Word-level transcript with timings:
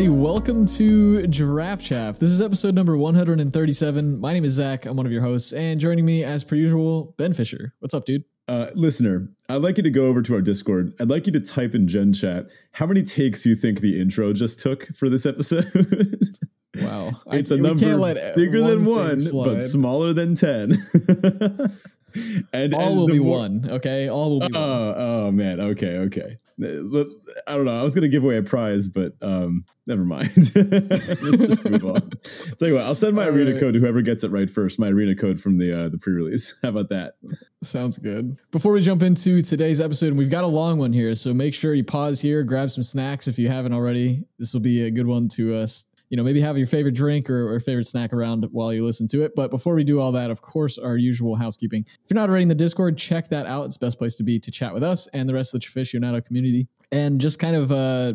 Everybody? 0.00 0.22
Welcome 0.22 0.64
to 0.64 1.26
Draft 1.26 1.84
Chaff. 1.84 2.18
This 2.18 2.30
is 2.30 2.40
episode 2.40 2.74
number 2.74 2.96
137. 2.96 4.18
My 4.18 4.32
name 4.32 4.46
is 4.46 4.52
Zach. 4.52 4.86
I'm 4.86 4.96
one 4.96 5.04
of 5.04 5.12
your 5.12 5.20
hosts, 5.20 5.52
and 5.52 5.78
joining 5.78 6.06
me, 6.06 6.24
as 6.24 6.42
per 6.42 6.56
usual, 6.56 7.14
Ben 7.18 7.34
Fisher. 7.34 7.74
What's 7.80 7.92
up, 7.92 8.06
dude? 8.06 8.24
Uh, 8.48 8.70
listener, 8.72 9.28
I'd 9.50 9.56
like 9.56 9.76
you 9.76 9.82
to 9.82 9.90
go 9.90 10.06
over 10.06 10.22
to 10.22 10.34
our 10.34 10.40
Discord. 10.40 10.94
I'd 10.98 11.10
like 11.10 11.26
you 11.26 11.32
to 11.34 11.40
type 11.40 11.74
in 11.74 11.86
Gen 11.86 12.14
Chat 12.14 12.46
how 12.72 12.86
many 12.86 13.02
takes 13.02 13.44
you 13.44 13.54
think 13.54 13.80
the 13.80 14.00
intro 14.00 14.32
just 14.32 14.58
took 14.58 14.88
for 14.96 15.10
this 15.10 15.26
episode. 15.26 15.70
Wow, 16.80 17.10
it's 17.32 17.50
a 17.50 17.56
number 17.56 18.14
bigger 18.36 18.62
than 18.62 18.84
one, 18.84 19.18
but 19.32 19.58
smaller 19.58 20.12
than 20.12 20.36
ten. 20.36 20.76
and 22.52 22.74
all 22.74 22.88
and 22.88 22.96
will 22.96 23.08
be 23.08 23.18
more, 23.18 23.38
one. 23.38 23.68
Okay, 23.68 24.08
all 24.08 24.30
will 24.30 24.48
be. 24.48 24.54
Oh, 24.54 24.86
one. 24.86 24.94
oh 24.96 25.32
man. 25.32 25.60
Okay, 25.60 25.96
okay. 25.98 26.38
I 26.62 27.56
don't 27.56 27.64
know. 27.64 27.78
I 27.78 27.82
was 27.82 27.94
going 27.94 28.02
to 28.02 28.08
give 28.08 28.24
away 28.24 28.36
a 28.36 28.42
prize, 28.42 28.88
but 28.88 29.14
um, 29.22 29.64
never 29.86 30.04
mind. 30.04 30.30
Let's 30.54 30.54
just 30.54 31.64
move 31.64 31.84
on. 31.84 32.10
Tell 32.58 32.68
you 32.68 32.74
what, 32.74 32.84
I'll 32.84 32.94
send 32.94 33.16
my 33.16 33.24
All 33.24 33.30
arena 33.30 33.52
right. 33.52 33.60
code 33.60 33.74
to 33.74 33.80
whoever 33.80 34.02
gets 34.02 34.24
it 34.24 34.30
right 34.30 34.50
first. 34.50 34.78
My 34.78 34.88
arena 34.88 35.14
code 35.14 35.40
from 35.40 35.58
the 35.58 35.86
uh, 35.86 35.88
the 35.88 35.98
pre 35.98 36.12
release. 36.12 36.54
How 36.62 36.70
about 36.70 36.90
that? 36.90 37.14
Sounds 37.62 37.98
good. 37.98 38.36
Before 38.50 38.72
we 38.72 38.80
jump 38.80 39.02
into 39.02 39.42
today's 39.42 39.80
episode, 39.80 40.08
and 40.08 40.18
we've 40.18 40.30
got 40.30 40.44
a 40.44 40.48
long 40.48 40.78
one 40.78 40.92
here, 40.92 41.14
so 41.14 41.32
make 41.34 41.54
sure 41.54 41.74
you 41.74 41.84
pause 41.84 42.20
here, 42.20 42.42
grab 42.42 42.70
some 42.70 42.82
snacks 42.84 43.28
if 43.28 43.38
you 43.38 43.48
haven't 43.48 43.72
already. 43.72 44.24
This 44.38 44.52
will 44.54 44.60
be 44.60 44.84
a 44.84 44.90
good 44.90 45.06
one 45.06 45.28
to 45.28 45.54
uh, 45.54 45.66
you 46.10 46.16
know, 46.16 46.24
maybe 46.24 46.40
have 46.40 46.58
your 46.58 46.66
favorite 46.66 46.94
drink 46.94 47.30
or, 47.30 47.54
or, 47.54 47.60
favorite 47.60 47.86
snack 47.86 48.12
around 48.12 48.46
while 48.50 48.74
you 48.74 48.84
listen 48.84 49.06
to 49.06 49.22
it. 49.22 49.32
But 49.36 49.50
before 49.50 49.74
we 49.74 49.84
do 49.84 50.00
all 50.00 50.10
that, 50.12 50.30
of 50.30 50.42
course, 50.42 50.76
our 50.76 50.96
usual 50.96 51.36
housekeeping. 51.36 51.84
If 51.86 52.10
you're 52.10 52.16
not 52.16 52.28
already 52.28 52.42
in 52.42 52.48
the 52.48 52.54
Discord, 52.54 52.98
check 52.98 53.28
that 53.28 53.46
out. 53.46 53.66
It's 53.66 53.76
the 53.76 53.86
best 53.86 53.96
place 53.96 54.16
to 54.16 54.24
be 54.24 54.40
to 54.40 54.50
chat 54.50 54.74
with 54.74 54.82
us 54.82 55.06
and 55.08 55.28
the 55.28 55.34
rest 55.34 55.54
of 55.54 55.60
the 55.60 55.66
Traficionado 55.66 56.24
community 56.24 56.66
and 56.90 57.20
just 57.20 57.38
kind 57.38 57.54
of 57.54 57.70
uh, 57.70 58.14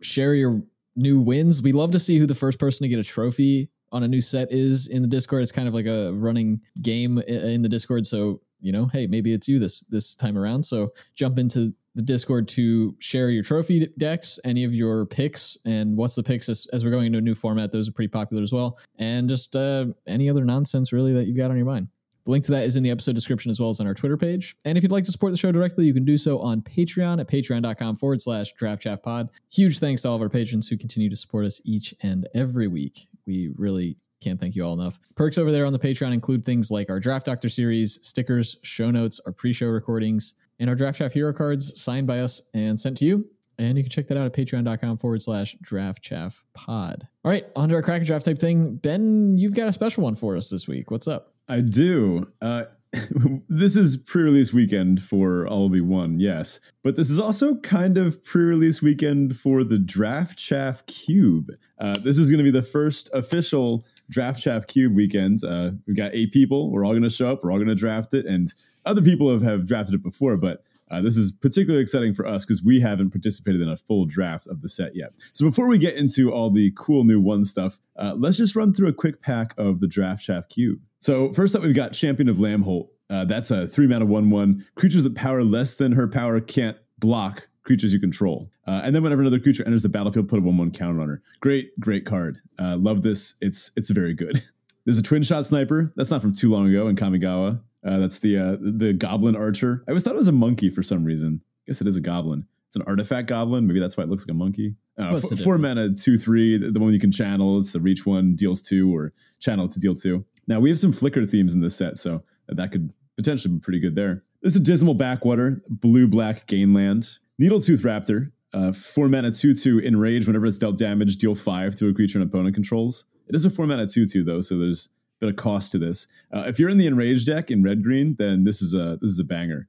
share 0.00 0.34
your 0.34 0.62
new 0.96 1.20
wins. 1.20 1.62
We 1.62 1.72
love 1.72 1.90
to 1.90 2.00
see 2.00 2.18
who 2.18 2.26
the 2.26 2.34
first 2.34 2.58
person 2.58 2.84
to 2.84 2.88
get 2.88 2.98
a 2.98 3.04
trophy 3.04 3.68
on 3.92 4.02
a 4.02 4.08
new 4.08 4.22
set 4.22 4.50
is 4.50 4.88
in 4.88 5.02
the 5.02 5.08
Discord. 5.08 5.42
It's 5.42 5.52
kind 5.52 5.68
of 5.68 5.74
like 5.74 5.86
a 5.86 6.12
running 6.14 6.60
game 6.80 7.18
in 7.18 7.60
the 7.60 7.68
Discord. 7.68 8.06
So, 8.06 8.40
you 8.60 8.72
know, 8.72 8.86
hey, 8.86 9.06
maybe 9.06 9.34
it's 9.34 9.46
you 9.46 9.58
this 9.58 9.82
this 9.82 10.16
time 10.16 10.38
around. 10.38 10.62
So 10.62 10.94
jump 11.14 11.38
into 11.38 11.74
the 11.96 12.02
Discord 12.02 12.46
to 12.48 12.94
share 12.98 13.30
your 13.30 13.42
trophy 13.42 13.88
decks, 13.98 14.38
any 14.44 14.64
of 14.64 14.74
your 14.74 15.06
picks, 15.06 15.56
and 15.64 15.96
what's 15.96 16.14
the 16.14 16.22
picks 16.22 16.48
as, 16.48 16.68
as 16.72 16.84
we're 16.84 16.90
going 16.90 17.06
into 17.06 17.18
a 17.18 17.22
new 17.22 17.34
format. 17.34 17.72
Those 17.72 17.88
are 17.88 17.92
pretty 17.92 18.10
popular 18.10 18.42
as 18.42 18.52
well. 18.52 18.78
And 18.98 19.28
just 19.28 19.56
uh, 19.56 19.86
any 20.06 20.28
other 20.28 20.44
nonsense 20.44 20.92
really 20.92 21.14
that 21.14 21.26
you've 21.26 21.38
got 21.38 21.50
on 21.50 21.56
your 21.56 21.66
mind. 21.66 21.88
The 22.26 22.32
link 22.32 22.44
to 22.46 22.52
that 22.52 22.64
is 22.64 22.76
in 22.76 22.82
the 22.82 22.90
episode 22.90 23.14
description 23.14 23.50
as 23.50 23.58
well 23.58 23.70
as 23.70 23.80
on 23.80 23.86
our 23.86 23.94
Twitter 23.94 24.18
page. 24.18 24.56
And 24.66 24.76
if 24.76 24.84
you'd 24.84 24.92
like 24.92 25.04
to 25.04 25.12
support 25.12 25.32
the 25.32 25.38
show 25.38 25.52
directly, 25.52 25.86
you 25.86 25.94
can 25.94 26.04
do 26.04 26.18
so 26.18 26.38
on 26.40 26.60
Patreon 26.60 27.18
at 27.18 27.28
patreon.com 27.28 27.96
forward 27.96 28.20
slash 28.20 28.52
draft 28.52 28.84
pod. 29.02 29.30
Huge 29.50 29.78
thanks 29.78 30.02
to 30.02 30.10
all 30.10 30.16
of 30.16 30.22
our 30.22 30.28
patrons 30.28 30.68
who 30.68 30.76
continue 30.76 31.08
to 31.08 31.16
support 31.16 31.46
us 31.46 31.62
each 31.64 31.94
and 32.02 32.28
every 32.34 32.68
week. 32.68 33.08
We 33.26 33.54
really 33.56 33.96
can't 34.20 34.40
thank 34.40 34.56
you 34.56 34.64
all 34.64 34.78
enough. 34.78 34.98
Perks 35.14 35.38
over 35.38 35.52
there 35.52 35.64
on 35.64 35.72
the 35.72 35.78
Patreon 35.78 36.12
include 36.12 36.44
things 36.44 36.70
like 36.70 36.90
our 36.90 36.98
Draft 36.98 37.26
Doctor 37.26 37.48
series, 37.48 37.98
stickers, 38.06 38.56
show 38.62 38.90
notes, 38.90 39.20
our 39.24 39.32
pre 39.32 39.52
show 39.52 39.68
recordings, 39.68 40.34
and 40.58 40.70
our 40.70 40.76
Draft 40.76 40.98
Chaff 40.98 41.12
hero 41.12 41.32
cards 41.32 41.80
signed 41.80 42.06
by 42.06 42.20
us 42.20 42.42
and 42.54 42.78
sent 42.78 42.96
to 42.98 43.04
you. 43.04 43.28
And 43.58 43.78
you 43.78 43.84
can 43.84 43.90
check 43.90 44.06
that 44.08 44.18
out 44.18 44.26
at 44.26 44.34
patreon.com 44.34 44.98
forward 44.98 45.22
slash 45.22 45.56
draft 45.62 46.02
chaff 46.02 46.44
pod. 46.52 47.08
All 47.24 47.30
right, 47.30 47.46
on 47.56 47.70
to 47.70 47.74
our 47.74 47.82
crack 47.82 48.02
draft 48.02 48.26
type 48.26 48.38
thing. 48.38 48.76
Ben, 48.76 49.38
you've 49.38 49.54
got 49.54 49.68
a 49.68 49.72
special 49.72 50.04
one 50.04 50.14
for 50.14 50.36
us 50.36 50.50
this 50.50 50.68
week. 50.68 50.90
What's 50.90 51.08
up? 51.08 51.32
I 51.48 51.60
do. 51.60 52.30
Uh, 52.42 52.64
this 53.48 53.76
is 53.76 53.96
pre 53.96 54.22
release 54.22 54.52
weekend 54.52 55.00
for 55.00 55.46
All 55.46 55.68
Be 55.68 55.80
One, 55.80 56.18
yes. 56.18 56.60
But 56.82 56.96
this 56.96 57.10
is 57.10 57.18
also 57.18 57.56
kind 57.56 57.96
of 57.96 58.22
pre 58.24 58.44
release 58.44 58.82
weekend 58.82 59.36
for 59.36 59.64
the 59.64 59.78
Draft 59.78 60.38
Chaff 60.38 60.84
Cube. 60.86 61.52
Uh, 61.78 61.98
this 61.98 62.18
is 62.18 62.30
going 62.30 62.44
to 62.44 62.44
be 62.44 62.50
the 62.50 62.62
first 62.62 63.08
official 63.12 63.84
Draft 64.10 64.42
Chaff 64.42 64.66
Cube 64.66 64.94
weekend. 64.94 65.42
Uh, 65.44 65.72
we've 65.86 65.96
got 65.96 66.14
eight 66.14 66.32
people. 66.32 66.70
We're 66.70 66.84
all 66.84 66.92
going 66.92 67.02
to 67.02 67.10
show 67.10 67.32
up. 67.32 67.42
We're 67.42 67.50
all 67.50 67.58
going 67.58 67.68
to 67.68 67.74
draft 67.74 68.14
it. 68.14 68.26
And 68.26 68.52
other 68.84 69.02
people 69.02 69.30
have, 69.30 69.42
have 69.42 69.66
drafted 69.66 69.94
it 69.94 70.02
before, 70.02 70.36
but 70.36 70.62
uh, 70.90 71.02
this 71.02 71.16
is 71.16 71.32
particularly 71.32 71.82
exciting 71.82 72.14
for 72.14 72.26
us 72.26 72.44
because 72.44 72.62
we 72.62 72.80
haven't 72.80 73.10
participated 73.10 73.60
in 73.60 73.68
a 73.68 73.76
full 73.76 74.06
draft 74.06 74.46
of 74.46 74.62
the 74.62 74.68
set 74.68 74.94
yet. 74.94 75.12
So 75.32 75.44
before 75.44 75.66
we 75.66 75.78
get 75.78 75.96
into 75.96 76.32
all 76.32 76.50
the 76.50 76.72
cool 76.76 77.04
new 77.04 77.20
one 77.20 77.44
stuff, 77.44 77.80
uh, 77.96 78.14
let's 78.16 78.36
just 78.36 78.54
run 78.54 78.72
through 78.72 78.88
a 78.88 78.92
quick 78.92 79.20
pack 79.20 79.52
of 79.58 79.80
the 79.80 79.88
Draft 79.88 80.22
Chaff 80.22 80.48
Cube. 80.48 80.80
So 81.00 81.32
first 81.32 81.56
up, 81.56 81.62
we've 81.62 81.74
got 81.74 81.92
Champion 81.92 82.28
of 82.28 82.36
Lambholt. 82.36 82.88
Uh, 83.10 83.24
that's 83.24 83.50
a 83.50 83.66
three 83.66 83.86
mana 83.86 84.06
one 84.06 84.30
one. 84.30 84.64
Creatures 84.76 85.04
with 85.04 85.16
power 85.16 85.42
less 85.42 85.74
than 85.74 85.92
her 85.92 86.08
power 86.08 86.40
can't 86.40 86.76
block 86.98 87.48
creatures 87.66 87.92
you 87.92 88.00
control. 88.00 88.50
Uh, 88.66 88.80
and 88.84 88.94
then 88.94 89.02
whenever 89.02 89.20
another 89.20 89.40
creature 89.40 89.64
enters 89.66 89.82
the 89.82 89.88
battlefield, 89.88 90.28
put 90.28 90.38
a 90.38 90.42
one 90.42 90.56
one 90.56 90.70
counter 90.70 91.00
on 91.00 91.08
her. 91.08 91.22
Great, 91.40 91.78
great 91.78 92.06
card. 92.06 92.40
Uh, 92.58 92.76
love 92.78 93.02
this. 93.02 93.34
It's 93.42 93.72
it's 93.76 93.90
very 93.90 94.14
good. 94.14 94.42
There's 94.86 94.98
a 94.98 95.02
Twinshot 95.02 95.44
Sniper. 95.44 95.92
That's 95.96 96.10
not 96.10 96.22
from 96.22 96.32
too 96.32 96.50
long 96.50 96.68
ago 96.68 96.86
in 96.86 96.96
Kamigawa. 96.96 97.60
Uh, 97.84 97.98
that's 97.98 98.20
the 98.20 98.38
uh, 98.38 98.56
the 98.60 98.92
goblin 98.92 99.36
archer. 99.36 99.84
I 99.86 99.90
always 99.90 100.02
thought 100.02 100.14
it 100.14 100.18
was 100.18 100.28
a 100.28 100.32
monkey 100.32 100.70
for 100.70 100.82
some 100.82 101.04
reason. 101.04 101.42
I 101.44 101.62
guess 101.66 101.80
it 101.80 101.86
is 101.86 101.96
a 101.96 102.00
goblin. 102.00 102.46
It's 102.68 102.76
an 102.76 102.82
artifact 102.82 103.28
goblin. 103.28 103.66
Maybe 103.66 103.80
that's 103.80 103.96
why 103.96 104.04
it 104.04 104.10
looks 104.10 104.24
like 104.24 104.34
a 104.34 104.38
monkey. 104.38 104.76
Uh, 104.98 105.16
f- 105.16 105.40
four 105.40 105.58
mana, 105.58 105.94
two 105.94 106.16
three. 106.16 106.56
The, 106.56 106.70
the, 106.70 106.80
one 106.80 106.92
you 106.92 107.00
can 107.00 107.12
channel. 107.12 107.58
It's 107.58 107.72
the 107.72 107.80
reach 107.80 108.06
one 108.06 108.34
deals 108.34 108.62
two 108.62 108.94
or 108.94 109.12
channel 109.38 109.68
to 109.68 109.78
deal 109.78 109.94
two. 109.94 110.24
Now 110.46 110.60
we 110.60 110.70
have 110.70 110.78
some 110.78 110.92
flicker 110.92 111.26
themes 111.26 111.54
in 111.54 111.60
this 111.60 111.76
set, 111.76 111.98
so 111.98 112.22
that 112.48 112.72
could 112.72 112.92
potentially 113.16 113.54
be 113.54 113.60
pretty 113.60 113.80
good 113.80 113.96
there. 113.96 114.22
This 114.42 114.54
is 114.54 114.60
a 114.60 114.64
dismal 114.64 114.94
backwater, 114.94 115.62
blue 115.68 116.06
black 116.06 116.46
gain 116.46 116.72
land. 116.72 117.18
Needletooth 117.40 117.80
Raptor, 117.80 118.32
uh, 118.54 118.72
four 118.72 119.08
mana 119.08 119.30
two 119.30 119.54
two 119.54 119.80
enrage. 119.80 120.26
Whenever 120.26 120.46
it's 120.46 120.58
dealt 120.58 120.78
damage, 120.78 121.16
deal 121.16 121.34
five 121.34 121.74
to 121.76 121.88
a 121.88 121.94
creature 121.94 122.18
an 122.18 122.24
opponent 122.24 122.54
controls. 122.54 123.04
It 123.28 123.34
is 123.34 123.44
a 123.44 123.50
four 123.50 123.66
mana 123.66 123.86
two 123.86 124.06
two 124.06 124.24
though, 124.24 124.40
so 124.40 124.56
there's 124.56 124.88
a 125.20 125.26
bit 125.26 125.30
of 125.30 125.36
cost 125.36 125.72
to 125.72 125.78
this. 125.78 126.06
Uh, 126.32 126.44
if 126.46 126.58
you're 126.58 126.70
in 126.70 126.78
the 126.78 126.86
enraged 126.86 127.26
deck 127.26 127.50
in 127.50 127.62
red 127.62 127.82
green, 127.82 128.16
then 128.18 128.44
this 128.44 128.62
is 128.62 128.72
a 128.72 128.98
this 129.00 129.10
is 129.10 129.18
a 129.18 129.24
banger. 129.24 129.68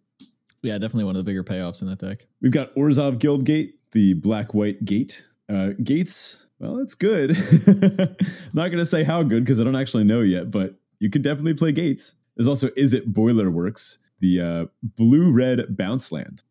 Yeah, 0.61 0.77
definitely 0.77 1.05
one 1.05 1.15
of 1.15 1.25
the 1.25 1.29
bigger 1.29 1.43
payoffs 1.43 1.81
in 1.81 1.87
that 1.89 1.99
deck. 1.99 2.27
We've 2.41 2.51
got 2.51 2.73
Orzhov 2.75 3.19
Guildgate, 3.19 3.73
the 3.91 4.13
black 4.13 4.53
white 4.53 4.83
gate. 4.85 5.25
Uh, 5.49 5.69
gates, 5.81 6.45
well, 6.59 6.79
it's 6.79 6.93
good. 6.93 7.31
Not 8.53 8.69
going 8.69 8.79
to 8.79 8.85
say 8.85 9.03
how 9.03 9.23
good 9.23 9.43
because 9.43 9.59
I 9.59 9.63
don't 9.63 9.75
actually 9.75 10.03
know 10.03 10.21
yet, 10.21 10.51
but 10.51 10.75
you 10.99 11.09
can 11.09 11.21
definitely 11.21 11.53
play 11.53 11.71
gates. 11.71 12.15
There's 12.35 12.47
also 12.47 12.69
Izzet 12.69 13.05
Boiler 13.05 13.49
Works, 13.49 13.99
the 14.19 14.41
uh, 14.41 14.65
blue 14.81 15.31
red 15.31 15.77
bounce 15.77 16.11
land. 16.11 16.43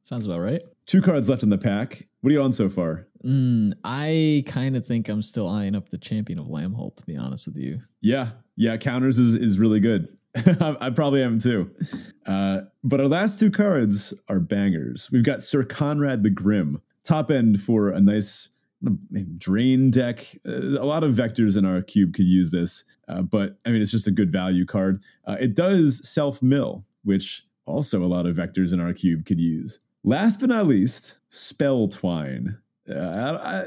Sounds 0.02 0.26
about 0.26 0.40
right. 0.40 0.62
Two 0.86 1.02
cards 1.02 1.28
left 1.28 1.42
in 1.42 1.50
the 1.50 1.58
pack. 1.58 2.06
What 2.20 2.30
are 2.30 2.34
you 2.34 2.42
on 2.42 2.52
so 2.52 2.68
far? 2.68 3.08
Mm, 3.24 3.72
I 3.82 4.44
kind 4.46 4.76
of 4.76 4.86
think 4.86 5.08
I'm 5.08 5.22
still 5.22 5.48
eyeing 5.48 5.74
up 5.74 5.88
the 5.88 5.98
champion 5.98 6.38
of 6.38 6.46
Lambholt, 6.46 6.96
to 6.96 7.06
be 7.06 7.16
honest 7.16 7.46
with 7.46 7.56
you. 7.56 7.80
Yeah, 8.00 8.30
yeah, 8.56 8.76
counters 8.76 9.18
is, 9.18 9.34
is 9.34 9.58
really 9.58 9.80
good. 9.80 10.08
I, 10.36 10.90
probably 10.90 11.22
am 11.22 11.38
too. 11.38 11.70
Uh, 12.26 12.62
but 12.82 13.00
our 13.00 13.06
last 13.06 13.38
two 13.38 13.50
cards 13.50 14.12
are 14.28 14.40
bangers. 14.40 15.08
We've 15.12 15.22
got 15.24 15.42
Sir 15.42 15.64
Conrad 15.64 16.22
the 16.24 16.30
Grim, 16.30 16.82
top 17.04 17.30
end 17.30 17.60
for 17.60 17.90
a 17.90 18.00
nice 18.00 18.48
drain 19.38 19.90
deck. 19.90 20.36
Uh, 20.46 20.80
a 20.80 20.86
lot 20.86 21.04
of 21.04 21.14
vectors 21.14 21.56
in 21.56 21.64
our 21.64 21.82
cube 21.82 22.14
could 22.14 22.26
use 22.26 22.50
this, 22.50 22.84
uh, 23.08 23.22
but 23.22 23.58
I 23.64 23.70
mean, 23.70 23.80
it's 23.80 23.92
just 23.92 24.08
a 24.08 24.12
good 24.12 24.32
value 24.32 24.66
card. 24.66 25.02
Uh, 25.24 25.36
it 25.40 25.54
does 25.54 26.08
self 26.08 26.42
mill, 26.42 26.84
which 27.04 27.46
also 27.66 28.02
a 28.02 28.06
lot 28.06 28.26
of 28.26 28.36
vectors 28.36 28.72
in 28.72 28.80
our 28.80 28.92
cube 28.92 29.24
could 29.26 29.40
use. 29.40 29.80
Last 30.02 30.40
but 30.40 30.50
not 30.50 30.66
least, 30.66 31.16
Spell 31.28 31.88
Twine. 31.88 32.58
I, 32.90 33.64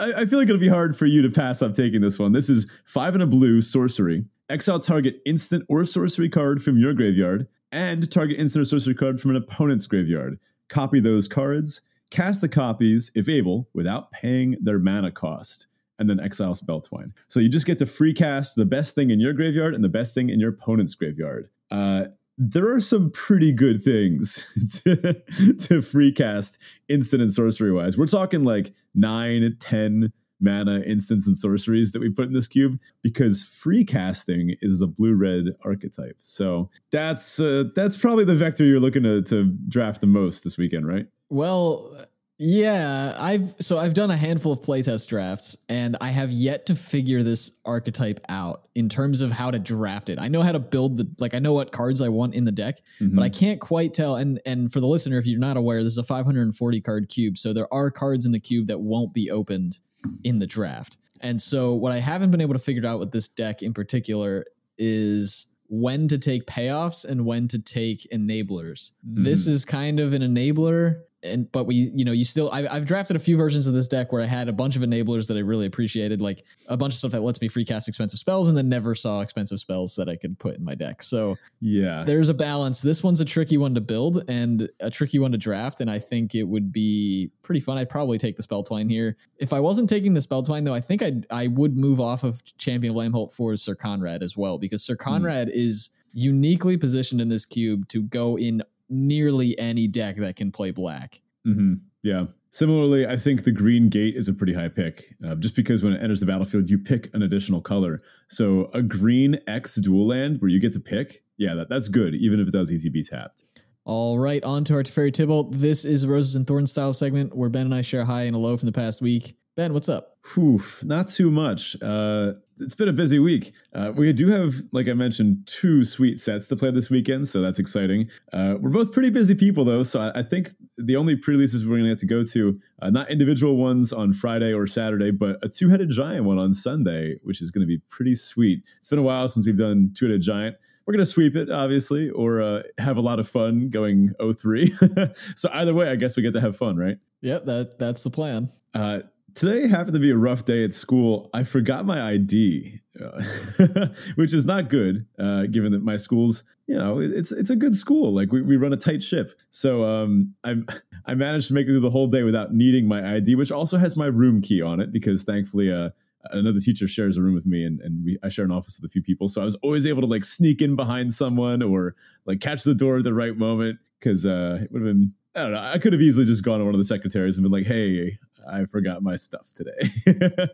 I, 0.00 0.20
I, 0.22 0.26
feel 0.26 0.38
like 0.38 0.48
it'll 0.48 0.58
be 0.58 0.68
hard 0.68 0.96
for 0.96 1.06
you 1.06 1.20
to 1.22 1.28
pass 1.28 1.60
up 1.60 1.74
taking 1.74 2.00
this 2.00 2.18
one. 2.18 2.32
This 2.32 2.48
is 2.48 2.70
five 2.84 3.14
and 3.14 3.22
a 3.22 3.26
blue 3.26 3.60
sorcery. 3.60 4.24
Exile 4.48 4.80
target 4.80 5.20
instant 5.26 5.64
or 5.68 5.84
sorcery 5.84 6.28
card 6.28 6.62
from 6.62 6.78
your 6.78 6.94
graveyard, 6.94 7.46
and 7.72 8.10
target 8.10 8.38
instant 8.38 8.62
or 8.62 8.64
sorcery 8.64 8.94
card 8.94 9.20
from 9.20 9.32
an 9.32 9.36
opponent's 9.36 9.86
graveyard. 9.86 10.38
Copy 10.68 11.00
those 11.00 11.28
cards, 11.28 11.82
cast 12.10 12.40
the 12.40 12.48
copies, 12.48 13.10
if 13.14 13.28
able, 13.28 13.68
without 13.74 14.10
paying 14.12 14.56
their 14.60 14.78
mana 14.78 15.10
cost, 15.10 15.66
and 15.98 16.08
then 16.08 16.20
exile 16.20 16.54
Spell 16.54 16.80
Twine. 16.80 17.12
So 17.28 17.40
you 17.40 17.48
just 17.48 17.66
get 17.66 17.78
to 17.78 17.86
free 17.86 18.14
cast 18.14 18.56
the 18.56 18.66
best 18.66 18.94
thing 18.94 19.10
in 19.10 19.20
your 19.20 19.32
graveyard 19.32 19.74
and 19.74 19.84
the 19.84 19.88
best 19.88 20.14
thing 20.14 20.30
in 20.30 20.40
your 20.40 20.50
opponent's 20.50 20.94
graveyard. 20.94 21.50
Uh, 21.70 22.06
there 22.36 22.72
are 22.72 22.80
some 22.80 23.10
pretty 23.10 23.52
good 23.52 23.82
things 23.82 24.46
to, 24.84 25.22
to 25.58 25.82
free 25.82 26.12
cast 26.12 26.58
instant 26.88 27.22
and 27.22 27.32
sorcery 27.32 27.72
wise. 27.72 27.96
We're 27.96 28.06
talking 28.06 28.44
like 28.44 28.72
nine, 28.94 29.56
10 29.60 30.12
mana 30.40 30.80
instants 30.80 31.26
and 31.26 31.38
sorceries 31.38 31.92
that 31.92 32.00
we 32.00 32.10
put 32.10 32.26
in 32.26 32.32
this 32.32 32.48
cube 32.48 32.78
because 33.02 33.42
free 33.42 33.84
casting 33.84 34.56
is 34.60 34.78
the 34.78 34.86
blue 34.86 35.14
red 35.14 35.44
archetype. 35.64 36.16
So 36.20 36.70
that's 36.90 37.40
uh, 37.40 37.64
that's 37.74 37.96
probably 37.96 38.24
the 38.24 38.34
vector 38.34 38.64
you're 38.64 38.80
looking 38.80 39.04
to, 39.04 39.22
to 39.22 39.44
draft 39.68 40.00
the 40.00 40.06
most 40.06 40.44
this 40.44 40.58
weekend, 40.58 40.86
right? 40.86 41.06
Well, 41.30 41.96
yeah, 42.36 43.16
I've 43.16 43.54
so 43.60 43.78
I've 43.78 43.94
done 43.94 44.10
a 44.10 44.16
handful 44.16 44.50
of 44.52 44.60
playtest 44.60 45.08
drafts 45.08 45.56
and 45.68 45.96
I 46.00 46.08
have 46.08 46.32
yet 46.32 46.66
to 46.66 46.74
figure 46.74 47.22
this 47.22 47.60
archetype 47.64 48.18
out 48.28 48.68
in 48.74 48.88
terms 48.88 49.20
of 49.20 49.30
how 49.30 49.52
to 49.52 49.60
draft 49.60 50.08
it. 50.08 50.18
I 50.18 50.26
know 50.26 50.42
how 50.42 50.50
to 50.50 50.58
build 50.58 50.96
the 50.96 51.08
like 51.20 51.34
I 51.34 51.38
know 51.38 51.52
what 51.52 51.70
cards 51.70 52.00
I 52.00 52.08
want 52.08 52.34
in 52.34 52.44
the 52.44 52.50
deck, 52.50 52.80
mm-hmm. 53.00 53.14
but 53.14 53.22
I 53.22 53.28
can't 53.28 53.60
quite 53.60 53.94
tell 53.94 54.16
and 54.16 54.40
and 54.44 54.72
for 54.72 54.80
the 54.80 54.86
listener 54.86 55.16
if 55.18 55.26
you're 55.26 55.38
not 55.38 55.56
aware, 55.56 55.82
this 55.84 55.92
is 55.92 55.98
a 55.98 56.02
540 56.02 56.80
card 56.80 57.08
cube, 57.08 57.38
so 57.38 57.52
there 57.52 57.72
are 57.72 57.90
cards 57.92 58.26
in 58.26 58.32
the 58.32 58.40
cube 58.40 58.66
that 58.66 58.80
won't 58.80 59.14
be 59.14 59.30
opened 59.30 59.78
in 60.24 60.40
the 60.40 60.46
draft. 60.46 60.96
And 61.20 61.40
so 61.40 61.74
what 61.74 61.92
I 61.92 61.98
haven't 61.98 62.32
been 62.32 62.40
able 62.40 62.54
to 62.54 62.58
figure 62.58 62.84
out 62.84 62.98
with 62.98 63.12
this 63.12 63.28
deck 63.28 63.62
in 63.62 63.72
particular 63.72 64.44
is 64.76 65.46
when 65.68 66.08
to 66.08 66.18
take 66.18 66.46
payoffs 66.46 67.08
and 67.08 67.24
when 67.24 67.48
to 67.48 67.58
take 67.58 68.06
enablers. 68.12 68.92
Mm-hmm. 69.06 69.24
This 69.24 69.46
is 69.46 69.64
kind 69.64 70.00
of 70.00 70.12
an 70.12 70.22
enabler 70.22 71.02
and 71.24 71.50
but 71.50 71.64
we 71.64 71.90
you 71.94 72.04
know 72.04 72.12
you 72.12 72.24
still 72.24 72.50
I, 72.50 72.62
have 72.74 72.86
drafted 72.86 73.16
a 73.16 73.18
few 73.18 73.36
versions 73.36 73.66
of 73.66 73.74
this 73.74 73.88
deck 73.88 74.12
where 74.12 74.22
I 74.22 74.26
had 74.26 74.48
a 74.48 74.52
bunch 74.52 74.76
of 74.76 74.82
enablers 74.82 75.28
that 75.28 75.36
I 75.36 75.40
really 75.40 75.66
appreciated, 75.66 76.20
like 76.20 76.44
a 76.68 76.76
bunch 76.76 76.94
of 76.94 76.98
stuff 76.98 77.12
that 77.12 77.22
lets 77.22 77.40
me 77.40 77.48
free 77.48 77.64
cast 77.64 77.88
expensive 77.88 78.18
spells, 78.18 78.48
and 78.48 78.56
then 78.56 78.68
never 78.68 78.94
saw 78.94 79.20
expensive 79.20 79.58
spells 79.58 79.96
that 79.96 80.08
I 80.08 80.16
could 80.16 80.38
put 80.38 80.56
in 80.56 80.64
my 80.64 80.74
deck. 80.74 81.02
So 81.02 81.36
yeah, 81.60 82.04
there's 82.04 82.28
a 82.28 82.34
balance. 82.34 82.82
This 82.82 83.02
one's 83.02 83.20
a 83.20 83.24
tricky 83.24 83.56
one 83.56 83.74
to 83.74 83.80
build 83.80 84.24
and 84.28 84.68
a 84.80 84.90
tricky 84.90 85.18
one 85.18 85.32
to 85.32 85.38
draft, 85.38 85.80
and 85.80 85.90
I 85.90 85.98
think 85.98 86.34
it 86.34 86.44
would 86.44 86.72
be 86.72 87.30
pretty 87.42 87.60
fun. 87.60 87.78
I'd 87.78 87.88
probably 87.88 88.18
take 88.18 88.36
the 88.36 88.42
spell 88.42 88.62
twine 88.62 88.88
here. 88.88 89.16
If 89.38 89.52
I 89.52 89.60
wasn't 89.60 89.88
taking 89.88 90.14
the 90.14 90.20
spell 90.20 90.42
twine 90.42 90.64
though, 90.64 90.74
I 90.74 90.80
think 90.80 91.02
I 91.02 91.12
I 91.30 91.48
would 91.48 91.76
move 91.76 92.00
off 92.00 92.24
of 92.24 92.42
Champion 92.58 92.96
of 92.96 92.96
Lambholt 92.96 93.32
for 93.32 93.56
Sir 93.56 93.74
Conrad 93.74 94.22
as 94.22 94.36
well 94.36 94.58
because 94.58 94.84
Sir 94.84 94.94
hmm. 94.94 95.04
Conrad 95.04 95.48
mm. 95.48 95.52
is 95.54 95.90
uniquely 96.14 96.76
positioned 96.76 97.20
in 97.20 97.28
this 97.28 97.44
cube 97.44 97.88
to 97.88 98.02
go 98.02 98.38
in 98.38 98.62
nearly 98.94 99.58
any 99.58 99.86
deck 99.88 100.16
that 100.16 100.36
can 100.36 100.52
play 100.52 100.70
black. 100.70 101.20
Mm-hmm. 101.46 101.74
Yeah. 102.02 102.26
Similarly, 102.50 103.04
I 103.06 103.16
think 103.16 103.42
the 103.42 103.50
green 103.50 103.88
gate 103.88 104.14
is 104.14 104.28
a 104.28 104.32
pretty 104.32 104.54
high 104.54 104.68
pick, 104.68 105.16
uh, 105.26 105.34
just 105.34 105.56
because 105.56 105.82
when 105.82 105.92
it 105.92 106.00
enters 106.00 106.20
the 106.20 106.26
battlefield, 106.26 106.70
you 106.70 106.78
pick 106.78 107.12
an 107.12 107.20
additional 107.20 107.60
color. 107.60 108.00
So 108.28 108.70
a 108.72 108.80
green 108.80 109.40
X 109.48 109.74
dual 109.74 110.06
land 110.06 110.40
where 110.40 110.48
you 110.48 110.60
get 110.60 110.72
to 110.74 110.80
pick, 110.80 111.24
yeah, 111.36 111.54
that, 111.54 111.68
that's 111.68 111.88
good, 111.88 112.14
even 112.14 112.38
if 112.38 112.46
it 112.46 112.52
does 112.52 112.70
ETB 112.70 113.08
tapped. 113.08 113.44
All 113.84 114.18
right, 114.20 114.42
on 114.44 114.62
to 114.64 114.74
our 114.74 114.84
Teferi 114.84 115.10
Tibalt. 115.10 115.52
This 115.52 115.84
is 115.84 116.06
Roses 116.06 116.36
and 116.36 116.46
Thorns 116.46 116.70
style 116.70 116.92
segment 116.92 117.36
where 117.36 117.48
Ben 117.48 117.66
and 117.66 117.74
I 117.74 117.82
share 117.82 118.02
a 118.02 118.04
high 118.04 118.22
and 118.22 118.36
a 118.36 118.38
low 118.38 118.56
from 118.56 118.66
the 118.66 118.72
past 118.72 119.02
week. 119.02 119.36
Ben, 119.56 119.72
what's 119.72 119.88
up? 119.88 120.16
Whew, 120.34 120.62
not 120.82 121.08
too 121.08 121.30
much. 121.30 121.76
Uh, 121.82 122.34
it's 122.58 122.74
been 122.74 122.88
a 122.88 122.92
busy 122.92 123.18
week. 123.18 123.52
Uh, 123.72 123.92
we 123.94 124.12
do 124.12 124.28
have, 124.28 124.54
like 124.72 124.88
I 124.88 124.94
mentioned, 124.94 125.46
two 125.46 125.84
sweet 125.84 126.18
sets 126.18 126.46
to 126.48 126.56
play 126.56 126.70
this 126.70 126.90
weekend, 126.90 127.28
so 127.28 127.40
that's 127.40 127.58
exciting. 127.58 128.08
Uh, 128.32 128.56
we're 128.60 128.70
both 128.70 128.92
pretty 128.92 129.10
busy 129.10 129.34
people, 129.34 129.64
though, 129.64 129.82
so 129.82 130.00
I, 130.00 130.20
I 130.20 130.22
think 130.22 130.50
the 130.76 130.96
only 130.96 131.16
pre-releases 131.16 131.64
we're 131.64 131.78
going 131.78 131.84
to 131.84 131.90
get 131.90 131.98
to 131.98 132.06
go 132.06 132.22
to, 132.22 132.60
uh, 132.80 132.90
not 132.90 133.10
individual 133.10 133.56
ones 133.56 133.92
on 133.92 134.12
Friday 134.12 134.52
or 134.52 134.66
Saturday, 134.66 135.10
but 135.10 135.38
a 135.42 135.48
two-headed 135.48 135.90
giant 135.90 136.24
one 136.24 136.38
on 136.38 136.54
Sunday, 136.54 137.16
which 137.22 137.42
is 137.42 137.50
going 137.50 137.62
to 137.62 137.66
be 137.66 137.78
pretty 137.88 138.14
sweet. 138.14 138.62
It's 138.78 138.90
been 138.90 138.98
a 138.98 139.02
while 139.02 139.28
since 139.28 139.46
we've 139.46 139.56
done 139.56 139.92
two-headed 139.94 140.22
giant. 140.22 140.56
We're 140.86 140.92
going 140.92 141.04
to 141.04 141.10
sweep 141.10 141.34
it, 141.34 141.50
obviously, 141.50 142.10
or 142.10 142.42
uh, 142.42 142.62
have 142.78 142.98
a 142.98 143.00
lot 143.00 143.18
of 143.18 143.28
fun 143.28 143.68
going 143.68 144.12
03. 144.20 144.72
so 145.34 145.48
either 145.52 145.72
way, 145.72 145.88
I 145.88 145.96
guess 145.96 146.16
we 146.16 146.22
get 146.22 146.34
to 146.34 146.40
have 146.40 146.56
fun, 146.56 146.76
right? 146.76 146.98
Yep, 147.22 147.46
that 147.46 147.78
that's 147.78 148.04
the 148.04 148.10
plan. 148.10 148.50
Uh, 148.74 149.00
Today 149.34 149.66
happened 149.66 149.94
to 149.94 150.00
be 150.00 150.10
a 150.10 150.16
rough 150.16 150.44
day 150.44 150.62
at 150.62 150.72
school. 150.72 151.28
I 151.34 151.42
forgot 151.42 151.84
my 151.84 152.00
ID, 152.00 152.80
uh, 153.02 153.88
which 154.14 154.32
is 154.32 154.46
not 154.46 154.70
good, 154.70 155.06
uh, 155.18 155.46
given 155.46 155.72
that 155.72 155.82
my 155.82 155.96
school's, 155.96 156.44
you 156.68 156.78
know, 156.78 157.00
it's 157.00 157.32
it's 157.32 157.50
a 157.50 157.56
good 157.56 157.74
school. 157.74 158.12
Like 158.12 158.30
we, 158.30 158.42
we 158.42 158.56
run 158.56 158.72
a 158.72 158.76
tight 158.76 159.02
ship. 159.02 159.32
So 159.50 159.82
um, 159.82 160.34
I 160.44 160.56
I 161.06 161.14
managed 161.14 161.48
to 161.48 161.54
make 161.54 161.66
it 161.66 161.70
through 161.70 161.80
the 161.80 161.90
whole 161.90 162.06
day 162.06 162.22
without 162.22 162.54
needing 162.54 162.86
my 162.86 163.16
ID, 163.16 163.34
which 163.34 163.50
also 163.50 163.76
has 163.78 163.96
my 163.96 164.06
room 164.06 164.40
key 164.40 164.62
on 164.62 164.78
it 164.78 164.92
because 164.92 165.24
thankfully 165.24 165.72
uh, 165.72 165.90
another 166.30 166.60
teacher 166.60 166.86
shares 166.86 167.16
a 167.16 167.22
room 167.22 167.34
with 167.34 167.46
me 167.46 167.64
and, 167.64 167.80
and 167.80 168.04
we 168.04 168.18
I 168.22 168.28
share 168.28 168.44
an 168.44 168.52
office 168.52 168.78
with 168.80 168.88
a 168.88 168.92
few 168.92 169.02
people. 169.02 169.28
So 169.28 169.40
I 169.40 169.44
was 169.44 169.56
always 169.56 169.84
able 169.84 170.02
to 170.02 170.08
like 170.08 170.24
sneak 170.24 170.62
in 170.62 170.76
behind 170.76 171.12
someone 171.12 171.60
or 171.60 171.96
like 172.24 172.40
catch 172.40 172.62
the 172.62 172.74
door 172.74 172.98
at 172.98 173.04
the 173.04 173.14
right 173.14 173.36
moment 173.36 173.80
because 173.98 174.24
uh, 174.24 174.60
it 174.62 174.70
would 174.70 174.82
have 174.82 174.94
been 174.94 175.12
I 175.36 175.42
don't 175.42 175.52
know. 175.52 175.60
I 175.60 175.78
could 175.78 175.92
have 175.92 176.02
easily 176.02 176.26
just 176.26 176.44
gone 176.44 176.60
to 176.60 176.64
one 176.64 176.74
of 176.74 176.78
the 176.78 176.84
secretaries 176.84 177.36
and 177.36 177.42
been 177.42 177.50
like, 177.50 177.66
"Hey, 177.66 178.18
I 178.48 178.64
forgot 178.66 179.02
my 179.02 179.16
stuff 179.16 179.52
today. 179.54 179.90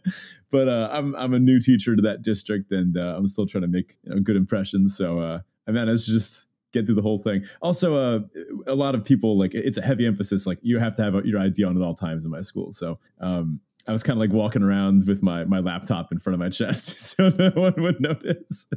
but 0.50 0.68
uh, 0.68 0.88
I'm 0.92 1.14
I'm 1.16 1.34
a 1.34 1.38
new 1.38 1.60
teacher 1.60 1.96
to 1.96 2.02
that 2.02 2.22
district, 2.22 2.72
and 2.72 2.96
uh, 2.96 3.14
I'm 3.16 3.28
still 3.28 3.46
trying 3.46 3.62
to 3.62 3.68
make 3.68 3.98
you 4.04 4.14
know, 4.14 4.20
good 4.20 4.36
impressions. 4.36 4.96
So 4.96 5.18
uh, 5.18 5.40
I 5.66 5.70
managed 5.70 6.06
to 6.06 6.12
just 6.12 6.46
get 6.72 6.86
through 6.86 6.94
the 6.94 7.02
whole 7.02 7.18
thing. 7.18 7.44
Also, 7.62 7.96
uh, 7.96 8.20
a 8.66 8.74
lot 8.74 8.94
of 8.94 9.04
people 9.04 9.38
like 9.38 9.54
it's 9.54 9.78
a 9.78 9.82
heavy 9.82 10.06
emphasis. 10.06 10.46
Like 10.46 10.58
you 10.62 10.78
have 10.78 10.94
to 10.96 11.02
have 11.02 11.14
your 11.24 11.40
ID 11.40 11.64
on 11.64 11.76
at 11.76 11.82
all 11.82 11.94
times 11.94 12.24
in 12.24 12.30
my 12.30 12.42
school. 12.42 12.72
So 12.72 12.98
um, 13.20 13.60
I 13.86 13.92
was 13.92 14.02
kind 14.02 14.16
of 14.16 14.20
like 14.20 14.32
walking 14.32 14.62
around 14.62 15.04
with 15.06 15.22
my 15.22 15.44
my 15.44 15.60
laptop 15.60 16.12
in 16.12 16.18
front 16.18 16.34
of 16.34 16.40
my 16.40 16.48
chest, 16.48 16.98
so 17.16 17.28
no 17.30 17.50
one 17.50 17.74
would 17.78 18.00
notice. 18.00 18.68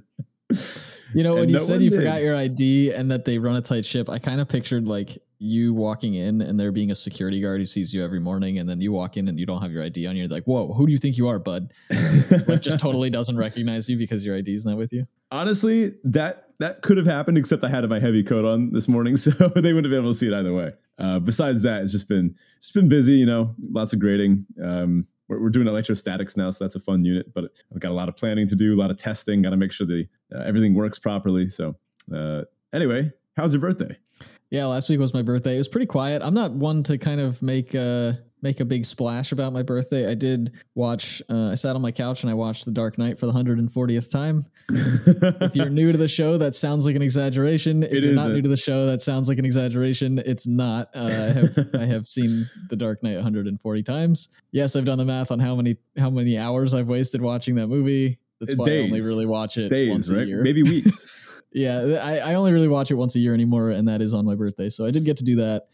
You 1.13 1.23
know, 1.23 1.35
when 1.35 1.49
you 1.49 1.55
no 1.55 1.61
said 1.61 1.81
you 1.81 1.89
did. 1.89 1.99
forgot 1.99 2.21
your 2.21 2.35
ID 2.35 2.93
and 2.93 3.11
that 3.11 3.25
they 3.25 3.37
run 3.37 3.55
a 3.55 3.61
tight 3.61 3.85
ship, 3.85 4.09
I 4.09 4.19
kind 4.19 4.41
of 4.41 4.47
pictured 4.47 4.87
like 4.87 5.17
you 5.39 5.73
walking 5.73 6.13
in 6.13 6.41
and 6.41 6.59
there 6.59 6.71
being 6.71 6.91
a 6.91 6.95
security 6.95 7.41
guard 7.41 7.59
who 7.59 7.65
sees 7.65 7.93
you 7.93 8.03
every 8.03 8.19
morning, 8.19 8.59
and 8.59 8.69
then 8.69 8.81
you 8.81 8.91
walk 8.91 9.17
in 9.17 9.27
and 9.27 9.39
you 9.39 9.45
don't 9.45 9.61
have 9.61 9.71
your 9.71 9.83
ID 9.83 10.07
on 10.07 10.15
you. 10.15 10.23
You're 10.23 10.29
like, 10.29 10.45
whoa, 10.45 10.73
who 10.73 10.85
do 10.85 10.91
you 10.91 10.97
think 10.97 11.17
you 11.17 11.27
are, 11.27 11.39
bud? 11.39 11.71
like, 12.47 12.61
just 12.61 12.79
totally 12.79 13.09
doesn't 13.09 13.37
recognize 13.37 13.89
you 13.89 13.97
because 13.97 14.25
your 14.25 14.37
ID 14.37 14.53
is 14.53 14.65
not 14.65 14.77
with 14.77 14.93
you. 14.93 15.05
Honestly, 15.31 15.93
that 16.03 16.49
that 16.59 16.81
could 16.81 16.97
have 16.97 17.05
happened, 17.05 17.37
except 17.37 17.63
I 17.63 17.69
had 17.69 17.87
my 17.89 17.99
heavy 17.99 18.23
coat 18.23 18.45
on 18.45 18.71
this 18.71 18.87
morning, 18.87 19.17
so 19.17 19.31
they 19.31 19.73
wouldn't 19.73 19.85
have 19.85 19.91
been 19.91 19.99
able 19.99 20.11
to 20.11 20.17
see 20.17 20.27
it 20.27 20.33
either 20.33 20.53
way. 20.53 20.73
Uh, 20.97 21.19
besides 21.19 21.63
that, 21.63 21.81
it's 21.81 21.91
just 21.91 22.07
been 22.07 22.35
it's 22.57 22.71
been 22.71 22.87
busy, 22.87 23.13
you 23.13 23.25
know, 23.25 23.55
lots 23.71 23.93
of 23.93 23.99
grading. 23.99 24.45
Um, 24.63 25.07
we're, 25.27 25.41
we're 25.41 25.49
doing 25.49 25.67
electrostatics 25.67 26.37
now, 26.37 26.49
so 26.51 26.63
that's 26.63 26.75
a 26.75 26.79
fun 26.79 27.03
unit. 27.03 27.33
But 27.33 27.45
I've 27.73 27.79
got 27.79 27.91
a 27.91 27.93
lot 27.95 28.09
of 28.09 28.15
planning 28.15 28.47
to 28.47 28.55
do, 28.55 28.75
a 28.75 28.79
lot 28.79 28.91
of 28.91 28.97
testing. 28.97 29.41
Got 29.41 29.51
to 29.51 29.57
make 29.57 29.71
sure 29.71 29.87
the 29.87 30.07
uh, 30.33 30.39
everything 30.39 30.73
works 30.73 30.99
properly. 30.99 31.49
So 31.49 31.75
uh, 32.13 32.43
anyway, 32.71 33.11
how's 33.35 33.53
your 33.53 33.61
birthday? 33.61 33.97
Yeah, 34.53 34.67
last 34.67 34.87
week 34.87 34.99
was 34.99 35.15
my 35.15 35.23
birthday. 35.23 35.55
It 35.55 35.57
was 35.57 35.67
pretty 35.67 35.87
quiet. 35.87 36.21
I'm 36.23 36.35
not 36.35 36.51
one 36.51 36.83
to 36.83 36.99
kind 36.99 37.19
of 37.19 37.41
make 37.41 37.73
uh 37.73 38.13
make 38.43 38.59
a 38.59 38.65
big 38.65 38.85
splash 38.85 39.31
about 39.31 39.51
my 39.51 39.63
birthday. 39.63 40.07
I 40.07 40.13
did 40.13 40.51
watch. 40.75 41.23
Uh, 41.27 41.47
I 41.51 41.55
sat 41.55 41.75
on 41.75 41.81
my 41.81 41.91
couch 41.91 42.21
and 42.21 42.29
I 42.29 42.35
watched 42.35 42.65
The 42.65 42.71
Dark 42.71 42.99
Knight 42.99 43.17
for 43.17 43.25
the 43.25 43.31
140th 43.31 44.11
time. 44.11 44.43
if 44.69 45.55
you're 45.55 45.69
new 45.69 45.91
to 45.91 45.97
the 45.97 46.09
show, 46.09 46.37
that 46.37 46.53
sounds 46.55 46.85
like 46.85 46.95
an 46.95 47.01
exaggeration. 47.01 47.81
If 47.81 47.93
It 47.93 48.03
you're 48.03 48.13
not 48.13 48.25
isn't. 48.25 48.33
new 48.35 48.41
to 48.43 48.49
the 48.49 48.57
show, 48.57 48.85
that 48.85 49.01
sounds 49.01 49.27
like 49.27 49.39
an 49.39 49.45
exaggeration. 49.45 50.19
It's 50.23 50.45
not. 50.45 50.89
Uh, 50.93 50.99
I 51.05 51.39
have 51.39 51.69
I 51.81 51.85
have 51.85 52.05
seen 52.05 52.45
The 52.69 52.75
Dark 52.75 53.01
Knight 53.01 53.15
140 53.15 53.81
times. 53.81 54.27
Yes, 54.51 54.75
I've 54.75 54.85
done 54.85 54.99
the 54.99 55.05
math 55.05 55.31
on 55.31 55.39
how 55.39 55.55
many 55.55 55.77
how 55.97 56.11
many 56.11 56.37
hours 56.37 56.75
I've 56.75 56.89
wasted 56.89 57.23
watching 57.23 57.55
that 57.55 57.67
movie. 57.69 58.19
That's 58.39 58.55
why 58.55 58.65
I 58.69 58.77
only 58.81 58.99
really 58.99 59.25
watch 59.25 59.57
it 59.57 59.71
once 59.89 60.09
Days, 60.09 60.15
a 60.15 60.19
right? 60.19 60.27
year. 60.27 60.43
Maybe 60.43 60.61
weeks. 60.61 61.21
Yeah, 61.53 61.99
I, 62.01 62.31
I 62.31 62.33
only 62.35 62.51
really 62.51 62.67
watch 62.67 62.91
it 62.91 62.95
once 62.95 63.15
a 63.15 63.19
year 63.19 63.33
anymore, 63.33 63.69
and 63.69 63.87
that 63.87 64.01
is 64.01 64.13
on 64.13 64.25
my 64.25 64.35
birthday. 64.35 64.69
So 64.69 64.85
I 64.85 64.91
did 64.91 65.05
get 65.05 65.17
to 65.17 65.23
do 65.23 65.35
that. 65.37 65.67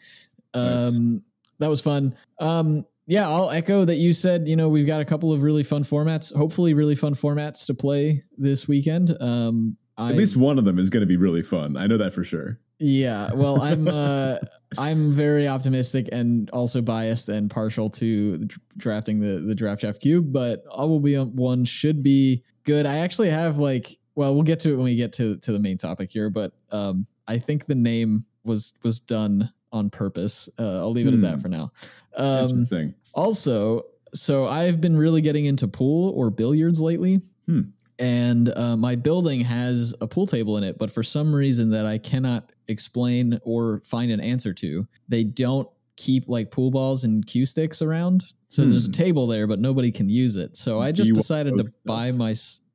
Um, 0.53 1.23
That 1.59 1.69
was 1.69 1.81
fun. 1.81 2.15
Um, 2.39 2.85
yeah, 3.05 3.27
I'll 3.27 3.49
echo 3.49 3.85
that 3.85 3.95
you 3.95 4.13
said. 4.13 4.47
You 4.47 4.55
know, 4.55 4.69
we've 4.69 4.87
got 4.87 5.01
a 5.01 5.05
couple 5.05 5.33
of 5.33 5.43
really 5.43 5.63
fun 5.63 5.83
formats. 5.83 6.33
Hopefully, 6.35 6.73
really 6.73 6.95
fun 6.95 7.15
formats 7.15 7.65
to 7.67 7.73
play 7.73 8.23
this 8.37 8.67
weekend. 8.67 9.11
Um, 9.19 9.77
I, 9.97 10.11
At 10.11 10.15
least 10.15 10.37
one 10.37 10.57
of 10.57 10.65
them 10.65 10.79
is 10.79 10.89
going 10.89 11.01
to 11.01 11.07
be 11.07 11.17
really 11.17 11.41
fun. 11.41 11.75
I 11.75 11.87
know 11.87 11.97
that 11.97 12.13
for 12.13 12.23
sure. 12.23 12.59
yeah. 12.77 13.33
Well, 13.33 13.61
I'm 13.61 13.87
uh, 13.87 14.37
I'm 14.77 15.11
very 15.11 15.47
optimistic 15.47 16.07
and 16.11 16.49
also 16.51 16.81
biased 16.81 17.27
and 17.29 17.49
partial 17.49 17.89
to 17.89 18.45
drafting 18.77 19.19
the 19.19 19.39
the 19.39 19.55
draft 19.55 19.81
draft 19.81 20.01
cube, 20.01 20.31
but 20.31 20.63
all 20.69 20.87
will 20.87 20.99
be 21.01 21.15
one 21.17 21.65
should 21.65 22.03
be 22.03 22.43
good. 22.63 22.85
I 22.85 22.99
actually 22.99 23.31
have 23.31 23.57
like 23.57 23.97
well, 24.19 24.33
we'll 24.35 24.43
get 24.43 24.59
to 24.61 24.71
it 24.73 24.75
when 24.75 24.83
we 24.85 24.95
get 24.95 25.13
to 25.13 25.37
to 25.37 25.51
the 25.51 25.59
main 25.59 25.77
topic 25.77 26.11
here, 26.11 26.29
but 26.29 26.51
um, 26.71 27.07
I 27.27 27.37
think 27.39 27.65
the 27.65 27.75
name 27.75 28.25
was 28.43 28.73
was 28.83 28.99
done 28.99 29.51
on 29.71 29.89
purpose. 29.89 30.49
Uh, 30.59 30.79
I'll 30.79 30.91
leave 30.91 31.07
it 31.07 31.13
Hmm. 31.13 31.23
at 31.25 31.31
that 31.31 31.41
for 31.41 31.47
now. 31.47 31.71
Um, 32.15 32.49
Interesting. 32.49 32.93
also, 33.13 33.85
so 34.13 34.45
I've 34.45 34.81
been 34.81 34.97
really 34.97 35.21
getting 35.21 35.45
into 35.45 35.67
pool 35.67 36.09
or 36.15 36.29
billiards 36.29 36.81
lately. 36.81 37.21
Hmm. 37.45 37.61
And 37.99 38.49
uh, 38.55 38.75
my 38.77 38.95
building 38.95 39.41
has 39.41 39.93
a 40.01 40.07
pool 40.07 40.25
table 40.25 40.57
in 40.57 40.63
it, 40.63 40.77
but 40.77 40.89
for 40.89 41.03
some 41.03 41.35
reason 41.35 41.69
that 41.71 41.85
I 41.85 41.97
cannot 41.97 42.49
explain 42.67 43.39
or 43.43 43.81
find 43.83 44.09
an 44.11 44.21
answer 44.21 44.53
to, 44.53 44.87
they 45.09 45.23
don't 45.25 45.67
keep 45.97 46.27
like 46.29 46.49
pool 46.49 46.71
balls 46.71 47.03
and 47.03 47.25
cue 47.27 47.45
sticks 47.45 47.81
around. 47.81 48.33
So 48.47 48.63
there's 48.65 48.85
a 48.85 48.87
Hmm. 48.87 49.03
table 49.03 49.27
there, 49.27 49.47
but 49.47 49.59
nobody 49.59 49.91
can 49.91 50.09
use 50.09 50.35
it. 50.37 50.55
So 50.57 50.79
I 50.79 50.91
just 50.91 51.13
decided 51.13 51.57
to 51.57 51.63
stuff. 51.63 51.79
buy 51.85 52.11
my. 52.11 52.33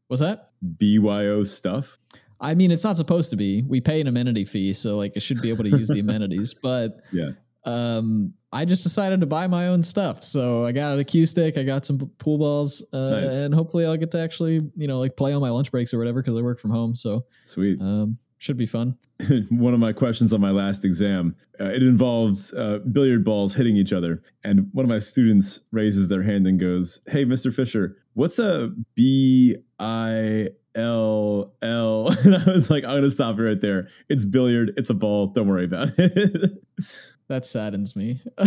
What's 0.09 0.21
that? 0.21 0.49
BYO 0.79 1.43
stuff. 1.45 1.99
I 2.41 2.55
mean, 2.55 2.71
it's 2.71 2.85
not 2.85 2.97
supposed 2.97 3.31
to 3.31 3.37
be. 3.37 3.63
We 3.63 3.81
pay 3.81 4.01
an 4.01 4.07
amenity 4.07 4.45
fee, 4.45 4.73
so 4.75 4.97
like 4.97 5.13
I 5.17 5.19
should 5.19 5.41
be 5.41 5.49
able 5.51 5.65
to 5.65 5.71
use 5.71 5.89
the 5.89 6.01
amenities. 6.01 6.55
But 6.63 7.01
Yeah. 7.13 7.31
um, 7.65 8.35
I 8.53 8.65
just 8.65 8.83
decided 8.83 9.21
to 9.21 9.27
buy 9.27 9.47
my 9.47 9.69
own 9.69 9.83
stuff. 9.83 10.23
So 10.23 10.65
I 10.65 10.73
got 10.73 10.97
an 10.97 11.03
cue 11.05 11.27
stick, 11.27 11.57
I 11.59 11.63
got 11.65 11.85
some 11.87 11.99
pool 12.19 12.39
balls, 12.39 12.87
uh, 12.93 13.11
Nice. 13.11 13.35
and 13.35 13.55
hopefully 13.55 13.85
I'll 13.87 13.97
get 13.97 14.11
to 14.13 14.19
actually, 14.21 14.61
you 14.77 14.87
know, 14.87 14.99
like 15.01 15.17
play 15.17 15.33
on 15.33 15.41
my 15.41 15.51
lunch 15.51 15.71
breaks 15.73 15.93
or 15.95 15.99
whatever 15.99 16.23
because 16.23 16.37
I 16.37 16.43
work 16.43 16.61
from 16.61 16.71
home. 16.71 16.95
So 16.95 17.25
Sweet. 17.47 17.81
um, 17.81 18.19
should 18.45 18.57
be 18.59 18.67
fun. 18.67 18.99
one 19.49 19.73
of 19.73 19.81
my 19.81 19.93
questions 19.93 20.33
on 20.33 20.41
my 20.41 20.51
last 20.51 20.85
exam 20.85 21.35
uh, 21.61 21.65
it 21.65 21.83
involves 21.83 22.53
uh, 22.55 22.79
billiard 22.91 23.25
balls 23.25 23.55
hitting 23.55 23.77
each 23.77 23.93
other. 23.93 24.23
And 24.43 24.69
one 24.73 24.85
of 24.85 24.91
my 24.91 24.99
students 24.99 25.61
raises 25.73 26.09
their 26.09 26.23
hand 26.23 26.47
and 26.47 26.61
goes 26.61 27.01
hey 27.09 27.25
mr 27.25 27.53
fisher 27.53 27.97
what's 28.15 28.39
a 28.39 28.73
b 28.95 29.57
i 29.79 30.49
l 30.75 31.55
l? 31.63 32.09
And 32.25 32.37
i 32.37 32.45
was 32.53 32.71
like 32.71 32.85
i'm 32.85 32.97
gonna 32.97 33.11
stop 33.11 33.39
it 33.39 33.43
right 33.43 33.61
there. 33.61 33.89
It's 34.09 34.25
billiard. 34.25 34.73
It's 34.77 34.91
a 34.91 34.95
ball. 34.95 35.29
Don't 35.29 35.49
worry 35.49 35.65
about 35.65 35.91
it 35.99 36.53
That 37.35 37.45
saddens 37.45 37.97
me. 37.97 38.21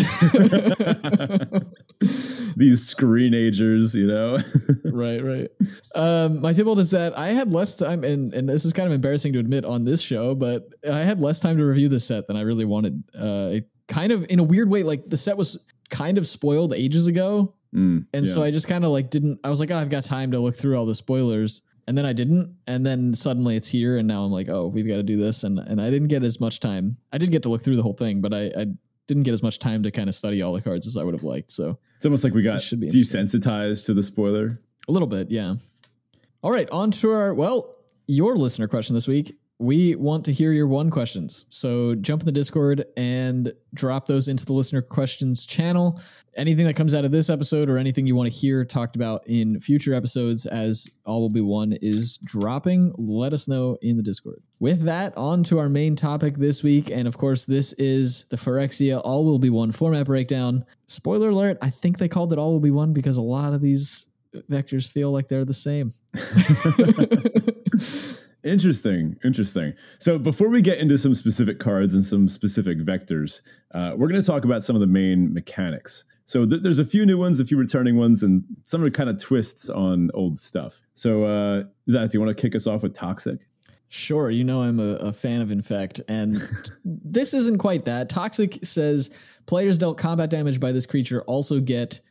these 2.56 2.94
screenagers 2.94 3.94
you 3.94 4.08
know 4.08 4.38
right, 4.86 5.22
right. 5.22 5.50
Um, 5.94 6.40
my 6.40 6.54
tip 6.54 6.66
is 6.68 6.92
that 6.92 7.18
I 7.18 7.28
had 7.28 7.52
less 7.52 7.76
time, 7.76 8.06
and 8.06 8.34
and 8.34 8.48
this 8.48 8.64
is 8.64 8.72
kind 8.72 8.88
of 8.88 8.94
embarrassing 8.94 9.34
to 9.34 9.40
admit 9.40 9.66
on 9.66 9.84
this 9.84 10.02
show, 10.02 10.36
but 10.36 10.70
I 10.90 11.00
had 11.00 11.20
less 11.20 11.42
time 11.42 11.58
to 11.58 11.66
review 11.66 11.90
the 11.90 12.00
set 12.00 12.28
than 12.28 12.38
I 12.38 12.42
really 12.42 12.64
wanted. 12.64 13.04
Uh, 13.14 13.50
it 13.56 13.70
kind 13.90 14.14
of 14.14 14.26
in 14.30 14.40
a 14.40 14.44
weird 14.44 14.70
way, 14.70 14.84
like 14.84 15.10
the 15.10 15.18
set 15.18 15.36
was 15.36 15.66
kind 15.90 16.18
of 16.18 16.26
spoiled 16.26 16.74
ages 16.74 17.08
ago, 17.08 17.54
Mm, 17.76 18.06
and 18.14 18.26
yeah. 18.26 18.32
so 18.32 18.42
I 18.42 18.52
just 18.52 18.70
kind 18.70 18.86
of 18.86 18.92
like 18.92 19.10
didn't. 19.10 19.42
I 19.44 19.50
was 19.50 19.60
like, 19.60 19.70
oh, 19.72 19.76
I've 19.78 19.90
got 19.90 20.04
time 20.06 20.32
to 20.32 20.40
look 20.40 20.56
through 20.56 20.78
all 20.78 20.86
the 20.86 20.96
spoilers, 20.96 21.62
and 21.88 21.98
then 21.98 22.06
I 22.06 22.14
didn't, 22.14 22.56
and 22.68 22.86
then 22.86 23.14
suddenly 23.14 23.56
it's 23.56 23.70
here, 23.70 23.98
and 23.98 24.08
now 24.08 24.24
I'm 24.24 24.32
like, 24.32 24.50
oh, 24.50 24.68
we've 24.68 24.88
got 24.88 24.98
to 24.98 25.04
do 25.04 25.18
this, 25.18 25.44
and 25.44 25.60
and 25.60 25.82
I 25.82 25.90
didn't 25.90 26.10
get 26.10 26.24
as 26.24 26.40
much 26.40 26.60
time. 26.60 26.98
I 27.14 27.18
did 27.18 27.32
get 27.32 27.44
to 27.44 27.50
look 27.50 27.64
through 27.64 27.78
the 27.78 27.84
whole 27.84 27.94
thing, 27.94 28.22
but 28.22 28.34
I, 28.34 28.52
I 28.58 28.66
didn't 29.08 29.24
get 29.24 29.34
as 29.34 29.42
much 29.42 29.60
time 29.60 29.84
to 29.84 29.92
kind 29.92 30.10
of 30.10 30.16
study 30.16 30.42
all 30.42 30.54
the 30.54 30.62
cards 30.62 30.86
as 30.86 30.98
I 30.98 31.04
would 31.04 31.14
have 31.14 31.24
liked. 31.24 31.52
So 31.52 31.80
it's 31.96 32.06
almost 32.06 32.24
like 32.24 32.34
we 32.34 32.44
got 32.44 32.62
should 32.62 32.82
be 32.82 32.90
desensitized 32.90 33.86
to 33.86 33.94
the 33.94 34.04
spoiler 34.04 34.62
a 34.88 34.92
little 34.92 35.08
bit, 35.08 35.32
yeah. 35.32 35.56
All 36.42 36.52
right, 36.52 36.70
on 36.70 36.92
to 36.92 37.12
our 37.12 37.34
well, 37.34 37.76
your 38.08 38.36
listener 38.38 38.68
question 38.68 38.94
this 38.94 39.08
week. 39.08 39.38
We 39.60 39.96
want 39.96 40.24
to 40.26 40.32
hear 40.32 40.52
your 40.52 40.68
one 40.68 40.92
questions. 40.92 41.48
So 41.50 41.96
jump 41.96 42.22
in 42.22 42.28
the 42.28 42.32
Discord 42.32 42.86
and 42.96 43.54
drop 43.74 44.06
those 44.06 44.28
into 44.28 44.46
the 44.46 44.54
listener 44.54 44.84
questions 44.84 45.48
channel. 45.48 46.00
Anything 46.36 46.66
that 46.66 46.76
comes 46.76 46.94
out 46.94 47.06
of 47.06 47.12
this 47.12 47.28
episode 47.28 47.68
or 47.68 47.80
anything 47.80 48.06
you 48.06 48.16
want 48.16 48.32
to 48.32 48.38
hear 48.38 48.64
talked 48.64 48.96
about 48.96 49.26
in 49.26 49.60
future 49.60 49.96
episodes 49.96 50.46
as 50.46 50.88
All 51.06 51.22
Will 51.22 51.30
Be 51.30 51.42
One 51.42 51.74
is 51.82 52.18
dropping, 52.18 52.94
let 53.00 53.34
us 53.34 53.48
know 53.48 53.80
in 53.82 53.98
the 53.98 54.04
Discord. 54.04 54.44
With 54.60 54.84
that, 54.84 55.18
on 55.18 55.42
to 55.44 55.58
our 55.58 55.70
main 55.70 55.96
topic 55.96 56.36
this 56.36 56.62
week. 56.62 56.92
And 56.92 57.08
of 57.08 57.18
course, 57.18 57.46
this 57.46 57.74
is 57.74 58.26
the 58.26 58.38
Phyrexia 58.38 59.02
All 59.04 59.26
Will 59.26 59.40
Be 59.40 59.50
One 59.50 59.72
format 59.72 60.06
breakdown. 60.06 60.66
Spoiler 60.86 61.30
alert, 61.30 61.58
I 61.64 61.72
think 61.72 61.98
they 61.98 62.08
called 62.08 62.32
it 62.32 62.38
All 62.38 62.54
Will 62.54 62.60
Be 62.60 62.72
One 62.72 62.94
because 62.94 63.18
a 63.18 63.24
lot 63.24 63.54
of 63.54 63.62
these 63.62 64.08
vectors 64.52 64.92
feel 64.92 65.12
like 65.12 65.30
they're 65.30 65.46
the 65.46 65.54
same. 65.54 65.90
Interesting, 68.44 69.18
interesting. 69.24 69.74
So 70.00 70.20
before 70.20 70.50
we 70.50 70.62
get 70.62 70.78
into 70.78 70.98
some 70.98 71.16
specific 71.16 71.60
cards 71.60 71.94
and 71.94 72.06
some 72.06 72.30
specific 72.30 72.80
vectors, 72.80 73.42
uh, 73.74 73.94
we're 73.98 74.08
going 74.08 74.22
to 74.22 74.26
talk 74.26 74.46
about 74.46 74.64
some 74.64 74.76
of 74.76 74.80
the 74.80 74.88
main 74.88 75.34
mechanics. 75.34 76.06
So 76.26 76.46
th- 76.46 76.62
there's 76.62 76.80
a 76.80 76.86
few 76.86 77.06
new 77.06 77.18
ones, 77.18 77.40
a 77.40 77.46
few 77.46 77.58
returning 77.58 77.98
ones, 77.98 78.22
and 78.22 78.44
some 78.66 78.84
are 78.84 78.90
kind 78.90 79.10
of 79.10 79.20
twists 79.20 79.70
on 79.70 80.12
old 80.14 80.38
stuff. 80.38 80.82
So 80.94 81.24
uh, 81.24 81.64
Zach, 81.90 82.10
do 82.10 82.18
you 82.18 82.24
want 82.24 82.38
to 82.38 82.42
kick 82.42 82.56
us 82.56 82.68
off 82.68 82.84
with 82.84 82.94
Toxic? 82.94 83.48
Sure, 83.90 84.30
you 84.30 84.44
know 84.44 84.62
I'm 84.62 84.80
a, 84.80 84.96
a 84.96 85.14
fan 85.14 85.42
of 85.42 85.50
Infect, 85.50 86.02
and 86.10 86.42
this 86.86 87.34
isn't 87.34 87.58
quite 87.58 87.86
that. 87.86 88.10
Toxic 88.10 88.60
says 88.64 89.18
players 89.46 89.78
dealt 89.78 89.98
combat 89.98 90.30
damage 90.30 90.60
by 90.60 90.74
this 90.74 90.86
creature 90.86 91.22
also 91.24 91.62
get 91.62 92.02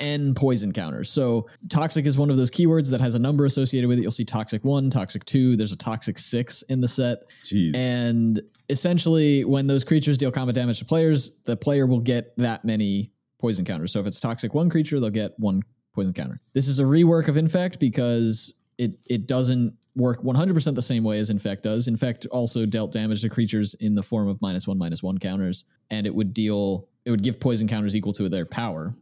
N 0.00 0.34
poison 0.34 0.72
counters. 0.72 1.10
So 1.10 1.48
toxic 1.68 2.06
is 2.06 2.16
one 2.18 2.30
of 2.30 2.36
those 2.36 2.50
keywords 2.50 2.90
that 2.90 3.00
has 3.00 3.14
a 3.14 3.18
number 3.18 3.44
associated 3.44 3.88
with 3.88 3.98
it. 3.98 4.02
You'll 4.02 4.10
see 4.10 4.24
toxic 4.24 4.64
one, 4.64 4.90
toxic 4.90 5.24
two. 5.24 5.56
There's 5.56 5.72
a 5.72 5.76
toxic 5.76 6.18
six 6.18 6.62
in 6.62 6.80
the 6.80 6.88
set. 6.88 7.18
Jeez. 7.44 7.74
And 7.74 8.42
essentially, 8.68 9.44
when 9.44 9.66
those 9.66 9.84
creatures 9.84 10.18
deal 10.18 10.30
combat 10.30 10.54
damage 10.54 10.78
to 10.80 10.84
players, 10.84 11.38
the 11.44 11.56
player 11.56 11.86
will 11.86 12.00
get 12.00 12.36
that 12.36 12.64
many 12.64 13.12
poison 13.40 13.64
counters. 13.64 13.92
So 13.92 14.00
if 14.00 14.06
it's 14.06 14.20
toxic 14.20 14.54
one 14.54 14.70
creature, 14.70 15.00
they'll 15.00 15.10
get 15.10 15.32
one 15.38 15.62
poison 15.94 16.14
counter. 16.14 16.40
This 16.54 16.68
is 16.68 16.78
a 16.78 16.84
rework 16.84 17.28
of 17.28 17.36
Infect 17.36 17.80
because 17.80 18.54
it 18.78 18.92
it 19.06 19.26
doesn't 19.26 19.76
work 19.96 20.22
100% 20.22 20.74
the 20.74 20.82
same 20.82 21.02
way 21.02 21.18
as 21.18 21.28
Infect 21.28 21.64
does. 21.64 21.88
Infect 21.88 22.26
also 22.26 22.64
dealt 22.64 22.92
damage 22.92 23.22
to 23.22 23.28
creatures 23.28 23.74
in 23.74 23.94
the 23.94 24.02
form 24.02 24.28
of 24.28 24.40
minus 24.40 24.66
one, 24.66 24.78
minus 24.78 25.02
one 25.02 25.18
counters, 25.18 25.64
and 25.90 26.06
it 26.06 26.14
would 26.14 26.32
deal 26.32 26.88
it 27.08 27.10
would 27.10 27.22
give 27.22 27.40
poison 27.40 27.66
counters 27.66 27.96
equal 27.96 28.12
to 28.12 28.28
their 28.28 28.44
power. 28.44 28.94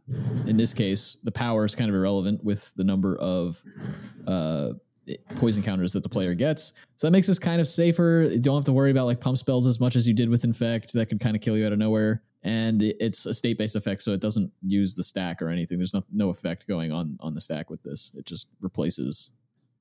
In 0.45 0.55
this 0.55 0.73
case, 0.73 1.17
the 1.25 1.31
power 1.31 1.65
is 1.65 1.75
kind 1.75 1.89
of 1.89 1.95
irrelevant 1.95 2.41
with 2.41 2.71
the 2.77 2.85
number 2.85 3.17
of 3.17 3.61
uh, 4.25 4.69
poison 5.35 5.61
counters 5.61 5.91
that 5.91 6.03
the 6.03 6.09
player 6.09 6.33
gets. 6.33 6.71
So 6.95 7.07
that 7.07 7.11
makes 7.11 7.27
this 7.27 7.37
kind 7.37 7.59
of 7.59 7.67
safer. 7.67 8.29
You 8.31 8.39
don't 8.39 8.55
have 8.55 8.63
to 8.63 8.71
worry 8.71 8.91
about 8.91 9.07
like 9.07 9.19
pump 9.19 9.37
spells 9.37 9.67
as 9.67 9.81
much 9.81 9.97
as 9.97 10.07
you 10.07 10.13
did 10.13 10.29
with 10.29 10.45
Infect. 10.45 10.93
That 10.93 11.07
could 11.07 11.19
kind 11.19 11.35
of 11.35 11.41
kill 11.41 11.57
you 11.57 11.65
out 11.65 11.73
of 11.73 11.79
nowhere. 11.79 12.23
And 12.43 12.81
it's 12.81 13.25
a 13.25 13.33
state 13.33 13.57
based 13.57 13.75
effect, 13.75 14.01
so 14.01 14.13
it 14.13 14.21
doesn't 14.21 14.53
use 14.61 14.93
the 14.93 15.03
stack 15.03 15.41
or 15.41 15.49
anything. 15.49 15.77
There's 15.77 15.93
no, 15.93 16.05
no 16.09 16.29
effect 16.29 16.65
going 16.65 16.93
on 16.93 17.17
on 17.19 17.33
the 17.33 17.41
stack 17.41 17.69
with 17.69 17.83
this. 17.83 18.13
It 18.15 18.25
just 18.25 18.47
replaces 18.61 19.31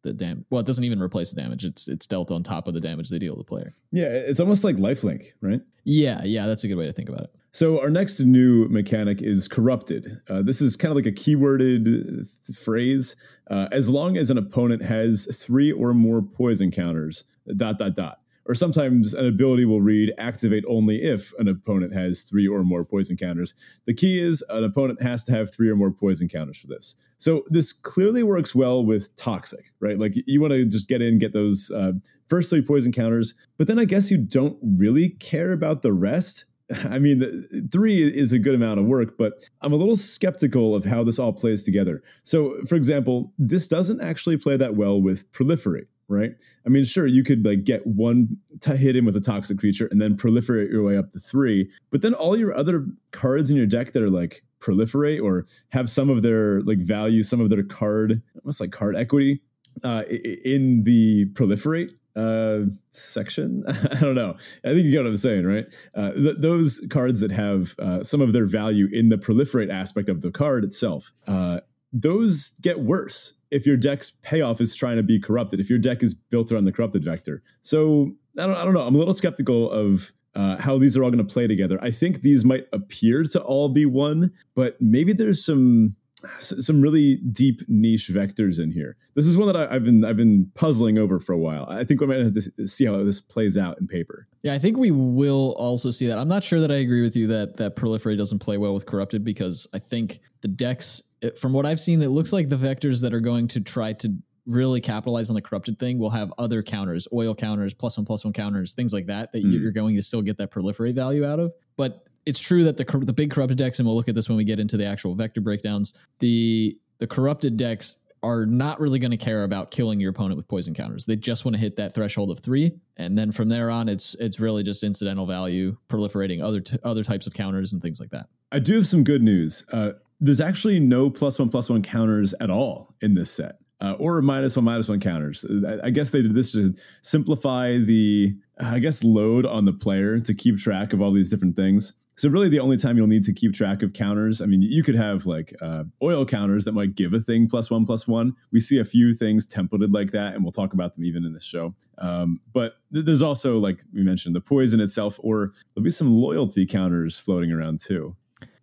the 0.03 0.13
damage. 0.13 0.47
Well, 0.51 0.61
it 0.61 0.67
doesn't 0.67 0.83
even 0.83 1.01
replace 1.01 1.33
the 1.33 1.41
damage. 1.41 1.65
It's 1.65 1.87
it's 1.87 2.09
dealt 2.09 2.33
on 2.33 2.43
top 2.43 2.67
of 2.67 2.75
the 2.75 2.81
damage 2.81 3.09
they 3.09 3.21
deal 3.21 3.35
to 3.35 3.39
the 3.39 3.45
player. 3.45 3.75
Yeah, 3.93 4.07
it's 4.07 4.41
almost 4.41 4.65
like 4.65 4.77
lifelink, 4.77 5.27
right? 5.41 5.61
Yeah, 5.85 6.23
yeah, 6.25 6.47
that's 6.47 6.65
a 6.65 6.69
good 6.69 6.77
way 6.77 6.87
to 6.87 6.93
think 6.93 7.09
about 7.09 7.23
it. 7.23 7.31
So 7.57 7.81
our 7.81 7.89
next 7.89 8.21
new 8.21 8.69
mechanic 8.69 9.23
is 9.23 9.49
corrupted. 9.49 10.21
Uh, 10.29 10.43
this 10.43 10.61
is 10.61 10.77
kind 10.77 10.93
of 10.93 10.97
like 10.97 11.07
a 11.07 11.11
keyworded 11.11 12.29
phrase. 12.55 13.17
Uh, 13.51 13.67
as 13.73 13.89
long 13.89 14.19
as 14.19 14.29
an 14.29 14.37
opponent 14.37 14.83
has 14.83 15.27
three 15.35 15.73
or 15.73 15.95
more 15.95 16.21
poison 16.21 16.71
counters, 16.71 17.25
dot 17.57 17.79
dot 17.79 17.95
dot. 17.95 18.21
Or 18.45 18.55
sometimes 18.55 19.15
an 19.15 19.25
ability 19.25 19.65
will 19.65 19.81
read 19.81 20.13
activate 20.19 20.65
only 20.69 21.03
if 21.03 21.33
an 21.39 21.49
opponent 21.49 21.95
has 21.95 22.25
three 22.25 22.47
or 22.47 22.63
more 22.63 22.85
poison 22.85 23.17
counters. 23.17 23.55
The 23.87 23.95
key 23.95 24.19
is 24.19 24.45
an 24.51 24.63
opponent 24.63 25.01
has 25.01 25.25
to 25.25 25.33
have 25.33 25.51
three 25.51 25.71
or 25.71 25.77
more 25.77 25.91
poison 25.91 26.29
counters 26.29 26.59
for 26.59 26.67
this. 26.67 26.97
So 27.17 27.45
this 27.49 27.73
clearly 27.73 28.23
works 28.23 28.55
well 28.55 28.85
with 28.85 29.17
toxic, 29.17 29.73
right? 29.81 29.99
Like 29.99 30.13
you 30.27 30.43
want 30.43 30.53
to 30.53 30.67
just 30.67 30.91
get 30.91 31.01
in, 31.01 31.19
get 31.19 31.33
those 31.33 31.71
uh, 31.75 31.93
first 32.29 32.51
three 32.51 32.61
poison 32.61 32.93
counters, 32.93 33.33
but 33.57 33.67
then 33.67 33.79
I 33.79 33.87
guess 33.87 34.11
you 34.11 34.19
don't 34.19 34.59
really 34.63 35.09
care 35.09 35.53
about 35.53 35.81
the 35.81 35.95
rest. 35.95 36.45
I 36.91 36.99
mean, 36.99 37.69
three 37.71 38.03
is 38.03 38.33
a 38.33 38.39
good 38.39 38.55
amount 38.55 38.81
of 38.81 38.87
work, 38.87 39.17
but 39.17 39.45
I'm 39.61 39.73
a 39.73 39.77
little 39.77 39.97
skeptical 39.97 40.75
of 40.75 40.85
how 40.85 41.05
this 41.05 41.19
all 41.19 41.33
plays 41.33 41.63
together. 41.63 42.03
So, 42.23 42.57
for 42.67 42.75
example, 42.75 43.33
this 43.39 43.69
doesn't 43.69 44.01
actually 44.01 44.37
play 44.37 44.57
that 44.57 44.75
well 44.75 45.01
with 45.01 45.31
proliferate 45.33 45.87
right? 46.09 46.35
I 46.65 46.69
mean, 46.69 46.85
sure, 46.85 47.07
you 47.07 47.25
could 47.25 47.45
like 47.45 47.65
get 47.65 47.87
one 47.87 48.37
to 48.61 48.77
hit 48.77 48.97
in 48.97 49.05
with 49.05 49.17
a 49.17 49.21
toxic 49.21 49.59
creature 49.59 49.89
and 49.91 50.01
then 50.01 50.17
proliferate 50.17 50.71
your 50.71 50.83
way 50.83 50.97
up 50.97 51.13
to 51.13 51.19
three, 51.19 51.71
but 51.91 52.03
then 52.03 52.15
all 52.15 52.37
your 52.37 52.55
other 52.55 52.87
cards 53.11 53.51
in 53.51 53.57
your 53.57 53.67
deck 53.67 53.93
that 53.93 54.03
are 54.03 54.09
like 54.09 54.43
proliferate 54.61 55.23
or 55.23 55.47
have 55.71 55.91
some 55.91 56.09
of 56.09 56.23
their 56.23 56.61
like 56.63 56.79
value, 56.79 57.23
some 57.23 57.41
of 57.41 57.51
their 57.51 57.63
card, 57.63 58.23
almost 58.43 58.61
like 58.61 58.71
card 58.71 58.97
equity, 58.97 59.43
uh, 59.85 60.05
in 60.45 60.85
the 60.85 61.27
proliferate 61.33 61.91
uh, 62.17 62.61
section. 62.91 63.65
I 63.69 64.01
don't 64.01 64.15
know. 64.15 64.37
I 64.65 64.69
think 64.69 64.85
you 64.85 64.91
get 64.91 65.03
what 65.03 65.09
I'm 65.09 65.17
saying, 65.17 65.47
right? 65.47 65.67
Uh, 65.95 66.13
th- 66.13 66.37
those 66.39 66.85
cards 66.91 67.21
that 67.21 67.31
have 67.31 67.75
uh, 67.79 68.03
some 68.03 68.21
of 68.21 68.33
their 68.33 68.47
value 68.47 68.89
in 68.91 69.11
the 69.11 69.17
proliferate 69.17 69.71
aspect 69.71 70.09
of 70.09 70.23
the 70.23 70.31
card 70.31 70.65
itself, 70.65 71.13
uh, 71.27 71.61
those 71.93 72.55
get 72.63 72.81
worse 72.81 73.35
if 73.51 73.67
your 73.67 73.77
deck's 73.77 74.17
payoff 74.23 74.61
is 74.61 74.75
trying 74.75 74.97
to 74.97 75.03
be 75.03 75.21
corrupted, 75.21 75.61
if 75.61 75.71
your 75.71 75.79
deck 75.79 76.03
is 76.03 76.15
built 76.15 76.51
around 76.51 76.65
the 76.65 76.73
corrupted 76.73 77.05
vector. 77.05 77.43
So 77.63 78.17
I 78.39 78.47
don't, 78.47 78.57
I 78.57 78.65
don't 78.65 78.75
know. 78.75 78.81
I'm 78.81 78.95
a 78.95 78.99
little 78.99 79.15
skeptical 79.15 79.71
of 79.71 80.13
uh, 80.35 80.57
how 80.57 80.79
these 80.79 80.97
are 80.97 81.05
all 81.05 81.11
going 81.11 81.25
to 81.25 81.33
play 81.33 81.47
together. 81.47 81.79
I 81.81 81.91
think 81.91 82.23
these 82.23 82.45
might 82.45 82.67
appear 82.73 83.23
to 83.25 83.41
all 83.41 83.69
be 83.69 83.87
one, 83.87 84.33
but 84.55 84.77
maybe 84.81 85.13
there's 85.13 85.45
some 85.45 85.97
some 86.39 86.81
really 86.81 87.17
deep 87.17 87.63
niche 87.69 88.11
vectors 88.13 88.61
in 88.61 88.73
here. 88.73 88.97
This 89.15 89.27
is 89.27 89.37
one 89.37 89.47
that 89.47 89.57
I, 89.57 89.73
have 89.73 89.85
been 89.85 90.05
I've 90.05 90.17
been 90.17 90.51
puzzling 90.55 90.99
over 90.99 91.19
for 91.19 91.33
a 91.33 91.39
while. 91.39 91.67
I 91.69 91.85
think 91.85 92.01
we 92.01 92.07
might 92.07 92.21
have 92.21 92.35
to 92.35 92.69
see 92.69 92.85
how 92.85 93.03
this 93.03 93.21
plays 93.21 93.57
out 93.57 93.79
in 93.81 93.87
paper. 93.87 94.29
Yeah, 94.43 94.55
I 94.55 94.59
think 94.59 94.77
we 94.77 94.91
will 94.91 95.55
also 95.59 95.91
see 95.91 96.07
that. 96.07 96.19
I'm 96.19 96.29
not 96.29 96.45
sure 96.45 96.61
that 96.61 96.71
I 96.71 96.77
agree 96.77 97.03
with 97.03 97.17
you 97.17 97.27
that 97.29 97.57
that 97.57 97.77
proliferate 97.77 98.19
doesn't 98.19 98.41
play 98.41 98.59
well 98.59 98.75
with 98.75 98.87
corrupted 98.87 99.25
because 99.25 99.67
I 99.75 99.79
think 99.79 100.21
the 100.43 100.49
decks, 100.49 101.03
from 101.41 101.53
what 101.53 101.67
I've 101.67 101.81
seen, 101.81 102.03
it 102.03 102.09
looks 102.09 102.33
like 102.33 102.49
the 102.49 102.57
vectors 102.57 103.03
that 103.03 103.13
are 103.15 103.21
going 103.21 103.49
to 103.49 103.61
try 103.61 103.93
to 103.95 104.17
really 104.47 104.81
capitalize 104.81 105.29
on 105.29 105.35
the 105.35 105.43
corrupted 105.43 105.79
thing 105.79 105.99
will 105.99 106.11
have 106.11 106.33
other 106.39 106.63
counters, 106.63 107.09
oil 107.13 107.35
counters, 107.35 107.75
plus 107.75 107.99
one 107.99 108.05
plus 108.05 108.25
one 108.25 108.33
counters, 108.33 108.75
things 108.75 108.93
like 108.93 109.07
that 109.07 109.33
that 109.33 109.45
mm. 109.45 109.53
you're 109.53 109.73
going 109.73 109.97
to 109.97 110.03
still 110.03 110.23
get 110.23 110.37
that 110.37 110.51
proliferate 110.51 110.95
value 110.95 111.25
out 111.25 111.41
of. 111.41 111.53
But 111.77 112.07
it's 112.27 112.41
true 112.41 112.65
that 112.65 112.77
the 112.77 112.85
the 113.05 113.13
big 113.13 113.31
corrupted 113.31 113.57
decks, 113.57 113.79
and 113.79 113.87
we'll 113.87 113.97
look 113.97 114.09
at 114.09 114.15
this 114.15 114.29
when 114.29 114.37
we 114.37 114.45
get 114.45 114.59
into 114.59 114.77
the 114.77 114.85
actual 114.85 115.15
vector 115.15 115.41
breakdowns. 115.41 115.95
The 116.19 116.77
the 116.99 117.07
corrupted 117.07 117.57
decks 117.57 117.99
are 118.23 118.45
not 118.45 118.81
really 118.81 118.99
going 118.99 119.13
to 119.13 119.17
care 119.17 119.45
about 119.45 119.71
killing 119.71 120.01
your 120.01 120.11
opponent 120.11 120.37
with 120.37 120.49
poison 120.49 120.75
counters. 120.75 121.05
They 121.05 121.15
just 121.15 121.45
want 121.45 121.55
to 121.55 121.61
hit 121.61 121.77
that 121.77 121.95
threshold 121.95 122.31
of 122.31 122.41
three, 122.41 122.73
and 122.97 123.17
then 123.17 123.31
from 123.31 123.49
there 123.49 123.71
on, 123.71 123.89
it's 123.89 124.15
it's 124.17 124.41
really 124.41 124.65
just 124.65 124.83
incidental 124.83 125.27
value, 125.27 125.77
proliferating 125.89 126.43
other 126.43 126.61
t- 126.61 126.79
other 126.83 127.05
types 127.05 127.27
of 127.27 127.35
counters 127.35 127.73
and 127.73 127.81
things 127.81 128.01
like 128.01 128.11
that. 128.11 128.27
I 128.51 128.59
do 128.59 128.75
have 128.75 128.87
some 128.87 129.05
good 129.05 129.23
news. 129.23 129.65
Uh, 129.73 129.93
there's 130.21 130.41
actually 130.41 130.81
no 130.81 131.11
plus 131.11 131.39
one 131.39 131.49
plus 131.49 131.71
one 131.71 131.83
counters 131.83 132.35
at 132.41 132.51
all 132.51 132.95
in 133.01 133.15
this 133.15 133.31
set. 133.31 133.59
Uh, 133.79 133.95
or 133.99 134.23
minus 134.23 134.57
one 134.57 134.65
minus 134.65 134.89
one 134.89 135.01
counters. 135.01 135.45
I 135.83 135.91
guess 135.91 136.11
they 136.11 136.23
did 136.23 136.33
this 136.33 136.53
to 136.53 136.75
simplify 137.03 137.77
the, 137.77 138.35
I 138.59 138.79
guess, 138.79 139.05
load 139.05 139.45
on 139.45 139.67
the 139.67 139.75
player 139.75 140.19
to 140.19 140.35
keep 140.35 140.57
track 140.57 140.95
of 140.95 141.03
all 141.03 141.13
these 141.13 141.29
different 141.29 141.57
things. 141.57 141.93
So 142.17 142.31
really, 142.31 142.49
the 142.49 142.61
only 142.61 142.79
time 142.79 142.97
you'll 142.97 143.07
need 143.07 143.25
to 143.25 143.33
keep 143.33 143.53
track 143.53 143.83
of 143.83 143.93
counters, 143.93 144.41
I 144.41 144.47
mean, 144.47 144.63
you 144.63 144.83
could 144.83 144.95
have 144.95 145.27
like 145.27 145.55
uh, 145.61 145.85
oil 146.03 146.25
counters 146.25 146.65
that 146.65 146.73
might 146.73 146.95
give 146.95 147.13
a 147.13 147.21
thing 147.21 147.47
plus 147.47 147.71
one 147.71 147.85
plus 147.85 148.09
one. 148.09 148.35
We 148.51 148.61
see 148.61 148.79
a 148.79 148.87
few 148.87 149.13
things 149.13 149.47
templated 149.47 149.93
like 149.93 150.13
that, 150.13 150.35
and 150.35 150.43
we'll 150.43 150.53
talk 150.53 150.73
about 150.73 150.95
them 150.95 151.05
even 151.05 151.27
in 151.27 151.35
this 151.35 151.45
show. 151.45 151.75
Um, 151.99 152.41
but 152.55 152.77
th- 152.93 153.05
there's 153.05 153.21
also, 153.21 153.59
like 153.59 153.81
we 153.93 154.03
mentioned, 154.03 154.35
the 154.35 154.41
poison 154.41 154.81
itself, 154.81 155.21
or 155.23 155.53
there'll 155.75 155.85
be 155.85 155.91
some 155.91 156.11
loyalty 156.11 156.65
counters 156.65 157.19
floating 157.19 157.53
around 157.53 157.81
too. 157.81 158.17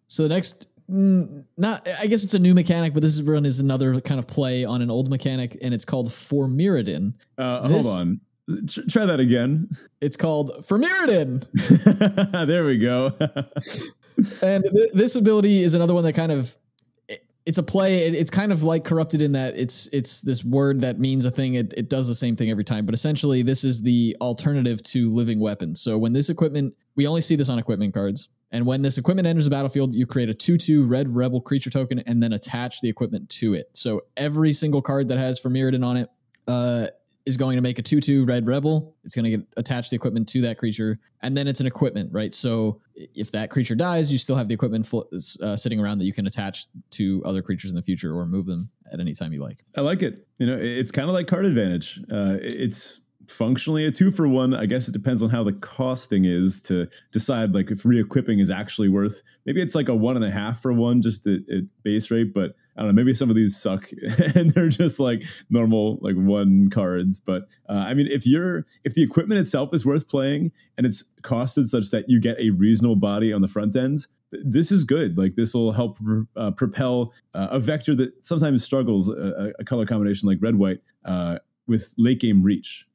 So 0.08 0.24
the 0.24 0.30
next 0.30 0.68
mm, 0.90 1.46
not 1.56 1.88
I 2.00 2.08
guess 2.08 2.24
it's 2.24 2.34
a 2.34 2.40
new 2.40 2.56
mechanic, 2.56 2.96
but 2.96 3.04
this 3.04 3.22
one 3.22 3.46
is 3.46 3.60
another 3.60 4.02
kind 4.02 4.20
of 4.20 4.26
play 4.26 4.66
on 4.66 4.82
an 4.82 4.90
old 4.90 5.12
mechanic, 5.12 5.58
and 5.62 5.76
it's 5.76 5.86
called 5.86 6.12
For 6.12 6.48
Mirrodin. 6.48 7.14
Uh, 7.38 7.68
this, 7.68 7.86
hold 7.86 8.00
on. 8.00 8.22
Try 8.90 9.06
that 9.06 9.20
again. 9.20 9.70
It's 10.02 10.18
called 10.18 10.66
For 10.66 10.78
Mirrodin. 10.78 11.46
there 12.48 12.66
we 12.66 12.78
go. 12.78 13.14
and 14.42 14.64
th- 14.64 14.92
this 14.94 15.16
ability 15.16 15.64
is 15.64 15.74
another 15.74 15.94
one 15.94 16.04
that 16.04 16.14
kind 16.14 16.32
of 16.32 16.56
it's 17.46 17.58
a 17.58 17.64
play. 17.64 18.06
It, 18.06 18.16
it's 18.16 18.32
kind 18.32 18.52
of 18.52 18.64
like 18.64 18.86
corrupted 18.86 19.22
in 19.22 19.34
that 19.34 19.58
it's 19.58 19.88
it's 19.88 20.22
this 20.22 20.44
word 20.44 20.82
that 20.82 21.00
means 21.00 21.26
a 21.26 21.32
thing. 21.32 21.56
It, 21.56 21.74
it 21.76 21.90
does 21.90 22.08
the 22.08 22.16
same 22.16 22.36
thing 22.36 22.50
every 22.50 22.64
time, 22.64 22.86
but 22.86 22.94
essentially 22.94 23.44
this 23.44 23.64
is 23.64 23.82
the 23.82 24.16
alternative 24.22 24.82
to 24.84 25.10
living 25.10 25.40
weapons. 25.40 25.82
So 25.82 25.98
when 25.98 26.14
this 26.14 26.30
equipment, 26.30 26.76
we 26.96 27.08
only 27.08 27.22
see 27.22 27.36
this 27.36 27.50
on 27.50 27.60
equipment 27.60 27.94
cards. 27.94 28.30
And 28.52 28.68
when 28.68 28.84
this 28.84 29.00
equipment 29.00 29.28
enters 29.28 29.46
the 29.46 29.52
battlefield, 29.52 29.96
you 29.96 30.06
create 30.06 30.30
a 30.30 30.34
2 30.34 30.58
2 30.58 30.84
red 30.84 31.14
rebel 31.14 31.42
creature 31.42 31.70
token 31.70 32.00
and 32.00 32.22
then 32.22 32.34
attach 32.34 32.82
the 32.82 32.90
equipment 32.90 33.30
to 33.32 33.56
it. 33.56 33.70
So 33.74 34.02
every 34.16 34.54
single 34.54 34.82
card 34.82 35.08
that 35.08 35.18
has 35.18 35.40
For 35.40 35.50
Mirrodin 35.50 35.86
on 35.86 35.98
it 35.98 36.10
uh, 36.48 36.88
is 37.26 37.38
going 37.38 37.56
to 37.56 37.62
make 37.62 37.80
a 37.80 37.82
2 37.82 38.02
2 38.02 38.26
red 38.26 38.46
rebel. 38.46 38.96
It's 39.04 39.16
going 39.16 39.26
to 39.26 39.38
get 39.38 39.48
attached 39.58 39.92
the 39.92 39.96
equipment 39.96 40.28
to 40.30 40.42
that 40.42 40.58
creature. 40.58 41.00
And 41.22 41.38
then 41.38 41.48
it's 41.48 41.60
an 41.60 41.68
equipment, 41.68 42.12
right? 42.12 42.34
So 42.36 42.82
if 42.96 43.32
that 43.32 43.50
creature 43.50 43.76
dies, 43.76 44.12
you 44.12 44.18
still 44.18 44.36
have 44.36 44.48
the 44.48 44.54
equipment 44.54 44.92
uh, 45.42 45.56
sitting 45.56 45.80
around 45.80 46.00
that 46.00 46.06
you 46.06 46.14
can 46.14 46.28
attach 46.28 46.66
to 46.92 47.24
other 47.26 47.42
creatures 47.42 47.72
in 47.72 47.76
the 47.76 47.82
future 47.82 48.16
or 48.16 48.26
move 48.26 48.46
them 48.46 48.70
at 48.92 49.00
any 49.00 49.14
time 49.14 49.32
you 49.32 49.40
like. 49.40 49.64
I 49.76 49.82
like 49.82 50.02
it. 50.02 50.28
You 50.38 50.48
know, 50.48 50.58
it's 50.60 50.92
kind 50.92 51.08
of 51.08 51.14
like 51.14 51.28
card 51.28 51.46
advantage. 51.46 52.02
Uh, 52.12 52.38
it's 52.42 53.00
functionally 53.28 53.86
a 53.86 53.92
two 53.92 54.12
for 54.12 54.28
one. 54.28 54.54
I 54.54 54.66
guess 54.66 54.90
it 54.90 54.92
depends 54.92 55.24
on 55.24 55.30
how 55.30 55.44
the 55.44 55.54
costing 55.54 56.26
is 56.26 56.62
to 56.64 56.88
decide 57.14 57.54
like 57.54 57.72
if 57.72 57.86
re-equipping 57.86 58.40
is 58.40 58.50
actually 58.50 58.90
worth. 58.90 59.22
Maybe 59.46 59.62
it's 59.62 59.76
like 59.76 59.88
a 59.88 59.96
one 59.96 60.18
and 60.18 60.26
a 60.26 60.32
half 60.32 60.62
for 60.62 60.74
one 60.74 61.02
just 61.02 61.26
at, 61.26 61.40
at 61.50 61.64
base 61.84 62.12
rate, 62.12 62.34
but 62.34 62.56
I 62.76 62.82
don't 62.82 62.96
know. 62.96 63.04
Maybe 63.04 63.14
some 63.14 63.30
of 63.30 63.36
these 63.36 63.56
suck 63.56 63.90
and 64.36 64.50
they're 64.50 64.70
just 64.70 65.00
like 65.00 65.24
normal 65.50 66.00
like 66.02 66.16
one 66.16 66.70
cards. 66.70 67.20
But 67.20 67.44
uh, 67.70 67.86
I 67.88 67.94
mean, 67.94 68.08
if 68.08 68.26
you're 68.26 68.66
if 68.84 68.94
the 68.94 69.04
equipment 69.04 69.40
itself 69.40 69.74
is 69.74 69.86
worth 69.86 70.08
playing 70.08 70.52
and 70.78 70.86
it's 70.86 71.12
costed 71.22 71.68
such 71.68 71.90
that 71.92 72.10
you 72.10 72.20
get 72.20 72.40
a 72.40 72.50
reasonable 72.50 72.96
body 72.96 73.32
on 73.32 73.42
the 73.42 73.48
front 73.48 73.76
ends, 73.76 74.08
this 74.32 74.72
is 74.72 74.84
good. 74.84 75.18
Like 75.18 75.36
this 75.36 75.54
will 75.54 75.74
help 75.74 76.00
uh, 76.36 76.52
propel 76.52 77.14
uh, 77.34 77.50
a 77.52 77.60
vector 77.60 77.96
that 77.96 78.26
sometimes 78.26 78.64
struggles 78.64 79.10
a, 79.10 79.54
a 79.60 79.64
color 79.64 79.86
combination 79.86 80.28
like 80.28 80.40
red 80.42 80.56
white 80.56 80.80
uh, 81.06 81.40
with 81.68 81.94
late 81.98 82.20
game 82.20 82.42
reach. 82.44 82.88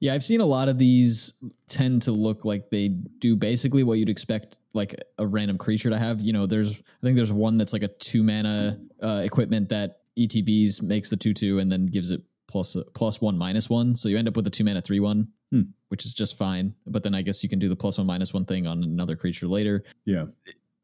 Yeah, 0.00 0.14
I've 0.14 0.22
seen 0.22 0.40
a 0.40 0.46
lot 0.46 0.68
of 0.68 0.78
these 0.78 1.34
tend 1.68 2.02
to 2.02 2.12
look 2.12 2.44
like 2.44 2.70
they 2.70 2.88
do 2.88 3.34
basically 3.36 3.82
what 3.82 3.98
you'd 3.98 4.08
expect 4.08 4.58
like 4.74 4.94
a 5.18 5.26
random 5.26 5.58
creature 5.58 5.90
to 5.90 5.98
have. 5.98 6.20
You 6.20 6.32
know, 6.32 6.46
there's 6.46 6.80
I 6.80 7.02
think 7.02 7.16
there's 7.16 7.32
one 7.32 7.58
that's 7.58 7.72
like 7.72 7.82
a 7.82 7.88
two 7.88 8.22
mana 8.22 8.78
uh, 9.02 9.22
equipment 9.24 9.70
that 9.70 10.00
ETBs 10.18 10.82
makes 10.82 11.10
the 11.10 11.16
two 11.16 11.32
two 11.32 11.58
and 11.58 11.70
then 11.70 11.86
gives 11.86 12.10
it 12.10 12.22
plus 12.46 12.76
plus 12.94 13.20
one 13.20 13.38
minus 13.38 13.70
one. 13.70 13.96
So 13.96 14.08
you 14.08 14.18
end 14.18 14.28
up 14.28 14.36
with 14.36 14.46
a 14.46 14.50
two 14.50 14.64
mana 14.64 14.82
three 14.82 15.00
one, 15.00 15.28
hmm. 15.50 15.62
which 15.88 16.04
is 16.04 16.14
just 16.14 16.36
fine. 16.36 16.74
But 16.86 17.02
then 17.02 17.14
I 17.14 17.22
guess 17.22 17.42
you 17.42 17.48
can 17.48 17.58
do 17.58 17.68
the 17.68 17.76
plus 17.76 17.98
one 17.98 18.06
minus 18.06 18.34
one 18.34 18.44
thing 18.44 18.66
on 18.66 18.82
another 18.82 19.16
creature 19.16 19.46
later. 19.46 19.82
Yeah 20.04 20.26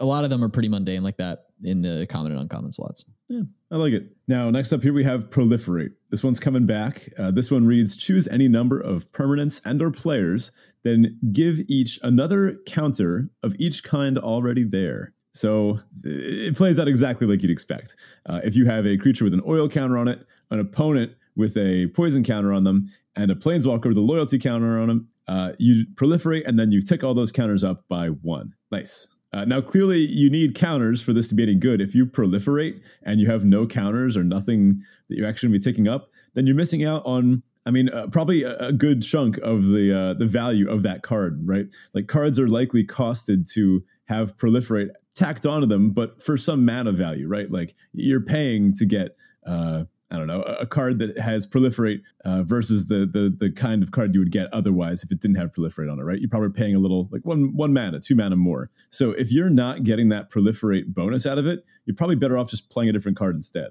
a 0.02 0.04
lot 0.04 0.24
of 0.24 0.30
them 0.30 0.42
are 0.42 0.48
pretty 0.48 0.68
mundane 0.68 1.04
like 1.04 1.16
that 1.16 1.46
in 1.62 1.80
the 1.80 2.06
common 2.10 2.32
and 2.32 2.40
uncommon 2.40 2.72
slots. 2.72 3.04
Yeah, 3.28 3.42
I 3.72 3.76
like 3.76 3.94
it. 3.94 4.14
Now, 4.28 4.50
next 4.50 4.70
up 4.72 4.82
here 4.82 4.92
we 4.92 5.04
have 5.04 5.30
proliferate. 5.30 5.94
This 6.10 6.22
one's 6.22 6.38
coming 6.38 6.66
back. 6.66 7.08
Uh, 7.18 7.30
this 7.30 7.50
one 7.50 7.64
reads: 7.64 7.96
choose 7.96 8.28
any 8.28 8.46
number 8.46 8.78
of 8.78 9.10
permanents 9.12 9.62
and/or 9.64 9.90
players, 9.90 10.50
then 10.84 11.18
give 11.32 11.60
each 11.68 11.98
another 12.02 12.58
counter 12.66 13.30
of 13.42 13.56
each 13.58 13.82
kind 13.82 14.18
already 14.18 14.62
there. 14.62 15.14
So 15.32 15.80
it 16.04 16.54
plays 16.54 16.78
out 16.78 16.86
exactly 16.86 17.26
like 17.26 17.42
you'd 17.42 17.50
expect. 17.50 17.96
Uh, 18.26 18.40
if 18.44 18.54
you 18.54 18.66
have 18.66 18.86
a 18.86 18.98
creature 18.98 19.24
with 19.24 19.32
an 19.32 19.42
oil 19.46 19.70
counter 19.70 19.96
on 19.96 20.06
it, 20.06 20.26
an 20.50 20.58
opponent 20.58 21.12
with 21.34 21.56
a 21.56 21.86
poison 21.94 22.22
counter 22.22 22.52
on 22.52 22.64
them, 22.64 22.90
and 23.16 23.30
a 23.30 23.34
planeswalker 23.34 23.86
with 23.86 23.96
a 23.96 24.00
loyalty 24.02 24.38
counter 24.38 24.78
on 24.78 24.88
them, 24.88 25.08
uh, 25.28 25.52
you 25.58 25.86
proliferate 25.94 26.46
and 26.46 26.58
then 26.58 26.72
you 26.72 26.82
tick 26.82 27.02
all 27.02 27.14
those 27.14 27.32
counters 27.32 27.64
up 27.64 27.88
by 27.88 28.08
one. 28.08 28.52
Nice. 28.70 29.11
Uh, 29.32 29.44
now, 29.46 29.60
clearly, 29.60 29.98
you 29.98 30.28
need 30.28 30.54
counters 30.54 31.02
for 31.02 31.12
this 31.12 31.28
to 31.28 31.34
be 31.34 31.42
any 31.42 31.54
good. 31.54 31.80
If 31.80 31.94
you 31.94 32.04
proliferate 32.04 32.82
and 33.02 33.20
you 33.20 33.30
have 33.30 33.44
no 33.44 33.66
counters 33.66 34.16
or 34.16 34.24
nothing 34.24 34.82
that 35.08 35.16
you're 35.16 35.26
actually 35.26 35.50
going 35.50 35.60
to 35.60 35.66
be 35.66 35.72
taking 35.72 35.88
up, 35.88 36.10
then 36.34 36.46
you're 36.46 36.56
missing 36.56 36.84
out 36.84 37.02
on. 37.04 37.42
I 37.64 37.70
mean, 37.70 37.88
uh, 37.90 38.08
probably 38.08 38.42
a, 38.42 38.56
a, 38.58 38.72
good 38.72 39.02
chunk 39.02 39.38
of 39.38 39.68
the 39.68 39.96
uh, 39.96 40.14
the 40.14 40.26
value 40.26 40.68
of 40.68 40.82
that 40.82 41.02
card, 41.02 41.42
right? 41.44 41.66
Like 41.94 42.08
cards 42.08 42.38
are 42.38 42.48
likely 42.48 42.84
costed 42.84 43.50
to 43.52 43.84
have 44.06 44.36
proliferate 44.36 44.90
tacked 45.14 45.46
onto 45.46 45.66
them, 45.66 45.90
but 45.90 46.22
for 46.22 46.36
some 46.36 46.64
mana 46.64 46.92
value, 46.92 47.28
right? 47.28 47.50
Like 47.50 47.74
you're 47.92 48.20
paying 48.20 48.74
to 48.74 48.86
get 48.86 49.16
uh, 49.46 49.84
I 50.12 50.18
don't 50.18 50.26
know, 50.26 50.42
a 50.42 50.66
card 50.66 50.98
that 50.98 51.18
has 51.18 51.46
proliferate 51.46 52.02
uh, 52.24 52.42
versus 52.42 52.88
the, 52.88 53.06
the 53.06 53.34
the 53.34 53.50
kind 53.50 53.82
of 53.82 53.90
card 53.90 54.12
you 54.12 54.20
would 54.20 54.30
get 54.30 54.52
otherwise 54.52 55.02
if 55.02 55.10
it 55.10 55.20
didn't 55.20 55.36
have 55.36 55.52
proliferate 55.52 55.90
on 55.90 55.98
it, 55.98 56.02
right? 56.02 56.20
You're 56.20 56.28
probably 56.28 56.50
paying 56.50 56.74
a 56.74 56.78
little 56.78 57.08
like 57.10 57.22
one 57.24 57.56
one 57.56 57.72
mana, 57.72 57.98
two 57.98 58.14
mana 58.14 58.36
more. 58.36 58.70
So 58.90 59.12
if 59.12 59.32
you're 59.32 59.50
not 59.50 59.84
getting 59.84 60.10
that 60.10 60.30
proliferate 60.30 60.88
bonus 60.94 61.24
out 61.24 61.38
of 61.38 61.46
it, 61.46 61.64
you're 61.86 61.96
probably 61.96 62.16
better 62.16 62.36
off 62.36 62.50
just 62.50 62.70
playing 62.70 62.90
a 62.90 62.92
different 62.92 63.16
card 63.16 63.36
instead. 63.36 63.70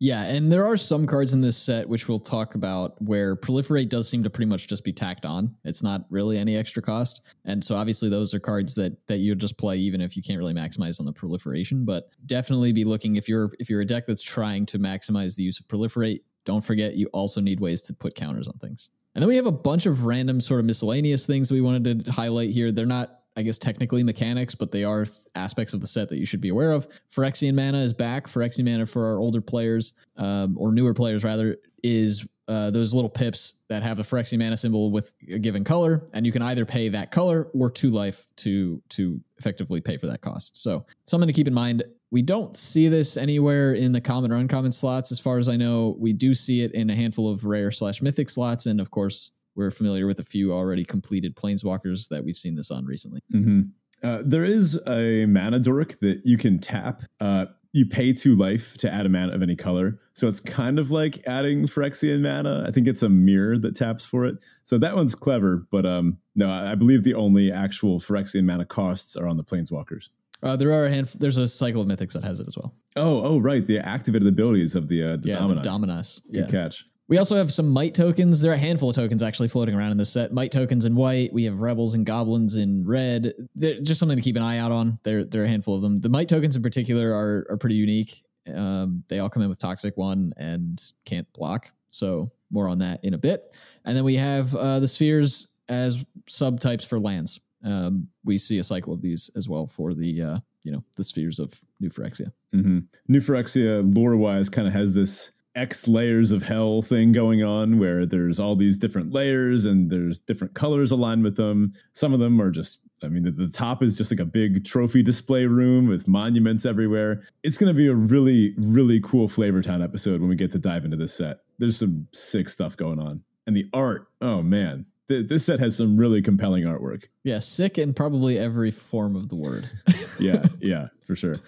Yeah, 0.00 0.24
and 0.24 0.50
there 0.50 0.64
are 0.64 0.76
some 0.76 1.08
cards 1.08 1.34
in 1.34 1.40
this 1.40 1.56
set 1.56 1.88
which 1.88 2.08
we'll 2.08 2.20
talk 2.20 2.54
about 2.54 3.00
where 3.02 3.34
proliferate 3.34 3.88
does 3.88 4.08
seem 4.08 4.22
to 4.22 4.30
pretty 4.30 4.48
much 4.48 4.68
just 4.68 4.84
be 4.84 4.92
tacked 4.92 5.26
on. 5.26 5.56
It's 5.64 5.82
not 5.82 6.04
really 6.08 6.38
any 6.38 6.56
extra 6.56 6.80
cost, 6.80 7.34
and 7.44 7.62
so 7.64 7.74
obviously 7.74 8.08
those 8.08 8.32
are 8.32 8.38
cards 8.38 8.76
that 8.76 9.06
that 9.08 9.18
you 9.18 9.34
just 9.34 9.58
play 9.58 9.76
even 9.76 10.00
if 10.00 10.16
you 10.16 10.22
can't 10.22 10.38
really 10.38 10.54
maximize 10.54 11.00
on 11.00 11.06
the 11.06 11.12
proliferation. 11.12 11.84
But 11.84 12.10
definitely 12.26 12.72
be 12.72 12.84
looking 12.84 13.16
if 13.16 13.28
you're 13.28 13.50
if 13.58 13.68
you're 13.68 13.80
a 13.80 13.86
deck 13.86 14.06
that's 14.06 14.22
trying 14.22 14.66
to 14.66 14.78
maximize 14.78 15.36
the 15.36 15.42
use 15.42 15.58
of 15.58 15.66
proliferate. 15.66 16.20
Don't 16.44 16.64
forget 16.64 16.94
you 16.94 17.08
also 17.12 17.40
need 17.40 17.60
ways 17.60 17.82
to 17.82 17.92
put 17.92 18.14
counters 18.14 18.46
on 18.46 18.54
things. 18.54 18.90
And 19.14 19.22
then 19.22 19.28
we 19.28 19.36
have 19.36 19.46
a 19.46 19.52
bunch 19.52 19.86
of 19.86 20.06
random 20.06 20.40
sort 20.40 20.60
of 20.60 20.66
miscellaneous 20.66 21.26
things 21.26 21.48
that 21.48 21.56
we 21.56 21.60
wanted 21.60 22.04
to 22.04 22.12
highlight 22.12 22.50
here. 22.50 22.70
They're 22.70 22.86
not 22.86 23.18
I 23.38 23.42
guess 23.42 23.56
technically 23.56 24.02
mechanics, 24.02 24.56
but 24.56 24.72
they 24.72 24.82
are 24.82 25.04
th- 25.04 25.16
aspects 25.36 25.72
of 25.72 25.80
the 25.80 25.86
set 25.86 26.08
that 26.08 26.18
you 26.18 26.26
should 26.26 26.40
be 26.40 26.48
aware 26.48 26.72
of. 26.72 26.88
Phyrexian 27.08 27.54
mana 27.54 27.78
is 27.78 27.92
back. 27.92 28.26
Phyrexian 28.26 28.64
mana 28.64 28.84
for 28.84 29.06
our 29.06 29.20
older 29.20 29.40
players, 29.40 29.92
um, 30.16 30.56
or 30.58 30.72
newer 30.72 30.92
players 30.92 31.22
rather, 31.22 31.56
is 31.84 32.26
uh, 32.48 32.72
those 32.72 32.94
little 32.94 33.10
pips 33.10 33.60
that 33.68 33.84
have 33.84 34.00
a 34.00 34.02
Phyrexian 34.02 34.38
mana 34.38 34.56
symbol 34.56 34.90
with 34.90 35.14
a 35.30 35.38
given 35.38 35.62
color, 35.62 36.04
and 36.12 36.26
you 36.26 36.32
can 36.32 36.42
either 36.42 36.64
pay 36.66 36.88
that 36.88 37.12
color 37.12 37.48
or 37.54 37.70
two 37.70 37.90
life 37.90 38.26
to 38.38 38.82
to 38.88 39.20
effectively 39.38 39.80
pay 39.80 39.96
for 39.98 40.08
that 40.08 40.20
cost. 40.20 40.60
So 40.60 40.84
something 41.04 41.28
to 41.28 41.32
keep 41.32 41.46
in 41.46 41.54
mind. 41.54 41.84
We 42.10 42.22
don't 42.22 42.56
see 42.56 42.88
this 42.88 43.18
anywhere 43.18 43.74
in 43.74 43.92
the 43.92 44.00
common 44.00 44.32
or 44.32 44.36
uncommon 44.36 44.72
slots, 44.72 45.12
as 45.12 45.20
far 45.20 45.38
as 45.38 45.48
I 45.48 45.56
know. 45.56 45.94
We 46.00 46.12
do 46.12 46.34
see 46.34 46.62
it 46.62 46.72
in 46.72 46.90
a 46.90 46.96
handful 46.96 47.30
of 47.30 47.44
rare 47.44 47.70
slash 47.70 48.02
mythic 48.02 48.30
slots, 48.30 48.66
and 48.66 48.80
of 48.80 48.90
course 48.90 49.30
we're 49.58 49.72
familiar 49.72 50.06
with 50.06 50.20
a 50.20 50.24
few 50.24 50.52
already 50.52 50.84
completed 50.84 51.34
planeswalkers 51.34 52.08
that 52.08 52.24
we've 52.24 52.36
seen 52.36 52.54
this 52.54 52.70
on 52.70 52.86
recently. 52.86 53.20
Mm-hmm. 53.34 53.62
Uh, 54.02 54.22
there 54.24 54.44
is 54.44 54.80
a 54.86 55.26
mana 55.26 55.58
dork 55.58 55.98
that 56.00 56.22
you 56.24 56.38
can 56.38 56.60
tap. 56.60 57.02
Uh, 57.20 57.46
you 57.72 57.84
pay 57.84 58.12
two 58.12 58.36
life 58.36 58.76
to 58.78 58.90
add 58.90 59.04
a 59.04 59.08
mana 59.08 59.32
of 59.32 59.42
any 59.42 59.56
color. 59.56 59.98
So 60.14 60.28
it's 60.28 60.40
kind 60.40 60.78
of 60.78 60.90
like 60.90 61.26
adding 61.26 61.66
Phyrexian 61.66 62.22
mana. 62.22 62.64
I 62.66 62.70
think 62.70 62.86
it's 62.86 63.02
a 63.02 63.08
mirror 63.08 63.58
that 63.58 63.74
taps 63.74 64.06
for 64.06 64.24
it. 64.24 64.36
So 64.62 64.78
that 64.78 64.94
one's 64.94 65.14
clever, 65.14 65.66
but 65.70 65.84
um, 65.84 66.18
no, 66.36 66.48
I 66.48 66.76
believe 66.76 67.02
the 67.02 67.14
only 67.14 67.50
actual 67.50 67.98
Phyrexian 67.98 68.44
mana 68.44 68.64
costs 68.64 69.16
are 69.16 69.26
on 69.26 69.36
the 69.36 69.44
planeswalkers. 69.44 70.08
Uh, 70.40 70.54
there 70.54 70.72
are 70.72 70.86
a 70.86 70.90
handful. 70.90 71.18
There's 71.18 71.36
a 71.36 71.48
cycle 71.48 71.82
of 71.82 71.88
mythics 71.88 72.12
that 72.12 72.22
has 72.22 72.38
it 72.38 72.46
as 72.46 72.56
well. 72.56 72.74
Oh, 72.94 73.22
oh, 73.24 73.38
right. 73.40 73.66
The 73.66 73.80
activated 73.80 74.28
abilities 74.28 74.76
of 74.76 74.86
the 74.86 75.02
uh, 75.02 75.16
the 75.16 75.30
yeah, 75.30 75.38
Dominus. 75.38 75.56
the 75.56 75.62
Dominus. 75.62 76.20
Good 76.20 76.34
yeah. 76.34 76.50
catch. 76.50 76.84
We 77.08 77.16
also 77.16 77.36
have 77.36 77.50
some 77.50 77.68
mite 77.70 77.94
tokens. 77.94 78.42
There 78.42 78.52
are 78.52 78.54
a 78.54 78.58
handful 78.58 78.90
of 78.90 78.94
tokens 78.94 79.22
actually 79.22 79.48
floating 79.48 79.74
around 79.74 79.92
in 79.92 79.96
this 79.96 80.12
set. 80.12 80.32
Mite 80.32 80.52
tokens 80.52 80.84
in 80.84 80.94
white. 80.94 81.32
We 81.32 81.44
have 81.44 81.62
rebels 81.62 81.94
and 81.94 82.04
goblins 82.04 82.54
in 82.54 82.86
red. 82.86 83.32
They're 83.54 83.80
just 83.80 83.98
something 83.98 84.18
to 84.18 84.22
keep 84.22 84.36
an 84.36 84.42
eye 84.42 84.58
out 84.58 84.72
on. 84.72 84.98
There, 85.04 85.24
there 85.24 85.42
are 85.42 85.46
a 85.46 85.48
handful 85.48 85.74
of 85.74 85.80
them. 85.80 85.96
The 85.96 86.10
mite 86.10 86.28
tokens 86.28 86.54
in 86.54 86.62
particular 86.62 87.10
are 87.12 87.46
are 87.50 87.56
pretty 87.56 87.76
unique. 87.76 88.22
Um, 88.54 89.04
they 89.08 89.18
all 89.18 89.30
come 89.30 89.42
in 89.42 89.48
with 89.48 89.58
toxic 89.58 89.96
one 89.96 90.32
and 90.36 90.82
can't 91.04 91.30
block. 91.32 91.70
So 91.90 92.30
more 92.50 92.68
on 92.68 92.78
that 92.80 93.04
in 93.04 93.14
a 93.14 93.18
bit. 93.18 93.58
And 93.84 93.96
then 93.96 94.04
we 94.04 94.16
have 94.16 94.54
uh, 94.54 94.80
the 94.80 94.88
spheres 94.88 95.54
as 95.68 96.04
subtypes 96.28 96.86
for 96.86 96.98
lands. 96.98 97.40
Um, 97.64 98.08
we 98.24 98.38
see 98.38 98.58
a 98.58 98.64
cycle 98.64 98.92
of 98.92 99.02
these 99.02 99.30
as 99.36 99.48
well 99.48 99.66
for 99.66 99.94
the 99.94 100.22
uh, 100.22 100.38
you 100.62 100.72
know 100.72 100.84
the 100.96 101.04
spheres 101.04 101.38
of 101.38 101.58
New 101.80 101.88
Phyrexia. 101.88 102.32
Mm-hmm. 102.54 102.80
New 103.08 103.20
Phyrexia 103.20 103.96
lore 103.96 104.16
wise 104.16 104.48
kind 104.48 104.68
of 104.68 104.74
has 104.74 104.94
this 104.94 105.32
X 105.58 105.88
layers 105.88 106.30
of 106.30 106.44
hell 106.44 106.82
thing 106.82 107.10
going 107.10 107.42
on 107.42 107.80
where 107.80 108.06
there's 108.06 108.38
all 108.38 108.54
these 108.54 108.78
different 108.78 109.12
layers 109.12 109.64
and 109.64 109.90
there's 109.90 110.18
different 110.18 110.54
colors 110.54 110.92
aligned 110.92 111.24
with 111.24 111.36
them. 111.36 111.74
Some 111.92 112.14
of 112.14 112.20
them 112.20 112.40
are 112.40 112.52
just, 112.52 112.80
I 113.02 113.08
mean, 113.08 113.24
the, 113.24 113.32
the 113.32 113.48
top 113.48 113.82
is 113.82 113.98
just 113.98 114.12
like 114.12 114.20
a 114.20 114.24
big 114.24 114.64
trophy 114.64 115.02
display 115.02 115.46
room 115.46 115.88
with 115.88 116.06
monuments 116.06 116.64
everywhere. 116.64 117.24
It's 117.42 117.58
going 117.58 117.74
to 117.74 117.76
be 117.76 117.88
a 117.88 117.94
really, 117.94 118.54
really 118.56 119.00
cool 119.00 119.28
Flavor 119.28 119.60
Town 119.60 119.82
episode 119.82 120.20
when 120.20 120.30
we 120.30 120.36
get 120.36 120.52
to 120.52 120.58
dive 120.58 120.84
into 120.84 120.96
this 120.96 121.14
set. 121.14 121.40
There's 121.58 121.76
some 121.76 122.06
sick 122.12 122.48
stuff 122.48 122.76
going 122.76 123.00
on. 123.00 123.24
And 123.44 123.56
the 123.56 123.68
art, 123.72 124.06
oh 124.20 124.42
man, 124.42 124.86
this 125.08 125.46
set 125.46 125.58
has 125.58 125.76
some 125.76 125.96
really 125.96 126.22
compelling 126.22 126.64
artwork. 126.64 127.04
Yeah, 127.24 127.40
sick 127.40 127.78
in 127.78 127.94
probably 127.94 128.38
every 128.38 128.70
form 128.70 129.16
of 129.16 129.28
the 129.28 129.36
word. 129.36 129.68
yeah, 130.20 130.46
yeah, 130.60 130.88
for 131.04 131.16
sure. 131.16 131.40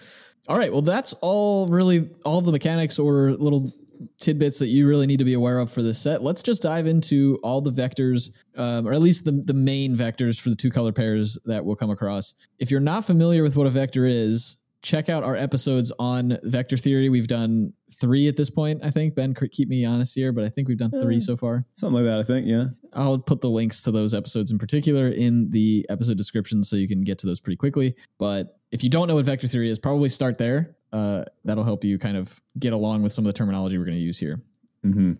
All 0.47 0.57
right, 0.57 0.71
well, 0.71 0.81
that's 0.81 1.13
all 1.21 1.67
really 1.67 2.09
all 2.25 2.41
the 2.41 2.51
mechanics 2.51 2.97
or 2.97 3.31
little 3.31 3.71
tidbits 4.17 4.59
that 4.59 4.67
you 4.67 4.87
really 4.87 5.07
need 5.07 5.19
to 5.19 5.25
be 5.25 5.33
aware 5.33 5.59
of 5.59 5.71
for 5.71 5.81
this 5.81 5.99
set. 5.99 6.23
Let's 6.23 6.41
just 6.41 6.61
dive 6.61 6.87
into 6.87 7.39
all 7.43 7.61
the 7.61 7.71
vectors, 7.71 8.31
um, 8.57 8.87
or 8.87 8.93
at 8.93 9.01
least 9.01 9.25
the, 9.25 9.31
the 9.31 9.53
main 9.53 9.95
vectors 9.95 10.39
for 10.39 10.49
the 10.49 10.55
two 10.55 10.71
color 10.71 10.91
pairs 10.91 11.37
that 11.45 11.63
we'll 11.65 11.75
come 11.75 11.89
across. 11.89 12.33
If 12.59 12.71
you're 12.71 12.79
not 12.79 13.05
familiar 13.05 13.43
with 13.43 13.55
what 13.55 13.67
a 13.67 13.69
vector 13.69 14.05
is, 14.05 14.57
check 14.81 15.09
out 15.09 15.23
our 15.23 15.35
episodes 15.35 15.91
on 15.99 16.37
vector 16.43 16.77
theory. 16.77 17.09
We've 17.09 17.27
done 17.27 17.73
three 17.91 18.27
at 18.27 18.35
this 18.35 18.49
point, 18.49 18.79
I 18.83 18.89
think. 18.89 19.15
Ben, 19.15 19.35
keep 19.51 19.69
me 19.69 19.85
honest 19.85 20.15
here, 20.15 20.31
but 20.31 20.43
I 20.43 20.49
think 20.49 20.67
we've 20.67 20.77
done 20.77 20.91
three 20.91 21.17
uh, 21.17 21.19
so 21.19 21.37
far. 21.37 21.65
Something 21.73 22.03
like 22.03 22.05
that, 22.05 22.19
I 22.19 22.23
think, 22.23 22.47
yeah. 22.47 22.65
I'll 22.93 23.19
put 23.19 23.41
the 23.41 23.49
links 23.49 23.83
to 23.83 23.91
those 23.91 24.13
episodes 24.13 24.51
in 24.51 24.57
particular 24.57 25.09
in 25.09 25.49
the 25.51 25.85
episode 25.89 26.17
description 26.17 26.63
so 26.63 26.75
you 26.75 26.87
can 26.87 27.03
get 27.03 27.19
to 27.19 27.27
those 27.27 27.39
pretty 27.39 27.57
quickly. 27.57 27.95
But 28.17 28.57
if 28.71 28.83
you 28.83 28.89
don't 28.89 29.07
know 29.07 29.15
what 29.15 29.25
vector 29.25 29.47
theory 29.47 29.69
is, 29.69 29.77
probably 29.77 30.09
start 30.09 30.37
there 30.37 30.75
uh, 30.91 31.23
that'll 31.43 31.63
help 31.63 31.83
you 31.83 31.97
kind 31.97 32.17
of 32.17 32.41
get 32.59 32.73
along 32.73 33.03
with 33.03 33.13
some 33.13 33.25
of 33.25 33.33
the 33.33 33.37
terminology 33.37 33.77
we're 33.77 33.85
going 33.85 33.97
to 33.97 34.03
use 34.03 34.19
here. 34.19 34.41
Mm-hmm. 34.85 35.13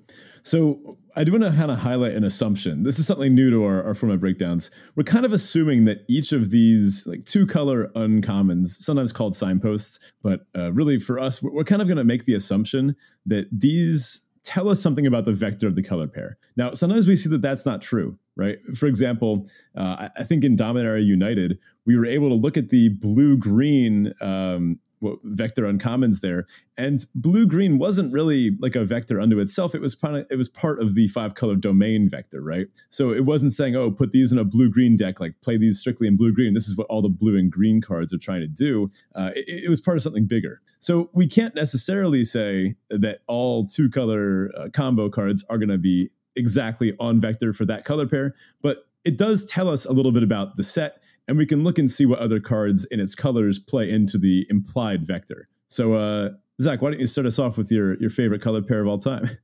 So 0.44 0.98
I 1.16 1.24
do 1.24 1.32
want 1.34 1.44
to 1.44 1.52
kind 1.52 1.70
of 1.70 1.80
highlight 1.80 2.14
an 2.14 2.24
assumption. 2.24 2.84
This 2.84 2.98
is 2.98 3.06
something 3.06 3.36
new 3.36 3.52
to 3.52 3.64
our, 3.64 3.84
our 3.84 3.94
format 3.94 4.20
breakdowns. 4.20 4.72
We're 4.96 5.04
kind 5.04 5.26
of 5.26 5.34
assuming 5.34 5.86
that 5.86 6.04
each 6.08 6.32
of 6.32 6.50
these 6.50 7.06
like 7.06 7.26
two 7.26 7.46
color 7.46 7.90
uncommons, 7.90 8.70
sometimes 8.70 9.14
called 9.14 9.36
signposts, 9.36 10.00
but 10.24 10.48
uh, 10.58 10.74
really 10.74 11.00
for 11.00 11.20
us, 11.20 11.44
we're, 11.44 11.52
we're 11.52 11.64
kind 11.64 11.82
of 11.82 11.88
going 11.88 11.98
to 11.98 12.04
make 12.04 12.26
the 12.26 12.34
assumption 12.34 12.96
that 13.26 13.48
these 13.52 14.22
tell 14.44 14.68
us 14.68 14.82
something 14.82 15.06
about 15.06 15.26
the 15.26 15.34
vector 15.34 15.68
of 15.68 15.76
the 15.76 15.84
color 15.84 16.08
pair. 16.08 16.38
Now, 16.58 16.74
sometimes 16.74 17.08
we 17.08 17.16
see 17.16 17.30
that 17.30 17.44
that's 17.44 17.66
not 17.66 17.84
true, 17.84 18.18
right? 18.36 18.58
For 18.76 18.88
example, 18.88 19.48
uh, 19.76 20.10
I 20.18 20.24
think 20.24 20.44
in 20.44 20.58
Dominaria 20.58 21.06
United, 21.06 21.60
we 21.86 21.96
were 21.96 22.08
able 22.08 22.30
to 22.30 22.36
look 22.36 22.58
at 22.58 22.70
the 22.70 22.90
blue 22.90 23.38
green 23.38 24.14
um, 24.20 24.80
vector 25.24 25.64
uncommons 25.64 26.22
there. 26.22 26.48
And 26.78 27.04
blue 27.14 27.46
green 27.46 27.78
wasn't 27.78 28.14
really 28.14 28.58
like 28.60 28.76
a 28.76 28.86
vector 28.86 29.20
unto 29.20 29.40
itself. 29.40 29.76
It 29.76 29.82
was 29.82 29.96
part 29.96 30.16
of, 30.16 30.26
it 30.30 30.36
was 30.36 30.50
part 30.50 30.82
of 30.82 30.96
the 30.96 31.08
five 31.08 31.36
color 31.36 31.56
domain 31.56 32.10
vector, 32.10 32.42
right? 32.42 32.68
So 32.90 33.12
it 33.12 33.26
wasn't 33.26 33.52
saying, 33.52 33.76
oh, 33.76 33.92
put 33.92 34.12
these 34.12 34.32
in 34.32 34.38
a 34.38 34.44
blue 34.44 34.70
green 34.70 34.96
deck, 34.98 35.20
like 35.20 35.36
play 35.42 35.58
these 35.58 35.80
strictly 35.80 36.08
in 36.08 36.18
blue 36.18 36.34
green. 36.34 36.54
This 36.54 36.68
is 36.68 36.78
what 36.78 36.88
all 36.88 37.02
the 37.02 37.10
blue 37.10 37.38
and 37.38 37.52
green 37.52 37.82
cards 37.82 38.14
are 38.14 38.18
trying 38.18 38.42
to 38.42 38.48
do. 38.48 38.90
Uh, 39.16 39.32
it, 39.36 39.66
it, 39.66 39.70
was 39.70 39.82
part 39.82 39.98
of 39.98 40.04
something 40.04 40.26
bigger. 40.26 40.62
So 40.80 41.10
we 41.14 41.28
can't 41.28 41.56
necessarily 41.56 42.24
say 42.24 42.76
that 42.90 43.20
all 43.28 43.66
two 43.66 43.90
color 43.90 44.50
uh, 44.58 44.70
combo 44.74 45.10
cards 45.10 45.46
are 45.50 45.58
going 45.58 45.70
to 45.70 45.78
be 45.78 46.10
exactly 46.36 46.96
on 47.00 47.20
vector 47.20 47.54
for 47.54 47.66
that 47.66 47.86
color 47.86 48.08
pair, 48.08 48.36
but 48.62 48.88
it 49.04 49.18
does 49.18 49.46
tell 49.46 49.68
us 49.68 49.86
a 49.86 49.94
little 49.94 50.12
bit 50.12 50.24
about 50.24 50.56
the 50.56 50.64
set 50.64 51.01
and 51.28 51.38
we 51.38 51.46
can 51.46 51.64
look 51.64 51.78
and 51.78 51.90
see 51.90 52.06
what 52.06 52.20
other 52.20 52.40
cards 52.40 52.86
in 52.86 53.00
its 53.00 53.16
colors 53.16 53.60
play 53.60 53.90
into 53.90 54.18
the 54.18 54.46
implied 54.50 55.06
vector. 55.06 55.48
So, 55.68 55.94
uh, 55.94 56.30
Zach, 56.62 56.82
why 56.82 56.92
don't 56.92 57.00
you 57.00 57.08
start 57.08 57.28
us 57.28 57.40
off 57.40 57.58
with 57.58 57.72
your 57.72 57.98
your 58.00 58.10
favorite 58.10 58.42
color 58.42 58.62
pair 58.62 58.82
of 58.82 58.88
all 58.88 59.00
time? 59.00 59.30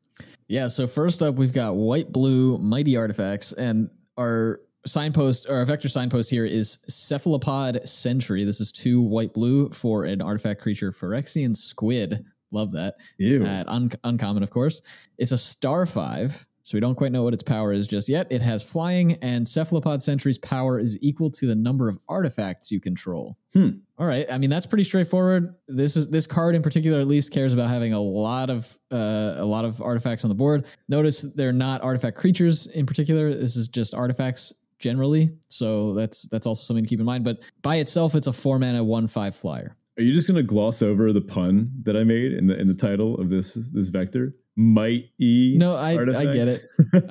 Yeah. 0.47 0.67
So 0.67 0.87
first 0.87 1.21
up, 1.21 1.35
we've 1.35 1.53
got 1.53 1.75
white 1.75 2.11
blue 2.11 2.57
mighty 2.57 2.95
artifacts, 2.95 3.53
and 3.53 3.89
our 4.17 4.61
signpost 4.85 5.45
or 5.49 5.57
our 5.57 5.65
vector 5.65 5.89
signpost 5.89 6.31
here 6.31 6.45
is 6.45 6.79
Cephalopod 6.87 7.87
Sentry. 7.87 8.43
This 8.45 8.61
is 8.61 8.71
two 8.71 9.01
white 9.01 9.33
blue 9.33 9.69
for 9.71 10.05
an 10.05 10.21
artifact 10.21 10.61
creature 10.61 10.91
Phyrexian 10.91 11.55
Squid. 11.55 12.25
Love 12.51 12.71
that. 12.71 12.95
Ew. 13.19 13.43
At 13.43 13.67
un- 13.67 13.91
uncommon, 14.05 14.41
of 14.41 14.49
course. 14.49 14.81
It's 15.17 15.33
a 15.33 15.37
star 15.37 15.85
five 15.85 16.46
so 16.67 16.75
we 16.75 16.81
don't 16.81 16.95
quite 16.95 17.13
know 17.13 17.23
what 17.23 17.33
its 17.33 17.43
power 17.43 17.71
is 17.71 17.87
just 17.87 18.09
yet. 18.09 18.27
It 18.29 18.41
has 18.41 18.61
flying, 18.61 19.13
and 19.21 19.47
Cephalopod 19.47 20.01
Sentry's 20.01 20.37
power 20.37 20.77
is 20.77 20.97
equal 21.01 21.31
to 21.31 21.47
the 21.47 21.55
number 21.55 21.87
of 21.87 21.97
artifacts 22.09 22.73
you 22.73 22.81
control. 22.81 23.37
Hmm. 23.53 23.69
All 23.97 24.05
right. 24.05 24.29
I 24.29 24.37
mean, 24.37 24.49
that's 24.49 24.65
pretty 24.65 24.83
straightforward. 24.83 25.55
This 25.69 25.95
is 25.95 26.09
this 26.09 26.27
card 26.27 26.55
in 26.55 26.61
particular 26.61 26.99
at 26.99 27.07
least 27.07 27.31
cares 27.31 27.53
about 27.53 27.69
having 27.69 27.93
a 27.93 28.01
lot 28.01 28.49
of 28.49 28.77
uh, 28.91 29.35
a 29.37 29.45
lot 29.45 29.63
of 29.63 29.81
artifacts 29.81 30.25
on 30.25 30.29
the 30.29 30.35
board. 30.35 30.65
Notice 30.89 31.21
they're 31.35 31.53
not 31.53 31.81
artifact 31.83 32.17
creatures 32.17 32.67
in 32.67 32.85
particular. 32.85 33.33
This 33.33 33.55
is 33.55 33.69
just 33.69 33.93
artifacts. 33.93 34.51
generally. 34.77 35.29
So 35.47 35.93
that's 35.93 36.27
that's 36.27 36.45
also 36.45 36.63
something 36.63 36.83
to 36.83 36.89
keep 36.89 36.99
in 36.99 37.05
mind. 37.05 37.23
But 37.23 37.37
by 37.61 37.77
itself, 37.77 38.13
it's 38.13 38.27
a 38.27 38.33
four 38.33 38.59
mana 38.59 38.83
one 38.83 39.07
five 39.07 39.37
flyer. 39.37 39.77
Are 39.97 40.03
you 40.03 40.11
just 40.13 40.27
gonna 40.27 40.43
gloss 40.43 40.81
over 40.81 41.13
the 41.13 41.21
pun 41.21 41.71
that 41.83 41.95
I 41.95 42.03
made 42.03 42.33
in 42.33 42.47
the 42.47 42.59
in 42.59 42.67
the 42.67 42.75
title 42.75 43.15
of 43.21 43.29
this 43.29 43.53
this 43.53 43.87
vector? 43.87 44.35
Might 44.59 45.11
E. 45.19 45.53
No, 45.55 45.75
I 45.75 45.91
I 45.91 46.25
get 46.33 46.47
it. 46.47 46.61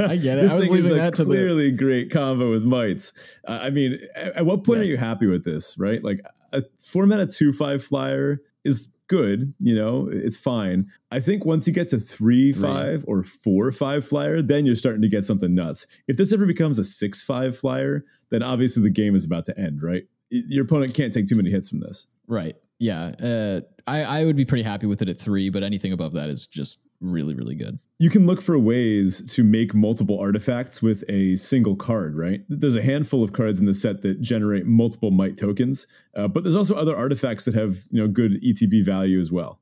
I 0.01 0.17
get 0.17 0.39
it. 0.39 0.43
this 0.43 0.53
I 0.53 0.57
was 0.57 0.67
thing 0.67 0.75
is 0.75 0.83
leaving 0.83 0.99
a 0.99 1.01
that 1.03 1.15
to 1.15 1.25
the 1.25 1.31
clearly 1.31 1.71
great 1.71 2.11
combo 2.11 2.51
with 2.51 2.65
mites. 2.65 3.13
Uh, 3.47 3.61
I 3.63 3.71
mean, 3.71 4.01
at, 4.17 4.37
at 4.39 4.47
what 4.47 4.65
point 4.65 4.81
Yes. 4.81 4.89
are 4.89 4.91
you 4.93 4.97
happy 4.97 5.27
with 5.27 5.45
this? 5.45 5.79
Right, 5.79 6.03
like 6.03 6.21
a 6.53 6.65
four 6.81 7.07
mana 7.07 7.27
two 7.29 7.53
five 7.53 7.85
flyer 7.85 8.41
is 8.65 8.89
good. 9.07 9.55
You 9.61 9.77
know, 9.77 10.09
it's 10.11 10.37
fine. 10.37 10.91
I 11.13 11.21
think 11.21 11.45
once 11.45 11.69
you 11.69 11.73
get 11.73 11.89
to 11.91 12.01
three 12.01 12.53
Three. 12.53 12.63
five 12.63 13.05
or 13.07 13.23
four 13.23 13.71
five 13.71 14.05
flyer, 14.05 14.43
then 14.43 14.67
you're 14.67 14.75
starting 14.75 15.03
to 15.03 15.09
get 15.09 15.25
something 15.25 15.55
nuts. 15.55 15.87
If 16.09 16.17
this 16.17 16.33
ever 16.33 16.47
becomes 16.47 16.81
a 16.81 16.85
six 16.85 17.23
five 17.23 17.57
flyer, 17.57 18.05
then 18.31 18.43
obviously 18.43 18.83
the 18.83 18.91
game 18.91 19.15
is 19.15 19.25
about 19.25 19.45
to 19.47 19.57
end. 19.57 19.85
Right, 19.85 20.03
your 20.31 20.65
opponent 20.65 20.95
can't 20.95 21.15
take 21.15 21.29
too 21.29 21.37
many 21.37 21.51
hits 21.53 21.69
from 21.69 21.79
this. 21.79 22.09
right. 22.27 22.57
Yeah. 22.81 23.13
Uh, 23.23 23.61
I 23.87 24.03
I 24.03 24.25
would 24.25 24.37
be 24.37 24.45
pretty 24.45 24.65
happy 24.65 24.87
with 24.87 25.01
it 25.01 25.09
at 25.09 25.19
three, 25.21 25.49
but 25.49 25.63
anything 25.63 25.93
above 25.93 26.13
that 26.15 26.29
is 26.29 26.47
just 26.49 26.81
really 27.01 27.35
really 27.35 27.55
good. 27.55 27.79
you 27.99 28.11
can 28.11 28.27
look 28.27 28.43
for 28.43 28.59
ways 28.59 29.23
to 29.35 29.43
make 29.43 29.75
multiple 29.75 30.19
artifacts 30.19 30.83
with 30.83 31.03
a 31.09 31.37
single 31.37 31.77
card, 31.77 32.17
right? 32.17 32.43
There's 32.49 32.77
a 32.77 32.83
handful 32.83 33.23
of 33.25 33.33
cards 33.33 33.59
in 33.59 33.67
the 33.67 33.75
set 33.75 34.03
that 34.03 34.21
generate 34.21 34.67
multiple 34.67 35.11
mite 35.11 35.37
tokens, 35.37 35.87
uh, 36.15 36.29
but 36.29 36.43
there's 36.43 36.57
also 36.57 36.75
other 36.75 36.97
artifacts 36.97 37.45
that 37.47 37.55
have 37.55 37.85
you 37.91 38.01
know 38.01 38.09
good 38.09 38.43
ETB 38.43 38.85
value 38.85 39.19
as 39.21 39.33
well. 39.33 39.61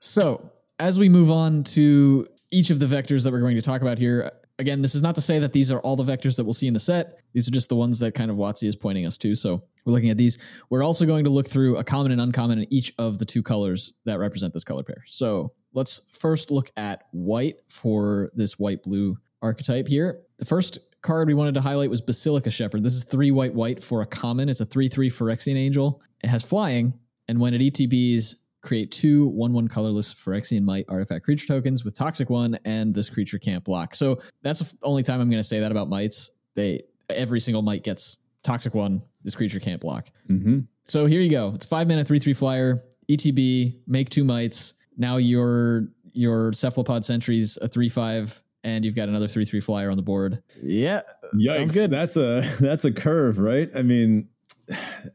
So, 0.00 0.50
as 0.78 0.98
we 0.98 1.08
move 1.08 1.30
on 1.30 1.62
to 1.64 2.26
each 2.50 2.70
of 2.70 2.78
the 2.78 2.86
vectors 2.86 3.24
that 3.24 3.32
we're 3.32 3.40
going 3.40 3.56
to 3.56 3.62
talk 3.62 3.82
about 3.82 3.98
here, 3.98 4.30
again, 4.58 4.82
this 4.82 4.94
is 4.94 5.02
not 5.02 5.14
to 5.14 5.20
say 5.20 5.38
that 5.38 5.52
these 5.52 5.70
are 5.72 5.80
all 5.80 5.96
the 5.96 6.04
vectors 6.04 6.36
that 6.36 6.44
we'll 6.44 6.52
see 6.52 6.66
in 6.66 6.74
the 6.74 6.80
set. 6.80 7.20
These 7.32 7.48
are 7.48 7.50
just 7.50 7.68
the 7.68 7.76
ones 7.76 7.98
that 8.00 8.14
kind 8.14 8.30
of 8.30 8.36
WotC 8.36 8.64
is 8.64 8.76
pointing 8.76 9.06
us 9.06 9.18
to. 9.18 9.34
So, 9.34 9.62
we're 9.84 9.92
looking 9.92 10.10
at 10.10 10.16
these. 10.16 10.38
We're 10.70 10.82
also 10.82 11.06
going 11.06 11.24
to 11.24 11.30
look 11.30 11.48
through 11.48 11.76
a 11.76 11.84
common 11.84 12.12
and 12.12 12.20
uncommon 12.20 12.60
in 12.60 12.72
each 12.72 12.92
of 12.98 13.18
the 13.18 13.24
two 13.24 13.42
colors 13.42 13.92
that 14.04 14.18
represent 14.18 14.52
this 14.52 14.64
color 14.64 14.82
pair. 14.82 15.04
So, 15.06 15.52
let's 15.74 16.02
first 16.12 16.50
look 16.50 16.70
at 16.76 17.04
white 17.10 17.56
for 17.68 18.30
this 18.34 18.58
white 18.58 18.82
blue 18.82 19.18
archetype 19.42 19.88
here. 19.88 20.22
The 20.38 20.44
first 20.44 20.78
card 21.02 21.28
we 21.28 21.34
wanted 21.34 21.54
to 21.54 21.60
highlight 21.60 21.90
was 21.90 22.00
Basilica 22.00 22.50
Shepherd. 22.50 22.82
This 22.82 22.94
is 22.94 23.04
three 23.04 23.30
white 23.30 23.54
white 23.54 23.82
for 23.82 24.00
a 24.00 24.06
common. 24.06 24.48
It's 24.48 24.60
a 24.60 24.64
3 24.64 24.88
3 24.88 25.10
Phyrexian 25.10 25.56
Angel. 25.56 26.00
It 26.22 26.28
has 26.28 26.42
flying, 26.42 26.94
and 27.28 27.38
when 27.38 27.52
it 27.54 27.60
ETBs, 27.60 28.36
create 28.62 28.90
two 28.90 29.28
1 29.28 29.52
1 29.52 29.68
colorless 29.68 30.12
Phyrexian 30.14 30.62
Mite 30.62 30.86
artifact 30.88 31.24
creature 31.24 31.46
tokens 31.46 31.84
with 31.84 31.96
Toxic 31.96 32.30
One, 32.30 32.58
and 32.64 32.94
this 32.94 33.10
creature 33.10 33.38
can't 33.38 33.62
block. 33.62 33.94
So 33.94 34.20
that's 34.42 34.60
the 34.60 34.76
only 34.82 35.02
time 35.02 35.20
I'm 35.20 35.28
going 35.28 35.40
to 35.40 35.44
say 35.44 35.60
that 35.60 35.70
about 35.70 35.88
Mites. 35.88 36.30
They 36.54 36.80
Every 37.10 37.38
single 37.38 37.60
Mite 37.60 37.84
gets 37.84 38.18
Toxic 38.42 38.74
One. 38.74 39.02
This 39.22 39.34
creature 39.34 39.60
can't 39.60 39.80
block. 39.80 40.08
Mm-hmm. 40.28 40.60
So 40.88 41.06
here 41.06 41.20
you 41.20 41.30
go. 41.30 41.52
It's 41.54 41.66
five 41.66 41.86
mana, 41.86 42.04
three 42.04 42.18
three 42.18 42.32
flyer, 42.32 42.82
ETB, 43.10 43.80
make 43.86 44.08
two 44.08 44.24
mites. 44.24 44.74
Now 44.96 45.16
your 45.16 45.88
your 46.12 46.52
cephalopod 46.52 47.04
sentries 47.04 47.58
a 47.60 47.68
three 47.68 47.88
five, 47.88 48.42
and 48.62 48.84
you've 48.84 48.94
got 48.94 49.08
another 49.08 49.28
three 49.28 49.44
three 49.44 49.60
flyer 49.60 49.90
on 49.90 49.96
the 49.96 50.02
board. 50.02 50.42
Yeah, 50.62 51.02
Yikes! 51.34 51.54
sounds 51.54 51.72
good. 51.72 51.90
That's 51.90 52.16
a 52.16 52.42
that's 52.60 52.84
a 52.84 52.92
curve, 52.92 53.38
right? 53.38 53.70
I 53.74 53.82
mean, 53.82 54.28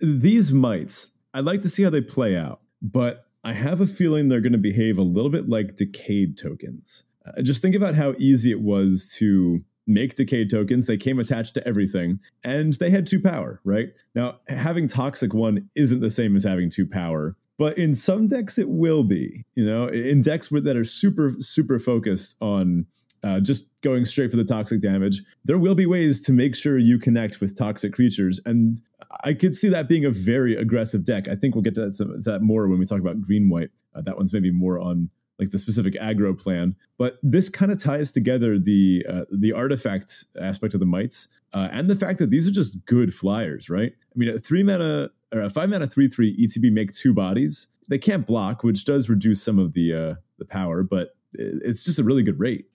these 0.01 0.51
mites. 0.51 1.15
I'd 1.33 1.45
like 1.45 1.61
to 1.61 1.69
see 1.69 1.83
how 1.83 1.89
they 1.89 2.01
play 2.01 2.35
out, 2.35 2.61
but 2.81 3.25
I 3.43 3.53
have 3.53 3.81
a 3.81 3.87
feeling 3.87 4.27
they're 4.27 4.41
going 4.41 4.53
to 4.53 4.57
behave 4.57 4.97
a 4.97 5.03
little 5.03 5.31
bit 5.31 5.47
like 5.47 5.75
decayed 5.75 6.37
tokens. 6.37 7.05
Uh, 7.25 7.41
just 7.41 7.61
think 7.61 7.75
about 7.75 7.95
how 7.95 8.15
easy 8.17 8.51
it 8.51 8.61
was 8.61 9.13
to 9.19 9.63
make 9.87 10.15
decayed 10.15 10.49
tokens. 10.49 10.87
They 10.87 10.97
came 10.97 11.19
attached 11.19 11.53
to 11.55 11.67
everything, 11.67 12.19
and 12.43 12.73
they 12.73 12.89
had 12.89 13.07
two 13.07 13.19
power. 13.21 13.61
Right 13.63 13.93
now, 14.15 14.39
having 14.47 14.87
toxic 14.87 15.33
one 15.33 15.69
isn't 15.75 15.99
the 16.01 16.09
same 16.09 16.35
as 16.35 16.43
having 16.43 16.69
two 16.69 16.87
power. 16.87 17.35
But 17.59 17.77
in 17.77 17.93
some 17.93 18.27
decks, 18.27 18.57
it 18.57 18.69
will 18.69 19.03
be. 19.03 19.45
You 19.53 19.65
know, 19.65 19.87
in 19.87 20.21
decks 20.21 20.47
that 20.47 20.77
are 20.77 20.85
super, 20.85 21.35
super 21.39 21.77
focused 21.77 22.37
on 22.39 22.85
uh, 23.21 23.41
just 23.41 23.69
going 23.81 24.05
straight 24.05 24.31
for 24.31 24.37
the 24.37 24.45
toxic 24.45 24.79
damage, 24.79 25.21
there 25.43 25.59
will 25.59 25.75
be 25.75 25.85
ways 25.85 26.21
to 26.21 26.31
make 26.31 26.55
sure 26.55 26.77
you 26.77 26.97
connect 26.97 27.41
with 27.41 27.57
toxic 27.57 27.93
creatures. 27.93 28.39
And 28.45 28.81
I 29.25 29.33
could 29.33 29.55
see 29.55 29.67
that 29.67 29.89
being 29.89 30.05
a 30.05 30.09
very 30.09 30.55
aggressive 30.55 31.03
deck. 31.03 31.27
I 31.27 31.35
think 31.35 31.53
we'll 31.53 31.61
get 31.61 31.75
to 31.75 31.89
that, 31.89 31.97
to 31.97 32.05
that 32.31 32.41
more 32.41 32.69
when 32.69 32.79
we 32.79 32.85
talk 32.85 33.01
about 33.01 33.21
green 33.21 33.49
white. 33.49 33.71
Uh, 33.93 34.01
that 34.03 34.15
one's 34.15 34.31
maybe 34.31 34.51
more 34.51 34.79
on 34.79 35.09
like 35.37 35.49
the 35.49 35.57
specific 35.57 35.95
aggro 35.95 36.41
plan. 36.41 36.77
But 36.97 37.17
this 37.21 37.49
kind 37.49 37.73
of 37.73 37.77
ties 37.81 38.13
together 38.13 38.57
the 38.57 39.05
uh, 39.09 39.25
the 39.31 39.51
artifact 39.51 40.23
aspect 40.39 40.73
of 40.73 40.79
the 40.79 40.85
mites 40.85 41.27
uh, 41.53 41.69
and 41.71 41.89
the 41.89 41.95
fact 41.95 42.19
that 42.19 42.29
these 42.29 42.47
are 42.47 42.51
just 42.51 42.85
good 42.85 43.13
flyers, 43.13 43.69
right? 43.69 43.91
I 43.93 44.13
mean, 44.15 44.29
a 44.29 44.39
three 44.39 44.63
mana 44.63 45.09
or 45.33 45.41
a 45.41 45.49
five 45.49 45.69
mana 45.69 45.87
three 45.87 46.07
three 46.07 46.35
ETB 46.37 46.71
make 46.71 46.91
two 46.91 47.13
bodies. 47.13 47.67
They 47.87 47.97
can't 47.97 48.25
block, 48.25 48.63
which 48.63 48.85
does 48.85 49.09
reduce 49.09 49.41
some 49.41 49.57
of 49.57 49.73
the 49.73 49.93
uh, 49.93 50.15
the 50.37 50.45
power, 50.45 50.83
but 50.83 51.15
it's 51.33 51.83
just 51.83 51.99
a 51.99 52.03
really 52.03 52.23
good 52.23 52.39
rate. 52.39 52.65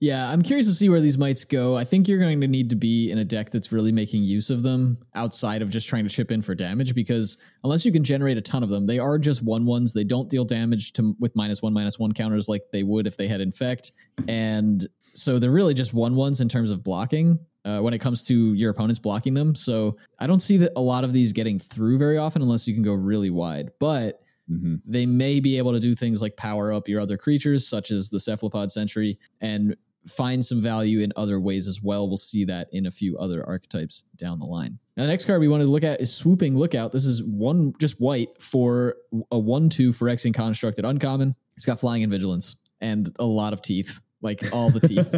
Yeah, 0.00 0.30
I'm 0.30 0.42
curious 0.42 0.66
to 0.66 0.74
see 0.74 0.88
where 0.88 1.00
these 1.00 1.16
mites 1.16 1.44
go. 1.44 1.76
I 1.76 1.84
think 1.84 2.08
you're 2.08 2.18
going 2.18 2.40
to 2.40 2.48
need 2.48 2.68
to 2.70 2.76
be 2.76 3.10
in 3.10 3.18
a 3.18 3.24
deck 3.24 3.50
that's 3.50 3.72
really 3.72 3.92
making 3.92 4.22
use 4.22 4.50
of 4.50 4.62
them 4.62 4.98
outside 5.14 5.62
of 5.62 5.70
just 5.70 5.88
trying 5.88 6.04
to 6.04 6.10
chip 6.10 6.30
in 6.30 6.42
for 6.42 6.54
damage 6.54 6.94
because 6.94 7.38
unless 7.62 7.86
you 7.86 7.92
can 7.92 8.04
generate 8.04 8.36
a 8.36 8.42
ton 8.42 8.62
of 8.62 8.68
them, 8.68 8.84
they 8.84 8.98
are 8.98 9.18
just 9.18 9.42
one 9.42 9.64
ones. 9.64 9.94
They 9.94 10.04
don't 10.04 10.28
deal 10.28 10.44
damage 10.44 10.92
to 10.94 11.16
with 11.20 11.34
minus 11.34 11.62
one 11.62 11.72
minus 11.72 11.98
one 11.98 12.12
counters 12.12 12.48
like 12.48 12.62
they 12.72 12.82
would 12.82 13.06
if 13.06 13.16
they 13.16 13.28
had 13.28 13.40
infect. 13.40 13.92
And 14.28 14.86
so 15.14 15.38
they're 15.38 15.50
really 15.50 15.74
just 15.74 15.94
one 15.94 16.16
ones 16.16 16.40
in 16.40 16.48
terms 16.48 16.70
of 16.70 16.82
blocking 16.82 17.38
uh, 17.64 17.80
when 17.80 17.94
it 17.94 17.98
comes 18.00 18.22
to 18.24 18.54
your 18.54 18.70
opponents 18.70 18.98
blocking 18.98 19.34
them. 19.34 19.54
So 19.54 19.96
I 20.18 20.26
don't 20.26 20.40
see 20.40 20.56
that 20.58 20.72
a 20.76 20.80
lot 20.80 21.04
of 21.04 21.12
these 21.12 21.32
getting 21.32 21.58
through 21.58 21.98
very 21.98 22.18
often 22.18 22.42
unless 22.42 22.66
you 22.68 22.74
can 22.74 22.82
go 22.82 22.94
really 22.94 23.30
wide. 23.30 23.70
But 23.80 24.20
Mhm. 24.50 24.82
they 24.86 25.06
may 25.06 25.40
be 25.40 25.56
able 25.56 25.72
to 25.72 25.80
do 25.80 25.94
things 25.94 26.20
like 26.20 26.36
power 26.36 26.70
up 26.72 26.88
your 26.88 27.00
other 27.00 27.16
creatures, 27.16 27.66
such 27.66 27.90
as 27.90 28.10
the 28.10 28.20
Cephalopod 28.20 28.70
Sentry, 28.70 29.18
and 29.40 29.74
find 30.06 30.44
some 30.44 30.60
value 30.60 31.00
in 31.00 31.14
other 31.16 31.40
ways 31.40 31.66
as 31.66 31.82
well. 31.82 32.06
We'll 32.06 32.18
see 32.18 32.44
that 32.44 32.68
in 32.70 32.84
a 32.84 32.90
few 32.90 33.16
other 33.16 33.42
archetypes 33.46 34.04
down 34.18 34.38
the 34.38 34.44
line. 34.44 34.78
Now, 34.98 35.04
the 35.04 35.08
next 35.08 35.24
card 35.24 35.40
we 35.40 35.48
wanted 35.48 35.64
to 35.64 35.70
look 35.70 35.82
at 35.82 35.98
is 36.02 36.12
Swooping 36.12 36.58
Lookout. 36.58 36.92
This 36.92 37.06
is 37.06 37.22
one 37.22 37.72
just 37.80 37.98
white 38.02 38.28
for 38.38 38.96
a 39.32 39.38
one-two 39.38 39.92
Phyrexian 39.92 40.34
constructed 40.34 40.84
uncommon. 40.84 41.34
It's 41.56 41.64
got 41.64 41.80
flying 41.80 42.02
and 42.02 42.12
vigilance 42.12 42.56
and 42.82 43.10
a 43.18 43.24
lot 43.24 43.54
of 43.54 43.62
teeth, 43.62 44.00
like 44.24 44.42
all 44.52 44.70
the 44.70 44.80
teeth. 44.80 45.14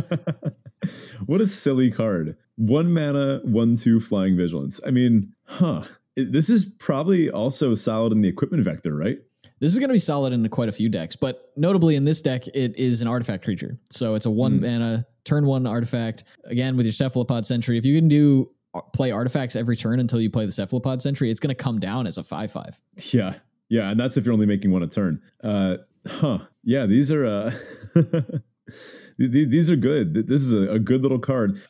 what 1.27 1.41
a 1.41 1.47
silly 1.47 1.91
card. 1.91 2.37
One 2.57 2.93
mana, 2.93 3.41
one 3.45 3.77
two 3.77 4.01
flying 4.01 4.37
vigilance. 4.37 4.81
I 4.87 4.91
mean, 4.91 5.33
huh. 5.45 5.85
This 6.17 6.49
is 6.49 6.65
probably 6.79 7.31
also 7.31 7.75
solid 7.75 8.11
in 8.13 8.23
the 8.23 8.29
equipment 8.29 8.65
vector, 8.65 8.97
right? 8.97 9.19
This 9.61 9.73
is 9.73 9.79
going 9.79 9.89
to 9.89 9.95
be 9.95 9.99
solid 9.99 10.33
in 10.33 10.47
quite 10.49 10.69
a 10.69 10.73
few 10.73 10.89
decks, 10.89 11.15
but 11.15 11.53
notably 11.57 11.95
in 11.95 12.05
this 12.05 12.23
deck, 12.23 12.47
it 12.49 12.77
is 12.79 13.03
an 13.03 13.09
artifact 13.09 13.45
creature. 13.45 13.79
So 13.91 14.15
it's 14.15 14.27
a 14.27 14.31
one 14.31 14.61
mana 14.61 15.07
turn 15.25 15.45
one 15.45 15.67
artifact. 15.67 16.25
Again, 16.45 16.77
with 16.77 16.87
your 16.87 16.93
Cephalopod 16.93 17.45
Sentry, 17.45 17.77
if 17.77 17.85
you 17.85 17.97
can 17.97 18.09
do 18.09 18.51
uh, 18.75 18.81
play 18.95 19.11
artifacts 19.11 19.57
every 19.57 19.77
turn 19.77 20.01
until 20.01 20.21
you 20.21 20.31
play 20.31 20.47
the 20.47 20.53
Cephalopod 20.53 21.03
Sentry, 21.03 21.31
it's 21.31 21.41
going 21.41 21.55
to 21.55 21.63
come 21.63 21.79
down 21.79 22.07
as 22.07 22.17
a 22.17 22.25
five 22.25 22.51
five. 22.51 22.81
Yeah. 23.13 23.35
Yeah. 23.69 23.91
And 23.91 24.01
that's 24.01 24.17
if 24.17 24.25
you're 24.25 24.35
only 24.35 24.47
making 24.47 24.71
one 24.71 24.83
a 24.83 24.87
turn. 24.87 25.21
Uh, 25.43 25.79
huh. 26.07 26.39
Yeah. 26.63 26.87
These 26.87 27.13
are, 27.13 27.27
uh, 27.27 27.53
these 29.19 29.71
are 29.71 29.77
good. 29.77 30.27
This 30.27 30.43
is 30.43 30.53
a, 30.53 30.79
good 30.79 31.03
little 31.03 31.19
card. 31.19 31.61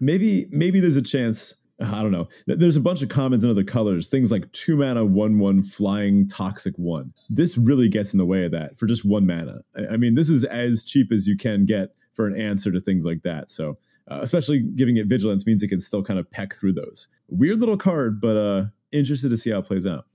Maybe, 0.00 0.46
maybe 0.50 0.80
there's 0.80 0.96
a 0.96 1.02
chance. 1.02 1.54
I 1.80 2.02
don't 2.02 2.10
know. 2.10 2.28
There's 2.46 2.76
a 2.76 2.80
bunch 2.80 3.02
of 3.02 3.08
commons 3.08 3.44
in 3.44 3.50
other 3.50 3.62
colors. 3.62 4.08
Things 4.08 4.32
like 4.32 4.50
two 4.52 4.76
mana, 4.76 5.04
one 5.04 5.38
one 5.38 5.62
flying 5.62 6.26
toxic 6.26 6.74
one. 6.76 7.12
This 7.30 7.56
really 7.56 7.88
gets 7.88 8.12
in 8.12 8.18
the 8.18 8.26
way 8.26 8.44
of 8.44 8.50
that 8.50 8.76
for 8.76 8.86
just 8.86 9.04
one 9.04 9.26
mana. 9.26 9.60
I 9.76 9.94
I 9.94 9.96
mean, 9.96 10.16
this 10.16 10.28
is 10.28 10.44
as 10.44 10.84
cheap 10.84 11.12
as 11.12 11.28
you 11.28 11.36
can 11.36 11.66
get 11.66 11.90
for 12.14 12.26
an 12.26 12.36
answer 12.36 12.72
to 12.72 12.80
things 12.80 13.04
like 13.04 13.22
that. 13.22 13.48
So, 13.48 13.78
uh, 14.10 14.18
especially 14.22 14.60
giving 14.60 14.96
it 14.96 15.06
vigilance 15.06 15.46
means 15.46 15.62
it 15.62 15.68
can 15.68 15.78
still 15.78 16.02
kind 16.02 16.18
of 16.18 16.28
peck 16.32 16.56
through 16.56 16.72
those. 16.72 17.06
Weird 17.28 17.60
little 17.60 17.76
card, 17.76 18.20
but 18.20 18.36
uh, 18.36 18.64
interested 18.90 19.28
to 19.28 19.36
see 19.36 19.50
how 19.50 19.60
it 19.60 19.66
plays 19.66 19.86
out. 19.86 20.06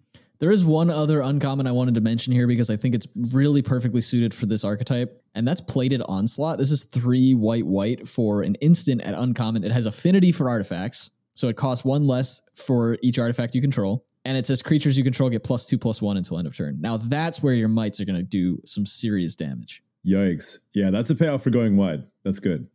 There 0.43 0.51
is 0.51 0.65
one 0.65 0.89
other 0.89 1.21
uncommon 1.21 1.67
I 1.67 1.71
wanted 1.71 1.95
to 1.95 2.01
mention 2.01 2.33
here 2.33 2.47
because 2.47 2.69
I 2.69 2.75
think 2.75 2.93
it's 2.93 3.07
really 3.31 3.61
perfectly 3.61 4.01
suited 4.01 4.33
for 4.33 4.45
this 4.45 4.65
archetype, 4.65 5.23
and 5.33 5.47
that's 5.47 5.61
Plated 5.61 6.01
Onslaught. 6.05 6.57
This 6.57 6.69
is 6.69 6.83
three 6.83 7.33
white 7.33 7.65
white 7.65 8.09
for 8.09 8.41
an 8.41 8.55
instant 8.55 8.99
at 9.03 9.13
uncommon. 9.13 9.63
It 9.63 9.71
has 9.71 9.85
affinity 9.85 10.33
for 10.33 10.49
artifacts, 10.49 11.11
so 11.33 11.47
it 11.47 11.55
costs 11.55 11.85
one 11.85 12.07
less 12.07 12.41
for 12.55 12.97
each 13.01 13.19
artifact 13.19 13.55
you 13.55 13.61
control. 13.61 14.05
And 14.25 14.37
it 14.37 14.45
says 14.45 14.61
creatures 14.61 14.97
you 14.97 15.05
control 15.05 15.29
get 15.29 15.45
plus 15.45 15.65
two 15.65 15.77
plus 15.77 16.01
one 16.01 16.17
until 16.17 16.37
end 16.37 16.45
of 16.45 16.57
turn. 16.57 16.81
Now 16.81 16.97
that's 16.97 17.41
where 17.41 17.53
your 17.53 17.69
mites 17.69 18.01
are 18.01 18.05
going 18.05 18.19
to 18.19 18.21
do 18.21 18.59
some 18.65 18.85
serious 18.85 19.37
damage. 19.37 19.81
Yikes. 20.05 20.59
Yeah, 20.73 20.91
that's 20.91 21.09
a 21.09 21.15
payoff 21.15 21.43
for 21.43 21.51
going 21.51 21.77
wide. 21.77 22.03
That's 22.25 22.39
good. 22.39 22.67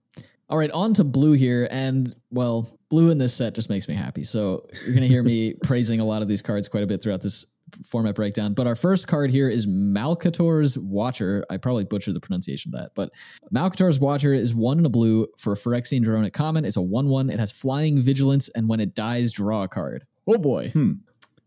All 0.48 0.56
right, 0.56 0.70
on 0.70 0.94
to 0.94 1.04
blue 1.04 1.32
here. 1.32 1.68
And 1.70 2.14
well, 2.30 2.78
blue 2.88 3.10
in 3.10 3.18
this 3.18 3.34
set 3.34 3.54
just 3.54 3.68
makes 3.68 3.88
me 3.88 3.94
happy. 3.94 4.24
So 4.24 4.66
you're 4.72 4.94
going 4.94 5.02
to 5.02 5.06
hear 5.06 5.22
me 5.22 5.52
praising 5.62 6.00
a 6.00 6.06
lot 6.06 6.22
of 6.22 6.28
these 6.28 6.40
cards 6.40 6.66
quite 6.66 6.82
a 6.82 6.86
bit 6.86 7.02
throughout 7.02 7.20
this 7.20 7.44
format 7.84 8.14
breakdown. 8.14 8.54
But 8.54 8.66
our 8.66 8.74
first 8.74 9.08
card 9.08 9.30
here 9.30 9.48
is 9.48 9.66
Malcator's 9.66 10.78
Watcher. 10.78 11.44
I 11.50 11.56
probably 11.56 11.84
butchered 11.84 12.14
the 12.14 12.20
pronunciation 12.20 12.74
of 12.74 12.80
that, 12.80 12.90
but 12.94 13.10
Malcator's 13.52 14.00
Watcher 14.00 14.34
is 14.34 14.54
one 14.54 14.78
in 14.78 14.86
a 14.86 14.90
blue 14.90 15.26
for 15.36 15.52
a 15.52 15.56
Phyrexian 15.56 16.02
drone 16.02 16.28
common. 16.30 16.64
It's 16.64 16.76
a 16.76 16.82
1 16.82 17.08
1. 17.08 17.30
It 17.30 17.38
has 17.38 17.52
flying 17.52 18.00
vigilance, 18.00 18.48
and 18.50 18.68
when 18.68 18.80
it 18.80 18.94
dies, 18.94 19.32
draw 19.32 19.64
a 19.64 19.68
card. 19.68 20.04
Oh 20.26 20.38
boy. 20.38 20.68
Hmm. 20.70 20.92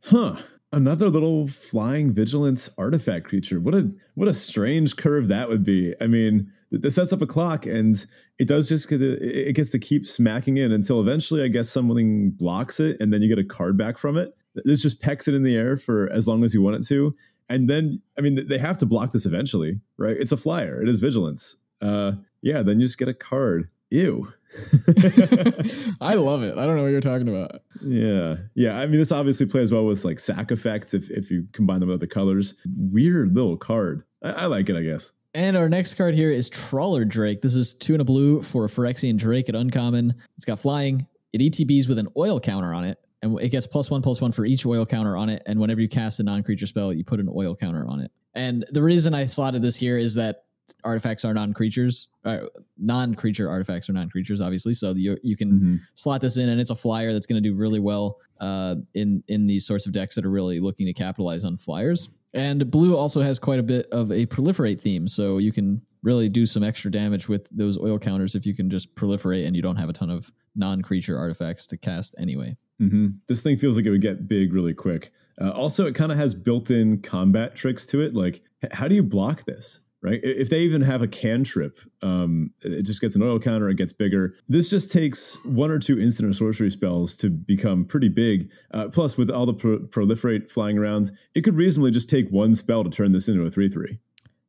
Huh. 0.05 0.37
Another 0.73 1.09
little 1.09 1.47
flying 1.47 2.13
vigilance 2.13 2.69
artifact 2.77 3.27
creature. 3.27 3.59
What 3.59 3.75
a 3.75 3.91
what 4.15 4.29
a 4.29 4.33
strange 4.33 4.95
curve 4.95 5.27
that 5.27 5.49
would 5.49 5.65
be. 5.65 5.93
I 5.99 6.07
mean, 6.07 6.51
this 6.71 6.95
sets 6.95 7.11
up 7.11 7.21
a 7.21 7.27
clock 7.27 7.65
and 7.65 8.03
it 8.39 8.47
does 8.47 8.69
just 8.69 8.89
get 8.89 8.99
to, 8.99 9.17
it 9.21 9.53
gets 9.53 9.69
to 9.71 9.79
keep 9.79 10.07
smacking 10.07 10.57
in 10.57 10.71
until 10.71 11.01
eventually 11.01 11.43
I 11.43 11.49
guess 11.49 11.69
something 11.69 12.31
blocks 12.31 12.79
it 12.79 12.97
and 12.99 13.13
then 13.13 13.21
you 13.21 13.27
get 13.27 13.37
a 13.37 13.47
card 13.47 13.77
back 13.77 13.97
from 13.97 14.17
it. 14.17 14.33
This 14.55 14.81
just 14.81 15.01
pecks 15.01 15.27
it 15.27 15.33
in 15.33 15.43
the 15.43 15.55
air 15.55 15.77
for 15.77 16.09
as 16.11 16.27
long 16.27 16.43
as 16.43 16.53
you 16.53 16.61
want 16.61 16.77
it 16.77 16.87
to. 16.87 17.15
And 17.49 17.69
then 17.69 18.01
I 18.17 18.21
mean 18.21 18.47
they 18.47 18.57
have 18.57 18.77
to 18.79 18.85
block 18.85 19.11
this 19.11 19.25
eventually, 19.25 19.79
right? 19.97 20.15
It's 20.17 20.31
a 20.31 20.37
flyer. 20.37 20.81
It 20.81 20.89
is 20.89 20.99
vigilance. 20.99 21.57
Uh 21.81 22.13
yeah, 22.41 22.63
then 22.63 22.79
you 22.79 22.85
just 22.85 22.97
get 22.97 23.07
a 23.07 23.13
card. 23.13 23.69
Ew. 23.89 24.33
I 26.01 26.15
love 26.15 26.43
it. 26.43 26.57
I 26.57 26.65
don't 26.65 26.75
know 26.75 26.83
what 26.83 26.91
you're 26.91 27.01
talking 27.01 27.29
about. 27.29 27.61
Yeah. 27.81 28.37
Yeah. 28.53 28.79
I 28.79 28.85
mean, 28.85 28.99
this 28.99 29.11
obviously 29.11 29.45
plays 29.45 29.71
well 29.71 29.85
with 29.85 30.03
like 30.03 30.19
sack 30.19 30.51
effects 30.51 30.93
if, 30.93 31.09
if 31.09 31.31
you 31.31 31.47
combine 31.53 31.79
them 31.79 31.89
with 31.89 31.99
the 31.99 32.07
colors. 32.07 32.55
Weird 32.77 33.35
little 33.35 33.57
card. 33.57 34.03
I, 34.23 34.31
I 34.31 34.45
like 34.47 34.69
it, 34.69 34.75
I 34.75 34.81
guess. 34.81 35.11
And 35.33 35.55
our 35.55 35.69
next 35.69 35.93
card 35.93 36.13
here 36.13 36.29
is 36.31 36.49
Trawler 36.49 37.05
Drake. 37.05 37.41
This 37.41 37.55
is 37.55 37.73
two 37.73 37.93
and 37.93 38.01
a 38.01 38.05
blue 38.05 38.41
for 38.41 38.65
a 38.65 38.67
Phyrexian 38.67 39.17
Drake 39.17 39.47
at 39.47 39.55
uncommon. 39.55 40.13
It's 40.35 40.45
got 40.45 40.59
flying. 40.59 41.07
It 41.31 41.39
ETBs 41.39 41.87
with 41.87 41.97
an 41.97 42.09
oil 42.17 42.39
counter 42.39 42.73
on 42.73 42.83
it. 42.83 42.99
And 43.21 43.39
it 43.39 43.49
gets 43.49 43.67
plus 43.67 43.91
one, 43.91 44.01
plus 44.01 44.19
one 44.19 44.31
for 44.31 44.45
each 44.45 44.65
oil 44.65 44.85
counter 44.85 45.15
on 45.15 45.29
it. 45.29 45.43
And 45.45 45.59
whenever 45.59 45.81
you 45.81 45.89
cast 45.89 46.19
a 46.19 46.23
non 46.23 46.43
creature 46.43 46.67
spell, 46.67 46.91
you 46.91 47.03
put 47.03 47.19
an 47.19 47.29
oil 47.33 47.55
counter 47.55 47.85
on 47.87 47.99
it. 47.99 48.11
And 48.33 48.65
the 48.69 48.81
reason 48.81 49.13
I 49.13 49.25
slotted 49.25 49.61
this 49.61 49.75
here 49.75 49.97
is 49.97 50.15
that 50.15 50.45
artifacts 50.83 51.25
are 51.25 51.33
non-creatures 51.33 52.07
uh, 52.25 52.39
non-creature 52.77 53.49
artifacts 53.49 53.89
are 53.89 53.93
non-creatures 53.93 54.41
obviously 54.41 54.73
so 54.73 54.93
you, 54.95 55.17
you 55.23 55.35
can 55.35 55.51
mm-hmm. 55.51 55.75
slot 55.95 56.21
this 56.21 56.37
in 56.37 56.49
and 56.49 56.59
it's 56.59 56.69
a 56.69 56.75
flyer 56.75 57.13
that's 57.13 57.25
going 57.25 57.41
to 57.41 57.49
do 57.49 57.55
really 57.55 57.79
well 57.79 58.19
uh, 58.39 58.75
in 58.93 59.23
in 59.27 59.47
these 59.47 59.65
sorts 59.65 59.85
of 59.85 59.91
decks 59.91 60.15
that 60.15 60.25
are 60.25 60.31
really 60.31 60.59
looking 60.59 60.85
to 60.85 60.93
capitalize 60.93 61.43
on 61.43 61.57
flyers 61.57 62.09
and 62.33 62.71
blue 62.71 62.95
also 62.95 63.21
has 63.21 63.37
quite 63.37 63.59
a 63.59 63.63
bit 63.63 63.85
of 63.91 64.11
a 64.11 64.25
proliferate 64.27 64.79
theme 64.79 65.07
so 65.07 65.37
you 65.37 65.51
can 65.51 65.81
really 66.03 66.29
do 66.29 66.45
some 66.45 66.63
extra 66.63 66.89
damage 66.89 67.27
with 67.27 67.47
those 67.51 67.77
oil 67.77 67.99
counters 67.99 68.35
if 68.35 68.45
you 68.45 68.55
can 68.55 68.69
just 68.69 68.95
proliferate 68.95 69.45
and 69.45 69.55
you 69.55 69.61
don't 69.61 69.77
have 69.77 69.89
a 69.89 69.93
ton 69.93 70.09
of 70.09 70.31
non-creature 70.55 71.17
artifacts 71.17 71.65
to 71.65 71.77
cast 71.77 72.15
anyway 72.17 72.55
mm-hmm. 72.81 73.07
this 73.27 73.41
thing 73.41 73.57
feels 73.57 73.77
like 73.77 73.85
it 73.85 73.91
would 73.91 74.01
get 74.01 74.27
big 74.27 74.53
really 74.53 74.73
quick 74.73 75.11
uh, 75.39 75.51
also 75.51 75.85
it 75.85 75.95
kind 75.95 76.11
of 76.11 76.17
has 76.17 76.33
built-in 76.33 77.01
combat 77.01 77.55
tricks 77.55 77.85
to 77.85 78.01
it 78.01 78.13
like 78.13 78.41
how 78.73 78.87
do 78.87 78.95
you 78.95 79.03
block 79.03 79.45
this 79.45 79.79
right? 80.01 80.19
If 80.23 80.49
they 80.49 80.61
even 80.61 80.81
have 80.81 81.01
a 81.01 81.07
cantrip, 81.07 81.79
um, 82.01 82.51
it 82.61 82.83
just 82.83 83.01
gets 83.01 83.15
an 83.15 83.21
oil 83.21 83.39
counter, 83.39 83.69
it 83.69 83.75
gets 83.75 83.93
bigger. 83.93 84.35
This 84.49 84.69
just 84.69 84.91
takes 84.91 85.37
one 85.45 85.69
or 85.69 85.79
two 85.79 85.99
instant 85.99 86.29
or 86.29 86.33
sorcery 86.33 86.71
spells 86.71 87.15
to 87.17 87.29
become 87.29 87.85
pretty 87.85 88.09
big. 88.09 88.49
Uh, 88.71 88.89
plus, 88.89 89.17
with 89.17 89.29
all 89.29 89.45
the 89.45 89.53
pro- 89.53 89.79
proliferate 89.79 90.51
flying 90.51 90.77
around, 90.77 91.11
it 91.35 91.41
could 91.41 91.55
reasonably 91.55 91.91
just 91.91 92.09
take 92.09 92.29
one 92.29 92.55
spell 92.55 92.83
to 92.83 92.89
turn 92.89 93.11
this 93.11 93.27
into 93.27 93.43
a 93.43 93.51
3 93.51 93.69
3. 93.69 93.99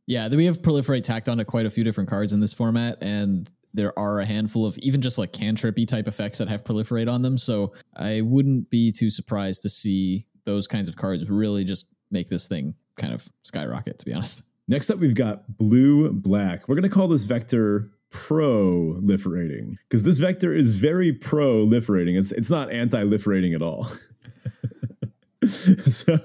Yeah, 0.07 0.29
we 0.29 0.47
have 0.47 0.63
proliferate 0.63 1.05
tacked 1.05 1.29
onto 1.29 1.45
quite 1.45 1.67
a 1.67 1.71
few 1.71 1.85
different 1.85 2.11
cards 2.11 2.33
in 2.33 2.41
this 2.41 2.53
format, 2.53 2.99
and 3.01 3.51
there 3.75 3.97
are 3.99 4.21
a 4.21 4.25
handful 4.25 4.67
of 4.67 4.77
even 4.79 5.01
just 5.01 5.19
like 5.19 5.33
cantrippy 5.33 5.87
type 5.87 6.09
effects 6.09 6.39
that 6.39 6.49
have 6.49 6.65
proliferate 6.65 7.11
on 7.11 7.23
them. 7.23 7.39
So 7.39 7.73
I 7.97 8.21
wouldn't 8.23 8.71
be 8.71 8.93
too 8.93 9.11
surprised 9.11 9.63
to 9.63 9.69
see 9.69 10.27
those 10.45 10.67
kinds 10.67 10.89
of 10.89 10.97
cards 10.97 11.29
really 11.31 11.65
just 11.65 11.87
make 12.11 12.29
this 12.29 12.49
thing 12.49 12.75
kind 12.97 13.15
of 13.15 13.29
skyrocket, 13.43 13.99
to 13.99 14.05
be 14.05 14.13
honest. 14.13 14.43
Next 14.69 14.91
up, 14.91 14.99
we've 14.99 15.15
got 15.15 15.57
blue 15.59 16.13
black. 16.13 16.69
We're 16.69 16.77
going 16.77 16.89
to 16.89 16.95
call 16.95 17.09
this 17.09 17.25
vector 17.25 17.91
proliferating 18.11 19.77
because 19.89 20.03
this 20.03 20.19
vector 20.19 20.55
is 20.55 20.75
very 20.75 21.13
proliferating. 21.13 22.19
It's 22.19 22.31
it's 22.31 22.51
not 22.51 22.71
anti-liferating 22.71 23.55
at 23.55 23.63
all. 23.63 23.91
so, 25.47 26.17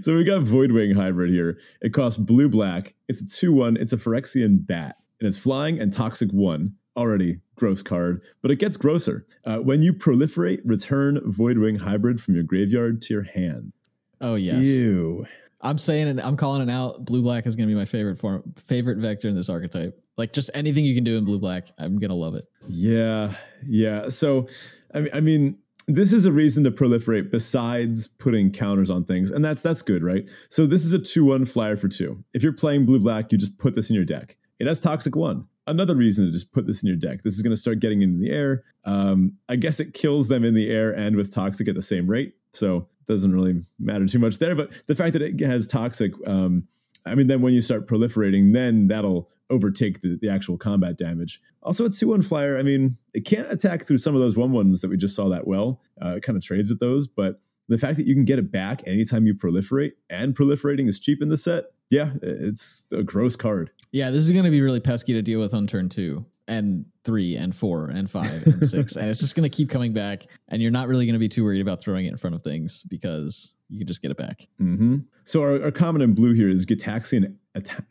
so 0.00 0.16
we 0.16 0.24
got 0.24 0.42
Voidwing 0.42 0.96
hybrid 0.96 1.30
here. 1.30 1.58
It 1.80 1.92
costs 1.92 2.18
blue 2.18 2.48
black. 2.48 2.94
It's 3.08 3.22
a 3.22 3.28
2 3.28 3.52
1. 3.52 3.76
It's 3.76 3.92
a 3.92 3.96
Phyrexian 3.96 4.66
bat. 4.66 4.96
And 5.20 5.28
it's 5.28 5.38
flying 5.38 5.80
and 5.80 5.92
toxic 5.92 6.30
1. 6.30 6.74
Already 6.96 7.40
gross 7.54 7.82
card, 7.82 8.22
but 8.42 8.50
it 8.50 8.56
gets 8.56 8.76
grosser. 8.76 9.24
Uh, 9.44 9.58
when 9.58 9.82
you 9.82 9.92
proliferate, 9.92 10.60
return 10.64 11.20
Voidwing 11.20 11.78
hybrid 11.78 12.20
from 12.20 12.34
your 12.34 12.42
graveyard 12.42 13.00
to 13.02 13.14
your 13.14 13.22
hand. 13.22 13.72
Oh, 14.20 14.34
yes. 14.34 14.66
Ew. 14.66 15.24
I'm 15.60 15.78
saying 15.78 16.08
it. 16.08 16.24
I'm 16.24 16.36
calling 16.36 16.66
it 16.66 16.70
out. 16.70 17.04
Blue 17.04 17.22
black 17.22 17.46
is 17.46 17.56
going 17.56 17.68
to 17.68 17.74
be 17.74 17.78
my 17.78 17.84
favorite 17.84 18.18
form, 18.18 18.42
favorite 18.56 18.98
vector 18.98 19.28
in 19.28 19.36
this 19.36 19.48
archetype. 19.48 20.00
Like 20.16 20.32
just 20.32 20.50
anything 20.54 20.84
you 20.84 20.94
can 20.94 21.04
do 21.04 21.16
in 21.16 21.24
blue 21.24 21.38
black, 21.38 21.68
I'm 21.78 21.98
going 21.98 22.10
to 22.10 22.16
love 22.16 22.34
it. 22.34 22.44
Yeah, 22.68 23.34
yeah. 23.66 24.08
So, 24.08 24.48
I 24.92 25.00
mean, 25.00 25.10
I 25.14 25.20
mean, 25.20 25.58
this 25.86 26.12
is 26.12 26.26
a 26.26 26.32
reason 26.32 26.64
to 26.64 26.70
proliferate 26.70 27.30
besides 27.30 28.06
putting 28.06 28.52
counters 28.52 28.90
on 28.90 29.04
things, 29.04 29.30
and 29.30 29.44
that's 29.44 29.62
that's 29.62 29.82
good, 29.82 30.02
right? 30.02 30.28
So 30.50 30.66
this 30.66 30.84
is 30.84 30.92
a 30.92 30.98
two-one 30.98 31.46
flyer 31.46 31.76
for 31.76 31.88
two. 31.88 32.24
If 32.34 32.42
you're 32.42 32.52
playing 32.52 32.84
blue 32.84 32.98
black, 32.98 33.32
you 33.32 33.38
just 33.38 33.56
put 33.58 33.74
this 33.74 33.88
in 33.88 33.96
your 33.96 34.04
deck. 34.04 34.36
It 34.58 34.66
has 34.66 34.80
toxic 34.80 35.14
one. 35.14 35.46
Another 35.66 35.94
reason 35.94 36.24
to 36.24 36.32
just 36.32 36.52
put 36.52 36.66
this 36.66 36.82
in 36.82 36.88
your 36.88 36.96
deck. 36.96 37.22
This 37.22 37.34
is 37.34 37.42
going 37.42 37.52
to 37.52 37.56
start 37.56 37.80
getting 37.80 38.02
into 38.02 38.18
the 38.18 38.30
air. 38.30 38.64
Um, 38.84 39.34
I 39.48 39.56
guess 39.56 39.80
it 39.80 39.92
kills 39.92 40.28
them 40.28 40.44
in 40.44 40.54
the 40.54 40.70
air 40.70 40.92
and 40.96 41.14
with 41.14 41.32
toxic 41.32 41.68
at 41.68 41.74
the 41.74 41.82
same 41.82 42.08
rate. 42.08 42.34
So 42.54 42.88
it 43.00 43.12
doesn't 43.12 43.34
really 43.34 43.62
matter 43.78 44.06
too 44.06 44.18
much 44.18 44.38
there. 44.38 44.54
But 44.54 44.72
the 44.86 44.94
fact 44.94 45.12
that 45.12 45.22
it 45.22 45.38
has 45.40 45.68
toxic, 45.68 46.12
um, 46.26 46.66
I 47.04 47.14
mean, 47.14 47.26
then 47.26 47.42
when 47.42 47.52
you 47.52 47.60
start 47.60 47.86
proliferating, 47.86 48.54
then 48.54 48.88
that'll 48.88 49.28
overtake 49.50 50.00
the, 50.00 50.18
the 50.20 50.28
actual 50.30 50.56
combat 50.56 50.96
damage. 50.96 51.40
Also, 51.62 51.84
a 51.84 51.90
2 51.90 52.08
1 52.08 52.22
flyer, 52.22 52.58
I 52.58 52.62
mean, 52.62 52.96
it 53.14 53.24
can't 53.24 53.50
attack 53.52 53.86
through 53.86 53.98
some 53.98 54.14
of 54.14 54.20
those 54.20 54.36
1 54.36 54.50
1s 54.50 54.80
that 54.80 54.90
we 54.90 54.96
just 54.96 55.14
saw 55.14 55.28
that 55.28 55.46
well. 55.46 55.80
Uh, 56.02 56.16
it 56.16 56.22
kind 56.22 56.36
of 56.36 56.42
trades 56.42 56.70
with 56.70 56.80
those. 56.80 57.06
But 57.06 57.40
the 57.68 57.78
fact 57.78 57.96
that 57.98 58.06
you 58.06 58.14
can 58.14 58.24
get 58.24 58.38
it 58.38 58.50
back 58.50 58.82
anytime 58.86 59.26
you 59.26 59.34
proliferate 59.34 59.92
and 60.08 60.34
proliferating 60.34 60.88
is 60.88 60.98
cheap 60.98 61.22
in 61.22 61.28
the 61.28 61.36
set, 61.36 61.66
yeah, 61.90 62.12
it's 62.22 62.86
a 62.92 63.02
gross 63.02 63.36
card. 63.36 63.70
Yeah, 63.92 64.10
this 64.10 64.24
is 64.24 64.32
going 64.32 64.44
to 64.44 64.50
be 64.50 64.60
really 64.60 64.80
pesky 64.80 65.14
to 65.14 65.22
deal 65.22 65.40
with 65.40 65.54
on 65.54 65.66
turn 65.66 65.88
two 65.88 66.26
and 66.46 66.86
three 67.04 67.36
and 67.36 67.54
four 67.54 67.88
and 67.88 68.10
five 68.10 68.46
and 68.46 68.62
six. 68.62 68.96
and 68.96 69.08
it's 69.08 69.20
just 69.20 69.36
going 69.36 69.48
to 69.48 69.54
keep 69.54 69.70
coming 69.70 69.92
back. 69.92 70.24
And 70.48 70.60
you're 70.60 70.70
not 70.70 70.88
really 70.88 71.06
going 71.06 71.14
to 71.14 71.18
be 71.18 71.28
too 71.28 71.44
worried 71.44 71.60
about 71.60 71.80
throwing 71.80 72.06
it 72.06 72.10
in 72.10 72.16
front 72.16 72.34
of 72.34 72.42
things 72.42 72.82
because 72.84 73.54
you 73.68 73.78
can 73.78 73.86
just 73.86 74.02
get 74.02 74.10
it 74.10 74.16
back. 74.16 74.48
Mm-hmm. 74.60 74.98
So 75.24 75.42
our, 75.42 75.62
our, 75.62 75.70
common 75.70 76.00
in 76.00 76.14
blue 76.14 76.32
here 76.32 76.48
is 76.48 76.64
Gitaxian 76.64 77.36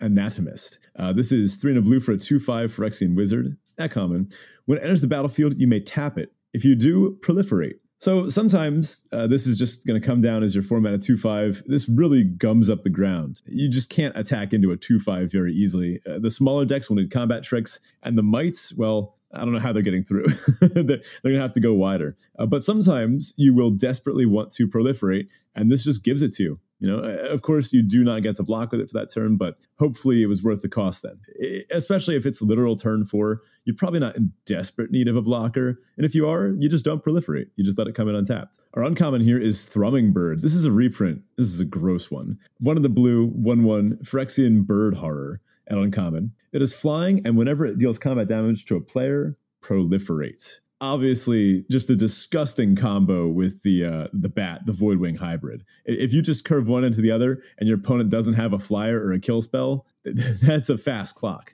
Anatomist. 0.01 0.79
Uh, 0.95 1.13
this 1.13 1.31
is 1.31 1.57
three 1.57 1.71
and 1.71 1.79
a 1.79 1.81
blue 1.83 1.99
for 1.99 2.13
a 2.13 2.17
2 2.17 2.39
5 2.39 2.75
Phyrexian 2.75 3.15
Wizard. 3.15 3.57
That 3.77 3.91
common. 3.91 4.29
When 4.65 4.79
it 4.79 4.81
enters 4.81 5.01
the 5.01 5.07
battlefield, 5.07 5.57
you 5.57 5.67
may 5.67 5.79
tap 5.79 6.17
it. 6.17 6.33
If 6.53 6.65
you 6.65 6.75
do, 6.75 7.17
proliferate. 7.21 7.75
So 7.99 8.29
sometimes 8.29 9.05
uh, 9.11 9.25
this 9.25 9.47
is 9.47 9.57
just 9.57 9.85
going 9.87 9.99
to 9.99 10.05
come 10.05 10.21
down 10.21 10.43
as 10.43 10.53
your 10.53 10.63
format 10.63 10.93
of 10.93 11.01
2 11.01 11.17
5. 11.17 11.63
This 11.65 11.89
really 11.89 12.23
gums 12.23 12.69
up 12.69 12.83
the 12.83 12.89
ground. 12.89 13.41
You 13.45 13.69
just 13.69 13.89
can't 13.89 14.15
attack 14.15 14.53
into 14.53 14.71
a 14.71 14.77
2 14.77 14.99
5 14.99 15.31
very 15.31 15.53
easily. 15.53 15.99
Uh, 16.07 16.19
the 16.19 16.29
smaller 16.29 16.65
decks 16.65 16.89
will 16.89 16.97
need 16.97 17.11
combat 17.11 17.43
tricks, 17.43 17.79
and 18.03 18.17
the 18.17 18.23
mites, 18.23 18.73
well, 18.73 19.16
I 19.33 19.39
don't 19.39 19.53
know 19.53 19.59
how 19.59 19.73
they're 19.73 19.83
getting 19.83 20.03
through. 20.03 20.27
they're, 20.61 20.83
going 20.83 21.35
to 21.35 21.39
have 21.39 21.51
to 21.53 21.59
go 21.59 21.73
wider. 21.73 22.15
Uh, 22.39 22.45
but 22.45 22.63
sometimes 22.63 23.33
you 23.37 23.53
will 23.53 23.71
desperately 23.71 24.25
want 24.25 24.51
to 24.51 24.67
proliferate, 24.67 25.27
and 25.55 25.71
this 25.71 25.83
just 25.83 26.03
gives 26.03 26.21
it 26.21 26.33
to 26.33 26.43
you. 26.43 26.59
You 26.79 26.87
know, 26.87 26.99
uh, 26.99 27.29
of 27.29 27.41
course, 27.41 27.73
you 27.73 27.81
do 27.81 28.03
not 28.03 28.21
get 28.21 28.35
to 28.35 28.43
block 28.43 28.71
with 28.71 28.79
it 28.79 28.91
for 28.91 28.99
that 28.99 29.11
turn, 29.11 29.35
but 29.35 29.57
hopefully 29.79 30.21
it 30.21 30.27
was 30.27 30.43
worth 30.43 30.61
the 30.61 30.69
cost 30.69 31.01
then. 31.01 31.19
It, 31.35 31.65
especially 31.71 32.15
if 32.15 32.25
it's 32.25 32.41
literal 32.41 32.75
turn 32.75 33.03
four, 33.03 33.41
you're 33.65 33.75
probably 33.75 33.99
not 33.99 34.15
in 34.15 34.31
desperate 34.45 34.91
need 34.91 35.07
of 35.07 35.15
a 35.15 35.21
blocker. 35.21 35.79
And 35.97 36.05
if 36.05 36.13
you 36.13 36.29
are, 36.29 36.49
you 36.59 36.69
just 36.69 36.85
don't 36.85 37.03
proliferate. 37.03 37.47
You 37.55 37.63
just 37.63 37.77
let 37.77 37.87
it 37.87 37.95
come 37.95 38.07
in 38.07 38.15
untapped. 38.15 38.59
Our 38.75 38.83
uncommon 38.83 39.21
here 39.21 39.39
is 39.39 39.67
Thrumming 39.67 40.13
Bird. 40.13 40.41
This 40.41 40.53
is 40.53 40.65
a 40.65 40.71
reprint. 40.71 41.23
This 41.35 41.47
is 41.47 41.59
a 41.59 41.65
gross 41.65 42.11
one. 42.11 42.37
One 42.59 42.77
of 42.77 42.83
the 42.83 42.89
blue, 42.89 43.27
1 43.27 43.63
1, 43.63 43.97
Phyrexian 44.03 44.65
Bird 44.65 44.95
Horror 44.97 45.41
at 45.69 45.77
uncommon. 45.77 46.33
It 46.51 46.61
is 46.61 46.73
flying, 46.73 47.25
and 47.25 47.37
whenever 47.37 47.65
it 47.65 47.77
deals 47.77 47.99
combat 47.99 48.27
damage 48.27 48.65
to 48.65 48.75
a 48.75 48.81
player, 48.81 49.37
proliferates 49.61 50.59
obviously 50.79 51.65
just 51.71 51.89
a 51.89 51.95
disgusting 51.95 52.75
combo 52.75 53.27
with 53.27 53.63
the 53.63 53.83
uh, 53.83 54.07
the 54.13 54.29
bat, 54.29 54.65
the 54.65 54.71
Voidwing 54.71 55.17
hybrid. 55.17 55.63
If 55.85 56.13
you 56.13 56.21
just 56.21 56.45
curve 56.45 56.67
one 56.67 56.83
into 56.83 57.01
the 57.01 57.11
other 57.11 57.41
and 57.57 57.67
your 57.67 57.77
opponent 57.77 58.09
doesn't 58.09 58.35
have 58.35 58.53
a 58.53 58.59
flyer 58.59 58.99
or 58.99 59.13
a 59.13 59.19
kill 59.19 59.41
spell, 59.41 59.85
that's 60.03 60.69
a 60.69 60.77
fast 60.77 61.15
clock. 61.15 61.53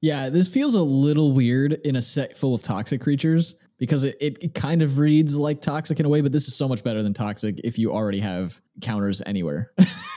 Yeah, 0.00 0.30
this 0.30 0.48
feels 0.48 0.74
a 0.74 0.82
little 0.82 1.32
weird 1.32 1.74
in 1.84 1.94
a 1.94 2.02
set 2.02 2.36
full 2.36 2.54
of 2.54 2.62
toxic 2.62 3.00
creatures 3.00 3.54
because 3.78 4.02
it, 4.04 4.16
it, 4.20 4.38
it 4.40 4.54
kind 4.54 4.82
of 4.82 4.98
reads 4.98 5.38
like 5.38 5.60
toxic 5.60 6.00
in 6.00 6.06
a 6.06 6.08
way, 6.08 6.20
but 6.20 6.32
this 6.32 6.48
is 6.48 6.56
so 6.56 6.66
much 6.66 6.82
better 6.82 7.02
than 7.02 7.14
toxic 7.14 7.60
if 7.62 7.78
you 7.78 7.92
already 7.92 8.18
have 8.18 8.60
counters 8.80 9.22
anywhere. 9.26 9.72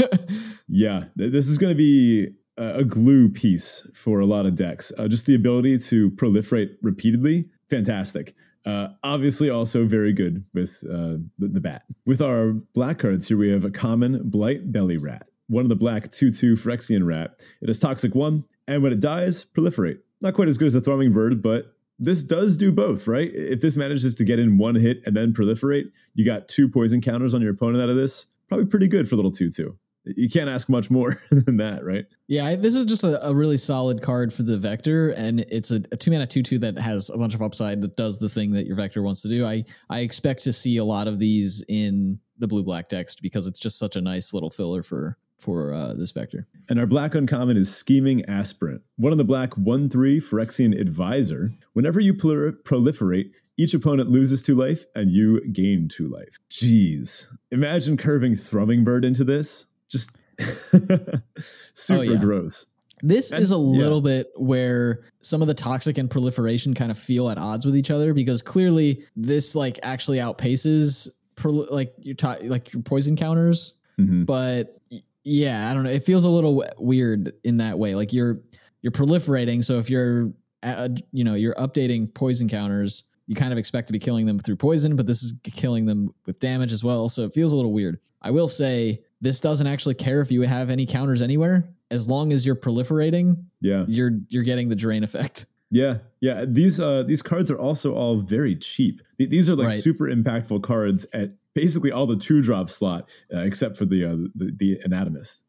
yeah, 0.67 1.05
this 1.15 1.47
is 1.47 1.59
going 1.59 1.71
to 1.71 1.77
be 1.77 2.29
a 2.57 2.83
glue 2.83 3.29
piece 3.29 3.87
for 3.93 4.19
a 4.19 4.25
lot 4.25 4.45
of 4.45 4.55
decks. 4.55 4.91
Uh, 4.97 5.07
just 5.07 5.25
the 5.25 5.35
ability 5.35 5.77
to 5.77 6.11
proliferate 6.11 6.75
repeatedly, 6.81 7.49
fantastic. 7.69 8.35
Uh, 8.65 8.89
obviously, 9.03 9.49
also 9.49 9.85
very 9.85 10.11
good 10.11 10.43
with 10.53 10.83
uh, 10.89 11.17
the, 11.37 11.47
the 11.47 11.61
bat. 11.61 11.83
With 12.05 12.21
our 12.21 12.53
black 12.53 12.99
cards 12.99 13.27
here, 13.27 13.37
we 13.37 13.49
have 13.49 13.63
a 13.63 13.69
common 13.69 14.29
Blightbelly 14.29 15.01
Rat. 15.01 15.27
One 15.47 15.63
of 15.63 15.69
the 15.69 15.75
black 15.75 16.11
2 16.11 16.31
2 16.31 16.55
Phyrexian 16.55 17.05
rat. 17.05 17.39
It 17.61 17.69
is 17.69 17.77
toxic 17.77 18.15
1, 18.15 18.43
and 18.67 18.81
when 18.81 18.91
it 18.91 18.99
dies, 18.99 19.45
proliferate. 19.45 19.99
Not 20.21 20.33
quite 20.33 20.47
as 20.47 20.57
good 20.57 20.67
as 20.67 20.75
a 20.75 20.81
Thrumming 20.81 21.13
Bird, 21.13 21.43
but 21.43 21.75
this 21.99 22.23
does 22.23 22.57
do 22.57 22.71
both, 22.71 23.07
right? 23.07 23.29
If 23.33 23.61
this 23.61 23.77
manages 23.77 24.15
to 24.15 24.23
get 24.23 24.39
in 24.39 24.57
one 24.57 24.75
hit 24.75 25.01
and 25.05 25.15
then 25.15 25.33
proliferate, 25.33 25.91
you 26.15 26.25
got 26.25 26.47
two 26.47 26.67
poison 26.67 27.01
counters 27.01 27.35
on 27.35 27.41
your 27.41 27.51
opponent 27.51 27.83
out 27.83 27.89
of 27.89 27.95
this. 27.95 28.25
Probably 28.47 28.65
pretty 28.65 28.87
good 28.87 29.07
for 29.07 29.15
little 29.15 29.31
2 29.31 29.51
2. 29.51 29.77
You 30.05 30.29
can't 30.29 30.49
ask 30.49 30.69
much 30.69 30.91
more 30.91 31.17
than 31.31 31.57
that, 31.57 31.83
right? 31.83 32.05
Yeah, 32.27 32.55
this 32.55 32.75
is 32.75 32.85
just 32.85 33.03
a, 33.03 33.27
a, 33.27 33.33
really 33.33 33.57
solid 33.57 34.01
card 34.01 34.33
for 34.33 34.43
the 34.43 34.57
Vector, 34.57 35.09
and 35.09 35.39
it's 35.41 35.71
a, 35.71 35.81
a 35.91 35.97
two 35.97 36.11
mana 36.11 36.27
two 36.27 36.43
two 36.43 36.59
that 36.59 36.77
has 36.77 37.09
a 37.09 37.17
bunch 37.17 37.33
of 37.33 37.41
upside 37.41 37.81
that 37.81 37.97
does 37.97 38.19
the 38.19 38.29
thing 38.29 38.51
that 38.53 38.65
your 38.65 38.75
Vector 38.75 39.01
wants 39.01 39.21
to 39.23 39.29
do. 39.29 39.45
I 39.45 39.63
I 39.89 40.01
expect 40.01 40.43
to 40.43 40.53
see 40.53 40.77
a 40.77 40.85
lot 40.85 41.07
of 41.07 41.19
these 41.19 41.63
in 41.67 42.19
the 42.37 42.47
blue 42.47 42.63
black 42.63 42.89
text 42.89 43.21
because 43.21 43.47
it's 43.47 43.59
just 43.59 43.79
such 43.79 43.95
a 43.95 44.01
nice 44.01 44.33
little 44.33 44.49
filler 44.49 44.83
for 44.83 45.17
for 45.37 45.73
uh, 45.73 45.93
this 45.93 46.11
vector. 46.11 46.47
And 46.69 46.79
our 46.79 46.87
black 46.87 47.13
uncommon 47.13 47.57
is 47.57 47.75
Scheming 47.75 48.25
Aspirant. 48.25 48.81
One 48.95 49.11
of 49.11 49.17
the 49.17 49.23
black 49.23 49.55
1 49.55 49.89
3 49.89 50.19
Phyrexian 50.19 50.79
Advisor. 50.79 51.53
Whenever 51.73 51.99
you 51.99 52.13
proliferate, 52.13 53.31
each 53.57 53.73
opponent 53.73 54.09
loses 54.09 54.41
two 54.41 54.55
life 54.55 54.85
and 54.95 55.11
you 55.11 55.45
gain 55.51 55.87
two 55.87 56.07
life. 56.07 56.39
Jeez. 56.49 57.27
Imagine 57.51 57.95
curving 57.95 58.33
Thrumming 58.33 58.83
Bird 58.83 59.05
into 59.05 59.23
this. 59.23 59.67
Just 59.89 60.17
super 61.73 61.99
oh, 61.99 62.01
yeah. 62.01 62.17
gross. 62.17 62.67
This 63.01 63.31
and, 63.31 63.41
is 63.41 63.51
a 63.51 63.57
little 63.57 63.97
yeah. 63.97 64.17
bit 64.17 64.27
where 64.35 65.03
some 65.21 65.41
of 65.41 65.47
the 65.47 65.53
toxic 65.53 65.97
and 65.97 66.09
proliferation 66.09 66.73
kind 66.73 66.91
of 66.91 66.97
feel 66.97 67.29
at 67.29 67.37
odds 67.37 67.65
with 67.65 67.75
each 67.75 67.91
other 67.91 68.13
because 68.13 68.41
clearly 68.41 69.03
this 69.15 69.55
like 69.55 69.79
actually 69.83 70.17
outpaces 70.17 71.09
like 71.43 71.93
your 71.97 72.15
to- 72.15 72.39
like 72.43 72.73
your 72.73 72.81
poison 72.81 73.15
counters, 73.15 73.73
mm-hmm. 73.99 74.23
but 74.23 74.79
yeah, 75.23 75.69
I 75.69 75.73
don't 75.73 75.83
know. 75.83 75.89
It 75.89 76.03
feels 76.03 76.25
a 76.25 76.29
little 76.29 76.63
weird 76.77 77.33
in 77.43 77.57
that 77.57 77.77
way. 77.77 77.95
Like 77.95 78.13
you're 78.13 78.39
you're 78.81 78.91
proliferating, 78.91 79.63
so 79.63 79.77
if 79.77 79.89
you're 79.89 80.31
uh, 80.63 80.89
you 81.11 81.23
know 81.23 81.33
you're 81.33 81.55
updating 81.55 82.13
poison 82.13 82.47
counters, 82.47 83.03
you 83.27 83.35
kind 83.35 83.51
of 83.51 83.57
expect 83.57 83.87
to 83.87 83.93
be 83.93 83.99
killing 83.99 84.25
them 84.25 84.39
through 84.39 84.55
poison, 84.55 84.95
but 84.95 85.07
this 85.07 85.23
is 85.23 85.33
killing 85.43 85.85
them 85.85 86.13
with 86.25 86.39
damage 86.39 86.71
as 86.71 86.83
well. 86.83 87.09
So 87.09 87.23
it 87.23 87.33
feels 87.33 87.51
a 87.51 87.55
little 87.55 87.73
weird. 87.73 87.99
I 88.21 88.31
will 88.31 88.47
say 88.47 89.01
this 89.25 89.41
doesn't 89.41 89.65
actually 89.65 89.95
care 89.95 90.21
if 90.21 90.31
you 90.31 90.43
have 90.43 90.69
any 90.69 90.85
counters 90.85 91.23
anywhere, 91.23 91.67
as 91.89 92.07
long 92.07 92.31
as 92.31 92.45
you're 92.45 92.55
proliferating. 92.55 93.45
Yeah, 93.59 93.85
you're 93.87 94.11
you're 94.29 94.43
getting 94.43 94.69
the 94.69 94.75
drain 94.75 95.03
effect. 95.03 95.45
Yeah, 95.71 95.97
yeah. 96.21 96.45
These 96.47 96.79
uh 96.79 97.03
these 97.03 97.23
cards 97.23 97.49
are 97.49 97.57
also 97.57 97.95
all 97.95 98.17
very 98.17 98.55
cheap. 98.55 99.01
These 99.17 99.49
are 99.49 99.55
like 99.55 99.69
right. 99.69 99.79
super 99.79 100.05
impactful 100.05 100.61
cards 100.61 101.07
at 101.11 101.31
basically 101.55 101.91
all 101.91 102.05
the 102.05 102.15
two 102.15 102.43
drop 102.43 102.69
slot 102.69 103.09
uh, 103.33 103.39
except 103.39 103.75
for 103.75 103.83
the, 103.83 104.05
uh, 104.05 104.15
the 104.35 104.55
the 104.55 104.79
anatomist. 104.85 105.41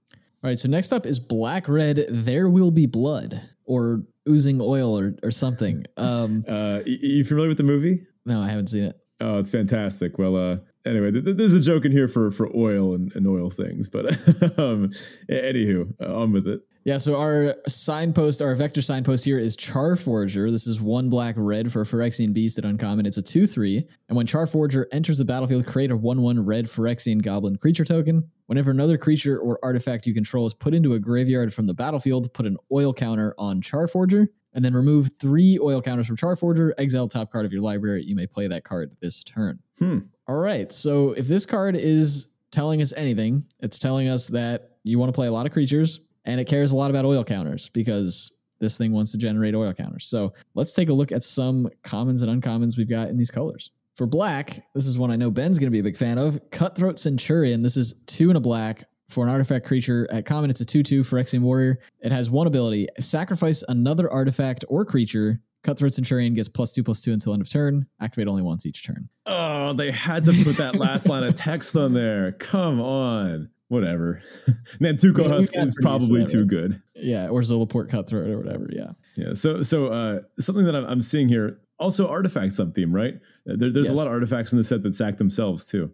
All 0.43 0.49
right, 0.49 0.59
so 0.59 0.69
next 0.69 0.91
up 0.91 1.05
is 1.05 1.21
black 1.21 1.69
red. 1.69 2.07
There 2.09 2.49
will 2.49 2.71
be 2.71 2.87
blood 2.87 3.43
or 3.67 4.05
oozing 4.27 4.59
oil 4.61 4.99
or 4.99 5.15
or 5.23 5.31
something. 5.31 5.85
Um, 5.99 6.43
uh, 6.49 6.81
you 6.87 7.23
familiar 7.25 7.49
with 7.49 7.59
the 7.59 7.65
movie? 7.65 8.07
No, 8.25 8.41
I 8.41 8.49
haven't 8.49 8.69
seen 8.69 8.85
it. 8.85 8.99
Oh, 9.21 9.39
it's 9.39 9.51
fantastic. 9.51 10.19
Well, 10.19 10.35
uh, 10.35 10.57
anyway, 10.87 11.11
th- 11.11 11.25
th- 11.25 11.37
there's 11.37 11.55
a 11.55 11.61
joke 11.61 11.85
in 11.85 11.93
here 11.93 12.09
for 12.09 12.31
for 12.31 12.49
oil 12.57 12.95
and, 12.95 13.13
and 13.15 13.27
oil 13.27 13.51
things, 13.51 13.89
but 13.89 14.07
um, 14.59 14.93
anywho, 15.29 15.93
uh, 16.01 16.17
on 16.17 16.33
with 16.33 16.47
it. 16.47 16.63
Yeah, 16.87 16.99
so 16.99 17.21
our 17.21 17.57
signpost, 17.67 18.41
our 18.41 18.55
vector 18.55 18.81
signpost 18.81 19.25
here 19.25 19.41
is 19.41 19.57
Charforger. 19.57 20.49
This 20.53 20.69
is 20.69 20.81
one 20.81 21.11
black 21.11 21.35
red 21.37 21.73
for 21.73 21.83
Phyrexian 21.83 22.33
Beast 22.33 22.59
at 22.59 22.65
Uncommon. 22.65 23.07
It's 23.07 23.17
a 23.17 23.23
2 23.23 23.45
3. 23.45 23.85
And 24.09 24.17
when 24.17 24.25
Charforger 24.25 24.85
enters 24.93 25.19
the 25.19 25.25
battlefield, 25.25 25.67
create 25.67 25.91
a 25.91 25.97
1 25.97 26.23
1 26.23 26.45
red 26.47 26.67
Phyrexian 26.67 27.23
Goblin 27.23 27.57
creature 27.57 27.85
token. 27.85 28.31
Whenever 28.47 28.71
another 28.71 28.97
creature 28.97 29.37
or 29.37 29.59
artifact 29.65 30.07
you 30.07 30.15
control 30.15 30.47
is 30.47 30.55
put 30.55 30.75
into 30.75 30.93
a 30.93 31.01
graveyard 31.01 31.53
from 31.53 31.65
the 31.65 31.75
battlefield, 31.75 32.33
put 32.33 32.47
an 32.47 32.57
oil 32.71 32.95
counter 32.95 33.35
on 33.37 33.61
Charforger, 33.61 34.29
and 34.55 34.65
then 34.65 34.73
remove 34.73 35.11
three 35.13 35.59
oil 35.61 35.83
counters 35.83 36.07
from 36.07 36.17
Charforger, 36.17 36.71
exile 36.79 37.09
top 37.09 37.33
card 37.33 37.45
of 37.45 37.53
your 37.53 37.63
library. 37.63 38.05
You 38.05 38.15
may 38.15 38.29
play 38.29 38.47
that 38.47 38.63
card 38.63 38.97
this 39.01 39.25
turn. 39.25 39.59
Hmm. 39.81 39.99
All 40.29 40.37
right, 40.37 40.73
so 40.73 41.13
if 41.13 41.29
this 41.29 41.47
card 41.47 41.77
is 41.77 42.29
telling 42.51 42.83
us 42.83 42.93
anything, 42.97 43.45
it's 43.61 43.79
telling 43.79 44.09
us 44.09 44.27
that 44.29 44.79
you 44.83 44.99
want 44.99 45.09
to 45.09 45.17
play 45.17 45.29
a 45.29 45.33
lot 45.33 45.47
of 45.47 45.53
creatures 45.53 46.01
and 46.25 46.41
it 46.41 46.47
cares 46.47 46.73
a 46.73 46.77
lot 46.77 46.91
about 46.91 47.05
oil 47.05 47.23
counters 47.23 47.69
because 47.69 48.37
this 48.59 48.77
thing 48.77 48.93
wants 48.93 49.13
to 49.13 49.19
generate 49.19 49.55
oil 49.55 49.73
counters. 49.73 50.07
So 50.07 50.33
let's 50.55 50.73
take 50.73 50.89
a 50.89 50.93
look 50.93 51.13
at 51.13 51.23
some 51.23 51.69
commons 51.83 52.23
and 52.23 52.43
uncommons 52.43 52.77
we've 52.77 52.91
got 52.91 53.09
in 53.09 53.17
these 53.17 53.31
colors. 53.31 53.71
For 53.95 54.07
black, 54.07 54.65
this 54.75 54.87
is 54.87 54.99
one 54.99 55.11
I 55.11 55.17
know 55.17 55.31
Ben's 55.31 55.59
going 55.59 55.69
to 55.69 55.73
be 55.73 55.79
a 55.79 55.85
big 55.85 55.97
fan 55.97 56.19
of 56.19 56.41
Cutthroat 56.51 56.99
Centurion. 56.99 57.63
This 57.63 57.77
is 57.77 58.03
two 58.07 58.31
in 58.31 58.37
a 58.37 58.41
black 58.41 58.85
for 59.09 59.25
an 59.25 59.31
artifact 59.31 59.67
creature. 59.67 60.09
At 60.11 60.27
common, 60.27 60.51
it's 60.51 60.61
a 60.61 60.65
2 60.65 60.83
2 60.83 61.03
Phyrexian 61.03 61.41
Warrior. 61.41 61.79
It 62.01 62.13
has 62.13 62.29
one 62.29 62.47
ability 62.47 62.89
sacrifice 62.99 63.63
another 63.69 64.11
artifact 64.11 64.65
or 64.69 64.85
creature. 64.85 65.41
Cutthroat 65.67 65.93
Centurion 65.93 66.35
gets 66.35 66.49
plus 66.49 66.73
two 66.73 66.83
plus 66.83 67.03
two 67.03 67.13
until 67.13 67.33
end 67.33 67.43
of 67.43 67.51
turn. 67.51 67.87
Activate 68.01 68.29
only 68.29 68.43
once 68.43 68.65
each 68.65 68.87
turn. 68.87 69.09
Oh, 69.27 69.73
they 69.73 69.91
had 69.91 70.25
to 70.25 70.33
put 70.33 70.57
that 70.57 70.77
last 70.77 71.09
line 71.09 71.25
of 71.25 71.35
text 71.35 71.77
on 71.77 71.93
there. 71.93 72.33
Come 72.33 72.81
on 72.81 73.51
whatever. 73.69 74.23
Nantuko 74.81 75.29
Husk 75.29 75.57
is 75.57 75.77
probably 75.81 76.25
too 76.25 76.41
right? 76.41 76.49
good. 76.49 76.83
Yeah, 76.95 77.29
or 77.29 77.41
Zulaport 77.41 77.89
Cutthroat 77.89 78.29
or 78.29 78.39
whatever. 78.39 78.69
Yeah. 78.71 78.93
Yeah. 79.17 79.35
So 79.35 79.63
so 79.63 79.87
uh, 79.87 80.21
something 80.39 80.65
that 80.65 80.77
I'm, 80.77 80.85
I'm 80.85 81.03
seeing 81.03 81.29
here 81.29 81.59
also 81.79 82.09
artifact 82.09 82.53
sub 82.53 82.75
theme, 82.75 82.95
right? 82.95 83.19
There, 83.45 83.71
there's 83.71 83.87
yes. 83.87 83.95
a 83.95 83.95
lot 83.95 84.07
of 84.07 84.13
artifacts 84.13 84.53
in 84.53 84.59
the 84.59 84.65
set 84.65 84.83
that 84.83 84.95
sack 84.95 85.19
themselves 85.19 85.67
too. 85.67 85.93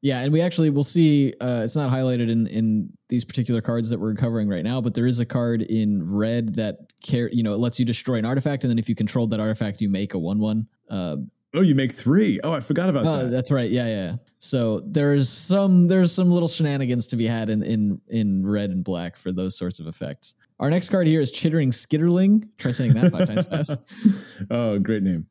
Yeah, 0.00 0.20
and 0.20 0.32
we 0.32 0.40
actually 0.40 0.70
will 0.70 0.84
see. 0.84 1.34
Uh, 1.40 1.62
it's 1.64 1.74
not 1.74 1.90
highlighted 1.90 2.30
in 2.30 2.46
in 2.46 2.92
these 3.08 3.24
particular 3.24 3.60
cards 3.60 3.90
that 3.90 3.98
we're 3.98 4.14
covering 4.14 4.48
right 4.48 4.62
now, 4.62 4.80
but 4.80 4.94
there 4.94 5.06
is 5.06 5.18
a 5.18 5.26
card 5.26 5.62
in 5.62 6.02
red 6.14 6.54
that 6.54 6.87
care. 7.02 7.28
You 7.32 7.42
know, 7.42 7.52
it 7.54 7.58
lets 7.58 7.78
you 7.78 7.84
destroy 7.84 8.16
an 8.16 8.24
artifact, 8.24 8.64
and 8.64 8.70
then 8.70 8.78
if 8.78 8.88
you 8.88 8.94
controlled 8.94 9.30
that 9.30 9.40
artifact, 9.40 9.80
you 9.80 9.88
make 9.88 10.14
a 10.14 10.18
one 10.18 10.38
one. 10.38 10.68
Uh, 10.90 11.16
oh, 11.54 11.60
you 11.60 11.74
make 11.74 11.92
three. 11.92 12.40
Oh, 12.42 12.52
I 12.52 12.60
forgot 12.60 12.88
about 12.88 13.06
uh, 13.06 13.24
that. 13.24 13.30
That's 13.30 13.50
right. 13.50 13.70
Yeah, 13.70 13.86
yeah. 13.86 14.16
So 14.38 14.80
there's 14.80 15.28
some 15.28 15.86
there's 15.86 16.12
some 16.12 16.30
little 16.30 16.48
shenanigans 16.48 17.06
to 17.08 17.16
be 17.16 17.26
had 17.26 17.50
in 17.50 17.62
in 17.62 18.00
in 18.08 18.46
red 18.46 18.70
and 18.70 18.84
black 18.84 19.16
for 19.16 19.32
those 19.32 19.56
sorts 19.56 19.80
of 19.80 19.86
effects. 19.86 20.34
Our 20.60 20.70
next 20.70 20.88
card 20.90 21.06
here 21.06 21.20
is 21.20 21.30
Chittering 21.30 21.70
Skitterling. 21.70 22.48
Try 22.58 22.72
saying 22.72 22.94
that 22.94 23.12
five 23.12 23.26
times 23.26 23.46
fast. 23.46 23.76
Oh, 24.50 24.78
great 24.78 25.02
name. 25.02 25.26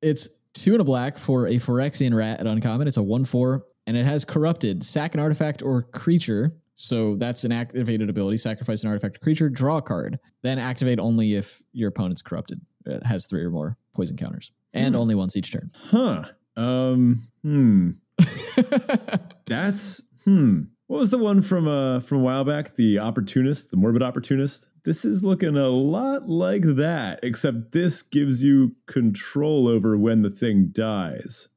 It's 0.00 0.28
two 0.54 0.72
and 0.72 0.80
a 0.80 0.84
black 0.84 1.18
for 1.18 1.46
a 1.46 1.54
Phyrexian 1.54 2.14
rat 2.14 2.40
at 2.40 2.46
uncommon. 2.46 2.86
It's 2.86 2.96
a 2.96 3.02
one 3.02 3.24
four, 3.24 3.64
and 3.86 3.96
it 3.96 4.04
has 4.04 4.24
corrupted. 4.24 4.84
Sack 4.84 5.14
an 5.14 5.20
artifact 5.20 5.62
or 5.62 5.82
creature. 5.82 6.56
So 6.74 7.16
that's 7.16 7.44
an 7.44 7.52
activated 7.52 8.08
ability. 8.08 8.38
Sacrifice 8.38 8.82
an 8.82 8.88
artifact 8.88 9.16
or 9.16 9.20
creature. 9.20 9.48
Draw 9.48 9.78
a 9.78 9.82
card. 9.82 10.18
Then 10.42 10.58
activate 10.58 10.98
only 10.98 11.34
if 11.34 11.62
your 11.72 11.88
opponent's 11.88 12.22
corrupted. 12.22 12.60
It 12.86 13.04
has 13.04 13.26
three 13.26 13.42
or 13.42 13.50
more 13.50 13.76
poison 13.94 14.16
counters, 14.16 14.50
and 14.72 14.94
hmm. 14.94 15.00
only 15.00 15.14
once 15.14 15.36
each 15.36 15.52
turn. 15.52 15.70
Huh. 15.74 16.24
Um. 16.56 17.28
Hmm. 17.42 17.90
That's 19.46 20.02
hmm. 20.24 20.62
What 20.86 20.98
was 20.98 21.10
the 21.10 21.18
one 21.18 21.42
from 21.42 21.68
uh 21.68 22.00
from 22.00 22.18
a 22.18 22.22
while 22.22 22.44
back? 22.44 22.76
The 22.76 22.98
opportunist, 22.98 23.70
the 23.70 23.76
morbid 23.76 24.02
opportunist. 24.02 24.66
This 24.84 25.04
is 25.04 25.22
looking 25.22 25.56
a 25.56 25.68
lot 25.68 26.28
like 26.28 26.62
that, 26.64 27.20
except 27.22 27.70
this 27.70 28.02
gives 28.02 28.42
you 28.42 28.74
control 28.88 29.68
over 29.68 29.96
when 29.96 30.22
the 30.22 30.30
thing 30.30 30.70
dies. 30.72 31.48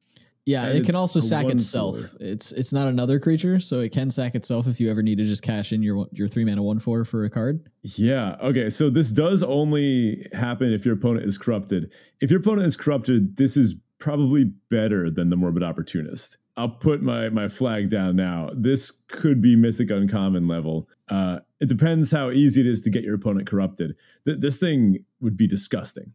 Yeah, 0.46 0.66
and 0.66 0.78
it 0.78 0.86
can 0.86 0.94
also 0.94 1.18
sack 1.18 1.46
itself. 1.46 1.98
Four. 1.98 2.18
It's 2.20 2.52
it's 2.52 2.72
not 2.72 2.86
another 2.86 3.18
creature, 3.18 3.58
so 3.58 3.80
it 3.80 3.90
can 3.90 4.12
sack 4.12 4.36
itself 4.36 4.68
if 4.68 4.78
you 4.78 4.88
ever 4.88 5.02
need 5.02 5.18
to 5.18 5.24
just 5.24 5.42
cash 5.42 5.72
in 5.72 5.82
your 5.82 6.06
your 6.12 6.28
three 6.28 6.44
mana 6.44 6.62
one 6.62 6.78
four 6.78 7.04
for 7.04 7.24
a 7.24 7.30
card. 7.30 7.68
Yeah. 7.82 8.36
Okay. 8.40 8.70
So 8.70 8.88
this 8.88 9.10
does 9.10 9.42
only 9.42 10.28
happen 10.32 10.72
if 10.72 10.86
your 10.86 10.94
opponent 10.94 11.26
is 11.26 11.36
corrupted. 11.36 11.92
If 12.20 12.30
your 12.30 12.38
opponent 12.38 12.68
is 12.68 12.76
corrupted, 12.76 13.36
this 13.36 13.56
is 13.56 13.74
probably 13.98 14.44
better 14.70 15.10
than 15.10 15.30
the 15.30 15.36
morbid 15.36 15.64
opportunist. 15.64 16.38
I'll 16.56 16.68
put 16.68 17.02
my 17.02 17.28
my 17.28 17.48
flag 17.48 17.90
down 17.90 18.14
now. 18.14 18.50
This 18.54 18.92
could 19.08 19.42
be 19.42 19.56
mythic 19.56 19.90
uncommon 19.90 20.46
level. 20.46 20.88
Uh, 21.08 21.40
it 21.58 21.68
depends 21.68 22.12
how 22.12 22.30
easy 22.30 22.60
it 22.60 22.68
is 22.68 22.80
to 22.82 22.90
get 22.90 23.02
your 23.02 23.16
opponent 23.16 23.48
corrupted. 23.48 23.96
Th- 24.24 24.38
this 24.38 24.60
thing 24.60 25.04
would 25.20 25.36
be 25.36 25.48
disgusting 25.48 26.12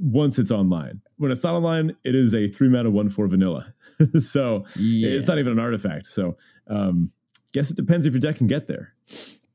once 0.00 0.38
it's 0.38 0.50
online. 0.50 1.00
When 1.16 1.30
it's 1.30 1.42
not 1.42 1.54
online, 1.54 1.96
it 2.04 2.14
is 2.14 2.34
a 2.34 2.48
three 2.48 2.68
mana 2.68 2.90
one 2.90 3.08
four 3.08 3.26
vanilla. 3.26 3.74
so 4.18 4.64
yeah. 4.76 5.08
it's 5.08 5.28
not 5.28 5.38
even 5.38 5.52
an 5.52 5.58
artifact. 5.58 6.06
So 6.06 6.36
um, 6.66 7.12
guess 7.52 7.70
it 7.70 7.76
depends 7.76 8.06
if 8.06 8.12
your 8.12 8.20
deck 8.20 8.36
can 8.36 8.46
get 8.46 8.66
there. 8.66 8.94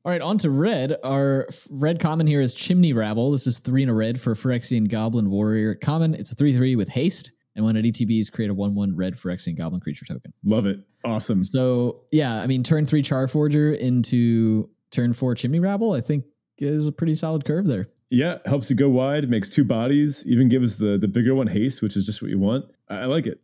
All 0.05 0.11
right, 0.11 0.21
on 0.21 0.37
to 0.39 0.49
red. 0.49 0.95
Our 1.03 1.47
red 1.69 1.99
common 1.99 2.27
here 2.27 2.39
is 2.39 2.53
Chimney 2.53 2.93
Rabble. 2.93 3.31
This 3.31 3.45
is 3.45 3.59
three 3.59 3.83
in 3.83 3.89
a 3.89 3.93
red 3.93 4.21
for 4.21 4.35
Phyrexian 4.35 4.89
Goblin 4.89 5.29
Warrior. 5.29 5.75
Common, 5.75 6.13
it's 6.13 6.31
a 6.31 6.35
3 6.35 6.55
3 6.55 6.77
with 6.77 6.89
haste 6.89 7.33
and 7.57 7.65
when 7.65 7.75
at 7.75 7.83
ETBs, 7.83 8.31
create 8.31 8.51
a 8.51 8.53
1 8.53 8.75
1 8.75 8.95
red 8.95 9.15
Phyrexian 9.15 9.57
Goblin 9.57 9.81
creature 9.81 10.05
token. 10.05 10.31
Love 10.45 10.67
it. 10.67 10.79
Awesome. 11.03 11.43
So, 11.43 12.03
yeah, 12.11 12.39
I 12.39 12.47
mean, 12.47 12.63
turn 12.63 12.85
three 12.85 13.01
Charforger 13.01 13.75
into 13.77 14.69
turn 14.91 15.13
four 15.13 15.33
Chimney 15.35 15.59
Rabble, 15.59 15.93
I 15.93 16.01
think 16.01 16.25
is 16.59 16.87
a 16.87 16.91
pretty 16.91 17.15
solid 17.15 17.45
curve 17.45 17.65
there. 17.65 17.89
Yeah, 18.09 18.37
helps 18.45 18.69
you 18.69 18.75
go 18.75 18.89
wide, 18.89 19.29
makes 19.29 19.49
two 19.49 19.63
bodies, 19.65 20.25
even 20.25 20.47
gives 20.49 20.77
the 20.77 20.97
the 20.97 21.07
bigger 21.07 21.35
one 21.35 21.47
haste, 21.47 21.81
which 21.81 21.97
is 21.97 22.05
just 22.05 22.21
what 22.21 22.31
you 22.31 22.39
want. 22.39 22.65
I, 22.89 23.01
I 23.01 23.05
like 23.05 23.27
it. 23.27 23.41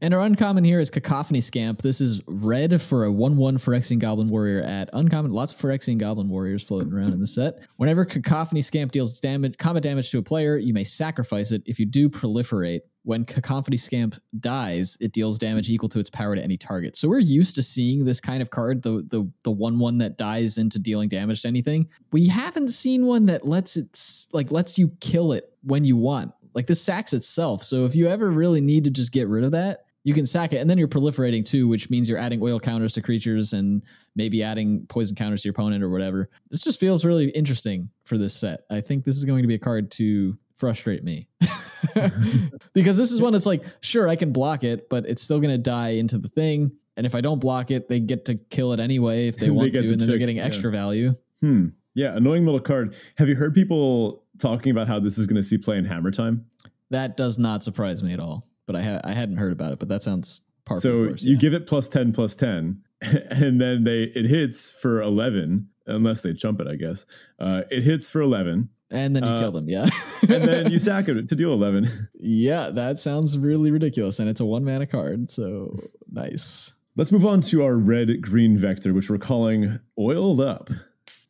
And 0.00 0.12
our 0.12 0.20
uncommon 0.20 0.64
here 0.64 0.78
is 0.78 0.90
Cacophony 0.90 1.40
Scamp. 1.40 1.80
This 1.80 2.00
is 2.00 2.20
red 2.26 2.80
for 2.82 3.04
a 3.04 3.12
1 3.12 3.36
1 3.36 3.56
Phyrexian 3.58 3.98
Goblin 3.98 4.28
Warrior 4.28 4.62
at 4.62 4.90
uncommon. 4.92 5.32
Lots 5.32 5.52
of 5.52 5.58
Phyrexian 5.58 5.98
Goblin 5.98 6.28
Warriors 6.28 6.62
floating 6.62 6.92
around 6.92 7.12
in 7.12 7.20
the 7.20 7.26
set. 7.26 7.66
Whenever 7.76 8.04
Cacophony 8.04 8.60
Scamp 8.60 8.92
deals 8.92 9.18
damage, 9.20 9.56
combat 9.56 9.82
damage 9.82 10.10
to 10.10 10.18
a 10.18 10.22
player, 10.22 10.56
you 10.56 10.74
may 10.74 10.84
sacrifice 10.84 11.50
it. 11.50 11.62
If 11.66 11.80
you 11.80 11.86
do 11.86 12.10
proliferate, 12.10 12.80
when 13.06 13.24
Cacophony 13.24 13.76
Scamp 13.76 14.16
dies, 14.40 14.98
it 15.00 15.12
deals 15.12 15.38
damage 15.38 15.70
equal 15.70 15.88
to 15.90 16.00
its 16.00 16.10
power 16.10 16.34
to 16.34 16.42
any 16.42 16.56
target. 16.56 16.96
So 16.96 17.08
we're 17.08 17.20
used 17.20 17.54
to 17.54 17.62
seeing 17.62 18.04
this 18.04 18.20
kind 18.20 18.42
of 18.42 18.50
card, 18.50 18.82
the 18.82 19.06
the 19.08 19.30
the 19.44 19.50
one 19.50 19.78
one 19.78 19.98
that 19.98 20.18
dies 20.18 20.58
into 20.58 20.78
dealing 20.78 21.08
damage 21.08 21.42
to 21.42 21.48
anything. 21.48 21.88
We 22.12 22.26
haven't 22.26 22.68
seen 22.68 23.06
one 23.06 23.26
that 23.26 23.46
lets 23.46 23.76
it 23.76 23.98
like 24.32 24.50
lets 24.50 24.78
you 24.78 24.88
kill 25.00 25.32
it 25.32 25.54
when 25.62 25.84
you 25.84 25.96
want. 25.96 26.32
Like 26.52 26.66
this 26.66 26.82
sacks 26.82 27.12
itself. 27.12 27.62
So 27.62 27.84
if 27.84 27.94
you 27.94 28.08
ever 28.08 28.30
really 28.30 28.60
need 28.60 28.84
to 28.84 28.90
just 28.90 29.12
get 29.12 29.28
rid 29.28 29.44
of 29.44 29.52
that, 29.52 29.85
you 30.06 30.14
can 30.14 30.24
sack 30.24 30.52
it, 30.52 30.58
and 30.58 30.70
then 30.70 30.78
you're 30.78 30.86
proliferating 30.86 31.44
too, 31.44 31.66
which 31.66 31.90
means 31.90 32.08
you're 32.08 32.16
adding 32.16 32.40
oil 32.40 32.60
counters 32.60 32.92
to 32.92 33.02
creatures 33.02 33.52
and 33.52 33.82
maybe 34.14 34.40
adding 34.40 34.86
poison 34.86 35.16
counters 35.16 35.42
to 35.42 35.48
your 35.48 35.50
opponent 35.50 35.82
or 35.82 35.90
whatever. 35.90 36.30
This 36.48 36.62
just 36.62 36.78
feels 36.78 37.04
really 37.04 37.28
interesting 37.30 37.90
for 38.04 38.16
this 38.16 38.32
set. 38.32 38.60
I 38.70 38.80
think 38.82 39.02
this 39.04 39.16
is 39.16 39.24
going 39.24 39.42
to 39.42 39.48
be 39.48 39.56
a 39.56 39.58
card 39.58 39.90
to 39.92 40.38
frustrate 40.54 41.02
me. 41.02 41.26
because 42.72 42.96
this 42.96 43.10
is 43.10 43.20
one 43.20 43.32
that's 43.32 43.46
like, 43.46 43.64
sure, 43.80 44.06
I 44.06 44.14
can 44.14 44.32
block 44.32 44.62
it, 44.62 44.88
but 44.88 45.06
it's 45.06 45.22
still 45.22 45.40
going 45.40 45.50
to 45.50 45.58
die 45.58 45.94
into 45.94 46.18
the 46.18 46.28
thing. 46.28 46.70
And 46.96 47.04
if 47.04 47.16
I 47.16 47.20
don't 47.20 47.40
block 47.40 47.72
it, 47.72 47.88
they 47.88 47.98
get 47.98 48.26
to 48.26 48.36
kill 48.36 48.72
it 48.74 48.78
anyway 48.78 49.26
if 49.26 49.38
they 49.38 49.50
want 49.50 49.72
they 49.72 49.80
to, 49.80 49.88
and 49.88 50.00
then 50.00 50.08
they're 50.08 50.18
getting 50.18 50.38
extra 50.38 50.70
value. 50.70 51.14
Hmm. 51.40 51.70
Yeah, 51.94 52.16
annoying 52.16 52.44
little 52.44 52.60
card. 52.60 52.94
Have 53.16 53.28
you 53.28 53.34
heard 53.34 53.56
people 53.56 54.22
talking 54.38 54.70
about 54.70 54.86
how 54.86 55.00
this 55.00 55.18
is 55.18 55.26
going 55.26 55.34
to 55.34 55.42
see 55.42 55.58
play 55.58 55.78
in 55.78 55.84
Hammer 55.84 56.12
Time? 56.12 56.46
That 56.90 57.16
does 57.16 57.40
not 57.40 57.64
surprise 57.64 58.04
me 58.04 58.12
at 58.12 58.20
all. 58.20 58.44
But 58.66 58.76
I 58.76 58.82
ha- 58.82 59.00
I 59.04 59.12
hadn't 59.12 59.36
heard 59.36 59.52
about 59.52 59.72
it. 59.72 59.78
But 59.78 59.88
that 59.88 60.02
sounds 60.02 60.42
par. 60.64 60.78
So 60.78 61.06
course, 61.06 61.22
you 61.22 61.34
yeah. 61.34 61.40
give 61.40 61.54
it 61.54 61.66
plus 61.66 61.88
ten, 61.88 62.12
plus 62.12 62.34
ten, 62.34 62.82
and 63.00 63.60
then 63.60 63.84
they 63.84 64.04
it 64.04 64.26
hits 64.26 64.70
for 64.70 65.00
eleven, 65.00 65.68
unless 65.86 66.22
they 66.22 66.32
jump 66.32 66.60
it. 66.60 66.66
I 66.66 66.76
guess 66.76 67.06
uh, 67.38 67.62
it 67.70 67.82
hits 67.82 68.08
for 68.08 68.20
eleven 68.20 68.70
and 68.90 69.16
then 69.16 69.24
you 69.24 69.28
uh, 69.28 69.40
kill 69.40 69.52
them, 69.52 69.68
yeah. 69.68 69.88
and 70.28 70.44
then 70.44 70.70
you 70.70 70.78
sack 70.78 71.08
it 71.08 71.28
to 71.28 71.34
deal 71.34 71.52
11. 71.52 72.08
Yeah, 72.20 72.70
that 72.70 72.98
sounds 72.98 73.38
really 73.38 73.70
ridiculous. 73.70 74.20
And 74.20 74.28
it's 74.28 74.40
a 74.40 74.44
one 74.44 74.64
mana 74.64 74.86
card. 74.86 75.30
So 75.30 75.76
nice. 76.10 76.74
Let's 76.94 77.12
move 77.12 77.26
on 77.26 77.40
to 77.42 77.64
our 77.64 77.76
red 77.76 78.22
green 78.22 78.56
vector, 78.56 78.94
which 78.94 79.10
we're 79.10 79.18
calling 79.18 79.80
Oiled 79.98 80.40
Up. 80.40 80.70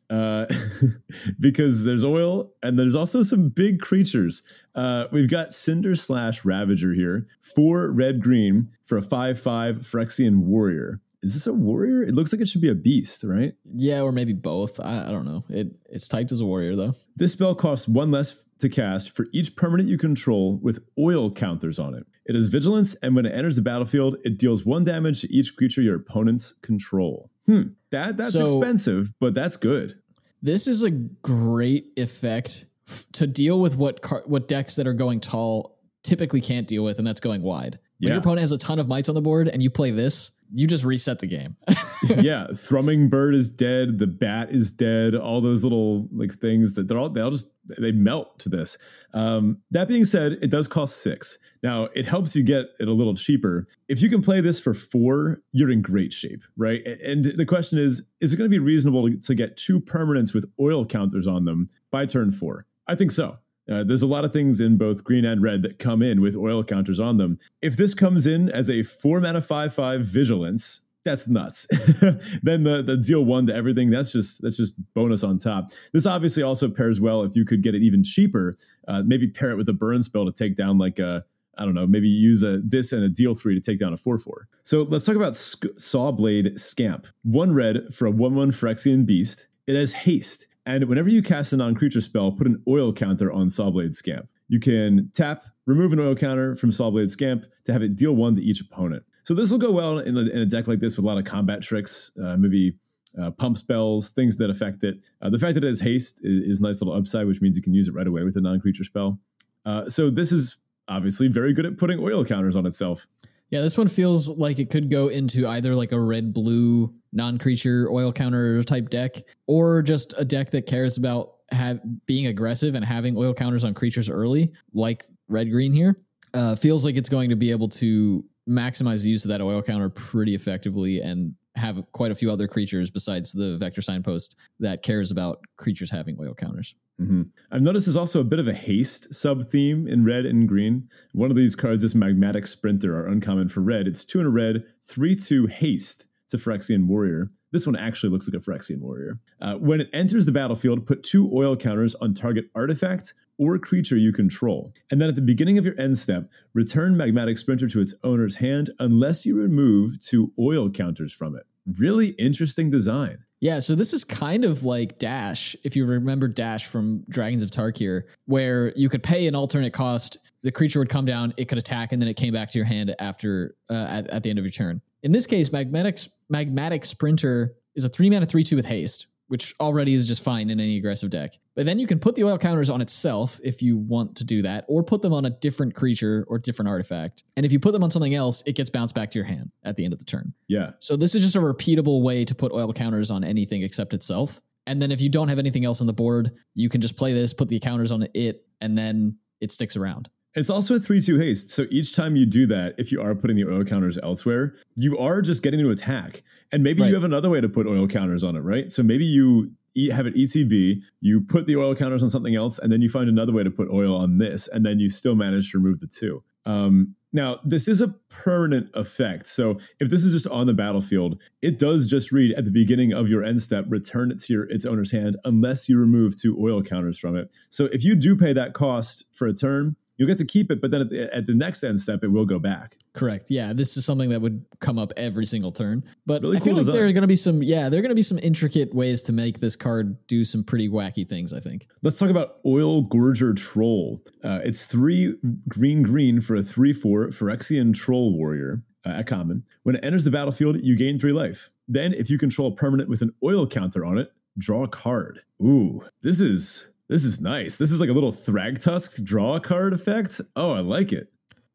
Uh, 0.08 0.46
because 1.40 1.82
there's 1.82 2.04
oil 2.04 2.52
and 2.62 2.78
there's 2.78 2.94
also 2.94 3.24
some 3.24 3.48
big 3.48 3.80
creatures. 3.80 4.42
Uh, 4.76 5.06
we've 5.10 5.30
got 5.30 5.48
Cinderslash 5.48 6.44
Ravager 6.44 6.92
here, 6.92 7.26
four 7.40 7.90
red 7.90 8.22
green 8.22 8.70
for 8.84 8.98
a 8.98 9.02
5 9.02 9.40
5 9.40 9.78
Phyrexian 9.78 10.44
Warrior 10.44 11.00
is 11.26 11.34
this 11.34 11.46
a 11.46 11.52
warrior? 11.52 12.04
It 12.04 12.14
looks 12.14 12.32
like 12.32 12.40
it 12.40 12.46
should 12.46 12.60
be 12.60 12.68
a 12.68 12.74
beast, 12.74 13.24
right? 13.24 13.54
Yeah, 13.64 14.02
or 14.02 14.12
maybe 14.12 14.32
both. 14.32 14.78
I, 14.78 15.08
I, 15.08 15.10
don't 15.10 15.24
know. 15.24 15.44
It 15.48 15.74
it's 15.90 16.06
typed 16.06 16.30
as 16.30 16.40
a 16.40 16.46
warrior 16.46 16.76
though. 16.76 16.92
This 17.16 17.32
spell 17.32 17.54
costs 17.56 17.88
one 17.88 18.12
less 18.12 18.44
to 18.60 18.68
cast 18.68 19.14
for 19.14 19.26
each 19.32 19.56
permanent 19.56 19.88
you 19.88 19.98
control 19.98 20.58
with 20.62 20.86
oil 20.98 21.30
counters 21.32 21.78
on 21.78 21.94
it. 21.94 22.06
It 22.24 22.34
has 22.34 22.46
vigilance, 22.46 22.94
and 22.96 23.16
when 23.16 23.26
it 23.26 23.34
enters 23.34 23.56
the 23.56 23.62
battlefield, 23.62 24.16
it 24.24 24.38
deals 24.38 24.64
one 24.64 24.84
damage 24.84 25.20
to 25.22 25.32
each 25.32 25.56
creature 25.56 25.82
your 25.82 25.96
opponents 25.96 26.54
control. 26.62 27.30
Hmm, 27.46 27.62
that 27.90 28.16
that's 28.16 28.32
so, 28.32 28.44
expensive, 28.44 29.12
but 29.20 29.34
that's 29.34 29.56
good. 29.56 29.98
This 30.42 30.68
is 30.68 30.84
a 30.84 30.90
great 30.90 31.92
effect 31.96 32.66
f- 32.88 33.06
to 33.12 33.26
deal 33.26 33.60
with 33.60 33.76
what 33.76 34.02
car- 34.02 34.24
what 34.26 34.48
decks 34.48 34.76
that 34.76 34.86
are 34.86 34.94
going 34.94 35.20
tall 35.20 35.78
typically 36.02 36.40
can't 36.40 36.68
deal 36.68 36.84
with, 36.84 36.98
and 36.98 37.06
that's 37.06 37.20
going 37.20 37.42
wide. 37.42 37.78
When 37.98 38.08
yeah. 38.08 38.14
your 38.14 38.20
opponent 38.20 38.40
has 38.40 38.52
a 38.52 38.58
ton 38.58 38.78
of 38.78 38.88
mites 38.88 39.08
on 39.08 39.14
the 39.14 39.22
board 39.22 39.48
and 39.48 39.62
you 39.62 39.70
play 39.70 39.90
this, 39.90 40.32
you 40.52 40.66
just 40.66 40.84
reset 40.84 41.18
the 41.18 41.26
game. 41.26 41.56
yeah, 42.18 42.48
thrumming 42.52 43.08
bird 43.08 43.34
is 43.34 43.48
dead. 43.48 43.98
The 43.98 44.06
bat 44.06 44.50
is 44.50 44.70
dead. 44.70 45.14
All 45.14 45.40
those 45.40 45.64
little 45.64 46.08
like 46.12 46.34
things 46.34 46.74
that 46.74 46.88
they're 46.88 46.98
all 46.98 47.08
they 47.08 47.20
all 47.20 47.30
just 47.30 47.50
they 47.78 47.92
melt 47.92 48.38
to 48.40 48.48
this. 48.48 48.78
Um, 49.12 49.62
that 49.70 49.88
being 49.88 50.04
said, 50.04 50.32
it 50.42 50.50
does 50.50 50.68
cost 50.68 51.02
six. 51.02 51.38
Now 51.62 51.84
it 51.94 52.04
helps 52.04 52.36
you 52.36 52.42
get 52.42 52.66
it 52.78 52.86
a 52.86 52.92
little 52.92 53.14
cheaper. 53.14 53.66
If 53.88 54.02
you 54.02 54.08
can 54.08 54.22
play 54.22 54.40
this 54.40 54.60
for 54.60 54.74
four, 54.74 55.42
you're 55.52 55.70
in 55.70 55.82
great 55.82 56.12
shape, 56.12 56.42
right? 56.56 56.86
And 56.86 57.24
the 57.24 57.46
question 57.46 57.78
is, 57.78 58.06
is 58.20 58.32
it 58.32 58.36
going 58.36 58.48
to 58.48 58.54
be 58.54 58.62
reasonable 58.62 59.08
to, 59.08 59.16
to 59.16 59.34
get 59.34 59.56
two 59.56 59.80
permanents 59.80 60.34
with 60.34 60.44
oil 60.60 60.84
counters 60.84 61.26
on 61.26 61.44
them 61.44 61.70
by 61.90 62.06
turn 62.06 62.30
four? 62.30 62.66
I 62.86 62.94
think 62.94 63.12
so. 63.12 63.38
Uh, 63.70 63.82
there's 63.82 64.02
a 64.02 64.06
lot 64.06 64.24
of 64.24 64.32
things 64.32 64.60
in 64.60 64.76
both 64.76 65.02
green 65.02 65.24
and 65.24 65.42
red 65.42 65.62
that 65.62 65.78
come 65.78 66.02
in 66.02 66.20
with 66.20 66.36
oil 66.36 66.62
counters 66.62 67.00
on 67.00 67.16
them. 67.16 67.38
If 67.60 67.76
this 67.76 67.94
comes 67.94 68.26
in 68.26 68.48
as 68.48 68.70
a 68.70 68.82
four 68.82 69.20
mana 69.20 69.40
five 69.40 69.74
five 69.74 70.02
vigilance, 70.06 70.82
that's 71.04 71.28
nuts. 71.28 71.66
then 72.42 72.62
the 72.62 72.82
the 72.82 72.96
deal 72.96 73.24
one 73.24 73.46
to 73.46 73.54
everything, 73.54 73.90
that's 73.90 74.12
just 74.12 74.40
that's 74.42 74.56
just 74.56 74.76
bonus 74.94 75.24
on 75.24 75.38
top. 75.38 75.72
This 75.92 76.06
obviously 76.06 76.42
also 76.42 76.68
pairs 76.68 77.00
well 77.00 77.22
if 77.22 77.34
you 77.34 77.44
could 77.44 77.62
get 77.62 77.74
it 77.74 77.82
even 77.82 78.04
cheaper. 78.04 78.56
Uh, 78.86 79.02
maybe 79.04 79.26
pair 79.28 79.50
it 79.50 79.56
with 79.56 79.68
a 79.68 79.72
burn 79.72 80.02
spell 80.02 80.26
to 80.26 80.32
take 80.32 80.56
down 80.56 80.78
like 80.78 80.98
a 80.98 81.24
I 81.58 81.64
don't 81.64 81.74
know, 81.74 81.86
maybe 81.86 82.08
use 82.08 82.42
a 82.42 82.58
this 82.58 82.92
and 82.92 83.02
a 83.02 83.08
deal 83.08 83.34
three 83.34 83.54
to 83.54 83.60
take 83.60 83.78
down 83.78 83.92
a 83.92 83.96
four 83.96 84.18
four. 84.18 84.48
So 84.62 84.82
let's 84.82 85.06
talk 85.06 85.16
about 85.16 85.34
Sc- 85.36 85.76
Sawblade 85.76 86.60
Scamp. 86.60 87.06
One 87.22 87.54
red 87.54 87.94
for 87.94 88.06
a 88.06 88.10
one 88.10 88.34
one 88.34 88.52
Phyrexian 88.52 89.06
beast. 89.06 89.48
It 89.66 89.74
has 89.74 89.92
haste 89.92 90.45
and 90.66 90.84
whenever 90.88 91.08
you 91.08 91.22
cast 91.22 91.52
a 91.52 91.56
non 91.56 91.74
creature 91.74 92.00
spell, 92.00 92.32
put 92.32 92.46
an 92.46 92.62
oil 92.68 92.92
counter 92.92 93.32
on 93.32 93.48
Sawblade 93.48 93.94
Scamp. 93.94 94.28
You 94.48 94.60
can 94.60 95.10
tap, 95.14 95.44
remove 95.64 95.92
an 95.92 96.00
oil 96.00 96.14
counter 96.14 96.56
from 96.56 96.70
Sawblade 96.70 97.10
Scamp 97.10 97.46
to 97.64 97.72
have 97.72 97.82
it 97.82 97.96
deal 97.96 98.12
one 98.12 98.34
to 98.34 98.42
each 98.42 98.60
opponent. 98.60 99.04
So 99.24 99.34
this 99.34 99.50
will 99.50 99.58
go 99.58 99.72
well 99.72 99.98
in, 99.98 100.16
in 100.16 100.38
a 100.38 100.46
deck 100.46 100.68
like 100.68 100.80
this 100.80 100.96
with 100.96 101.04
a 101.04 101.06
lot 101.06 101.18
of 101.18 101.24
combat 101.24 101.62
tricks, 101.62 102.12
uh, 102.22 102.36
maybe 102.36 102.76
uh, 103.20 103.30
pump 103.30 103.56
spells, 103.58 104.10
things 104.10 104.36
that 104.36 104.50
affect 104.50 104.84
it. 104.84 105.00
Uh, 105.22 105.30
the 105.30 105.38
fact 105.38 105.54
that 105.54 105.64
it 105.64 105.68
has 105.68 105.80
haste 105.80 106.20
is, 106.22 106.42
is 106.42 106.60
nice 106.60 106.80
little 106.80 106.94
upside, 106.94 107.26
which 107.26 107.40
means 107.40 107.56
you 107.56 107.62
can 107.62 107.74
use 107.74 107.88
it 107.88 107.94
right 107.94 108.06
away 108.06 108.24
with 108.24 108.36
a 108.36 108.40
non 108.40 108.60
creature 108.60 108.84
spell. 108.84 109.18
Uh, 109.64 109.88
so 109.88 110.10
this 110.10 110.32
is 110.32 110.58
obviously 110.88 111.28
very 111.28 111.52
good 111.52 111.66
at 111.66 111.78
putting 111.78 111.98
oil 111.98 112.24
counters 112.24 112.56
on 112.56 112.66
itself. 112.66 113.06
Yeah, 113.50 113.60
this 113.60 113.78
one 113.78 113.88
feels 113.88 114.28
like 114.28 114.58
it 114.58 114.70
could 114.70 114.90
go 114.90 115.08
into 115.08 115.46
either 115.46 115.74
like 115.74 115.92
a 115.92 116.00
red 116.00 116.32
blue 116.32 116.92
non 117.12 117.38
creature 117.38 117.88
oil 117.90 118.12
counter 118.12 118.62
type 118.64 118.90
deck 118.90 119.16
or 119.46 119.82
just 119.82 120.14
a 120.18 120.24
deck 120.24 120.50
that 120.50 120.66
cares 120.66 120.96
about 120.96 121.34
have 121.52 121.80
being 122.06 122.26
aggressive 122.26 122.74
and 122.74 122.84
having 122.84 123.16
oil 123.16 123.32
counters 123.32 123.64
on 123.64 123.72
creatures 123.72 124.10
early, 124.10 124.52
like 124.74 125.04
red 125.28 125.50
green 125.50 125.72
here. 125.72 125.96
Uh, 126.34 126.56
feels 126.56 126.84
like 126.84 126.96
it's 126.96 127.08
going 127.08 127.30
to 127.30 127.36
be 127.36 127.50
able 127.50 127.68
to 127.68 128.24
maximize 128.48 129.02
the 129.02 129.10
use 129.10 129.24
of 129.24 129.28
that 129.28 129.40
oil 129.40 129.62
counter 129.62 129.88
pretty 129.88 130.34
effectively 130.34 131.00
and 131.00 131.34
have 131.54 131.82
quite 131.92 132.10
a 132.10 132.14
few 132.14 132.30
other 132.30 132.46
creatures 132.46 132.90
besides 132.90 133.32
the 133.32 133.56
vector 133.58 133.80
signpost 133.80 134.38
that 134.60 134.82
cares 134.82 135.10
about 135.10 135.40
creatures 135.56 135.90
having 135.90 136.16
oil 136.20 136.34
counters. 136.34 136.74
Mm-hmm. 137.00 137.22
I've 137.50 137.62
noticed 137.62 137.86
there's 137.86 137.96
also 137.96 138.20
a 138.20 138.24
bit 138.24 138.38
of 138.38 138.48
a 138.48 138.54
haste 138.54 139.14
sub 139.14 139.44
theme 139.44 139.86
in 139.86 140.04
red 140.04 140.24
and 140.24 140.48
green. 140.48 140.88
One 141.12 141.30
of 141.30 141.36
these 141.36 141.54
cards, 141.54 141.82
this 141.82 141.94
magmatic 141.94 142.46
sprinter, 142.46 142.98
are 142.98 143.06
uncommon 143.06 143.50
for 143.50 143.60
red. 143.60 143.86
It's 143.86 144.04
two 144.04 144.20
in 144.20 144.26
a 144.26 144.30
red, 144.30 144.64
three 144.82 145.14
two 145.14 145.46
haste. 145.46 146.06
It's 146.24 146.34
a 146.34 146.38
Phyrexian 146.38 146.86
warrior. 146.86 147.30
This 147.52 147.66
one 147.66 147.76
actually 147.76 148.10
looks 148.10 148.28
like 148.28 148.40
a 148.40 148.44
Phyrexian 148.44 148.80
warrior. 148.80 149.20
Uh, 149.40 149.54
when 149.56 149.80
it 149.80 149.88
enters 149.92 150.26
the 150.26 150.32
battlefield, 150.32 150.86
put 150.86 151.02
two 151.02 151.30
oil 151.32 151.54
counters 151.54 151.94
on 151.96 152.14
target 152.14 152.46
artifact 152.54 153.14
or 153.38 153.58
creature 153.58 153.96
you 153.96 154.12
control. 154.12 154.72
And 154.90 155.00
then 155.00 155.08
at 155.08 155.14
the 155.14 155.22
beginning 155.22 155.58
of 155.58 155.64
your 155.64 155.78
end 155.78 155.98
step, 155.98 156.30
return 156.54 156.96
Magmatic 156.96 157.38
Sprinter 157.38 157.68
to 157.68 157.80
its 157.80 157.94
owner's 158.02 158.36
hand 158.36 158.70
unless 158.78 159.26
you 159.26 159.36
remove 159.36 160.00
two 160.00 160.32
oil 160.38 160.70
counters 160.70 161.12
from 161.12 161.36
it. 161.36 161.46
Really 161.66 162.08
interesting 162.10 162.70
design. 162.70 163.25
Yeah, 163.40 163.58
so 163.58 163.74
this 163.74 163.92
is 163.92 164.02
kind 164.02 164.44
of 164.44 164.64
like 164.64 164.98
Dash, 164.98 165.54
if 165.62 165.76
you 165.76 165.84
remember 165.84 166.26
Dash 166.26 166.66
from 166.66 167.04
Dragons 167.08 167.42
of 167.42 167.50
Tarkir, 167.50 168.04
where 168.24 168.72
you 168.76 168.88
could 168.88 169.02
pay 169.02 169.26
an 169.26 169.34
alternate 169.34 169.74
cost, 169.74 170.16
the 170.42 170.50
creature 170.50 170.78
would 170.78 170.88
come 170.88 171.04
down, 171.04 171.34
it 171.36 171.46
could 171.46 171.58
attack, 171.58 171.92
and 171.92 172.00
then 172.00 172.08
it 172.08 172.14
came 172.14 172.32
back 172.32 172.50
to 172.50 172.58
your 172.58 172.64
hand 172.66 172.94
after 172.98 173.54
uh, 173.68 173.86
at, 173.90 174.08
at, 174.08 174.22
the 174.22 174.30
end 174.30 174.38
of 174.38 174.44
your 174.44 174.52
turn. 174.52 174.80
In 175.02 175.12
this 175.12 175.26
case, 175.26 175.50
Magmatic, 175.50 176.08
Magmatic 176.32 176.84
Sprinter 176.84 177.54
is 177.74 177.84
a 177.84 177.88
three 177.88 178.08
mana 178.08 178.24
three 178.24 178.42
two 178.42 178.56
with 178.56 178.66
haste, 178.66 179.06
which 179.28 179.54
already 179.60 179.94
is 179.94 180.06
just 180.06 180.22
fine 180.22 180.50
in 180.50 180.60
any 180.60 180.78
aggressive 180.78 181.10
deck. 181.10 181.32
But 181.54 181.66
then 181.66 181.78
you 181.78 181.86
can 181.86 181.98
put 181.98 182.14
the 182.14 182.24
oil 182.24 182.38
counters 182.38 182.70
on 182.70 182.80
itself 182.80 183.40
if 183.42 183.62
you 183.62 183.76
want 183.76 184.16
to 184.16 184.24
do 184.24 184.42
that, 184.42 184.64
or 184.68 184.82
put 184.82 185.02
them 185.02 185.12
on 185.12 185.24
a 185.24 185.30
different 185.30 185.74
creature 185.74 186.24
or 186.28 186.38
different 186.38 186.68
artifact. 186.68 187.24
And 187.36 187.44
if 187.44 187.52
you 187.52 187.58
put 187.58 187.72
them 187.72 187.82
on 187.82 187.90
something 187.90 188.14
else, 188.14 188.42
it 188.46 188.54
gets 188.54 188.70
bounced 188.70 188.94
back 188.94 189.10
to 189.12 189.18
your 189.18 189.26
hand 189.26 189.50
at 189.64 189.76
the 189.76 189.84
end 189.84 189.92
of 189.92 189.98
the 189.98 190.04
turn. 190.04 190.34
Yeah. 190.48 190.72
So 190.78 190.96
this 190.96 191.14
is 191.14 191.22
just 191.22 191.36
a 191.36 191.40
repeatable 191.40 192.02
way 192.02 192.24
to 192.24 192.34
put 192.34 192.52
oil 192.52 192.72
counters 192.72 193.10
on 193.10 193.24
anything 193.24 193.62
except 193.62 193.94
itself. 193.94 194.40
And 194.66 194.82
then 194.82 194.90
if 194.90 195.00
you 195.00 195.08
don't 195.08 195.28
have 195.28 195.38
anything 195.38 195.64
else 195.64 195.80
on 195.80 195.86
the 195.86 195.92
board, 195.92 196.32
you 196.54 196.68
can 196.68 196.80
just 196.80 196.96
play 196.96 197.12
this, 197.12 197.32
put 197.32 197.48
the 197.48 197.60
counters 197.60 197.92
on 197.92 198.06
it, 198.14 198.44
and 198.60 198.76
then 198.76 199.18
it 199.40 199.52
sticks 199.52 199.76
around. 199.76 200.08
It's 200.36 200.50
also 200.50 200.76
a 200.76 200.78
3 200.78 201.00
2 201.00 201.18
haste. 201.18 201.50
So 201.50 201.66
each 201.70 201.94
time 201.96 202.14
you 202.14 202.26
do 202.26 202.46
that, 202.46 202.74
if 202.76 202.92
you 202.92 203.00
are 203.00 203.14
putting 203.14 203.36
the 203.36 203.46
oil 203.46 203.64
counters 203.64 203.98
elsewhere, 204.02 204.54
you 204.76 204.96
are 204.98 205.22
just 205.22 205.42
getting 205.42 205.60
to 205.60 205.70
attack. 205.70 206.22
And 206.52 206.62
maybe 206.62 206.82
right. 206.82 206.88
you 206.88 206.94
have 206.94 207.04
another 207.04 207.30
way 207.30 207.40
to 207.40 207.48
put 207.48 207.66
oil 207.66 207.88
counters 207.88 208.22
on 208.22 208.36
it, 208.36 208.40
right? 208.40 208.70
So 208.70 208.82
maybe 208.82 209.06
you 209.06 209.52
have 209.90 210.06
an 210.06 210.12
ETB, 210.12 210.82
you 211.00 211.20
put 211.22 211.46
the 211.46 211.56
oil 211.56 211.74
counters 211.74 212.02
on 212.02 212.10
something 212.10 212.34
else, 212.34 212.58
and 212.58 212.70
then 212.70 212.82
you 212.82 212.88
find 212.88 213.08
another 213.08 213.32
way 213.32 213.42
to 213.44 213.50
put 213.50 213.70
oil 213.70 213.96
on 213.96 214.18
this, 214.18 214.46
and 214.48 214.64
then 214.64 214.78
you 214.78 214.90
still 214.90 215.14
manage 215.14 215.52
to 215.52 215.58
remove 215.58 215.80
the 215.80 215.86
two. 215.86 216.22
Um, 216.44 216.94
now, 217.12 217.40
this 217.44 217.66
is 217.66 217.80
a 217.80 217.88
permanent 218.10 218.68
effect. 218.74 219.26
So 219.26 219.58
if 219.80 219.88
this 219.88 220.04
is 220.04 220.12
just 220.12 220.26
on 220.26 220.46
the 220.46 220.52
battlefield, 220.52 221.20
it 221.40 221.58
does 221.58 221.88
just 221.88 222.12
read 222.12 222.34
at 222.36 222.44
the 222.44 222.50
beginning 222.50 222.92
of 222.92 223.08
your 223.08 223.24
end 223.24 223.40
step, 223.40 223.64
return 223.68 224.10
it 224.10 224.20
to 224.24 224.32
your, 224.32 224.44
its 224.50 224.66
owner's 224.66 224.92
hand 224.92 225.16
unless 225.24 225.66
you 225.68 225.78
remove 225.78 226.20
two 226.20 226.36
oil 226.38 226.62
counters 226.62 226.98
from 226.98 227.16
it. 227.16 227.30
So 227.48 227.66
if 227.66 227.84
you 227.84 227.96
do 227.96 228.16
pay 228.16 228.34
that 228.34 228.52
cost 228.52 229.06
for 229.14 229.26
a 229.26 229.32
turn, 229.32 229.76
you'll 229.96 230.08
get 230.08 230.18
to 230.18 230.24
keep 230.24 230.50
it, 230.50 230.60
but 230.60 230.70
then 230.70 230.82
at 230.82 230.90
the, 230.90 231.14
at 231.14 231.26
the 231.26 231.34
next 231.34 231.62
end 231.62 231.80
step, 231.80 232.02
it 232.02 232.08
will 232.08 232.26
go 232.26 232.38
back. 232.38 232.76
Correct. 232.94 233.26
Yeah, 233.30 233.52
this 233.52 233.76
is 233.76 233.84
something 233.84 234.10
that 234.10 234.20
would 234.20 234.44
come 234.60 234.78
up 234.78 234.92
every 234.96 235.26
single 235.26 235.52
turn. 235.52 235.84
But 236.06 236.22
Really 236.22 236.38
I 236.38 236.40
feel 236.40 236.54
cool 236.54 236.64
like 236.64 236.72
there 236.72 236.86
are 236.86 236.92
going 236.92 237.02
to 237.02 237.08
be 237.08 237.16
some, 237.16 237.42
yeah, 237.42 237.68
there 237.68 237.78
are 237.78 237.82
going 237.82 237.90
to 237.90 237.96
be 237.96 238.02
some 238.02 238.18
intricate 238.18 238.74
ways 238.74 239.02
to 239.04 239.12
make 239.12 239.40
this 239.40 239.56
card 239.56 239.96
do 240.06 240.24
some 240.24 240.44
pretty 240.44 240.68
wacky 240.68 241.06
things. 241.06 241.32
I 241.32 241.40
think. 241.40 241.66
Let's 241.82 241.98
talk 241.98 242.10
about 242.10 242.38
Oil 242.46 242.84
Gorger 242.84 243.36
Troll. 243.36 244.02
Uh, 244.22 244.40
it's 244.44 244.64
three 244.64 245.16
green 245.48 245.82
green 245.82 246.20
for 246.20 246.36
a 246.36 246.42
3 246.42 246.72
4 246.72 247.08
Phyrexian 247.08 247.74
Troll 247.74 248.16
Warrior 248.16 248.62
uh, 248.84 248.90
at 248.90 249.06
common. 249.06 249.44
When 249.62 249.76
it 249.76 249.84
enters 249.84 250.04
the 250.04 250.10
battlefield, 250.10 250.62
you 250.62 250.76
gain 250.76 250.98
three 250.98 251.12
life. 251.12 251.50
Then, 251.68 251.92
if 251.92 252.08
you 252.10 252.18
control 252.18 252.48
a 252.52 252.54
permanent 252.54 252.88
with 252.88 253.02
an 253.02 253.12
oil 253.24 253.46
counter 253.46 253.84
on 253.84 253.98
it, 253.98 254.12
draw 254.38 254.62
a 254.62 254.68
card. 254.68 255.22
Ooh, 255.42 255.82
this 256.02 256.20
is. 256.20 256.68
This 256.88 257.04
is 257.04 257.20
nice. 257.20 257.56
This 257.56 257.72
is 257.72 257.80
like 257.80 257.90
a 257.90 257.92
little 257.92 258.12
Thragtusk 258.12 259.02
draw 259.02 259.38
card 259.40 259.72
effect. 259.72 260.20
Oh, 260.36 260.52
I 260.52 260.60
like 260.60 260.92
it. 260.92 261.12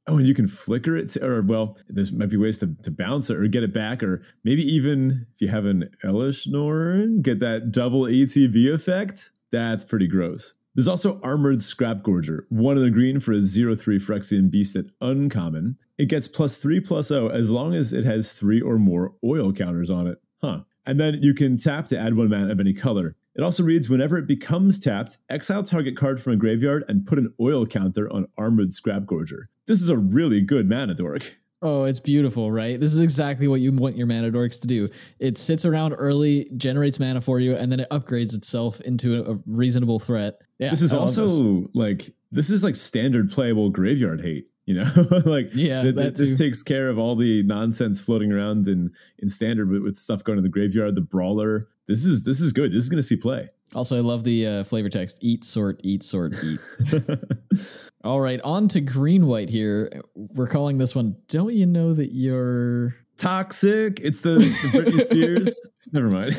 Oh, 0.07 0.17
and 0.17 0.27
you 0.27 0.34
can 0.34 0.47
flicker 0.47 0.97
it, 0.97 1.09
to, 1.09 1.25
or 1.25 1.41
well, 1.41 1.77
there's 1.88 2.11
might 2.11 2.29
be 2.29 2.38
ways 2.38 2.57
to, 2.57 2.75
to 2.84 2.91
bounce 2.91 3.29
it 3.29 3.38
or 3.38 3.47
get 3.47 3.63
it 3.63 3.73
back, 3.73 4.01
or 4.01 4.23
maybe 4.43 4.63
even 4.63 5.27
if 5.36 5.41
you 5.41 5.47
have 5.49 5.65
an 5.65 5.89
Elesh 6.03 6.47
Norn, 6.47 7.21
get 7.21 7.39
that 7.39 7.71
double 7.71 8.03
ETB 8.03 8.73
effect. 8.73 9.29
That's 9.51 9.84
pretty 9.84 10.07
gross. 10.07 10.55
There's 10.73 10.88
also 10.88 11.19
Armored 11.21 11.59
Scrapgorger, 11.59 12.45
one 12.49 12.77
in 12.77 12.84
the 12.84 12.89
green 12.89 13.19
for 13.19 13.34
a 13.34 13.41
0 13.41 13.75
3 13.75 13.99
Phyrexian 13.99 14.49
Beast 14.49 14.75
at 14.75 14.86
uncommon. 15.01 15.77
It 15.97 16.05
gets 16.05 16.27
plus 16.27 16.57
3 16.57 16.79
plus 16.79 17.09
0 17.09 17.27
as 17.27 17.51
long 17.51 17.73
as 17.73 17.93
it 17.93 18.05
has 18.05 18.34
3 18.34 18.59
or 18.61 18.79
more 18.79 19.13
oil 19.23 19.53
counters 19.53 19.89
on 19.89 20.07
it. 20.07 20.19
Huh. 20.41 20.61
And 20.86 20.99
then 20.99 21.21
you 21.21 21.34
can 21.34 21.57
tap 21.57 21.86
to 21.86 21.99
add 21.99 22.15
one 22.15 22.29
mana 22.29 22.51
of 22.51 22.59
any 22.59 22.73
color. 22.73 23.15
It 23.36 23.41
also 23.41 23.63
reads 23.63 23.89
whenever 23.89 24.17
it 24.17 24.27
becomes 24.27 24.77
tapped, 24.77 25.17
exile 25.29 25.63
target 25.63 25.95
card 25.95 26.21
from 26.21 26.34
a 26.34 26.36
graveyard 26.36 26.84
and 26.88 27.05
put 27.05 27.17
an 27.17 27.34
oil 27.39 27.65
counter 27.65 28.11
on 28.11 28.27
Armored 28.38 28.71
Scrapgorger. 28.71 29.43
This 29.67 29.82
is 29.82 29.89
a 29.89 29.97
really 29.97 30.41
good 30.41 30.69
mana 30.69 30.95
dork. 30.95 31.38
Oh, 31.63 31.84
it's 31.84 31.99
beautiful, 31.99 32.51
right? 32.51 32.79
This 32.79 32.91
is 32.91 33.01
exactly 33.01 33.47
what 33.47 33.61
you 33.61 33.71
want 33.71 33.95
your 33.95 34.07
mana 34.07 34.32
dorks 34.32 34.59
to 34.61 34.67
do. 34.67 34.89
It 35.19 35.38
sits 35.38 35.63
around 35.63 35.93
early, 35.93 36.49
generates 36.57 36.99
mana 36.99 37.21
for 37.21 37.39
you, 37.39 37.55
and 37.55 37.71
then 37.71 37.79
it 37.79 37.89
upgrades 37.91 38.34
itself 38.36 38.82
into 38.82 39.23
a, 39.23 39.34
a 39.34 39.39
reasonable 39.45 39.99
threat. 39.99 40.39
Yeah, 40.57 40.71
this 40.71 40.82
is 40.82 40.91
also 40.91 41.27
this. 41.27 41.69
like 41.73 42.15
this 42.32 42.49
is 42.49 42.63
like 42.63 42.75
standard 42.75 43.32
playable 43.32 43.69
graveyard 43.69 44.21
hate. 44.21 44.47
You 44.65 44.75
know, 44.75 44.91
like 45.25 45.51
Yeah, 45.53 45.84
th- 45.84 45.95
th- 45.95 45.95
that 45.95 46.15
this 46.15 46.38
takes 46.38 46.63
care 46.63 46.89
of 46.89 46.97
all 46.97 47.15
the 47.15 47.43
nonsense 47.43 48.01
floating 48.01 48.32
around 48.32 48.67
in 48.67 48.91
in 49.19 49.29
standard 49.29 49.69
with, 49.69 49.84
with 49.84 49.97
stuff 49.97 50.23
going 50.23 50.38
to 50.38 50.41
the 50.41 50.49
graveyard. 50.49 50.95
The 50.95 51.01
brawler. 51.01 51.67
This 51.91 52.05
is 52.05 52.23
this 52.23 52.41
is 52.41 52.53
good. 52.53 52.71
This 52.71 52.83
is 52.83 52.89
going 52.89 52.97
to 52.97 53.03
see 53.03 53.17
play. 53.17 53.49
Also, 53.75 53.97
I 53.97 54.01
love 54.01 54.23
the 54.23 54.47
uh, 54.47 54.63
flavor 54.63 54.89
text: 54.89 55.19
eat, 55.21 55.43
sort, 55.43 55.79
eat, 55.83 56.03
sort, 56.03 56.33
eat. 56.43 56.59
All 58.03 58.19
right, 58.19 58.41
on 58.41 58.67
to 58.69 58.81
green 58.81 59.27
white 59.27 59.49
here. 59.49 60.01
We're 60.15 60.47
calling 60.47 60.77
this 60.77 60.95
one. 60.95 61.17
Don't 61.27 61.53
you 61.53 61.65
know 61.67 61.93
that 61.93 62.13
you're 62.13 62.95
Toxic. 63.21 63.99
It's 63.99 64.21
the, 64.21 64.39
the 64.39 64.79
Britney 64.79 65.01
Spears. 65.01 65.59
Never 65.91 66.09
mind. 66.09 66.35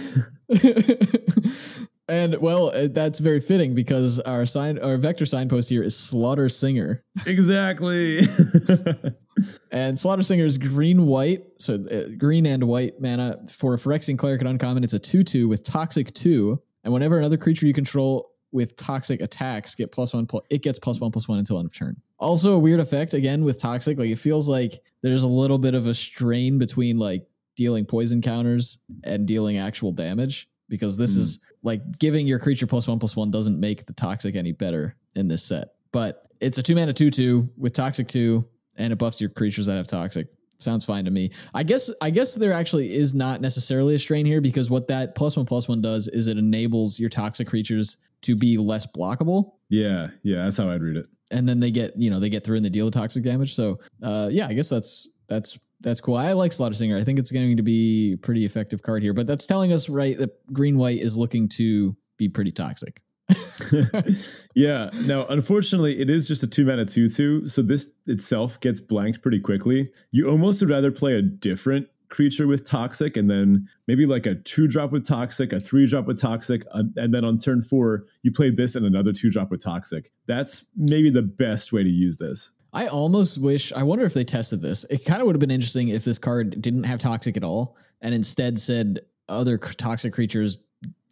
and 2.09 2.41
well, 2.41 2.71
uh, 2.71 2.89
that's 2.91 3.21
very 3.21 3.39
fitting 3.39 3.77
because 3.77 4.19
our 4.19 4.45
sign, 4.47 4.81
our 4.81 4.97
vector 4.97 5.25
signpost 5.25 5.71
here 5.71 5.85
is 5.85 5.97
Slaughter 5.97 6.49
Singer, 6.49 7.01
exactly. 7.25 8.23
And 9.71 9.99
Slaughter 9.99 10.23
Singer 10.23 10.45
is 10.45 10.59
green 10.59 11.07
white, 11.07 11.43
so 11.59 11.75
uh, 11.75 12.09
green 12.19 12.47
and 12.47 12.65
white 12.65 13.01
mana 13.01 13.39
for 13.51 13.75
a 13.75 13.77
Phyrexian 13.77 14.19
cleric 14.19 14.41
at 14.41 14.47
uncommon. 14.47 14.85
It's 14.85 14.93
a 14.93 14.99
two-two 14.99 15.49
with 15.49 15.63
toxic 15.65 16.13
two, 16.15 16.61
and 16.85 16.93
whenever 16.93 17.19
another 17.19 17.37
creature 17.37 17.67
you 17.67 17.73
control 17.73 18.31
with 18.53 18.77
toxic 18.77 19.23
attacks 19.23 19.75
get 19.75 19.91
plus 19.91 20.13
one, 20.13 20.27
pl- 20.27 20.45
it 20.51 20.63
gets 20.63 20.79
plus 20.79 21.01
one 21.01 21.11
plus 21.11 21.27
one 21.27 21.39
until 21.39 21.57
end 21.59 21.67
of 21.67 21.73
turn. 21.73 21.97
Also, 22.19 22.53
a 22.53 22.59
weird 22.59 22.81
effect 22.81 23.15
again 23.15 23.45
with 23.45 23.59
toxic. 23.61 23.99
Like 23.99 24.11
it 24.11 24.19
feels 24.19 24.49
like 24.49 24.73
there's 25.03 25.23
a 25.25 25.29
little 25.29 25.59
bit 25.59 25.75
of 25.75 25.87
a 25.87 25.95
strain 25.95 26.59
between 26.59 26.99
like 26.99 27.27
dealing 27.57 27.85
poison 27.87 28.21
counters 28.21 28.79
and 29.05 29.27
dealing 29.27 29.57
actual 29.57 29.93
damage 29.93 30.49
because 30.69 30.97
this 30.99 31.15
Hmm. 31.15 31.21
is 31.21 31.45
like 31.63 31.99
giving 31.99 32.27
your 32.27 32.39
creature 32.39 32.67
plus 32.67 32.87
one 32.87 32.99
plus 32.99 33.17
one 33.17 33.31
doesn't 33.31 33.59
make 33.59 33.87
the 33.87 33.93
toxic 33.95 34.37
any 34.37 34.53
better 34.53 34.97
in 35.15 35.29
this 35.29 35.43
set. 35.43 35.69
But 35.91 36.27
it's 36.41 36.59
a 36.59 36.63
two 36.63 36.75
mana 36.75 36.93
two 36.93 37.11
two 37.11 37.49
with 37.57 37.73
toxic 37.73 38.07
two, 38.07 38.47
and 38.77 38.93
it 38.93 38.97
buffs 38.97 39.21
your 39.21 39.31
creatures 39.31 39.67
that 39.67 39.77
have 39.77 39.87
toxic. 39.87 40.29
Sounds 40.59 40.85
fine 40.85 41.05
to 41.07 41.11
me. 41.11 41.31
I 41.55 41.65
guess 41.65 41.93
I 42.01 42.11
guess 42.11 42.37
there 42.37 42.53
actually 42.53 42.95
is 42.95 43.15
not 43.15 43.41
necessarily 43.41 43.95
a 43.97 43.99
strain 43.99 44.27
here 44.27 44.41
because 44.41 44.71
what 44.71 44.87
that 44.89 45.15
plus 45.17 45.37
one 45.37 45.47
plus 45.47 45.69
one 45.69 45.81
does 45.81 46.07
is 46.09 46.29
it 46.29 46.39
enables 46.39 47.01
your 47.01 47.11
toxic 47.11 47.49
creatures 47.49 47.97
to 48.23 48.37
be 48.37 48.57
less 48.57 48.87
blockable 48.87 49.55
yeah, 49.69 50.09
yeah. 50.23 50.45
That's 50.45 50.59
how 50.59 50.69
I'd 50.69 50.83
read 50.83 50.97
it. 50.99 51.07
and 51.31 51.49
then 51.49 51.59
they 51.59 51.71
get 51.71 51.95
you 51.97 52.11
know 52.11 52.21
they 52.21 52.29
get 52.29 52.45
through 52.45 52.57
and 52.57 52.65
they 52.65 52.69
deal 52.69 52.85
the 52.85 52.93
toxic 52.93 53.25
damage. 53.25 53.55
So 53.55 53.81
uh, 54.03 54.29
yeah, 54.31 54.47
I 54.47 54.53
guess 54.53 54.69
that's 54.69 55.09
that's 55.29 55.59
that's 55.81 56.01
cool. 56.01 56.15
I 56.15 56.33
like 56.33 56.53
Slaughter 56.53 56.75
Singer. 56.75 56.97
I 56.97 57.03
think 57.05 57.19
it's 57.19 57.33
going 57.33 57.57
to 57.57 57.63
be 57.63 58.13
a 58.13 58.19
pretty 58.19 58.45
effective 58.45 58.83
card 58.83 59.03
here. 59.03 59.15
But 59.15 59.27
that's 59.27 59.47
telling 59.47 59.73
us 59.73 59.89
right 59.89 60.17
that 60.19 60.31
green 60.53 60.79
white 60.79 60.99
is 61.01 61.17
looking 61.19 61.49
to 61.57 61.97
be 62.19 62.29
pretty 62.29 62.53
toxic. 62.53 63.01
yeah. 64.55 64.91
Now, 65.07 65.27
unfortunately, 65.29 66.01
it 66.01 66.11
is 66.11 66.29
just 66.29 66.43
a 66.43 66.47
two 66.47 66.65
mana 66.65 66.85
two 66.85 67.09
two, 67.09 67.47
so 67.47 67.63
this 67.63 67.93
itself 68.07 68.61
gets 68.61 68.81
blanked 68.81 69.23
pretty 69.23 69.41
quickly. 69.41 69.91
You 70.11 70.29
almost 70.29 70.61
would 70.61 70.71
rather 70.71 70.91
play 70.91 71.15
a 71.15 71.23
different 71.23 71.89
creature 72.09 72.47
with 72.47 72.69
toxic, 72.69 73.17
and 73.17 73.31
then 73.31 73.69
maybe 73.89 74.07
like 74.07 74.27
a 74.27 74.35
two 74.35 74.69
drop 74.69 74.93
with 74.93 75.07
toxic, 75.07 75.53
a 75.53 75.61
three 75.61 75.87
drop 75.87 76.07
with 76.07 76.21
toxic, 76.21 76.65
and 76.73 77.15
then 77.15 77.25
on 77.25 77.39
turn 77.39 77.63
four 77.63 78.05
you 78.23 78.33
play 78.33 78.51
this 78.51 78.75
and 78.75 78.87
another 78.87 79.13
two 79.13 79.31
drop 79.31 79.51
with 79.51 79.63
toxic. 79.63 80.11
That's 80.27 80.67
maybe 80.77 81.11
the 81.11 81.23
best 81.23 81.73
way 81.73 81.83
to 81.83 81.91
use 81.91 82.19
this. 82.19 82.53
I 82.75 82.87
almost 82.87 83.39
wish. 83.39 83.73
I 83.73 83.83
wonder 83.83 84.05
if 84.05 84.15
they 84.15 84.25
tested 84.25 84.63
this. 84.63 84.85
It 84.85 85.05
kind 85.05 85.21
of 85.21 85.27
would 85.27 85.35
have 85.35 85.41
been 85.41 85.51
interesting 85.51 85.89
if 85.89 86.05
this 86.05 86.19
card 86.19 86.61
didn't 86.61 86.85
have 86.85 87.01
toxic 87.01 87.37
at 87.37 87.45
all, 87.45 87.77
and 88.01 88.15
instead 88.15 88.59
said 88.59 89.01
other 89.29 89.57
toxic 89.59 90.13
creatures 90.13 90.59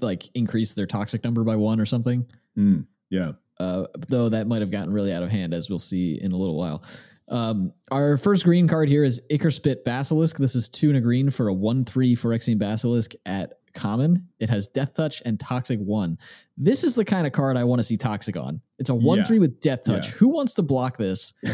like 0.03 0.29
increase 0.35 0.75
their 0.75 0.87
toxic 0.87 1.23
number 1.25 1.45
by 1.45 1.57
one 1.57 1.81
or 1.81 1.87
something. 1.87 2.27
Mm, 2.59 2.87
yeah. 3.11 3.33
uh, 3.59 3.87
though 4.09 4.29
that 4.29 4.47
might 4.47 4.61
have 4.61 4.71
gotten 4.71 4.93
really 4.93 5.13
out 5.13 5.23
of 5.23 5.31
hand, 5.31 5.55
as 5.55 5.69
we'll 5.71 5.79
see 5.79 6.19
in 6.21 6.33
a 6.33 6.37
little 6.37 6.57
while. 6.57 6.83
Um, 7.29 7.73
our 7.93 8.17
first 8.17 8.45
green 8.45 8.67
card 8.67 8.89
here 8.89 9.05
is 9.05 9.21
Ichorspit 9.31 9.85
Basilisk. 9.85 10.37
This 10.39 10.57
is 10.57 10.69
two 10.69 10.89
and 10.89 10.99
a 10.99 11.01
green 11.01 11.31
for 11.31 11.47
a 11.49 11.53
1 11.55 11.85
3 11.85 12.17
Phyrexian 12.17 12.59
Basilisk 12.59 13.13
at 13.25 13.53
common. 13.73 14.27
It 14.41 14.51
has 14.51 14.67
Death 14.67 14.95
Touch 14.95 15.23
and 15.25 15.39
Toxic 15.39 15.79
1. 15.79 16.19
This 16.57 16.83
is 16.83 16.97
the 16.97 17.05
kind 17.05 17.29
of 17.29 17.33
card 17.33 17.57
I 17.57 17.63
want 17.63 17.79
to 17.79 17.85
see 17.85 17.97
Toxic 17.97 18.37
on. 18.37 18.61
It's 18.81 18.91
a 18.91 18.95
1 18.97 19.19
Yeah. 19.19 19.25
3 19.25 19.39
with 19.39 19.61
Death 19.61 19.85
Touch. 19.85 20.09
Yeah. 20.09 20.15
Who 20.17 20.29
wants 20.29 20.55
to 20.55 20.63
block 20.63 20.97
this? 20.97 21.33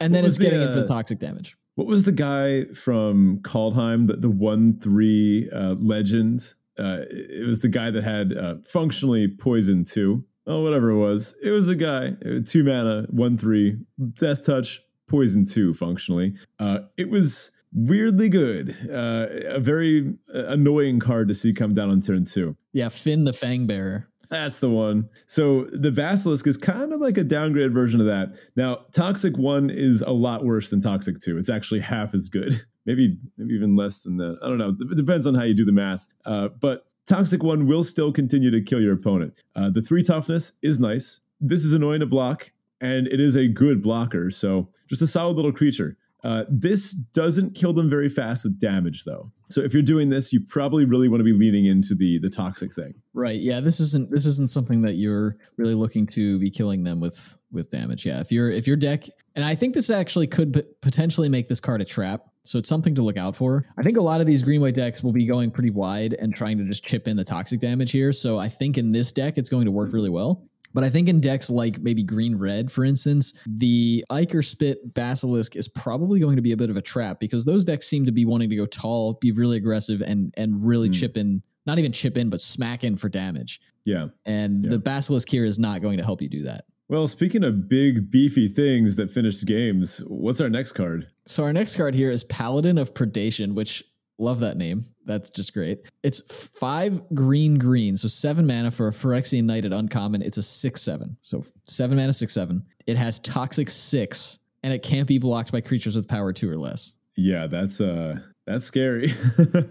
And 0.00 0.14
then 0.14 0.24
it's 0.24 0.38
getting 0.38 0.58
the, 0.60 0.66
into 0.66 0.76
the 0.78 0.84
uh, 0.84 0.86
toxic 0.86 1.18
damage. 1.18 1.56
What 1.74 1.86
was 1.86 2.04
the 2.04 2.12
guy 2.12 2.64
from 2.66 3.40
Kaldheim, 3.42 4.06
the, 4.06 4.16
the 4.16 4.30
one 4.30 4.80
three 4.80 5.50
uh, 5.50 5.74
legend? 5.78 6.54
Uh, 6.78 7.02
it 7.10 7.46
was 7.46 7.60
the 7.60 7.68
guy 7.68 7.90
that 7.90 8.04
had 8.04 8.36
uh, 8.36 8.56
functionally 8.66 9.28
poison 9.28 9.84
two. 9.84 10.24
Oh, 10.46 10.62
whatever 10.62 10.90
it 10.90 10.98
was. 10.98 11.36
It 11.42 11.50
was 11.50 11.68
a 11.68 11.74
guy, 11.74 12.14
uh, 12.24 12.40
two 12.44 12.62
mana, 12.62 13.06
one 13.10 13.36
three, 13.36 13.78
death 14.12 14.44
touch, 14.44 14.80
poison 15.08 15.44
two, 15.44 15.74
functionally. 15.74 16.34
Uh, 16.58 16.80
it 16.96 17.10
was 17.10 17.50
weirdly 17.72 18.28
good. 18.28 18.76
Uh, 18.90 19.26
a 19.46 19.60
very 19.60 20.14
uh, 20.34 20.46
annoying 20.46 21.00
card 21.00 21.28
to 21.28 21.34
see 21.34 21.52
come 21.52 21.74
down 21.74 21.90
on 21.90 22.00
turn 22.00 22.24
two. 22.24 22.56
Yeah, 22.72 22.88
Fynn 22.88 23.24
the 23.24 23.32
Fangbearer. 23.32 24.06
That's 24.30 24.60
the 24.60 24.70
one. 24.70 25.08
So 25.28 25.64
the 25.72 25.92
Basilisk 25.92 26.46
is 26.46 26.56
kind 26.56 26.92
of 26.92 27.00
like 27.00 27.16
a 27.16 27.24
downgrade 27.24 27.72
version 27.72 28.00
of 28.00 28.06
that. 28.06 28.34
Now, 28.56 28.86
Toxic 28.92 29.36
1 29.38 29.70
is 29.70 30.02
a 30.02 30.10
lot 30.10 30.44
worse 30.44 30.70
than 30.70 30.80
Toxic 30.80 31.20
2. 31.20 31.38
It's 31.38 31.48
actually 31.48 31.80
half 31.80 32.14
as 32.14 32.28
good. 32.28 32.64
Maybe 32.86 33.18
maybe 33.36 33.54
even 33.54 33.76
less 33.76 34.00
than 34.00 34.16
that. 34.18 34.38
I 34.42 34.48
don't 34.48 34.58
know. 34.58 34.76
It 34.80 34.96
depends 34.96 35.26
on 35.26 35.34
how 35.34 35.42
you 35.42 35.54
do 35.54 35.64
the 35.64 35.72
math. 35.72 36.06
Uh, 36.24 36.48
but 36.48 36.86
Toxic 37.06 37.42
1 37.42 37.66
will 37.66 37.84
still 37.84 38.12
continue 38.12 38.50
to 38.50 38.60
kill 38.60 38.80
your 38.80 38.94
opponent. 38.94 39.42
Uh, 39.54 39.70
the 39.70 39.82
3 39.82 40.02
toughness 40.02 40.58
is 40.62 40.80
nice. 40.80 41.20
This 41.40 41.64
is 41.64 41.72
annoying 41.72 42.00
to 42.00 42.06
block, 42.06 42.50
and 42.80 43.06
it 43.06 43.20
is 43.20 43.36
a 43.36 43.46
good 43.46 43.82
blocker. 43.82 44.30
So 44.30 44.68
just 44.88 45.02
a 45.02 45.06
solid 45.06 45.36
little 45.36 45.52
creature. 45.52 45.96
Uh, 46.24 46.44
this 46.48 46.92
doesn't 46.92 47.54
kill 47.54 47.72
them 47.72 47.88
very 47.88 48.08
fast 48.08 48.42
with 48.42 48.58
damage, 48.58 49.04
though. 49.04 49.30
So 49.48 49.60
if 49.60 49.72
you're 49.72 49.82
doing 49.82 50.08
this, 50.08 50.32
you 50.32 50.40
probably 50.40 50.84
really 50.84 51.08
want 51.08 51.20
to 51.20 51.24
be 51.24 51.32
leaning 51.32 51.66
into 51.66 51.94
the 51.94 52.18
the 52.18 52.28
toxic 52.28 52.74
thing. 52.74 52.94
Right. 53.14 53.38
Yeah. 53.38 53.60
This 53.60 53.78
isn't 53.78 54.10
this 54.10 54.26
isn't 54.26 54.50
something 54.50 54.82
that 54.82 54.94
you're 54.94 55.36
really 55.56 55.74
looking 55.74 56.04
to 56.08 56.40
be 56.40 56.50
killing 56.50 56.82
them 56.82 57.00
with 57.00 57.38
with 57.52 57.70
damage. 57.70 58.04
Yeah. 58.04 58.20
If 58.20 58.32
you're 58.32 58.50
if 58.50 58.66
your 58.66 58.76
deck 58.76 59.04
and 59.36 59.44
I 59.44 59.54
think 59.54 59.74
this 59.74 59.88
actually 59.88 60.26
could 60.26 60.52
p- 60.52 60.64
potentially 60.80 61.28
make 61.28 61.46
this 61.46 61.60
card 61.60 61.80
a 61.80 61.84
trap 61.84 62.26
So 62.48 62.58
it's 62.58 62.68
something 62.68 62.94
to 62.94 63.02
look 63.02 63.16
out 63.16 63.34
for. 63.36 63.66
I 63.78 63.82
think 63.82 63.96
a 63.96 64.02
lot 64.02 64.20
of 64.20 64.26
these 64.26 64.42
green 64.42 64.60
white 64.60 64.74
decks 64.74 65.02
will 65.02 65.12
be 65.12 65.26
going 65.26 65.50
pretty 65.50 65.70
wide 65.70 66.14
and 66.14 66.34
trying 66.34 66.58
to 66.58 66.64
just 66.64 66.84
chip 66.84 67.08
in 67.08 67.16
the 67.16 67.24
toxic 67.24 67.60
damage 67.60 67.90
here. 67.92 68.12
So 68.12 68.38
I 68.38 68.48
think 68.48 68.78
in 68.78 68.92
this 68.92 69.12
deck, 69.12 69.38
it's 69.38 69.48
going 69.48 69.64
to 69.66 69.70
work 69.72 69.92
really 69.92 70.10
well. 70.10 70.44
But 70.74 70.84
I 70.84 70.90
think 70.90 71.08
in 71.08 71.20
decks 71.20 71.48
like 71.48 71.80
maybe 71.80 72.02
green 72.02 72.36
red, 72.36 72.70
for 72.70 72.84
instance, 72.84 73.32
the 73.46 74.04
Ichorspit 74.10 74.92
Basilisk 74.94 75.56
is 75.56 75.68
probably 75.68 76.20
going 76.20 76.36
to 76.36 76.42
be 76.42 76.52
a 76.52 76.56
bit 76.56 76.68
of 76.68 76.76
a 76.76 76.82
trap 76.82 77.18
because 77.18 77.46
those 77.46 77.64
decks 77.64 77.86
seem 77.86 78.04
to 78.04 78.12
be 78.12 78.26
wanting 78.26 78.50
to 78.50 78.56
go 78.56 78.66
tall, 78.66 79.14
be 79.14 79.32
really 79.32 79.56
aggressive, 79.56 80.02
and 80.02 80.34
and 80.36 80.66
really 80.66 80.90
Mm. 80.90 80.94
chip 80.94 81.16
in, 81.16 81.42
not 81.66 81.78
even 81.78 81.92
chip 81.92 82.18
in, 82.18 82.28
but 82.28 82.42
smack 82.42 82.84
in 82.84 82.96
for 82.96 83.08
damage. 83.08 83.60
Yeah. 83.86 84.08
And 84.26 84.64
Yeah. 84.64 84.70
the 84.72 84.78
Basilisk 84.78 85.30
here 85.30 85.44
is 85.46 85.58
not 85.58 85.80
going 85.80 85.96
to 85.96 86.04
help 86.04 86.20
you 86.20 86.28
do 86.28 86.42
that. 86.42 86.64
Well, 86.88 87.08
speaking 87.08 87.42
of 87.42 87.68
big, 87.68 88.12
beefy 88.12 88.46
things 88.46 88.94
that 88.94 89.10
finish 89.10 89.44
games, 89.44 89.98
what's 90.06 90.40
our 90.40 90.48
next 90.48 90.72
card? 90.72 91.08
So 91.26 91.42
our 91.42 91.52
next 91.52 91.74
card 91.74 91.96
here 91.96 92.10
is 92.10 92.22
Paladin 92.22 92.78
of 92.78 92.94
Predation, 92.94 93.54
which 93.54 93.82
love 94.18 94.38
that 94.40 94.56
name. 94.56 94.82
That's 95.04 95.28
just 95.28 95.52
great. 95.52 95.80
It's 96.04 96.20
five 96.58 97.02
green 97.12 97.58
green, 97.58 97.96
so 97.96 98.06
seven 98.06 98.46
mana 98.46 98.70
for 98.70 98.86
a 98.86 98.92
Phyrexian 98.92 99.44
Knight 99.44 99.64
at 99.64 99.72
uncommon. 99.72 100.22
It's 100.22 100.38
a 100.38 100.42
six 100.42 100.80
seven, 100.80 101.16
so 101.22 101.42
seven 101.64 101.96
mana 101.96 102.12
six 102.12 102.32
seven. 102.32 102.64
It 102.86 102.96
has 102.96 103.18
Toxic 103.18 103.68
six, 103.68 104.38
and 104.62 104.72
it 104.72 104.84
can't 104.84 105.08
be 105.08 105.18
blocked 105.18 105.50
by 105.50 105.62
creatures 105.62 105.96
with 105.96 106.06
power 106.06 106.32
two 106.32 106.48
or 106.48 106.56
less. 106.56 106.92
Yeah, 107.16 107.48
that's 107.48 107.80
uh 107.80 108.20
that's 108.46 108.64
scary. 108.64 109.12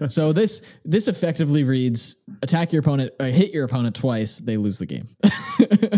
So 0.07 0.33
this 0.33 0.61
this 0.83 1.07
effectively 1.07 1.63
reads: 1.63 2.17
attack 2.41 2.71
your 2.71 2.81
opponent, 2.81 3.13
uh, 3.19 3.25
hit 3.25 3.51
your 3.51 3.65
opponent 3.65 3.95
twice, 3.95 4.37
they 4.39 4.57
lose 4.57 4.77
the 4.77 4.85
game. 4.85 5.05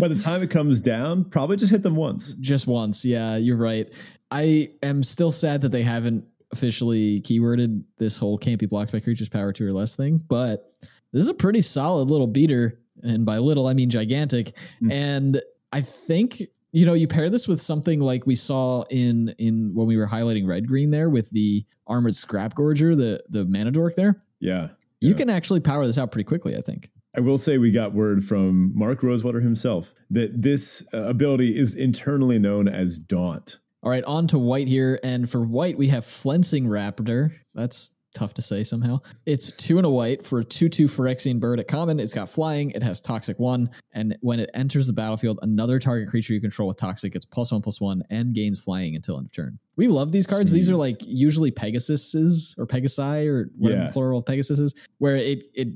By 0.00 0.08
the 0.08 0.20
time 0.22 0.42
it 0.42 0.50
comes 0.50 0.80
down, 0.80 1.24
probably 1.24 1.56
just 1.56 1.72
hit 1.72 1.82
them 1.82 1.96
once. 1.96 2.34
Just 2.34 2.66
once. 2.66 3.04
Yeah, 3.04 3.36
you're 3.36 3.56
right. 3.56 3.88
I 4.30 4.70
am 4.82 5.02
still 5.02 5.30
sad 5.30 5.62
that 5.62 5.72
they 5.72 5.82
haven't 5.82 6.26
officially 6.52 7.20
keyworded 7.22 7.82
this 7.98 8.18
whole 8.18 8.38
can't 8.38 8.58
be 8.58 8.66
blocked 8.66 8.92
by 8.92 9.00
creatures 9.00 9.28
power 9.28 9.52
two 9.52 9.66
or 9.66 9.72
less 9.72 9.96
thing, 9.96 10.22
but 10.28 10.72
this 11.12 11.22
is 11.22 11.28
a 11.28 11.34
pretty 11.34 11.60
solid 11.60 12.10
little 12.10 12.26
beater. 12.26 12.80
And 13.02 13.24
by 13.24 13.38
little, 13.38 13.66
I 13.66 13.74
mean 13.74 13.90
gigantic. 13.90 14.56
Mm. 14.82 14.92
And 14.92 15.42
I 15.72 15.80
think, 15.82 16.42
you 16.72 16.84
know, 16.86 16.92
you 16.94 17.08
pair 17.08 17.30
this 17.30 17.48
with 17.48 17.60
something 17.60 18.00
like 18.00 18.26
we 18.26 18.34
saw 18.34 18.82
in 18.90 19.34
in 19.38 19.72
when 19.74 19.86
we 19.86 19.96
were 19.96 20.06
highlighting 20.06 20.46
red 20.46 20.66
green 20.66 20.90
there 20.90 21.08
with 21.10 21.30
the 21.30 21.64
armored 21.86 22.14
scrap 22.14 22.54
gorger, 22.54 22.96
the 22.96 23.22
the 23.28 23.44
mana 23.44 23.70
dork 23.70 23.94
there. 23.94 24.22
Yeah. 24.40 24.68
You 25.00 25.10
Yeah. 25.10 25.16
can 25.16 25.30
actually 25.30 25.60
power 25.60 25.86
this 25.86 25.96
out 25.98 26.12
pretty 26.12 26.24
quickly, 26.26 26.56
I 26.56 26.60
think. 26.60 26.90
I 27.16 27.20
will 27.20 27.38
say 27.38 27.56
we 27.58 27.70
got 27.70 27.94
word 27.94 28.24
from 28.24 28.72
Mark 28.76 29.02
Rosewater 29.02 29.40
himself 29.40 29.94
that 30.10 30.42
this 30.42 30.86
uh, 30.92 30.98
ability 31.04 31.56
is 31.58 31.74
internally 31.74 32.38
known 32.38 32.68
as 32.68 32.98
Daunt. 32.98 33.58
All 33.82 33.90
right, 33.90 34.04
on 34.04 34.26
to 34.28 34.38
white 34.38 34.68
here. 34.68 35.00
And 35.02 35.28
for 35.30 35.40
white, 35.40 35.78
we 35.78 35.88
have 35.88 36.04
Flensing 36.04 36.66
Raptor. 36.66 37.32
That's 37.54 37.92
tough 38.14 38.34
to 38.34 38.42
say 38.42 38.64
somehow. 38.64 38.98
It's 39.26 39.52
two 39.52 39.76
and 39.78 39.86
a 39.86 39.90
white 39.90 40.24
for 40.24 40.40
a 40.40 40.44
2 40.44 40.68
2 40.68 40.86
Phyrexian 40.86 41.38
bird 41.40 41.60
at 41.60 41.68
common. 41.68 42.00
It's 42.00 42.14
got 42.14 42.28
flying, 42.28 42.70
it 42.70 42.82
has 42.82 43.00
toxic 43.00 43.38
one. 43.38 43.70
And 43.92 44.16
when 44.20 44.40
it 44.40 44.50
enters 44.54 44.86
the 44.86 44.92
battlefield, 44.92 45.38
another 45.42 45.78
target 45.78 46.08
creature 46.08 46.34
you 46.34 46.40
control 46.40 46.68
with 46.68 46.76
toxic 46.78 47.12
gets 47.12 47.24
plus 47.26 47.52
one 47.52 47.62
plus 47.62 47.80
one 47.80 48.02
and 48.10 48.34
gains 48.34 48.62
flying 48.62 48.96
until 48.96 49.18
end 49.18 49.26
of 49.26 49.32
turn. 49.32 49.58
We 49.76 49.88
love 49.88 50.10
these 50.12 50.26
cards. 50.26 50.50
These 50.52 50.68
are 50.70 50.76
like 50.76 50.96
usually 51.06 51.50
Pegasuses 51.52 52.58
or 52.58 52.66
Pegasi 52.66 53.26
or 53.28 53.50
whatever 53.56 53.82
Yeah. 53.82 53.86
the 53.88 53.92
plural 53.92 54.18
of 54.20 54.26
Pegasus 54.26 54.58
is, 54.58 54.74
where 54.98 55.16
it, 55.16 55.44
it, 55.54 55.68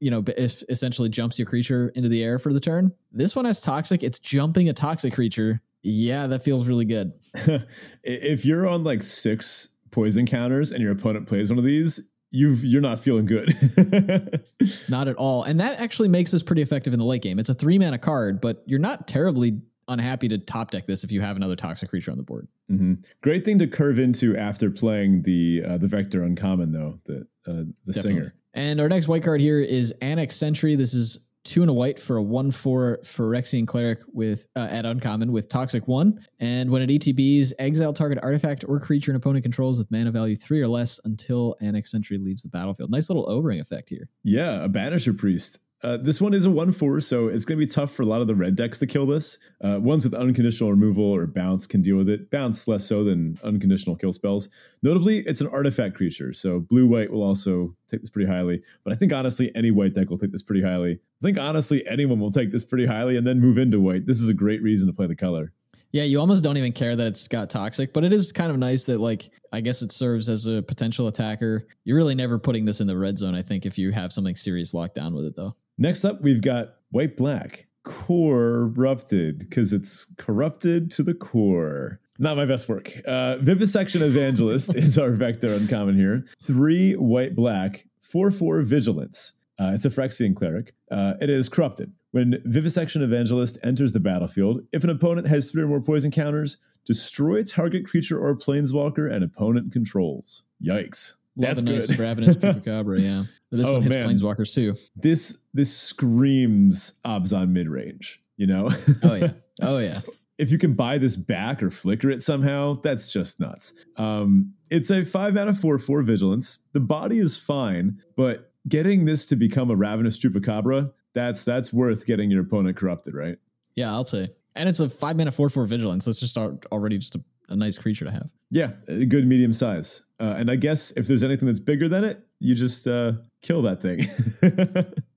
you 0.00 0.10
know, 0.10 0.22
es- 0.36 0.64
essentially 0.68 1.08
jumps 1.08 1.38
your 1.38 1.46
creature 1.46 1.88
into 1.94 2.08
the 2.08 2.22
air 2.22 2.38
for 2.38 2.52
the 2.52 2.60
turn. 2.60 2.92
This 3.10 3.36
one 3.36 3.44
has 3.44 3.60
toxic. 3.60 4.02
It's 4.02 4.18
jumping 4.18 4.68
a 4.68 4.72
toxic 4.72 5.12
creature. 5.14 5.60
Yeah, 5.82 6.28
that 6.28 6.42
feels 6.44 6.66
really 6.68 6.84
good. 6.84 7.12
if 8.04 8.44
you're 8.44 8.66
on 8.68 8.84
like 8.84 9.02
six 9.02 9.68
poison 9.92 10.26
counters 10.26 10.72
and 10.72 10.82
your 10.82 10.90
opponent 10.90 11.28
plays 11.28 11.48
one 11.50 11.58
of 11.58 11.64
these, 11.64 12.00
you've 12.32 12.64
you're 12.64 12.80
not 12.82 12.98
feeling 12.98 13.26
good. 13.26 13.54
Not 14.88 15.06
at 15.06 15.16
all. 15.16 15.44
And 15.44 15.60
that 15.60 15.78
actually 15.80 16.08
makes 16.08 16.30
this 16.32 16.42
pretty 16.42 16.62
effective 16.62 16.92
in 16.92 16.98
the 16.98 17.04
late 17.04 17.22
game. 17.22 17.38
It's 17.38 17.50
a 17.50 17.54
three 17.54 17.78
mana 17.78 17.98
card, 17.98 18.40
but 18.40 18.62
you're 18.66 18.78
not 18.80 19.06
terribly 19.06 19.60
unhappy 19.88 20.28
to 20.28 20.38
top 20.38 20.70
deck 20.70 20.86
this 20.86 21.04
if 21.04 21.12
you 21.12 21.20
have 21.20 21.36
another 21.36 21.56
toxic 21.56 21.90
creature 21.90 22.10
on 22.10 22.16
the 22.16 22.22
board. 22.24 22.48
Mhm. 22.70 23.04
Great 23.20 23.44
thing 23.44 23.58
to 23.58 23.66
curve 23.66 23.98
into 23.98 24.36
after 24.36 24.70
playing 24.70 25.22
the 25.22 25.62
uh, 25.66 25.78
the 25.78 25.88
vector 25.88 26.22
uncommon 26.22 26.72
though 26.72 26.98
the 27.04 27.26
uh, 27.46 27.64
the 27.84 27.92
Definitely. 27.92 28.02
singer. 28.10 28.34
And 28.54 28.80
our 28.80 28.88
next 28.88 29.08
white 29.08 29.22
card 29.22 29.40
here 29.40 29.60
is 29.60 29.92
Annex 30.00 30.36
Sentry. 30.36 30.74
This 30.74 30.94
is 30.94 31.18
two 31.44 31.62
and 31.62 31.70
a 31.70 31.74
white 31.74 32.00
for 32.00 32.16
a 32.16 32.22
one 32.22 32.50
four 32.50 32.98
Phyrexian 33.02 33.66
cleric 33.66 34.00
with 34.12 34.46
uh, 34.56 34.68
at 34.70 34.84
uncommon 34.84 35.32
with 35.32 35.48
toxic 35.48 35.88
one. 35.88 36.20
And 36.40 36.70
when 36.70 36.82
it 36.82 36.90
ETBs, 36.90 37.52
exile 37.58 37.92
target 37.92 38.18
artifact 38.22 38.64
or 38.68 38.78
creature 38.78 39.10
an 39.10 39.16
opponent 39.16 39.42
controls 39.42 39.78
with 39.78 39.90
mana 39.90 40.10
value 40.10 40.36
three 40.36 40.60
or 40.60 40.68
less 40.68 41.00
until 41.04 41.56
Annex 41.60 41.90
Sentry 41.90 42.18
leaves 42.18 42.42
the 42.42 42.48
battlefield. 42.48 42.90
Nice 42.90 43.08
little 43.08 43.28
O-Ring 43.28 43.60
effect 43.60 43.88
here. 43.88 44.08
Yeah, 44.22 44.64
a 44.64 44.68
banisher 44.68 45.16
priest. 45.16 45.58
Uh, 45.82 45.96
this 45.96 46.20
one 46.20 46.32
is 46.32 46.44
a 46.44 46.50
one 46.50 46.70
four, 46.70 47.00
so 47.00 47.26
it's 47.26 47.44
going 47.44 47.58
to 47.58 47.66
be 47.66 47.70
tough 47.70 47.92
for 47.92 48.02
a 48.02 48.06
lot 48.06 48.20
of 48.20 48.28
the 48.28 48.36
red 48.36 48.54
decks 48.54 48.78
to 48.78 48.86
kill 48.86 49.04
this. 49.04 49.38
Uh, 49.60 49.80
ones 49.82 50.04
with 50.04 50.14
unconditional 50.14 50.70
removal 50.70 51.04
or 51.04 51.26
bounce 51.26 51.66
can 51.66 51.82
deal 51.82 51.96
with 51.96 52.08
it. 52.08 52.30
Bounce 52.30 52.68
less 52.68 52.86
so 52.86 53.02
than 53.02 53.38
unconditional 53.42 53.96
kill 53.96 54.12
spells. 54.12 54.48
Notably, 54.82 55.20
it's 55.20 55.40
an 55.40 55.48
artifact 55.48 55.96
creature, 55.96 56.32
so 56.32 56.60
blue 56.60 56.86
white 56.86 57.10
will 57.10 57.22
also 57.22 57.74
take 57.88 58.00
this 58.00 58.10
pretty 58.10 58.30
highly. 58.30 58.62
But 58.84 58.92
I 58.92 58.96
think 58.96 59.12
honestly, 59.12 59.50
any 59.56 59.72
white 59.72 59.94
deck 59.94 60.08
will 60.08 60.18
take 60.18 60.32
this 60.32 60.42
pretty 60.42 60.62
highly. 60.62 61.00
I 61.20 61.22
think 61.22 61.38
honestly, 61.38 61.84
anyone 61.86 62.20
will 62.20 62.30
take 62.30 62.52
this 62.52 62.64
pretty 62.64 62.86
highly 62.86 63.16
and 63.16 63.26
then 63.26 63.40
move 63.40 63.58
into 63.58 63.80
white. 63.80 64.06
This 64.06 64.20
is 64.20 64.28
a 64.28 64.34
great 64.34 64.62
reason 64.62 64.86
to 64.86 64.92
play 64.92 65.08
the 65.08 65.16
color. 65.16 65.52
Yeah, 65.92 66.04
you 66.04 66.18
almost 66.20 66.42
don't 66.42 66.56
even 66.56 66.72
care 66.72 66.96
that 66.96 67.06
it's 67.06 67.28
got 67.28 67.50
toxic, 67.50 67.92
but 67.92 68.02
it 68.02 68.14
is 68.14 68.32
kind 68.32 68.50
of 68.50 68.56
nice 68.56 68.86
that 68.86 68.98
like 68.98 69.30
I 69.52 69.60
guess 69.60 69.82
it 69.82 69.92
serves 69.92 70.28
as 70.28 70.46
a 70.46 70.62
potential 70.62 71.06
attacker. 71.06 71.66
You're 71.84 71.98
really 71.98 72.14
never 72.14 72.38
putting 72.38 72.64
this 72.64 72.80
in 72.80 72.86
the 72.86 72.96
red 72.96 73.18
zone, 73.18 73.34
I 73.34 73.42
think, 73.42 73.66
if 73.66 73.78
you 73.78 73.92
have 73.92 74.10
something 74.10 74.34
serious 74.34 74.72
locked 74.72 74.94
down 74.94 75.14
with 75.14 75.26
it 75.26 75.36
though. 75.36 75.54
Next 75.76 76.04
up, 76.04 76.22
we've 76.22 76.40
got 76.40 76.76
white 76.90 77.16
black 77.16 77.66
corrupted 77.84 79.38
because 79.38 79.72
it's 79.72 80.06
corrupted 80.16 80.90
to 80.92 81.02
the 81.02 81.14
core. 81.14 82.00
Not 82.18 82.36
my 82.36 82.44
best 82.44 82.68
work. 82.68 82.92
Uh, 83.06 83.38
Vivisection 83.40 84.02
Evangelist 84.02 84.74
is 84.76 84.96
our 84.96 85.10
vector 85.10 85.48
uncommon 85.48 85.96
here. 85.96 86.24
Three 86.42 86.94
white 86.94 87.34
black, 87.34 87.86
four 88.00 88.30
four 88.30 88.62
vigilance. 88.62 89.34
Uh, 89.58 89.72
it's 89.74 89.84
a 89.84 89.90
Phyrexian 89.90 90.34
cleric. 90.34 90.74
Uh, 90.90 91.14
it 91.20 91.28
is 91.28 91.48
corrupted. 91.48 91.92
When 92.12 92.40
Vivisection 92.44 93.02
Evangelist 93.02 93.58
enters 93.62 93.92
the 93.92 94.00
battlefield, 94.00 94.62
if 94.72 94.84
an 94.84 94.90
opponent 94.90 95.26
has 95.28 95.50
three 95.50 95.62
or 95.62 95.66
more 95.66 95.80
poison 95.82 96.10
counters, 96.10 96.58
destroy 96.86 97.42
target 97.42 97.86
creature 97.86 98.18
or 98.18 98.36
planeswalker 98.36 99.10
an 99.12 99.22
opponent 99.22 99.72
controls. 99.72 100.44
Yikes. 100.64 101.14
Love 101.36 101.48
That's 101.56 101.62
a 101.62 101.64
nice 101.64 101.86
good. 101.86 101.98
ravenous 101.98 102.36
chupacabra, 102.38 103.00
yeah. 103.00 103.24
But 103.50 103.56
this 103.58 103.68
Oh, 103.68 103.74
one 103.74 103.82
hits 103.82 103.94
man. 103.94 104.08
planeswalkers 104.08 104.54
too. 104.54 104.76
this 104.94 105.38
this 105.54 105.74
screams 105.76 106.94
Orzhov 107.04 107.48
mid 107.48 107.68
range. 107.68 108.20
You 108.36 108.46
know, 108.46 108.70
Oh 109.02 109.14
yeah. 109.14 109.30
Oh 109.62 109.78
yeah. 109.78 110.00
if 110.38 110.50
you 110.50 110.58
can 110.58 110.74
buy 110.74 110.98
this 110.98 111.16
back 111.16 111.62
or 111.62 111.70
flicker 111.70 112.10
it 112.10 112.22
somehow, 112.22 112.74
that's 112.82 113.12
just 113.12 113.40
nuts. 113.40 113.72
Um, 113.96 114.54
it's 114.70 114.90
a 114.90 115.04
five 115.04 115.36
out 115.36 115.48
of 115.48 115.58
four 115.58 115.78
four 115.78 116.02
vigilance. 116.02 116.58
The 116.72 116.80
body 116.80 117.18
is 117.18 117.36
fine, 117.38 118.00
but 118.16 118.52
getting 118.68 119.04
this 119.06 119.26
to 119.26 119.36
become 119.36 119.70
a 119.70 119.76
ravenous 119.76 120.18
chupacabra, 120.18 120.92
that's 121.14 121.44
that's 121.44 121.72
worth 121.72 122.06
getting 122.06 122.30
your 122.30 122.42
opponent 122.42 122.76
corrupted, 122.76 123.14
right? 123.14 123.38
Yeah, 123.74 123.92
I'll 123.92 124.04
say. 124.04 124.30
And 124.54 124.68
it's 124.68 124.80
a 124.80 124.88
five 124.88 125.16
mana 125.16 125.30
four 125.30 125.48
four 125.48 125.64
vigilance. 125.66 126.04
That's 126.04 126.20
just 126.20 126.36
al- 126.36 126.60
already 126.70 126.98
just 126.98 127.14
a, 127.14 127.22
a 127.48 127.56
nice 127.56 127.78
creature 127.78 128.04
to 128.04 128.10
have. 128.10 128.30
Yeah, 128.50 128.72
a 128.88 129.04
good 129.04 129.26
medium 129.26 129.52
size. 129.52 130.04
Uh, 130.20 130.34
and 130.36 130.50
I 130.50 130.56
guess 130.56 130.90
if 130.92 131.06
there's 131.06 131.24
anything 131.24 131.46
that's 131.46 131.60
bigger 131.60 131.88
than 131.88 132.04
it, 132.04 132.26
you 132.38 132.54
just 132.54 132.86
uh, 132.86 133.12
kill 133.40 133.62
that 133.62 133.80
thing. 133.80 134.06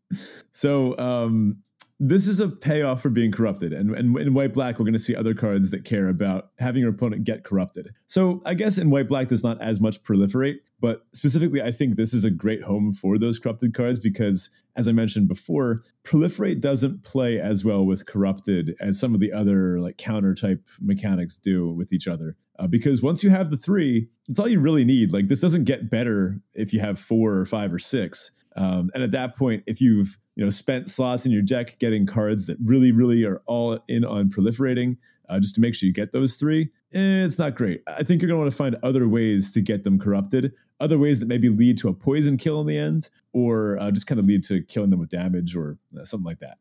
so 0.52 0.98
um, 0.98 1.58
this 2.00 2.28
is 2.28 2.39
a 2.39 2.50
payoff 2.50 3.02
for 3.02 3.10
being 3.10 3.32
corrupted. 3.32 3.72
And, 3.72 3.96
and 3.96 4.18
in 4.18 4.34
white 4.34 4.54
black, 4.54 4.78
we're 4.78 4.86
going 4.86 4.93
to 4.93 5.00
see 5.00 5.16
other 5.16 5.34
cards 5.34 5.72
that 5.72 5.86
care 5.86 6.10
about 6.10 6.52
having 6.60 6.82
your 6.82 6.91
opponent 6.91 7.24
get 7.24 7.43
corrupted. 7.43 7.93
So 8.08 8.41
I 8.46 8.54
guess 8.54 8.78
in 8.78 8.89
white 8.89 9.08
black, 9.08 9.30
does 9.30 9.43
not 9.43 9.62
as 9.62 9.80
much 9.80 10.04
proliferate. 10.04 10.58
But 10.80 11.06
specifically, 11.14 11.62
I 11.62 11.72
think 11.72 11.96
this 11.96 12.14
is 12.14 12.26
a 12.26 12.32
great 12.32 12.64
home 12.64 12.93
for 12.93 13.18
those 13.18 13.39
corrupted 13.39 13.74
cards 13.74 14.00
because, 14.00 14.50
as 14.76 14.88
I 14.88 14.92
mentioned 14.92 15.28
before, 15.28 15.84
proliferate 16.04 16.60
doesn't 16.60 17.04
play 17.04 17.40
as 17.40 17.64
well 17.64 17.86
with 17.86 18.06
corrupted 18.06 18.76
as 18.80 19.00
some 19.00 19.14
of 19.14 19.20
the 19.20 19.32
other 19.32 19.80
like 19.80 19.98
counter 19.98 20.36
type 20.36 20.62
mechanics 20.80 21.38
do 21.38 21.72
with 21.72 21.94
each 21.94 22.08
other. 22.08 22.36
Uh, 22.60 22.68
because 22.68 23.02
once 23.02 23.24
you 23.24 23.30
have 23.30 23.50
the 23.50 23.58
three, 23.58 24.10
it's 24.28 24.40
all 24.40 24.48
you 24.48 24.60
really 24.60 24.86
need. 24.86 25.14
Like 25.14 25.28
this 25.28 25.42
doesn't 25.42 25.66
get 25.66 25.90
better 25.90 26.42
if 26.54 26.74
you 26.74 26.80
have 26.80 27.00
four 27.00 27.34
or 27.34 27.46
five 27.46 27.74
or 27.74 27.80
six. 27.80 28.32
Um, 28.56 28.90
and 28.94 29.04
at 29.04 29.12
that 29.12 29.36
point, 29.36 29.64
if 29.66 29.82
you've 29.82 30.18
you 30.36 30.44
know 30.44 30.50
spent 30.50 30.90
slots 30.90 31.26
in 31.26 31.32
your 31.32 31.42
deck 31.42 31.80
getting 31.80 32.06
cards 32.06 32.46
that 32.48 32.58
really, 32.64 32.92
really 32.92 33.24
are 33.24 33.42
all 33.46 33.80
in 33.88 34.04
on 34.04 34.30
proliferating, 34.30 34.98
uh, 35.30 35.40
just 35.40 35.56
to 35.56 35.62
make 35.62 35.76
sure 35.76 35.88
you 35.88 35.94
get 35.94 36.12
those 36.12 36.36
three, 36.36 36.70
it's 36.92 37.38
not 37.38 37.56
great. 37.56 37.82
I 37.88 38.04
think 38.04 38.22
you're 38.22 38.28
going 38.28 38.38
to 38.38 38.44
want 38.44 38.52
to 38.52 38.58
find 38.58 38.76
other 38.84 39.08
ways 39.08 39.52
to 39.52 39.62
get 39.62 39.84
them 39.84 40.00
corrupted, 40.00 40.54
other 40.80 40.98
ways 40.98 41.20
that 41.20 41.28
maybe 41.28 41.50
lead 41.50 41.78
to 41.80 41.90
a 41.90 41.94
poison 41.94 42.38
kill 42.38 42.62
in 42.62 42.68
the 42.68 42.78
end, 42.78 43.10
or 43.34 43.78
uh, 43.80 43.92
just 43.92 44.08
kind 44.08 44.20
of 44.20 44.26
lead 44.26 44.44
to 44.46 44.62
killing 44.64 44.90
them 44.90 45.00
with 45.00 45.10
damage 45.10 45.56
or 45.56 45.78
uh, 46.00 46.06
something 46.06 46.26
like 46.26 46.40
that. 46.40 46.58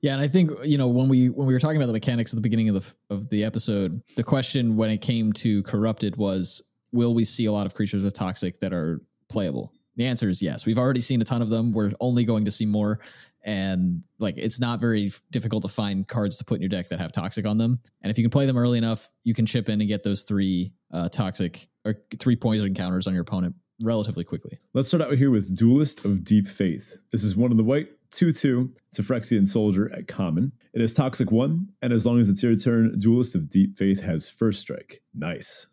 Yeah, 0.00 0.12
and 0.12 0.20
I 0.20 0.28
think 0.28 0.50
you 0.64 0.76
know 0.76 0.88
when 0.88 1.08
we 1.08 1.30
when 1.30 1.46
we 1.46 1.54
were 1.54 1.58
talking 1.58 1.78
about 1.78 1.86
the 1.86 1.94
mechanics 1.94 2.32
at 2.32 2.36
the 2.36 2.42
beginning 2.42 2.68
of 2.68 2.74
the 2.74 3.14
of 3.14 3.30
the 3.30 3.42
episode, 3.42 4.02
the 4.16 4.24
question 4.24 4.76
when 4.76 4.90
it 4.90 4.98
came 4.98 5.32
to 5.34 5.62
corrupted 5.62 6.16
was 6.16 6.62
will 6.92 7.14
we 7.14 7.24
see 7.24 7.46
a 7.46 7.52
lot 7.52 7.66
of 7.66 7.74
creatures 7.74 8.02
with 8.02 8.12
toxic 8.12 8.60
that 8.60 8.72
are 8.72 9.00
playable? 9.28 9.72
The 9.96 10.06
answer 10.06 10.28
is 10.28 10.42
yes. 10.42 10.66
We've 10.66 10.78
already 10.78 11.00
seen 11.00 11.20
a 11.20 11.24
ton 11.24 11.40
of 11.40 11.48
them. 11.48 11.72
We're 11.72 11.92
only 12.00 12.24
going 12.24 12.44
to 12.44 12.50
see 12.50 12.66
more. 12.66 13.00
And 13.44 14.02
like 14.18 14.36
it's 14.38 14.60
not 14.60 14.80
very 14.80 15.10
difficult 15.30 15.62
to 15.62 15.68
find 15.68 16.08
cards 16.08 16.38
to 16.38 16.44
put 16.44 16.56
in 16.56 16.62
your 16.62 16.70
deck 16.70 16.88
that 16.88 16.98
have 16.98 17.12
toxic 17.12 17.46
on 17.46 17.58
them. 17.58 17.78
And 18.02 18.10
if 18.10 18.18
you 18.18 18.24
can 18.24 18.30
play 18.30 18.46
them 18.46 18.56
early 18.56 18.78
enough, 18.78 19.10
you 19.22 19.34
can 19.34 19.44
chip 19.44 19.68
in 19.68 19.80
and 19.80 19.88
get 19.88 20.02
those 20.02 20.22
three 20.22 20.72
uh, 20.92 21.08
toxic 21.10 21.68
or 21.84 21.96
three 22.18 22.36
poison 22.36 22.74
counters 22.74 23.06
on 23.06 23.12
your 23.12 23.22
opponent 23.22 23.54
relatively 23.82 24.24
quickly. 24.24 24.58
Let's 24.72 24.88
start 24.88 25.02
out 25.02 25.12
here 25.14 25.30
with 25.30 25.56
Duelist 25.56 26.04
of 26.04 26.24
Deep 26.24 26.48
Faith. 26.48 26.98
This 27.12 27.22
is 27.22 27.36
one 27.36 27.50
of 27.50 27.56
the 27.56 27.64
white 27.64 27.88
2 28.12 28.32
2. 28.32 28.72
It's 28.90 28.98
a 28.98 29.02
Phyrexian 29.02 29.48
soldier 29.48 29.92
at 29.92 30.06
common. 30.06 30.52
It 30.72 30.80
is 30.80 30.94
toxic 30.94 31.30
1, 31.30 31.68
and 31.82 31.92
as 31.92 32.06
long 32.06 32.20
as 32.20 32.28
it's 32.28 32.42
your 32.42 32.54
turn, 32.56 32.98
Duelist 32.98 33.34
of 33.34 33.50
Deep 33.50 33.76
Faith 33.76 34.02
has 34.02 34.30
first 34.30 34.60
strike. 34.60 35.02
Nice. 35.12 35.66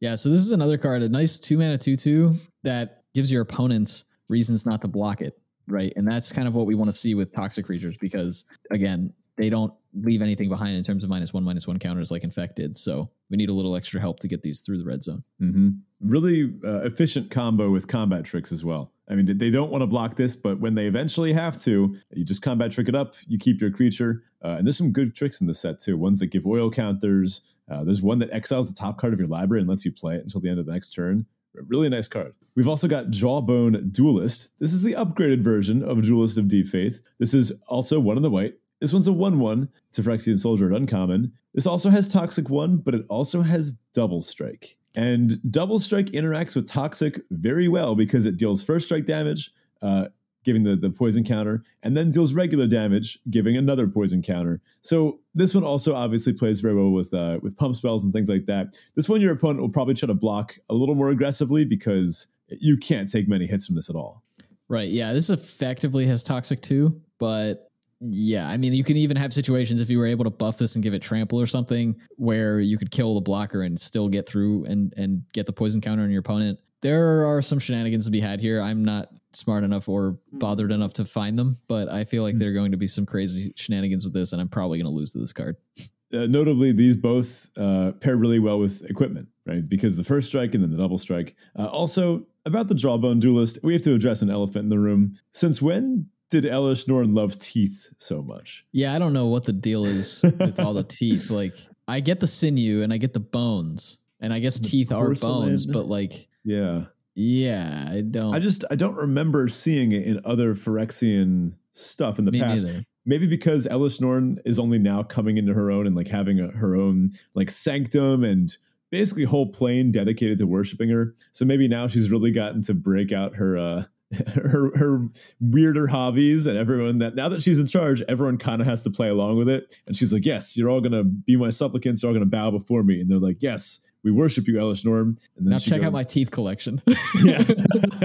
Yeah, 0.00 0.14
so 0.14 0.28
this 0.28 0.40
is 0.40 0.52
another 0.52 0.78
card, 0.78 1.02
a 1.02 1.08
nice 1.08 1.38
two 1.38 1.58
mana 1.58 1.78
2 1.78 1.96
2 1.96 2.36
that 2.62 3.02
gives 3.14 3.32
your 3.32 3.42
opponents 3.42 4.04
reasons 4.28 4.66
not 4.66 4.82
to 4.82 4.88
block 4.88 5.20
it, 5.20 5.40
right? 5.70 5.92
And 5.96 6.06
that's 6.06 6.32
kind 6.32 6.48
of 6.48 6.54
what 6.54 6.66
we 6.66 6.74
want 6.74 6.88
to 6.88 6.96
see 6.96 7.14
with 7.14 7.32
toxic 7.32 7.66
creatures 7.66 7.96
because, 7.96 8.44
again, 8.70 9.12
they 9.36 9.50
don't 9.50 9.72
leave 9.94 10.20
anything 10.20 10.48
behind 10.48 10.76
in 10.76 10.82
terms 10.82 11.04
of 11.04 11.10
minus 11.10 11.32
one, 11.32 11.44
minus 11.44 11.66
one 11.66 11.78
counters 11.78 12.10
like 12.10 12.24
infected. 12.24 12.76
So 12.76 13.10
we 13.30 13.36
need 13.36 13.48
a 13.48 13.52
little 13.52 13.76
extra 13.76 14.00
help 14.00 14.20
to 14.20 14.28
get 14.28 14.42
these 14.42 14.60
through 14.60 14.78
the 14.78 14.84
red 14.84 15.04
zone. 15.04 15.22
Mm-hmm. 15.40 15.70
Really 16.00 16.52
uh, 16.64 16.80
efficient 16.82 17.30
combo 17.30 17.70
with 17.70 17.88
combat 17.88 18.24
tricks 18.24 18.52
as 18.52 18.64
well. 18.64 18.92
I 19.08 19.14
mean, 19.14 19.38
they 19.38 19.50
don't 19.50 19.70
want 19.70 19.82
to 19.82 19.86
block 19.86 20.16
this, 20.16 20.36
but 20.36 20.60
when 20.60 20.74
they 20.74 20.86
eventually 20.86 21.32
have 21.32 21.60
to, 21.62 21.96
you 22.12 22.24
just 22.24 22.42
combat 22.42 22.72
trick 22.72 22.88
it 22.88 22.94
up. 22.94 23.14
You 23.26 23.38
keep 23.38 23.60
your 23.60 23.70
creature, 23.70 24.22
uh, 24.44 24.56
and 24.58 24.66
there's 24.66 24.76
some 24.76 24.92
good 24.92 25.14
tricks 25.14 25.40
in 25.40 25.46
the 25.46 25.54
set 25.54 25.80
too. 25.80 25.96
Ones 25.96 26.18
that 26.18 26.26
give 26.26 26.46
oil 26.46 26.70
counters. 26.70 27.40
Uh, 27.70 27.84
there's 27.84 28.02
one 28.02 28.18
that 28.18 28.30
exiles 28.32 28.68
the 28.68 28.74
top 28.74 28.98
card 28.98 29.14
of 29.14 29.18
your 29.18 29.28
library 29.28 29.60
and 29.60 29.68
lets 29.68 29.84
you 29.84 29.92
play 29.92 30.16
it 30.16 30.24
until 30.24 30.40
the 30.40 30.50
end 30.50 30.58
of 30.58 30.66
the 30.66 30.72
next 30.72 30.90
turn. 30.90 31.26
Really 31.66 31.88
nice 31.88 32.08
card. 32.08 32.34
We've 32.54 32.68
also 32.68 32.88
got 32.88 33.10
Jawbone 33.10 33.90
Duelist. 33.92 34.58
This 34.58 34.72
is 34.72 34.82
the 34.82 34.94
upgraded 34.94 35.42
version 35.42 35.82
of 35.82 36.02
Duelist 36.02 36.38
of 36.38 36.48
Deep 36.48 36.66
Faith. 36.66 37.00
This 37.18 37.34
is 37.34 37.52
also 37.68 38.00
one 38.00 38.16
in 38.16 38.22
the 38.22 38.30
white. 38.30 38.54
This 38.80 38.92
one's 38.92 39.08
a 39.08 39.12
1 39.12 39.38
1. 39.38 39.68
It's 39.88 39.98
a 39.98 40.02
Phyrexian 40.02 40.38
Soldier 40.38 40.70
at 40.72 40.76
Uncommon. 40.76 41.32
This 41.54 41.66
also 41.66 41.90
has 41.90 42.08
Toxic 42.08 42.48
1, 42.48 42.78
but 42.78 42.94
it 42.94 43.04
also 43.08 43.42
has 43.42 43.78
Double 43.92 44.22
Strike. 44.22 44.76
And 44.94 45.40
Double 45.50 45.78
Strike 45.78 46.06
interacts 46.06 46.54
with 46.54 46.68
Toxic 46.68 47.20
very 47.30 47.68
well 47.68 47.94
because 47.94 48.26
it 48.26 48.36
deals 48.36 48.62
first 48.62 48.86
strike 48.86 49.06
damage, 49.06 49.50
uh, 49.82 50.08
giving 50.44 50.64
the, 50.64 50.76
the 50.76 50.90
poison 50.90 51.24
counter, 51.24 51.62
and 51.82 51.96
then 51.96 52.10
deals 52.10 52.32
regular 52.32 52.66
damage, 52.66 53.18
giving 53.30 53.56
another 53.56 53.86
poison 53.86 54.22
counter. 54.22 54.60
So 54.82 55.20
this 55.34 55.54
one 55.54 55.64
also 55.64 55.94
obviously 55.94 56.32
plays 56.32 56.60
very 56.60 56.74
well 56.74 56.90
with 56.90 57.12
uh, 57.12 57.38
with 57.42 57.56
pump 57.56 57.76
spells 57.76 58.04
and 58.04 58.12
things 58.12 58.28
like 58.28 58.46
that. 58.46 58.76
This 58.94 59.08
one 59.08 59.20
your 59.20 59.32
opponent 59.32 59.60
will 59.60 59.68
probably 59.68 59.94
try 59.94 60.06
to 60.06 60.14
block 60.14 60.58
a 60.68 60.74
little 60.74 60.94
more 60.94 61.10
aggressively 61.10 61.64
because 61.64 62.28
you 62.48 62.76
can't 62.76 63.10
take 63.10 63.28
many 63.28 63.46
hits 63.46 63.66
from 63.66 63.76
this 63.76 63.90
at 63.90 63.96
all. 63.96 64.22
Right. 64.68 64.88
Yeah. 64.88 65.12
This 65.12 65.30
effectively 65.30 66.06
has 66.06 66.22
Toxic 66.22 66.60
too, 66.62 67.00
but 67.18 67.68
yeah, 68.00 68.48
I 68.48 68.56
mean, 68.56 68.74
you 68.74 68.84
can 68.84 68.96
even 68.96 69.16
have 69.16 69.32
situations 69.32 69.80
if 69.80 69.90
you 69.90 69.98
were 69.98 70.06
able 70.06 70.24
to 70.24 70.30
buff 70.30 70.58
this 70.58 70.76
and 70.76 70.84
give 70.84 70.94
it 70.94 71.02
trample 71.02 71.40
or 71.40 71.46
something 71.46 71.96
where 72.16 72.60
you 72.60 72.78
could 72.78 72.90
kill 72.90 73.14
the 73.14 73.20
blocker 73.20 73.62
and 73.62 73.78
still 73.78 74.08
get 74.08 74.28
through 74.28 74.64
and 74.66 74.94
and 74.96 75.22
get 75.32 75.46
the 75.46 75.52
poison 75.52 75.80
counter 75.80 76.04
on 76.04 76.10
your 76.10 76.20
opponent. 76.20 76.60
There 76.80 77.26
are 77.26 77.42
some 77.42 77.58
shenanigans 77.58 78.04
to 78.04 78.12
be 78.12 78.20
had 78.20 78.40
here. 78.40 78.60
I'm 78.60 78.84
not 78.84 79.08
smart 79.32 79.64
enough 79.64 79.88
or 79.88 80.18
bothered 80.32 80.72
enough 80.72 80.94
to 80.94 81.04
find 81.04 81.38
them, 81.38 81.56
but 81.68 81.88
I 81.88 82.04
feel 82.04 82.22
like 82.22 82.36
there 82.36 82.50
are 82.50 82.54
going 82.54 82.72
to 82.72 82.78
be 82.78 82.86
some 82.86 83.06
crazy 83.06 83.52
shenanigans 83.56 84.04
with 84.04 84.14
this, 84.14 84.32
and 84.32 84.40
I'm 84.40 84.48
probably 84.48 84.78
going 84.78 84.90
to 84.90 84.96
lose 84.96 85.12
to 85.12 85.18
this 85.18 85.32
card. 85.32 85.56
Uh, 86.10 86.26
notably, 86.26 86.72
these 86.72 86.96
both 86.96 87.50
uh, 87.58 87.92
pair 88.00 88.16
really 88.16 88.38
well 88.38 88.58
with 88.58 88.82
equipment, 88.88 89.28
right? 89.44 89.68
Because 89.68 89.98
the 89.98 90.04
first 90.04 90.28
strike 90.28 90.54
and 90.54 90.64
then 90.64 90.70
the 90.70 90.78
double 90.78 90.96
strike. 90.96 91.36
Uh, 91.54 91.66
also, 91.66 92.26
about 92.46 92.68
the 92.68 92.74
jawbone 92.74 93.20
duelist, 93.20 93.58
we 93.62 93.74
have 93.74 93.82
to 93.82 93.94
address 93.94 94.22
an 94.22 94.30
elephant 94.30 94.62
in 94.62 94.68
the 94.70 94.78
room. 94.78 95.18
Since 95.32 95.60
when 95.60 96.08
did 96.30 96.44
Elesh 96.44 96.88
Norn 96.88 97.14
love 97.14 97.38
teeth 97.38 97.90
so 97.98 98.22
much? 98.22 98.64
Yeah, 98.72 98.94
I 98.94 98.98
don't 98.98 99.12
know 99.12 99.26
what 99.26 99.44
the 99.44 99.52
deal 99.52 99.84
is 99.84 100.22
with 100.38 100.58
all 100.58 100.72
the 100.72 100.82
teeth. 100.82 101.30
Like, 101.30 101.54
I 101.86 102.00
get 102.00 102.20
the 102.20 102.26
sinew 102.26 102.82
and 102.82 102.90
I 102.90 102.96
get 102.96 103.12
the 103.12 103.20
bones, 103.20 103.98
and 104.18 104.32
I 104.32 104.38
guess 104.38 104.58
teeth 104.58 104.92
are 104.92 105.12
bones, 105.14 105.66
but 105.66 105.86
like, 105.88 106.28
yeah, 106.42 106.84
yeah, 107.20 107.88
I 107.90 108.02
don't. 108.02 108.32
I 108.32 108.38
just 108.38 108.64
I 108.70 108.76
don't 108.76 108.94
remember 108.94 109.48
seeing 109.48 109.90
it 109.90 110.06
in 110.06 110.20
other 110.24 110.54
Phyrexian 110.54 111.54
stuff 111.72 112.16
in 112.16 112.26
the 112.26 112.30
Me 112.30 112.38
past. 112.38 112.64
neither. 112.64 112.84
Maybe 113.04 113.26
because 113.26 113.66
Elesh 113.66 114.00
Norn 114.00 114.38
is 114.44 114.56
only 114.56 114.78
now 114.78 115.02
coming 115.02 115.36
into 115.36 115.52
her 115.52 115.68
own 115.68 115.84
and 115.84 115.96
like 115.96 116.06
having 116.06 116.38
a, 116.38 116.52
her 116.52 116.76
own 116.76 117.14
like 117.34 117.50
sanctum 117.50 118.22
and 118.22 118.56
basically 118.92 119.24
whole 119.24 119.50
plane 119.50 119.90
dedicated 119.90 120.38
to 120.38 120.46
worshiping 120.46 120.90
her. 120.90 121.16
So 121.32 121.44
maybe 121.44 121.66
now 121.66 121.88
she's 121.88 122.08
really 122.08 122.30
gotten 122.30 122.62
to 122.62 122.74
break 122.74 123.10
out 123.10 123.34
her 123.34 123.58
uh 123.58 123.84
her 124.36 124.70
her 124.76 125.08
weirder 125.40 125.88
hobbies 125.88 126.46
and 126.46 126.56
everyone 126.56 126.98
that 126.98 127.16
now 127.16 127.28
that 127.30 127.42
she's 127.42 127.58
in 127.58 127.66
charge, 127.66 128.00
everyone 128.02 128.38
kind 128.38 128.60
of 128.60 128.68
has 128.68 128.82
to 128.82 128.90
play 128.90 129.08
along 129.08 129.38
with 129.38 129.48
it. 129.48 129.74
And 129.88 129.96
she's 129.96 130.12
like, 130.12 130.24
"Yes, 130.24 130.56
you're 130.56 130.70
all 130.70 130.80
gonna 130.80 131.02
be 131.02 131.34
my 131.34 131.50
supplicants. 131.50 132.00
You're 132.00 132.10
all 132.10 132.14
gonna 132.14 132.26
bow 132.26 132.52
before 132.52 132.84
me." 132.84 133.00
And 133.00 133.10
they're 133.10 133.18
like, 133.18 133.42
"Yes, 133.42 133.80
we 134.10 134.16
worship 134.16 134.46
you, 134.46 134.54
Elesh 134.54 134.84
Norn." 134.84 135.18
And 135.36 135.46
then 135.46 135.52
Now 135.52 135.58
check 135.58 135.82
out 135.82 135.92
my 135.92 136.02
teeth 136.02 136.30
collection. 136.30 136.80
yeah. 137.24 137.42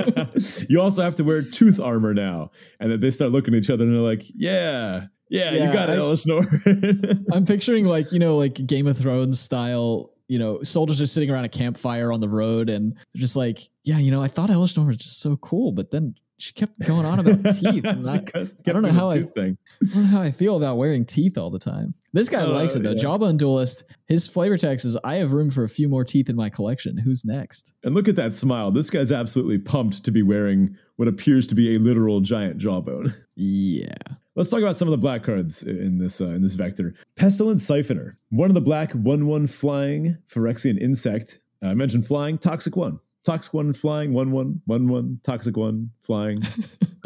you 0.70 0.82
also 0.82 1.02
have 1.02 1.16
to 1.18 1.24
wear 1.24 1.42
tooth 1.42 1.80
armor 1.80 2.14
now. 2.14 2.50
And 2.80 2.92
then 2.92 3.00
they 3.00 3.10
start 3.10 3.32
looking 3.32 3.54
at 3.54 3.64
each 3.64 3.70
other 3.70 3.86
and 3.86 3.94
they're 3.94 4.02
like, 4.02 4.24
yeah, 4.36 5.08
yeah, 5.30 5.52
Yeah, 5.54 5.68
you 5.68 5.74
got 5.74 5.90
it, 5.90 5.98
Elesh 5.98 6.28
Norn. 6.28 7.26
I'm 7.32 7.46
picturing 7.46 7.86
like 7.86 8.12
you 8.12 8.20
know 8.20 8.38
like 8.38 8.54
Game 8.66 8.88
of 8.88 8.98
Thrones 8.98 9.40
style. 9.40 10.12
You 10.28 10.40
know, 10.40 10.62
soldiers 10.64 11.02
are 11.02 11.06
sitting 11.06 11.30
around 11.30 11.46
a 11.46 11.50
campfire 11.50 12.12
on 12.12 12.22
the 12.22 12.30
road, 12.30 12.70
and 12.70 12.94
they're 12.94 13.20
just 13.20 13.36
like, 13.36 13.60
"Yeah, 13.84 14.00
you 14.00 14.10
know, 14.10 14.22
I 14.24 14.28
thought 14.28 14.50
Elesh 14.50 14.78
Norn 14.78 14.88
was 14.88 14.98
just 14.98 15.20
so 15.22 15.36
cool, 15.38 15.72
but 15.74 15.92
then 15.92 16.16
she 16.38 16.52
kept 16.54 16.80
going 16.80 17.06
on 17.06 17.20
about 17.20 17.44
teeth, 17.56 17.86
and 17.86 18.10
I, 18.10 18.16
I 18.36 18.48
don't 18.72 18.82
know 18.82 18.92
how 18.92 19.10
I- 19.10 19.22
thing. 19.22 19.58
I 19.82 19.86
don't 19.94 20.04
know 20.04 20.08
how 20.10 20.22
I 20.22 20.32
feel 20.32 20.58
about 20.58 20.78
wearing 20.78 21.06
teeth 21.06 21.38
all 21.38 21.50
the 21.50 21.60
time. 21.60 21.94
This 22.12 22.30
guy 22.30 22.42
Uh, 22.42 22.50
likes 22.52 22.76
it 22.76 22.84
though. 22.84 22.92
yeah. 22.92 22.98
Jawbone 22.98 23.38
Duelist, 23.38 23.84
his 24.08 24.28
flavor 24.28 24.58
text 24.58 24.86
is 24.86 24.98
I 25.04 25.16
have 25.16 25.34
room 25.34 25.50
for 25.50 25.64
a 25.64 25.70
few 25.70 25.88
more 25.90 26.04
teeth 26.04 26.30
in 26.30 26.36
my 26.36 26.50
collection. 26.50 26.98
Who's 26.98 27.24
next? 27.26 27.74
And 27.84 27.96
look 27.96 28.08
at 28.08 28.16
that 28.18 28.34
smile. 28.34 28.72
This 28.72 28.90
guy's 28.90 29.12
absolutely 29.12 29.58
pumped 29.60 30.04
to 30.04 30.12
be 30.12 30.22
wearing 30.22 30.76
what 30.98 31.08
appears 31.08 31.48
to 31.48 31.56
be 31.56 31.76
a 31.76 31.80
literal 31.80 32.22
giant 32.22 32.58
jawbone. 32.58 33.16
Yeah. 33.36 33.96
Let's 34.36 34.50
talk 34.50 34.62
about 34.62 34.78
some 34.78 34.88
of 34.88 34.92
the 34.92 34.98
black 34.98 35.24
cards 35.24 35.62
in 35.64 36.00
this 36.00 36.20
uh, 36.20 36.26
in 36.28 36.42
this 36.42 36.56
vector. 36.56 36.94
Pestilent 37.16 37.60
Siphoner, 37.60 38.16
one 38.30 38.50
of 38.50 38.56
the 38.56 38.62
black 38.62 38.92
one 38.94 39.28
one 39.28 39.46
flying 39.48 40.18
Phyrexian 40.28 40.80
insect. 40.80 41.40
Uh, 41.64 41.68
I 41.68 41.74
mentioned 41.76 42.08
flying, 42.08 42.38
toxic 42.40 42.76
one, 42.76 43.00
toxic 43.24 43.54
one 43.54 43.74
flying, 43.74 44.14
one 44.14 44.32
one 44.32 44.62
one 44.66 44.88
one, 44.88 45.20
toxic 45.24 45.58
one 45.58 45.92
flying. 46.04 46.40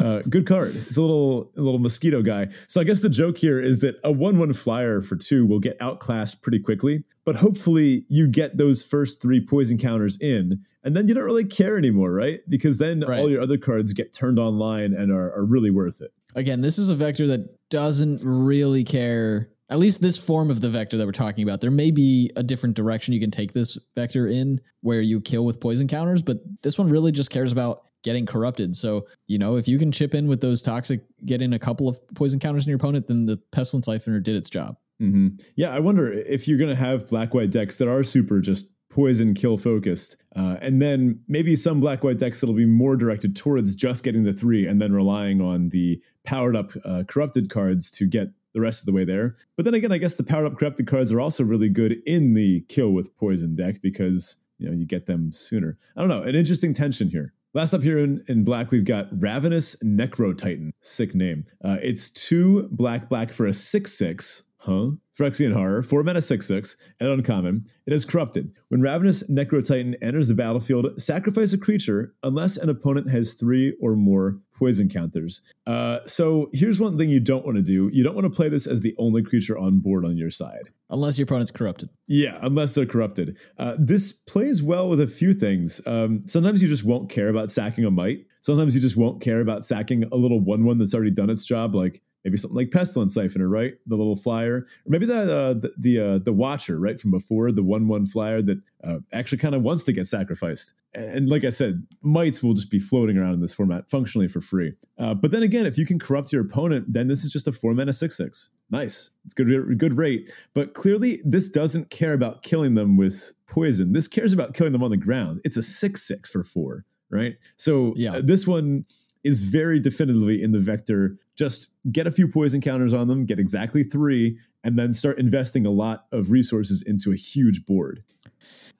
Uh, 0.00 0.22
good 0.30 0.46
card. 0.46 0.68
It's 0.68 0.96
a 0.96 1.00
little 1.00 1.50
a 1.56 1.60
little 1.60 1.80
mosquito 1.80 2.22
guy. 2.22 2.46
So 2.68 2.80
I 2.80 2.84
guess 2.84 3.00
the 3.00 3.08
joke 3.08 3.36
here 3.36 3.58
is 3.58 3.80
that 3.80 3.98
a 4.04 4.12
one 4.12 4.38
one 4.38 4.52
flyer 4.52 5.02
for 5.02 5.16
two 5.16 5.44
will 5.44 5.58
get 5.58 5.76
outclassed 5.80 6.40
pretty 6.40 6.60
quickly, 6.60 7.02
but 7.24 7.34
hopefully 7.34 8.04
you 8.08 8.28
get 8.28 8.58
those 8.58 8.84
first 8.84 9.20
three 9.20 9.44
poison 9.44 9.76
counters 9.76 10.16
in, 10.20 10.64
and 10.84 10.96
then 10.96 11.08
you 11.08 11.14
don't 11.14 11.24
really 11.24 11.44
care 11.44 11.76
anymore, 11.76 12.12
right? 12.12 12.38
Because 12.48 12.78
then 12.78 13.00
Right. 13.00 13.18
all 13.18 13.28
your 13.28 13.40
other 13.42 13.58
cards 13.58 13.92
get 13.92 14.12
turned 14.12 14.38
online 14.38 14.94
and 14.94 15.10
are, 15.10 15.34
are 15.34 15.44
really 15.44 15.70
worth 15.70 16.00
it. 16.00 16.12
Again, 16.36 16.60
this 16.60 16.78
is 16.78 16.90
a 16.90 16.94
vector 16.94 17.26
that 17.26 17.68
doesn't 17.68 18.20
really 18.22 18.84
care. 18.84 19.50
At 19.70 19.78
least 19.78 20.00
this 20.00 20.18
form 20.18 20.50
of 20.50 20.60
the 20.60 20.70
vector 20.70 20.96
that 20.96 21.04
we're 21.04 21.12
talking 21.12 21.42
about. 21.42 21.60
There 21.60 21.70
may 21.70 21.90
be 21.90 22.30
a 22.36 22.42
different 22.42 22.74
direction 22.74 23.12
you 23.12 23.20
can 23.20 23.30
take 23.30 23.52
this 23.52 23.76
vector 23.94 24.26
in 24.26 24.60
where 24.80 25.02
you 25.02 25.20
kill 25.20 25.44
with 25.44 25.60
poison 25.60 25.88
counters, 25.88 26.22
but 26.22 26.38
this 26.62 26.78
one 26.78 26.88
really 26.88 27.12
just 27.12 27.30
cares 27.30 27.52
about 27.52 27.82
getting 28.02 28.26
corrupted. 28.26 28.74
So, 28.76 29.06
you 29.26 29.38
know, 29.38 29.56
if 29.56 29.68
you 29.68 29.78
can 29.78 29.92
chip 29.92 30.14
in 30.14 30.28
with 30.28 30.40
those 30.40 30.62
toxic, 30.62 31.02
get 31.26 31.42
in 31.42 31.52
a 31.52 31.58
couple 31.58 31.88
of 31.88 31.98
poison 32.14 32.40
counters 32.40 32.64
in 32.64 32.70
your 32.70 32.76
opponent, 32.76 33.08
then 33.08 33.26
the 33.26 33.36
Pestilent 33.52 33.84
Siphoner 33.84 34.22
did 34.22 34.36
its 34.36 34.48
job. 34.48 34.76
hmm 34.98 35.28
Yeah, 35.56 35.70
I 35.70 35.80
wonder 35.80 36.12
if 36.12 36.48
you're 36.48 36.58
going 36.58 36.70
to 36.70 36.82
have 36.82 37.08
black 37.08 37.34
white 37.34 37.50
decks 37.50 37.76
that 37.78 37.88
are 37.88 38.04
super 38.04 38.40
just 38.40 38.70
poison 38.88 39.34
kill 39.34 39.58
focused, 39.58 40.16
uh, 40.34 40.56
and 40.62 40.80
then 40.80 41.20
maybe 41.28 41.56
some 41.56 41.80
black 41.80 42.02
white 42.02 42.18
decks 42.18 42.40
that'll 42.40 42.54
be 42.54 42.64
more 42.64 42.96
directed 42.96 43.36
towards 43.36 43.74
just 43.74 44.02
getting 44.02 44.24
the 44.24 44.32
three 44.32 44.66
and 44.66 44.80
then 44.80 44.92
relying 44.92 45.40
on 45.40 45.68
the 45.68 46.00
powered 46.24 46.56
up 46.56 46.72
uh, 46.84 47.04
corrupted 47.06 47.50
cards 47.50 47.90
to 47.90 48.06
get 48.06 48.30
the 48.54 48.60
rest 48.60 48.82
of 48.82 48.86
the 48.86 48.92
way 48.92 49.04
there. 49.04 49.36
But 49.56 49.64
then 49.64 49.74
again, 49.74 49.92
I 49.92 49.98
guess 49.98 50.14
the 50.14 50.24
powered 50.24 50.46
up 50.46 50.58
corrupted 50.58 50.86
cards 50.86 51.12
are 51.12 51.20
also 51.20 51.44
really 51.44 51.68
good 51.68 51.98
in 52.06 52.34
the 52.34 52.64
kill 52.68 52.90
with 52.90 53.16
poison 53.16 53.54
deck 53.54 53.80
because 53.82 54.36
you 54.58 54.68
know 54.68 54.74
you 54.74 54.86
get 54.86 55.06
them 55.06 55.32
sooner. 55.32 55.78
I 55.96 56.00
don't 56.00 56.08
know, 56.08 56.22
an 56.22 56.34
interesting 56.34 56.74
tension 56.74 57.10
here. 57.10 57.34
Last 57.54 57.72
up 57.72 57.82
here 57.82 57.98
in, 57.98 58.24
in 58.28 58.44
black, 58.44 58.70
we've 58.70 58.84
got 58.84 59.08
Ravenous 59.10 59.76
Necrotitan. 59.76 60.70
Sick 60.80 61.14
name. 61.14 61.46
Uh, 61.64 61.78
it's 61.82 62.10
two 62.10 62.68
black 62.70 63.08
black 63.08 63.32
for 63.32 63.46
a 63.46 63.54
6 63.54 63.92
6, 63.92 64.42
huh? 64.58 64.90
Phyrexian 65.18 65.52
Horror, 65.52 65.82
4 65.82 66.02
mana 66.04 66.22
6 66.22 66.46
6, 66.46 66.76
and 67.00 67.08
uncommon. 67.08 67.66
It 67.86 67.92
is 67.92 68.04
corrupted. 68.04 68.52
When 68.68 68.80
Ravenous 68.80 69.28
Necrotitan 69.28 69.96
enters 70.00 70.28
the 70.28 70.34
battlefield, 70.34 71.00
sacrifice 71.00 71.52
a 71.52 71.58
creature 71.58 72.14
unless 72.22 72.56
an 72.56 72.68
opponent 72.68 73.10
has 73.10 73.34
three 73.34 73.76
or 73.80 73.96
more 73.96 74.38
poison 74.54 74.88
counters. 74.88 75.40
Uh, 75.66 76.00
so 76.06 76.50
here's 76.52 76.78
one 76.80 76.96
thing 76.96 77.10
you 77.10 77.20
don't 77.20 77.44
want 77.44 77.56
to 77.56 77.62
do 77.62 77.90
you 77.92 78.04
don't 78.04 78.14
want 78.14 78.24
to 78.26 78.30
play 78.30 78.48
this 78.48 78.66
as 78.66 78.80
the 78.80 78.94
only 78.98 79.22
creature 79.22 79.58
on 79.58 79.80
board 79.80 80.04
on 80.04 80.16
your 80.16 80.30
side. 80.30 80.70
Unless 80.90 81.18
your 81.18 81.24
opponent's 81.24 81.50
corrupted. 81.50 81.90
Yeah, 82.06 82.38
unless 82.40 82.72
they're 82.72 82.86
corrupted. 82.86 83.36
Uh, 83.58 83.76
this 83.78 84.12
plays 84.12 84.62
well 84.62 84.88
with 84.88 85.00
a 85.00 85.06
few 85.06 85.34
things. 85.34 85.80
Um, 85.86 86.22
sometimes 86.26 86.62
you 86.62 86.68
just 86.68 86.84
won't 86.84 87.10
care 87.10 87.28
about 87.28 87.52
sacking 87.52 87.84
a 87.84 87.90
mite. 87.90 88.24
Sometimes 88.40 88.74
you 88.74 88.80
just 88.80 88.96
won't 88.96 89.20
care 89.20 89.40
about 89.40 89.64
sacking 89.64 90.04
a 90.04 90.16
little 90.16 90.40
1 90.40 90.64
1 90.64 90.78
that's 90.78 90.94
already 90.94 91.10
done 91.10 91.28
its 91.28 91.44
job, 91.44 91.74
like 91.74 92.02
maybe 92.28 92.36
something 92.36 92.56
like 92.56 92.70
pestilence 92.70 93.16
siphoner 93.16 93.50
right? 93.50 93.74
The 93.86 93.96
little 93.96 94.16
flyer. 94.16 94.56
Or 94.58 94.88
maybe 94.88 95.06
that 95.06 95.28
uh, 95.30 95.54
the 95.54 95.72
the, 95.78 96.00
uh, 96.00 96.18
the 96.18 96.32
watcher 96.32 96.78
right 96.78 97.00
from 97.00 97.10
before 97.10 97.50
the 97.52 97.62
one 97.62 97.88
one 97.88 98.04
flyer 98.04 98.42
that 98.42 98.60
uh, 98.84 98.98
actually 99.12 99.38
kind 99.38 99.54
of 99.54 99.62
wants 99.62 99.84
to 99.84 99.92
get 99.92 100.06
sacrificed. 100.06 100.74
And 100.94 101.28
like 101.28 101.44
i 101.44 101.50
said 101.50 101.86
mites 102.02 102.42
will 102.42 102.54
just 102.54 102.70
be 102.70 102.78
floating 102.78 103.18
around 103.18 103.34
in 103.34 103.40
this 103.40 103.54
format 103.54 103.90
functionally 103.90 104.28
for 104.28 104.40
free. 104.40 104.74
Uh, 104.98 105.14
but 105.14 105.30
then 105.30 105.42
again 105.42 105.64
if 105.64 105.78
you 105.78 105.86
can 105.86 105.98
corrupt 105.98 106.32
your 106.32 106.42
opponent 106.42 106.92
then 106.92 107.08
this 107.08 107.24
is 107.24 107.32
just 107.32 107.48
a 107.48 107.52
four 107.52 107.72
mana 107.72 107.92
six 107.92 108.16
six. 108.16 108.50
Nice. 108.70 109.10
It's 109.24 109.34
good 109.34 109.78
good 109.78 109.96
rate. 109.96 110.30
But 110.52 110.74
clearly 110.74 111.22
this 111.24 111.48
doesn't 111.48 111.88
care 111.88 112.12
about 112.12 112.42
killing 112.42 112.74
them 112.74 112.98
with 112.98 113.32
poison. 113.46 113.92
This 113.94 114.08
cares 114.08 114.34
about 114.34 114.52
killing 114.52 114.72
them 114.72 114.82
on 114.82 114.90
the 114.90 114.98
ground. 114.98 115.40
It's 115.44 115.56
a 115.56 115.62
six 115.62 116.02
six 116.02 116.30
for 116.30 116.44
four 116.44 116.84
right? 117.10 117.36
So 117.56 117.94
yeah. 117.96 118.16
Uh, 118.16 118.22
this 118.22 118.46
one 118.46 118.84
is 119.24 119.44
very 119.44 119.80
definitively 119.80 120.42
in 120.42 120.52
the 120.52 120.58
vector 120.58 121.16
just 121.36 121.68
get 121.90 122.06
a 122.06 122.12
few 122.12 122.28
poison 122.28 122.60
counters 122.60 122.92
on 122.92 123.08
them, 123.08 123.24
get 123.24 123.38
exactly 123.38 123.82
three, 123.84 124.38
and 124.64 124.78
then 124.78 124.92
start 124.92 125.18
investing 125.18 125.64
a 125.66 125.70
lot 125.70 126.06
of 126.12 126.30
resources 126.30 126.82
into 126.82 127.12
a 127.12 127.16
huge 127.16 127.64
board. 127.64 128.02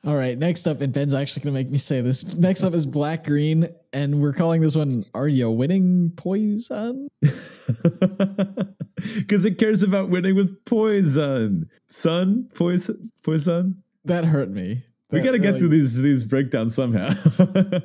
All 0.05 0.17
right, 0.17 0.39
next 0.39 0.67
up, 0.67 0.81
and 0.81 0.93
Ben's 0.93 1.15
actually 1.15 1.43
going 1.43 1.55
to 1.55 1.61
make 1.61 1.71
me 1.71 1.79
say 1.79 2.01
this. 2.01 2.37
Next 2.37 2.63
up 2.63 2.73
is 2.73 2.87
black 2.87 3.25
green, 3.25 3.69
and 3.93 4.21
we're 4.21 4.33
calling 4.33 4.61
this 4.61 4.77
one 4.77 5.05
Are 5.15 5.27
You 5.27 5.51
Winning 5.51 6.13
Poison? 6.17 7.09
Because 9.15 9.45
it 9.45 9.59
cares 9.59 9.83
about 9.83 10.09
winning 10.09 10.35
with 10.35 10.65
poison. 10.65 11.71
Sun? 11.89 12.49
Poison? 12.55 13.13
Poison? 13.23 13.83
That 14.05 14.25
hurt 14.25 14.51
me. 14.51 14.85
We 15.11 15.21
got 15.21 15.33
to 15.33 15.39
get 15.39 15.53
like, 15.53 15.61
through 15.61 15.69
these 15.69 16.03
these 16.03 16.25
breakdowns 16.25 16.75
somehow. 16.75 17.15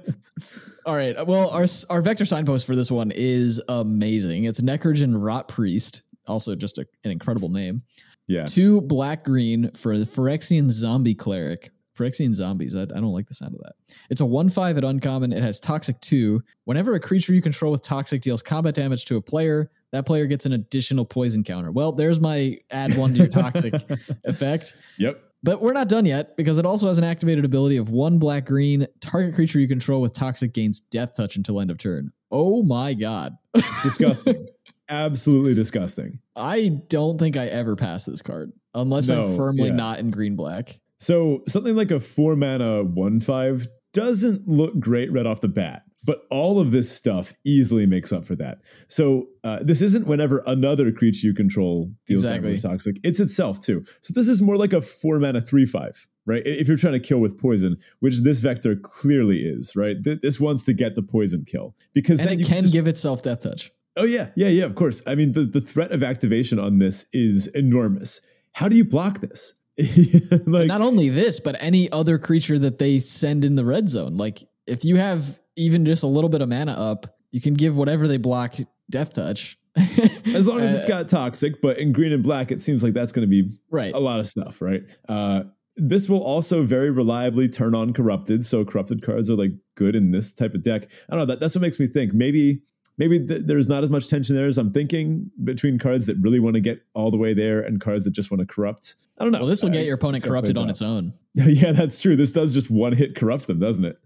all 0.85 0.95
right. 0.95 1.25
Well, 1.25 1.49
our 1.49 1.65
our 1.89 2.01
vector 2.01 2.25
signpost 2.25 2.65
for 2.65 2.75
this 2.75 2.91
one 2.91 3.11
is 3.13 3.61
amazing. 3.67 4.45
It's 4.45 4.61
Necrogen 4.61 5.15
Rotpriest, 5.15 6.01
also 6.27 6.55
just 6.55 6.77
a, 6.77 6.85
an 7.03 7.11
incredible 7.11 7.49
name. 7.49 7.83
Yeah. 8.27 8.45
Two 8.45 8.81
black 8.81 9.23
green 9.23 9.71
for 9.71 9.97
the 9.97 10.05
Phyrexian 10.05 10.69
Zombie 10.71 11.15
Cleric. 11.15 11.71
Phyrexian 11.97 12.33
Zombies. 12.33 12.75
I, 12.75 12.83
I 12.83 12.85
don't 12.85 13.13
like 13.13 13.27
the 13.27 13.33
sound 13.33 13.53
of 13.53 13.61
that. 13.61 13.73
It's 14.09 14.21
a 14.21 14.25
1 14.25 14.49
5 14.49 14.77
at 14.77 14.83
uncommon. 14.83 15.31
It 15.31 15.43
has 15.43 15.59
Toxic 15.59 15.99
2. 15.99 16.41
Whenever 16.65 16.95
a 16.95 16.99
creature 16.99 17.33
you 17.33 17.41
control 17.41 17.71
with 17.71 17.83
Toxic 17.83 18.21
deals 18.21 18.41
combat 18.41 18.73
damage 18.73 19.05
to 19.05 19.17
a 19.17 19.21
player, 19.21 19.69
that 19.91 20.05
player 20.05 20.25
gets 20.25 20.45
an 20.45 20.53
additional 20.53 21.05
poison 21.05 21.43
counter. 21.43 21.71
Well, 21.71 21.91
there's 21.91 22.19
my 22.19 22.57
add 22.71 22.97
one 22.97 23.13
to 23.13 23.19
your 23.19 23.27
Toxic 23.27 23.73
effect. 24.25 24.75
Yep. 24.97 25.21
But 25.43 25.61
we're 25.61 25.73
not 25.73 25.89
done 25.89 26.05
yet 26.05 26.37
because 26.37 26.57
it 26.57 26.65
also 26.65 26.87
has 26.87 26.97
an 26.97 27.03
activated 27.03 27.43
ability 27.43 27.75
of 27.75 27.89
one 27.89 28.17
black 28.17 28.45
green. 28.45 28.87
Target 29.01 29.35
creature 29.35 29.59
you 29.59 29.67
control 29.67 30.01
with 30.01 30.13
toxic 30.13 30.53
gains 30.53 30.79
death 30.79 31.13
touch 31.15 31.35
until 31.35 31.59
end 31.59 31.69
of 31.69 31.77
turn. 31.77 32.13
Oh 32.31 32.63
my 32.63 32.93
god. 32.93 33.37
Disgusting. 33.83 34.47
Absolutely 34.89 35.53
disgusting. 35.53 36.19
I 36.35 36.81
don't 36.89 37.17
think 37.17 37.37
I 37.37 37.47
ever 37.47 37.75
pass 37.75 38.05
this 38.05 38.21
card 38.21 38.51
unless 38.73 39.09
no, 39.09 39.23
I'm 39.23 39.37
firmly 39.37 39.69
yeah. 39.69 39.75
not 39.75 39.99
in 39.99 40.09
green 40.09 40.35
black. 40.35 40.79
So 40.99 41.43
something 41.47 41.75
like 41.75 41.89
a 41.89 41.99
four 41.99 42.35
mana 42.35 42.83
one 42.83 43.19
five 43.19 43.67
doesn't 43.93 44.47
look 44.47 44.77
great 44.79 45.11
right 45.11 45.25
off 45.25 45.41
the 45.41 45.47
bat. 45.47 45.83
But 46.05 46.25
all 46.29 46.59
of 46.59 46.71
this 46.71 46.91
stuff 46.91 47.33
easily 47.45 47.85
makes 47.85 48.11
up 48.11 48.25
for 48.25 48.35
that. 48.35 48.59
So 48.87 49.29
uh, 49.43 49.59
this 49.61 49.81
isn't 49.81 50.05
whenever 50.07 50.43
another 50.45 50.91
creature 50.91 51.27
you 51.27 51.33
control 51.33 51.91
deals 52.05 52.25
exactly. 52.25 52.49
damage 52.49 52.63
toxic. 52.63 52.97
It's 53.03 53.19
itself 53.19 53.61
too. 53.61 53.85
So 54.01 54.13
this 54.13 54.27
is 54.27 54.41
more 54.41 54.57
like 54.57 54.73
a 54.73 54.81
four 54.81 55.19
mana 55.19 55.41
three 55.41 55.65
five, 55.65 56.05
right? 56.25 56.43
If 56.45 56.67
you're 56.67 56.77
trying 56.77 56.93
to 56.93 56.99
kill 56.99 57.19
with 57.19 57.39
poison, 57.39 57.77
which 57.99 58.21
this 58.21 58.39
vector 58.39 58.75
clearly 58.75 59.39
is, 59.39 59.75
right? 59.75 59.95
Th- 60.03 60.19
this 60.21 60.39
wants 60.39 60.63
to 60.63 60.73
get 60.73 60.95
the 60.95 61.03
poison 61.03 61.45
kill 61.45 61.75
because 61.93 62.19
and 62.19 62.29
it 62.29 62.45
can 62.45 62.63
just, 62.63 62.73
give 62.73 62.87
itself 62.87 63.21
death 63.21 63.41
touch. 63.41 63.71
Oh 63.95 64.05
yeah, 64.05 64.29
yeah, 64.35 64.49
yeah. 64.49 64.65
Of 64.65 64.75
course. 64.75 65.01
I 65.07 65.15
mean, 65.15 65.33
the 65.33 65.45
the 65.45 65.61
threat 65.61 65.91
of 65.91 66.03
activation 66.03 66.59
on 66.59 66.79
this 66.79 67.07
is 67.13 67.47
enormous. 67.47 68.21
How 68.53 68.67
do 68.67 68.75
you 68.75 68.85
block 68.85 69.19
this? 69.19 69.55
like, 70.45 70.67
not 70.67 70.81
only 70.81 71.09
this, 71.09 71.39
but 71.39 71.55
any 71.59 71.91
other 71.91 72.19
creature 72.19 72.59
that 72.59 72.77
they 72.77 72.99
send 72.99 73.43
in 73.43 73.55
the 73.55 73.65
red 73.65 73.89
zone. 73.89 74.17
Like 74.17 74.43
if 74.67 74.85
you 74.85 74.95
have 74.95 75.39
even 75.55 75.85
just 75.85 76.03
a 76.03 76.07
little 76.07 76.29
bit 76.29 76.41
of 76.41 76.49
mana 76.49 76.73
up, 76.73 77.17
you 77.31 77.41
can 77.41 77.53
give 77.53 77.75
whatever 77.77 78.07
they 78.07 78.17
block 78.17 78.55
death 78.89 79.13
touch. 79.13 79.57
as 79.75 80.47
long 80.47 80.59
as 80.59 80.73
it's 80.73 80.85
got 80.85 81.09
toxic, 81.09 81.59
but 81.59 81.79
in 81.79 81.91
green 81.91 82.11
and 82.11 82.21
black, 82.21 82.51
it 82.51 82.61
seems 82.61 82.83
like 82.83 82.93
that's 82.93 83.11
going 83.11 83.27
to 83.27 83.43
be 83.43 83.57
right. 83.71 83.93
a 83.93 83.99
lot 83.99 84.19
of 84.19 84.27
stuff, 84.27 84.61
right? 84.61 84.83
Uh, 85.09 85.43
this 85.75 86.07
will 86.07 86.21
also 86.21 86.63
very 86.63 86.91
reliably 86.91 87.49
turn 87.49 87.73
on 87.73 87.93
corrupted. 87.93 88.45
So 88.45 88.63
corrupted 88.63 89.03
cards 89.03 89.31
are 89.31 89.35
like 89.35 89.51
good 89.75 89.95
in 89.95 90.11
this 90.11 90.33
type 90.33 90.53
of 90.53 90.61
deck. 90.61 90.83
I 91.09 91.15
don't 91.15 91.19
know. 91.21 91.25
That, 91.25 91.39
that's 91.39 91.55
what 91.55 91.61
makes 91.61 91.79
me 91.79 91.87
think 91.87 92.13
maybe 92.13 92.61
maybe 92.97 93.25
th- 93.25 93.43
there's 93.45 93.67
not 93.67 93.83
as 93.83 93.89
much 93.89 94.07
tension 94.07 94.35
there 94.35 94.47
as 94.47 94.57
I'm 94.57 94.71
thinking 94.71 95.31
between 95.43 95.79
cards 95.79 96.05
that 96.05 96.17
really 96.17 96.39
want 96.39 96.55
to 96.55 96.61
get 96.61 96.83
all 96.93 97.09
the 97.09 97.17
way 97.17 97.33
there 97.33 97.61
and 97.61 97.81
cards 97.81 98.05
that 98.05 98.11
just 98.11 98.29
want 98.29 98.41
to 98.41 98.45
corrupt. 98.45 98.95
I 99.17 99.23
don't 99.23 99.31
know. 99.31 99.39
Well, 99.39 99.47
this 99.47 99.63
will 99.63 99.69
get 99.69 99.85
your 99.85 99.95
opponent 99.95 100.23
corrupted 100.23 100.57
on 100.57 100.65
out. 100.65 100.69
its 100.69 100.81
own. 100.81 101.13
yeah, 101.33 101.71
that's 101.71 101.99
true. 101.99 102.15
This 102.15 102.31
does 102.31 102.53
just 102.53 102.69
one 102.69 102.93
hit 102.93 103.15
corrupt 103.15 103.47
them, 103.47 103.59
doesn't 103.59 103.85
it? 103.85 103.99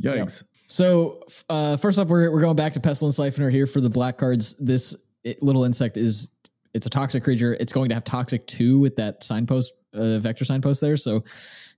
Yikes. 0.00 0.44
So 0.66 1.22
uh, 1.50 1.76
first 1.76 1.98
up, 1.98 2.08
we're, 2.08 2.30
we're 2.30 2.40
going 2.40 2.56
back 2.56 2.72
to 2.74 2.80
Pestilence 2.80 3.18
Syphoner 3.18 3.50
here 3.50 3.66
for 3.66 3.80
the 3.80 3.90
black 3.90 4.16
cards. 4.16 4.54
This 4.56 4.96
it, 5.24 5.42
little 5.42 5.64
insect 5.64 5.96
is 5.96 6.34
it's 6.72 6.86
a 6.86 6.90
toxic 6.90 7.24
creature. 7.24 7.56
It's 7.60 7.72
going 7.72 7.90
to 7.90 7.94
have 7.94 8.04
toxic 8.04 8.46
two 8.46 8.78
with 8.78 8.96
that 8.96 9.22
signpost, 9.22 9.72
uh, 9.92 10.18
vector 10.18 10.44
signpost 10.44 10.80
there. 10.80 10.96
So 10.96 11.24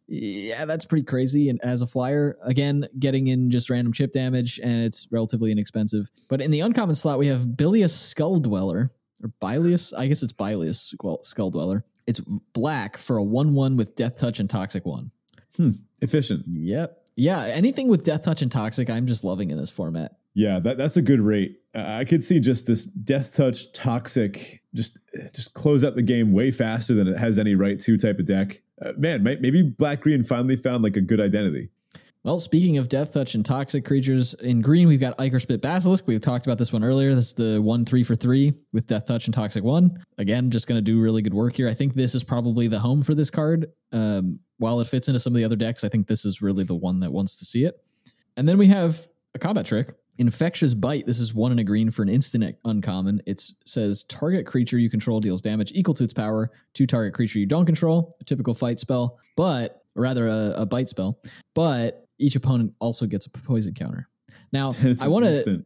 yeah, 0.06 0.64
that's 0.64 0.84
pretty 0.84 1.04
crazy. 1.04 1.48
And 1.48 1.58
as 1.64 1.82
a 1.82 1.86
flyer, 1.86 2.36
again, 2.44 2.86
getting 2.98 3.26
in 3.26 3.50
just 3.50 3.70
random 3.70 3.92
chip 3.92 4.12
damage, 4.12 4.60
and 4.62 4.84
it's 4.84 5.08
relatively 5.10 5.50
inexpensive. 5.50 6.10
But 6.28 6.40
in 6.40 6.50
the 6.50 6.60
uncommon 6.60 6.94
slot, 6.94 7.18
we 7.18 7.26
have 7.28 7.56
Bilious 7.56 8.14
Skulldweller 8.14 8.90
or 9.22 9.28
Bilious. 9.40 9.92
I 9.92 10.06
guess 10.06 10.22
it's 10.22 10.32
Bilious 10.32 10.94
Skulldweller. 11.00 11.82
It's 12.06 12.20
black 12.52 12.98
for 12.98 13.16
a 13.16 13.24
one-one 13.24 13.78
with 13.78 13.96
Death 13.96 14.18
Touch 14.18 14.38
and 14.40 14.48
Toxic 14.48 14.84
one. 14.84 15.10
Hmm. 15.56 15.70
Efficient. 16.02 16.44
Yep. 16.46 17.00
Yeah, 17.16 17.44
anything 17.44 17.88
with 17.88 18.04
Death 18.04 18.22
Touch 18.22 18.42
and 18.42 18.50
Toxic, 18.50 18.90
I'm 18.90 19.06
just 19.06 19.24
loving 19.24 19.50
in 19.50 19.56
this 19.56 19.70
format. 19.70 20.16
Yeah, 20.34 20.58
that, 20.60 20.76
that's 20.78 20.96
a 20.96 21.02
good 21.02 21.20
rate. 21.20 21.60
Uh, 21.74 21.84
I 21.86 22.04
could 22.04 22.24
see 22.24 22.40
just 22.40 22.66
this 22.66 22.84
Death 22.84 23.36
Touch 23.36 23.72
Toxic 23.72 24.62
just 24.74 24.98
just 25.32 25.54
close 25.54 25.84
out 25.84 25.94
the 25.94 26.02
game 26.02 26.32
way 26.32 26.50
faster 26.50 26.94
than 26.94 27.06
it 27.06 27.16
has 27.18 27.38
any 27.38 27.54
right 27.54 27.78
to 27.80 27.96
type 27.96 28.18
of 28.18 28.26
deck. 28.26 28.62
Uh, 28.82 28.92
man, 28.98 29.22
maybe 29.22 29.62
Black 29.62 30.00
Green 30.00 30.24
finally 30.24 30.56
found 30.56 30.82
like 30.82 30.96
a 30.96 31.00
good 31.00 31.20
identity. 31.20 31.70
Well, 32.24 32.38
speaking 32.38 32.78
of 32.78 32.88
Death 32.88 33.12
Touch 33.12 33.34
and 33.34 33.44
toxic 33.44 33.84
creatures, 33.84 34.32
in 34.32 34.62
green 34.62 34.88
we've 34.88 34.98
got 34.98 35.14
Ichorspit 35.18 35.60
Basilisk. 35.60 36.06
We've 36.06 36.22
talked 36.22 36.46
about 36.46 36.56
this 36.56 36.72
one 36.72 36.82
earlier. 36.82 37.14
This 37.14 37.26
is 37.26 37.34
the 37.34 37.60
one 37.60 37.84
three 37.84 38.02
for 38.02 38.14
three 38.14 38.54
with 38.72 38.86
Death 38.86 39.04
Touch 39.04 39.26
and 39.26 39.34
Toxic 39.34 39.62
one. 39.62 40.02
Again, 40.16 40.50
just 40.50 40.66
going 40.66 40.78
to 40.78 40.82
do 40.82 41.02
really 41.02 41.20
good 41.20 41.34
work 41.34 41.54
here. 41.54 41.68
I 41.68 41.74
think 41.74 41.92
this 41.92 42.14
is 42.14 42.24
probably 42.24 42.66
the 42.66 42.78
home 42.78 43.02
for 43.02 43.14
this 43.14 43.28
card. 43.28 43.66
Um, 43.92 44.38
while 44.56 44.80
it 44.80 44.86
fits 44.86 45.08
into 45.08 45.20
some 45.20 45.34
of 45.34 45.36
the 45.36 45.44
other 45.44 45.54
decks, 45.54 45.84
I 45.84 45.90
think 45.90 46.06
this 46.06 46.24
is 46.24 46.40
really 46.40 46.64
the 46.64 46.74
one 46.74 47.00
that 47.00 47.12
wants 47.12 47.38
to 47.40 47.44
see 47.44 47.66
it. 47.66 47.78
And 48.38 48.48
then 48.48 48.56
we 48.56 48.68
have 48.68 49.06
a 49.34 49.38
combat 49.38 49.66
trick. 49.66 49.92
Infectious 50.16 50.72
Bite. 50.72 51.04
This 51.04 51.18
is 51.18 51.34
one 51.34 51.52
in 51.52 51.58
a 51.58 51.64
green 51.64 51.90
for 51.90 52.02
an 52.02 52.08
instant 52.08 52.56
uncommon. 52.64 53.20
It 53.26 53.42
says 53.66 54.02
target 54.04 54.46
creature 54.46 54.78
you 54.78 54.88
control 54.88 55.20
deals 55.20 55.42
damage 55.42 55.72
equal 55.74 55.92
to 55.92 56.04
its 56.04 56.14
power 56.14 56.50
to 56.72 56.86
target 56.86 57.12
creature 57.12 57.38
you 57.38 57.46
don't 57.46 57.66
control. 57.66 58.16
A 58.22 58.24
typical 58.24 58.54
fight 58.54 58.78
spell, 58.78 59.18
but 59.36 59.82
rather 59.94 60.26
a, 60.26 60.54
a 60.56 60.66
bite 60.66 60.88
spell. 60.88 61.20
But 61.54 62.03
each 62.24 62.36
opponent 62.36 62.74
also 62.80 63.06
gets 63.06 63.26
a 63.26 63.30
poison 63.30 63.74
counter. 63.74 64.08
Now, 64.52 64.72
I 65.02 65.08
want 65.08 65.24
to, 65.26 65.64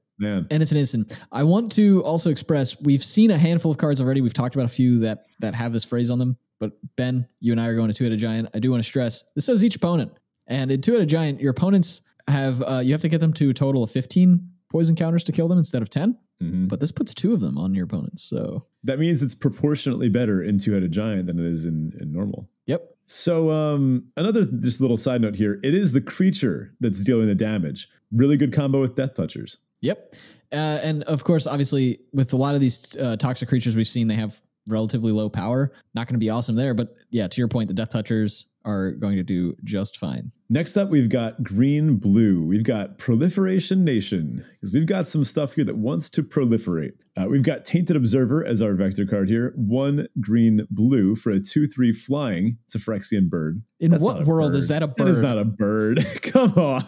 and 0.50 0.62
it's 0.62 0.72
an 0.72 0.78
instant. 0.78 1.18
I 1.30 1.44
want 1.44 1.72
to 1.72 2.02
also 2.02 2.30
express 2.30 2.80
we've 2.80 3.02
seen 3.02 3.30
a 3.30 3.38
handful 3.38 3.70
of 3.70 3.78
cards 3.78 4.00
already. 4.00 4.20
We've 4.20 4.34
talked 4.34 4.54
about 4.56 4.66
a 4.66 4.74
few 4.74 5.00
that 5.00 5.24
that 5.40 5.54
have 5.54 5.72
this 5.72 5.84
phrase 5.84 6.11
on 6.11 6.18
them. 6.18 6.36
But 6.59 6.72
Ben, 6.96 7.28
you 7.40 7.52
and 7.52 7.61
I 7.61 7.66
are 7.68 7.76
going 7.76 7.88
to 7.88 7.94
two 7.94 8.04
headed 8.04 8.18
giant. 8.18 8.48
I 8.52 8.59
do 8.59 8.70
want 8.70 8.82
to 8.82 8.88
stress 8.88 9.24
this 9.36 9.46
says 9.46 9.64
each 9.64 9.76
opponent, 9.76 10.12
and 10.48 10.70
in 10.70 10.80
two 10.80 10.92
headed 10.92 11.09
giant, 11.09 11.40
your 11.40 11.52
opponents 11.52 12.02
have 12.26 12.61
uh, 12.62 12.80
you 12.82 12.92
have 12.92 13.00
to 13.02 13.09
get 13.09 13.20
them 13.20 13.32
to 13.34 13.50
a 13.50 13.54
total 13.54 13.84
of 13.84 13.90
fifteen 13.90 14.50
poison 14.71 14.95
counters 14.97 15.25
to 15.25 15.33
kill 15.33 15.49
them 15.49 15.59
instead 15.59 15.83
of 15.83 15.91
10 15.91 16.19
mm-hmm. 16.43 16.66
But 16.66 16.81
this 16.81 16.93
puts 16.93 17.14
two 17.14 17.33
of 17.33 17.41
them 17.41 17.57
on 17.59 17.75
your 17.75 17.85
opponents. 17.85 18.23
So 18.23 18.62
that 18.85 18.99
means 18.99 19.23
it's 19.23 19.35
proportionately 19.35 20.09
better 20.09 20.43
in 20.43 20.59
two 20.59 20.73
headed 20.73 20.93
giant 20.93 21.27
than 21.27 21.39
it 21.39 21.47
is 21.47 21.64
in, 21.64 21.93
in 22.01 22.12
normal. 22.12 22.49
Yep. 22.66 22.83
So 23.05 23.51
um, 23.51 24.09
another 24.16 24.45
just 24.45 24.83
little 24.83 24.99
side 24.99 25.23
note 25.23 25.37
here: 25.37 25.59
it 25.62 25.73
is 25.73 25.93
the 25.93 26.01
creature 26.03 26.75
that's 26.79 27.03
dealing 27.03 27.27
the 27.27 27.35
damage. 27.35 27.89
Really 28.12 28.37
good 28.37 28.53
combo 28.53 28.83
with 28.83 28.97
Death 28.97 29.14
Touchers. 29.14 29.57
Yep, 29.81 30.14
uh, 30.53 30.81
and 30.83 31.05
of 31.05 31.25
course, 31.25 31.47
obviously, 31.47 32.01
with 32.12 32.35
a 32.35 32.37
lot 32.37 32.55
of 32.55 32.61
these 32.61 32.97
uh, 32.97 33.16
toxic 33.16 33.49
creatures 33.49 33.77
we've 33.77 33.89
seen, 33.89 34.09
they 34.09 34.14
have 34.14 34.41
relatively 34.69 35.12
low 35.12 35.31
power. 35.31 35.73
Not 35.95 36.07
going 36.07 36.16
to 36.16 36.25
be 36.25 36.29
awesome 36.29 36.55
there, 36.55 36.75
but 36.75 36.95
yeah, 37.11 37.27
to 37.29 37.41
your 37.41 37.49
point, 37.49 37.69
the 37.69 37.75
Death 37.75 37.91
Touchers 37.91 38.45
are 38.69 38.93
going 38.93 39.16
to 39.16 39.23
do 39.23 39.57
just 39.64 39.97
fine. 39.97 40.31
Next 40.51 40.77
up, 40.77 40.89
we've 40.91 41.09
got 41.09 41.43
green 41.43 41.97
blue. 41.97 42.43
We've 42.45 42.62
got 42.64 42.99
Proliferation 42.99 43.85
Nation, 43.85 44.45
because 44.53 44.73
we've 44.73 44.87
got 44.87 45.09
some 45.09 45.25
stuff 45.25 45.55
here 45.55 45.64
that 45.64 45.77
wants 45.77 46.09
to 46.11 46.23
proliferate. 46.23 46.93
Uh, 47.16 47.27
we've 47.29 47.43
got 47.43 47.64
Tainted 47.64 47.97
Observer 47.97 48.47
as 48.47 48.62
our 48.62 48.75
vector 48.75 49.05
card 49.05 49.29
here. 49.29 49.53
One 49.57 50.07
green 50.21 50.66
blue 50.71 51.16
for 51.16 51.31
a 51.33 51.41
2 51.41 51.66
3 51.66 51.93
flying. 51.93 52.59
It's 52.66 52.75
a 52.75 52.79
Phyrexian 52.79 53.29
bird. 53.29 53.62
In 53.81 53.91
That's 53.91 54.03
what 54.03 54.25
world 54.27 54.53
bird. 54.53 54.59
is 54.59 54.69
that 54.69 54.83
a 54.83 54.87
bird? 54.87 55.07
That 55.07 55.11
is 55.11 55.21
not 55.21 55.39
a 55.39 55.45
bird. 55.45 56.07
Come 56.23 56.53
on. 56.55 56.87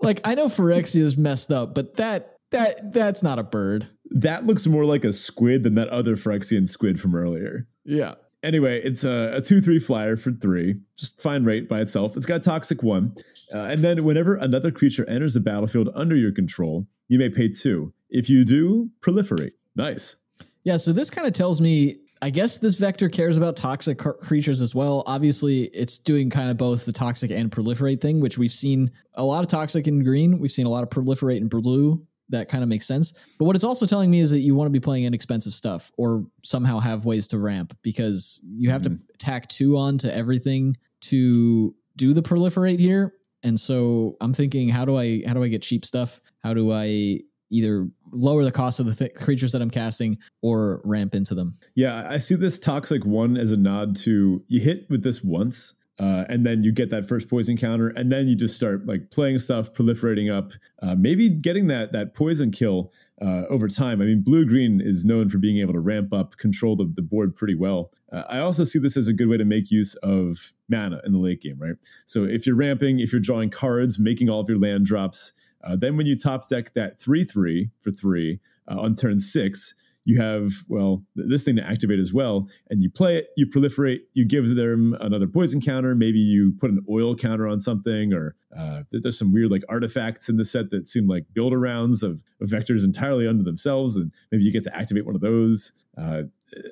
Like 0.00 0.20
I 0.24 0.34
know 0.34 0.46
Phyrexia 0.46 1.00
is 1.00 1.16
messed 1.18 1.50
up, 1.50 1.74
but 1.74 1.96
that 1.96 2.36
that 2.50 2.92
that's 2.92 3.22
not 3.22 3.38
a 3.38 3.42
bird. 3.42 3.88
that 4.10 4.46
looks 4.46 4.66
more 4.66 4.84
like 4.84 5.04
a 5.04 5.12
squid 5.12 5.62
than 5.62 5.74
that 5.76 5.88
other 5.88 6.16
Phyrexian 6.16 6.68
squid 6.68 7.00
from 7.00 7.14
earlier. 7.14 7.66
Yeah. 7.84 8.14
Anyway, 8.42 8.80
it's 8.82 9.04
a, 9.04 9.30
a 9.34 9.40
2 9.40 9.60
3 9.60 9.78
flyer 9.78 10.16
for 10.16 10.32
three. 10.32 10.80
Just 10.96 11.20
fine 11.20 11.44
rate 11.44 11.68
by 11.68 11.80
itself. 11.80 12.16
It's 12.16 12.26
got 12.26 12.36
a 12.36 12.40
toxic 12.40 12.82
one. 12.82 13.14
Uh, 13.54 13.58
and 13.58 13.82
then 13.82 14.04
whenever 14.04 14.34
another 14.34 14.70
creature 14.70 15.08
enters 15.08 15.34
the 15.34 15.40
battlefield 15.40 15.90
under 15.94 16.16
your 16.16 16.32
control, 16.32 16.86
you 17.08 17.18
may 17.18 17.28
pay 17.28 17.48
two. 17.48 17.92
If 18.10 18.28
you 18.28 18.44
do, 18.44 18.90
proliferate. 19.00 19.52
Nice. 19.76 20.16
Yeah, 20.64 20.76
so 20.76 20.92
this 20.92 21.10
kind 21.10 21.26
of 21.26 21.32
tells 21.32 21.60
me 21.60 21.98
I 22.22 22.30
guess 22.30 22.58
this 22.58 22.76
vector 22.76 23.08
cares 23.08 23.36
about 23.36 23.56
toxic 23.56 23.98
cr- 23.98 24.10
creatures 24.10 24.60
as 24.60 24.76
well. 24.76 25.02
Obviously, 25.06 25.62
it's 25.64 25.98
doing 25.98 26.30
kind 26.30 26.50
of 26.50 26.56
both 26.56 26.86
the 26.86 26.92
toxic 26.92 27.32
and 27.32 27.50
proliferate 27.50 28.00
thing, 28.00 28.20
which 28.20 28.38
we've 28.38 28.52
seen 28.52 28.92
a 29.14 29.24
lot 29.24 29.42
of 29.42 29.50
toxic 29.50 29.88
in 29.88 30.04
green. 30.04 30.38
We've 30.38 30.52
seen 30.52 30.64
a 30.64 30.68
lot 30.68 30.84
of 30.84 30.88
proliferate 30.88 31.38
in 31.38 31.48
blue. 31.48 32.06
That 32.32 32.48
kind 32.48 32.62
of 32.62 32.68
makes 32.68 32.86
sense. 32.86 33.12
But 33.38 33.44
what 33.44 33.54
it's 33.54 33.64
also 33.64 33.86
telling 33.86 34.10
me 34.10 34.18
is 34.18 34.32
that 34.32 34.40
you 34.40 34.54
want 34.54 34.66
to 34.66 34.72
be 34.72 34.80
playing 34.80 35.04
inexpensive 35.04 35.54
stuff 35.54 35.92
or 35.96 36.26
somehow 36.42 36.80
have 36.80 37.04
ways 37.04 37.28
to 37.28 37.38
ramp 37.38 37.76
because 37.82 38.40
you 38.42 38.70
have 38.70 38.82
to 38.82 38.90
mm-hmm. 38.90 39.04
tack 39.18 39.48
two 39.48 39.76
on 39.76 39.98
to 39.98 40.14
everything 40.14 40.76
to 41.02 41.74
do 41.96 42.12
the 42.12 42.22
proliferate 42.22 42.80
here. 42.80 43.14
And 43.42 43.58
so 43.58 44.16
I'm 44.20 44.32
thinking, 44.32 44.68
how 44.68 44.84
do 44.84 44.96
I 44.96 45.22
how 45.26 45.34
do 45.34 45.42
I 45.42 45.48
get 45.48 45.62
cheap 45.62 45.84
stuff? 45.84 46.20
How 46.42 46.54
do 46.54 46.72
I 46.72 47.20
either 47.50 47.86
lower 48.12 48.44
the 48.44 48.52
cost 48.52 48.80
of 48.80 48.86
the 48.86 48.94
th- 48.94 49.14
creatures 49.14 49.52
that 49.52 49.60
I'm 49.60 49.70
casting 49.70 50.18
or 50.40 50.80
ramp 50.84 51.14
into 51.14 51.34
them? 51.34 51.54
Yeah, 51.74 52.06
I 52.08 52.18
see 52.18 52.34
this 52.34 52.58
toxic 52.58 53.04
one 53.04 53.36
as 53.36 53.52
a 53.52 53.56
nod 53.56 53.94
to 53.96 54.42
you 54.48 54.60
hit 54.60 54.86
with 54.88 55.02
this 55.02 55.22
once, 55.22 55.74
uh, 55.98 56.24
and 56.28 56.46
then 56.46 56.62
you 56.62 56.72
get 56.72 56.90
that 56.90 57.06
first 57.06 57.28
poison 57.28 57.56
counter, 57.56 57.88
and 57.88 58.10
then 58.10 58.26
you 58.26 58.34
just 58.34 58.56
start 58.56 58.86
like 58.86 59.10
playing 59.10 59.38
stuff, 59.38 59.72
proliferating 59.72 60.32
up, 60.32 60.52
uh, 60.80 60.94
maybe 60.98 61.28
getting 61.28 61.66
that 61.66 61.92
that 61.92 62.14
poison 62.14 62.50
kill 62.50 62.92
uh, 63.20 63.44
over 63.48 63.68
time. 63.68 64.00
I 64.00 64.06
mean, 64.06 64.22
blue 64.22 64.46
green 64.46 64.80
is 64.80 65.04
known 65.04 65.28
for 65.28 65.38
being 65.38 65.58
able 65.58 65.74
to 65.74 65.80
ramp 65.80 66.12
up, 66.12 66.36
control 66.38 66.76
the, 66.76 66.90
the 66.92 67.02
board 67.02 67.36
pretty 67.36 67.54
well. 67.54 67.92
Uh, 68.10 68.24
I 68.28 68.38
also 68.38 68.64
see 68.64 68.78
this 68.78 68.96
as 68.96 69.06
a 69.06 69.12
good 69.12 69.28
way 69.28 69.36
to 69.36 69.44
make 69.44 69.70
use 69.70 69.94
of 69.96 70.52
mana 70.68 71.00
in 71.04 71.12
the 71.12 71.18
late 71.18 71.40
game, 71.40 71.58
right? 71.58 71.76
So 72.06 72.24
if 72.24 72.46
you're 72.46 72.56
ramping, 72.56 72.98
if 72.98 73.12
you're 73.12 73.20
drawing 73.20 73.50
cards, 73.50 73.98
making 73.98 74.28
all 74.28 74.40
of 74.40 74.48
your 74.48 74.58
land 74.58 74.86
drops. 74.86 75.32
Uh, 75.64 75.76
then 75.76 75.96
when 75.96 76.06
you 76.06 76.16
top 76.16 76.48
deck 76.48 76.74
that 76.74 77.00
3 77.00 77.22
3 77.22 77.70
for 77.80 77.92
3 77.92 78.40
uh, 78.66 78.80
on 78.80 78.96
turn 78.96 79.20
6, 79.20 79.74
you 80.04 80.20
have, 80.20 80.52
well, 80.68 81.04
this 81.14 81.44
thing 81.44 81.56
to 81.56 81.64
activate 81.64 82.00
as 82.00 82.12
well. 82.12 82.48
And 82.70 82.82
you 82.82 82.90
play 82.90 83.16
it, 83.16 83.28
you 83.36 83.46
proliferate, 83.46 84.00
you 84.14 84.24
give 84.24 84.56
them 84.56 84.96
another 85.00 85.26
poison 85.26 85.60
counter. 85.60 85.94
Maybe 85.94 86.18
you 86.18 86.54
put 86.58 86.70
an 86.70 86.84
oil 86.90 87.14
counter 87.14 87.46
on 87.46 87.60
something, 87.60 88.12
or 88.12 88.34
uh, 88.56 88.82
there's 88.90 89.18
some 89.18 89.32
weird 89.32 89.50
like 89.50 89.62
artifacts 89.68 90.28
in 90.28 90.36
the 90.36 90.44
set 90.44 90.70
that 90.70 90.86
seem 90.86 91.06
like 91.06 91.26
build 91.32 91.52
arounds 91.52 92.02
of, 92.02 92.22
of 92.40 92.48
vectors 92.48 92.84
entirely 92.84 93.28
unto 93.28 93.44
themselves. 93.44 93.96
And 93.96 94.12
maybe 94.30 94.44
you 94.44 94.52
get 94.52 94.64
to 94.64 94.76
activate 94.76 95.06
one 95.06 95.14
of 95.14 95.20
those. 95.20 95.72
Uh, 95.96 96.22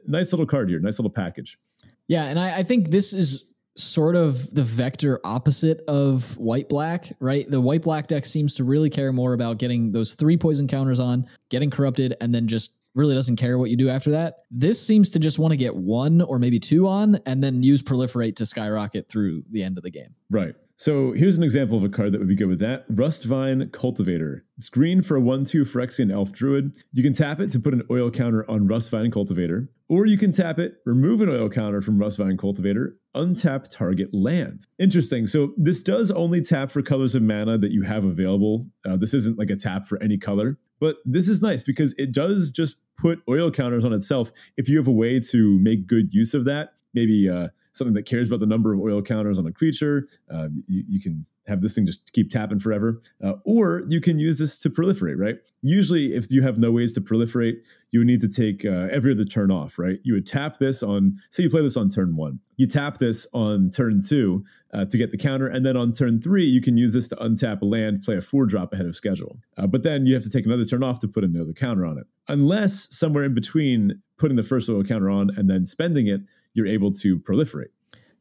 nice 0.06 0.32
little 0.32 0.46
card 0.46 0.68
here, 0.68 0.80
nice 0.80 0.98
little 0.98 1.10
package. 1.10 1.58
Yeah, 2.08 2.24
and 2.24 2.38
I, 2.38 2.58
I 2.58 2.62
think 2.64 2.90
this 2.90 3.12
is 3.12 3.44
sort 3.76 4.16
of 4.16 4.52
the 4.52 4.64
vector 4.64 5.20
opposite 5.24 5.80
of 5.86 6.36
white 6.36 6.68
black, 6.68 7.12
right? 7.20 7.48
The 7.48 7.60
white 7.60 7.82
black 7.82 8.08
deck 8.08 8.26
seems 8.26 8.56
to 8.56 8.64
really 8.64 8.90
care 8.90 9.12
more 9.12 9.32
about 9.32 9.58
getting 9.58 9.92
those 9.92 10.14
three 10.14 10.36
poison 10.36 10.66
counters 10.66 10.98
on, 10.98 11.26
getting 11.50 11.70
corrupted, 11.70 12.16
and 12.20 12.34
then 12.34 12.48
just 12.48 12.74
really 12.94 13.14
doesn't 13.14 13.36
care 13.36 13.58
what 13.58 13.70
you 13.70 13.76
do 13.76 13.88
after 13.88 14.10
that. 14.10 14.44
This 14.50 14.84
seems 14.84 15.10
to 15.10 15.18
just 15.18 15.38
want 15.38 15.52
to 15.52 15.56
get 15.56 15.74
one 15.74 16.20
or 16.20 16.38
maybe 16.38 16.58
two 16.58 16.88
on 16.88 17.20
and 17.26 17.42
then 17.42 17.62
use 17.62 17.82
proliferate 17.82 18.36
to 18.36 18.46
skyrocket 18.46 19.08
through 19.08 19.44
the 19.50 19.62
end 19.62 19.78
of 19.78 19.84
the 19.84 19.90
game. 19.90 20.14
Right. 20.28 20.54
So 20.80 21.12
here's 21.12 21.36
an 21.36 21.44
example 21.44 21.76
of 21.76 21.84
a 21.84 21.90
card 21.90 22.12
that 22.12 22.20
would 22.20 22.28
be 22.28 22.34
good 22.34 22.48
with 22.48 22.60
that. 22.60 22.88
Rustvine 22.88 23.70
Cultivator. 23.70 24.46
It's 24.56 24.70
green 24.70 25.02
for 25.02 25.14
a 25.14 25.20
1-2 25.20 25.70
Phyrexian 25.70 26.10
Elf 26.10 26.32
Druid. 26.32 26.74
You 26.94 27.02
can 27.02 27.12
tap 27.12 27.38
it 27.38 27.50
to 27.50 27.60
put 27.60 27.74
an 27.74 27.82
oil 27.90 28.10
counter 28.10 28.50
on 28.50 28.66
Rustvine 28.66 29.12
Cultivator, 29.12 29.68
or 29.90 30.06
you 30.06 30.16
can 30.16 30.32
tap 30.32 30.58
it, 30.58 30.76
remove 30.86 31.20
an 31.20 31.28
oil 31.28 31.50
counter 31.50 31.82
from 31.82 31.98
Rustvine 31.98 32.38
Cultivator, 32.38 32.96
untap 33.14 33.68
target 33.70 34.14
land. 34.14 34.68
Interesting. 34.78 35.26
So 35.26 35.52
this 35.58 35.82
does 35.82 36.10
only 36.12 36.40
tap 36.40 36.70
for 36.70 36.80
colors 36.80 37.14
of 37.14 37.20
mana 37.20 37.58
that 37.58 37.72
you 37.72 37.82
have 37.82 38.06
available. 38.06 38.64
Uh, 38.82 38.96
this 38.96 39.12
isn't 39.12 39.38
like 39.38 39.50
a 39.50 39.56
tap 39.56 39.86
for 39.86 40.02
any 40.02 40.16
color, 40.16 40.58
but 40.80 40.96
this 41.04 41.28
is 41.28 41.42
nice 41.42 41.62
because 41.62 41.92
it 41.98 42.10
does 42.10 42.50
just 42.50 42.78
put 42.96 43.20
oil 43.28 43.50
counters 43.50 43.84
on 43.84 43.92
itself. 43.92 44.32
If 44.56 44.66
you 44.70 44.78
have 44.78 44.88
a 44.88 44.92
way 44.92 45.20
to 45.20 45.58
make 45.58 45.86
good 45.86 46.14
use 46.14 46.32
of 46.32 46.46
that, 46.46 46.72
maybe 46.94 47.28
uh, 47.28 47.48
something 47.72 47.94
that 47.94 48.06
cares 48.06 48.28
about 48.28 48.40
the 48.40 48.46
number 48.46 48.72
of 48.72 48.80
oil 48.80 49.02
counters 49.02 49.38
on 49.38 49.46
a 49.46 49.52
creature, 49.52 50.08
uh, 50.30 50.48
you, 50.66 50.84
you 50.88 51.00
can 51.00 51.26
have 51.46 51.60
this 51.60 51.74
thing 51.74 51.84
just 51.84 52.12
keep 52.12 52.30
tapping 52.30 52.58
forever. 52.58 53.00
Uh, 53.22 53.34
or 53.44 53.82
you 53.88 54.00
can 54.00 54.18
use 54.18 54.38
this 54.38 54.58
to 54.58 54.70
proliferate, 54.70 55.18
right? 55.18 55.36
Usually, 55.62 56.14
if 56.14 56.30
you 56.30 56.42
have 56.42 56.58
no 56.58 56.72
ways 56.72 56.94
to 56.94 57.00
proliferate, 57.00 57.56
you 57.90 58.00
would 58.00 58.06
need 58.06 58.20
to 58.20 58.28
take 58.28 58.64
uh, 58.64 58.88
every 58.90 59.12
other 59.12 59.24
turn 59.24 59.50
off, 59.50 59.78
right? 59.78 59.98
You 60.02 60.14
would 60.14 60.26
tap 60.26 60.58
this 60.58 60.82
on, 60.82 61.18
say 61.30 61.42
you 61.42 61.50
play 61.50 61.60
this 61.60 61.76
on 61.76 61.88
turn 61.88 62.16
one. 62.16 62.40
You 62.56 62.66
tap 62.66 62.98
this 62.98 63.26
on 63.34 63.70
turn 63.70 64.00
two 64.00 64.44
uh, 64.72 64.86
to 64.86 64.96
get 64.96 65.10
the 65.10 65.18
counter. 65.18 65.48
And 65.48 65.66
then 65.66 65.76
on 65.76 65.92
turn 65.92 66.22
three, 66.22 66.44
you 66.44 66.62
can 66.62 66.78
use 66.78 66.94
this 66.94 67.08
to 67.08 67.16
untap 67.16 67.60
a 67.60 67.66
land, 67.66 68.02
play 68.02 68.16
a 68.16 68.22
four 68.22 68.46
drop 68.46 68.72
ahead 68.72 68.86
of 68.86 68.96
schedule. 68.96 69.38
Uh, 69.56 69.66
but 69.66 69.82
then 69.82 70.06
you 70.06 70.14
have 70.14 70.22
to 70.22 70.30
take 70.30 70.46
another 70.46 70.64
turn 70.64 70.82
off 70.82 70.98
to 71.00 71.08
put 71.08 71.24
another 71.24 71.52
counter 71.52 71.84
on 71.84 71.98
it. 71.98 72.06
Unless 72.28 72.96
somewhere 72.96 73.24
in 73.24 73.34
between 73.34 74.02
putting 74.16 74.36
the 74.36 74.42
first 74.42 74.70
oil 74.70 74.84
counter 74.84 75.10
on 75.10 75.30
and 75.36 75.50
then 75.50 75.66
spending 75.66 76.06
it, 76.06 76.20
you're 76.54 76.66
able 76.66 76.90
to 76.92 77.18
proliferate. 77.18 77.68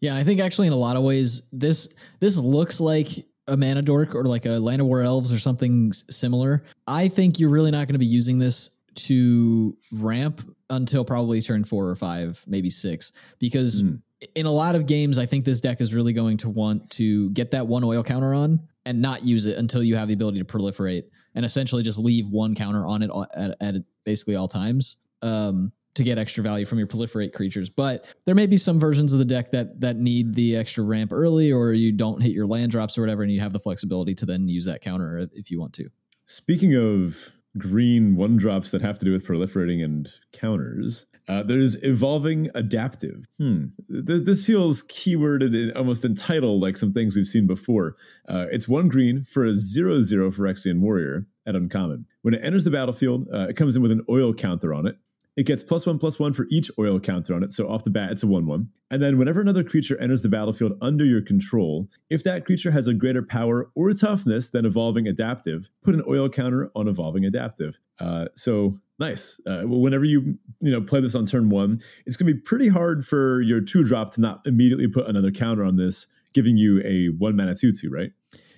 Yeah, 0.01 0.15
I 0.15 0.23
think 0.23 0.39
actually 0.39 0.67
in 0.67 0.73
a 0.73 0.77
lot 0.77 0.95
of 0.95 1.03
ways 1.03 1.41
this 1.51 1.93
this 2.19 2.37
looks 2.37 2.79
like 2.79 3.07
a 3.47 3.57
mana 3.57 3.81
dork 3.81 4.13
or 4.15 4.25
like 4.25 4.45
a 4.45 4.59
Llanowar 4.59 5.03
Elves 5.03 5.33
or 5.33 5.39
something 5.39 5.91
similar. 5.91 6.63
I 6.87 7.07
think 7.07 7.39
you're 7.39 7.49
really 7.49 7.71
not 7.71 7.87
going 7.87 7.95
to 7.95 7.99
be 7.99 8.05
using 8.05 8.37
this 8.39 8.69
to 8.95 9.75
ramp 9.91 10.41
until 10.69 11.03
probably 11.03 11.41
turn 11.41 11.63
four 11.63 11.87
or 11.89 11.95
five, 11.95 12.43
maybe 12.47 12.69
six, 12.69 13.11
because 13.39 13.81
Hmm. 13.81 13.95
in 14.35 14.45
a 14.45 14.51
lot 14.51 14.75
of 14.75 14.85
games, 14.85 15.17
I 15.17 15.25
think 15.25 15.45
this 15.45 15.61
deck 15.61 15.81
is 15.81 15.95
really 15.95 16.13
going 16.13 16.37
to 16.37 16.49
want 16.49 16.89
to 16.91 17.29
get 17.31 17.51
that 17.51 17.65
one 17.67 17.83
oil 17.83 18.03
counter 18.03 18.33
on 18.33 18.59
and 18.85 19.01
not 19.01 19.23
use 19.23 19.45
it 19.45 19.57
until 19.57 19.81
you 19.83 19.95
have 19.95 20.07
the 20.09 20.13
ability 20.13 20.39
to 20.39 20.45
proliferate 20.45 21.03
and 21.35 21.43
essentially 21.45 21.81
just 21.83 21.97
leave 21.99 22.29
one 22.29 22.53
counter 22.55 22.85
on 22.85 23.01
it 23.01 23.09
at, 23.35 23.55
at 23.61 23.75
basically 24.05 24.35
all 24.35 24.47
times. 24.47 24.97
Um, 25.21 25.71
to 25.99 26.03
get 26.03 26.17
extra 26.17 26.41
value 26.41 26.65
from 26.65 26.77
your 26.79 26.87
proliferate 26.87 27.33
creatures. 27.33 27.69
But 27.69 28.05
there 28.25 28.35
may 28.35 28.47
be 28.47 28.57
some 28.57 28.79
versions 28.79 29.11
of 29.13 29.19
the 29.19 29.25
deck 29.25 29.51
that 29.51 29.81
that 29.81 29.97
need 29.97 30.33
the 30.33 30.55
extra 30.55 30.83
ramp 30.83 31.11
early, 31.13 31.51
or 31.51 31.73
you 31.73 31.91
don't 31.91 32.21
hit 32.21 32.31
your 32.31 32.47
land 32.47 32.71
drops 32.71 32.97
or 32.97 33.01
whatever, 33.01 33.21
and 33.21 33.31
you 33.31 33.41
have 33.41 33.53
the 33.53 33.59
flexibility 33.59 34.15
to 34.15 34.25
then 34.25 34.47
use 34.47 34.65
that 34.65 34.81
counter 34.81 35.27
if- 35.33 35.51
you 35.51 35.59
want 35.59 35.73
to. 35.73 35.89
Speaking 36.25 36.75
of 36.75 37.31
green 37.57 38.15
one 38.15 38.37
drops 38.37 38.71
that 38.71 38.81
have 38.81 38.99
to 38.99 39.05
do 39.05 39.11
with 39.11 39.25
proliferating 39.25 39.83
and 39.83 40.09
counters, 40.31 41.07
uh, 41.27 41.41
there's 41.43 41.75
evolving 41.83 42.49
adaptive. 42.53 43.25
Hmm. 43.39 43.65
Th- 43.91 44.23
this 44.23 44.45
feels 44.45 44.83
keyworded 44.83 45.55
and 45.55 45.71
almost 45.75 46.05
entitled 46.05 46.61
like 46.61 46.77
some 46.77 46.93
things 46.93 47.15
we've 47.17 47.25
seen 47.25 47.47
before. 47.47 47.95
Uh, 48.27 48.45
it's 48.51 48.67
one 48.67 48.87
green 48.87 49.25
for 49.25 49.43
a 49.43 49.53
0 49.53 50.01
0 50.01 50.31
Phyrexian 50.31 50.79
warrior 50.79 51.25
at 51.45 51.55
uncommon. 51.55 52.05
When 52.21 52.35
it 52.35 52.41
enters 52.43 52.63
the 52.63 52.71
battlefield, 52.71 53.27
uh, 53.33 53.47
it 53.49 53.55
comes 53.55 53.75
in 53.75 53.81
with 53.81 53.91
an 53.91 54.05
oil 54.07 54.33
counter 54.33 54.73
on 54.73 54.85
it. 54.85 54.97
It 55.39 55.45
gets 55.45 55.63
plus 55.63 55.87
one 55.87 55.99
plus 55.99 56.19
one 56.19 56.33
for 56.33 56.47
each 56.49 56.69
oil 56.77 56.99
counter 56.99 57.33
on 57.33 57.43
it. 57.43 57.53
So 57.53 57.69
off 57.69 57.85
the 57.85 57.89
bat, 57.89 58.11
it's 58.11 58.23
a 58.23 58.27
1 58.27 58.45
1. 58.45 58.67
And 58.91 59.01
then 59.01 59.17
whenever 59.17 59.39
another 59.39 59.63
creature 59.63 59.97
enters 59.97 60.21
the 60.21 60.27
battlefield 60.27 60.77
under 60.81 61.05
your 61.05 61.21
control, 61.21 61.87
if 62.09 62.25
that 62.25 62.43
creature 62.43 62.71
has 62.71 62.87
a 62.87 62.93
greater 62.93 63.23
power 63.23 63.71
or 63.73 63.93
toughness 63.93 64.49
than 64.49 64.65
evolving 64.65 65.07
adaptive, 65.07 65.69
put 65.81 65.95
an 65.95 66.03
oil 66.09 66.27
counter 66.27 66.69
on 66.75 66.89
evolving 66.89 67.23
adaptive. 67.23 67.79
Uh, 68.01 68.25
so 68.35 68.79
nice. 68.99 69.39
Uh, 69.47 69.61
whenever 69.61 70.03
you 70.03 70.37
you 70.59 70.71
know 70.71 70.81
play 70.81 70.99
this 70.99 71.15
on 71.15 71.25
turn 71.25 71.49
one, 71.49 71.79
it's 72.05 72.17
going 72.17 72.27
to 72.27 72.33
be 72.33 72.41
pretty 72.41 72.67
hard 72.67 73.05
for 73.05 73.41
your 73.41 73.61
two 73.61 73.85
drop 73.85 74.13
to 74.15 74.19
not 74.19 74.41
immediately 74.45 74.89
put 74.89 75.07
another 75.07 75.31
counter 75.31 75.63
on 75.63 75.77
this, 75.77 76.07
giving 76.33 76.57
you 76.57 76.81
a 76.83 77.15
one 77.17 77.37
mana 77.37 77.55
two 77.55 77.71
two, 77.71 77.89
right? 77.89 78.11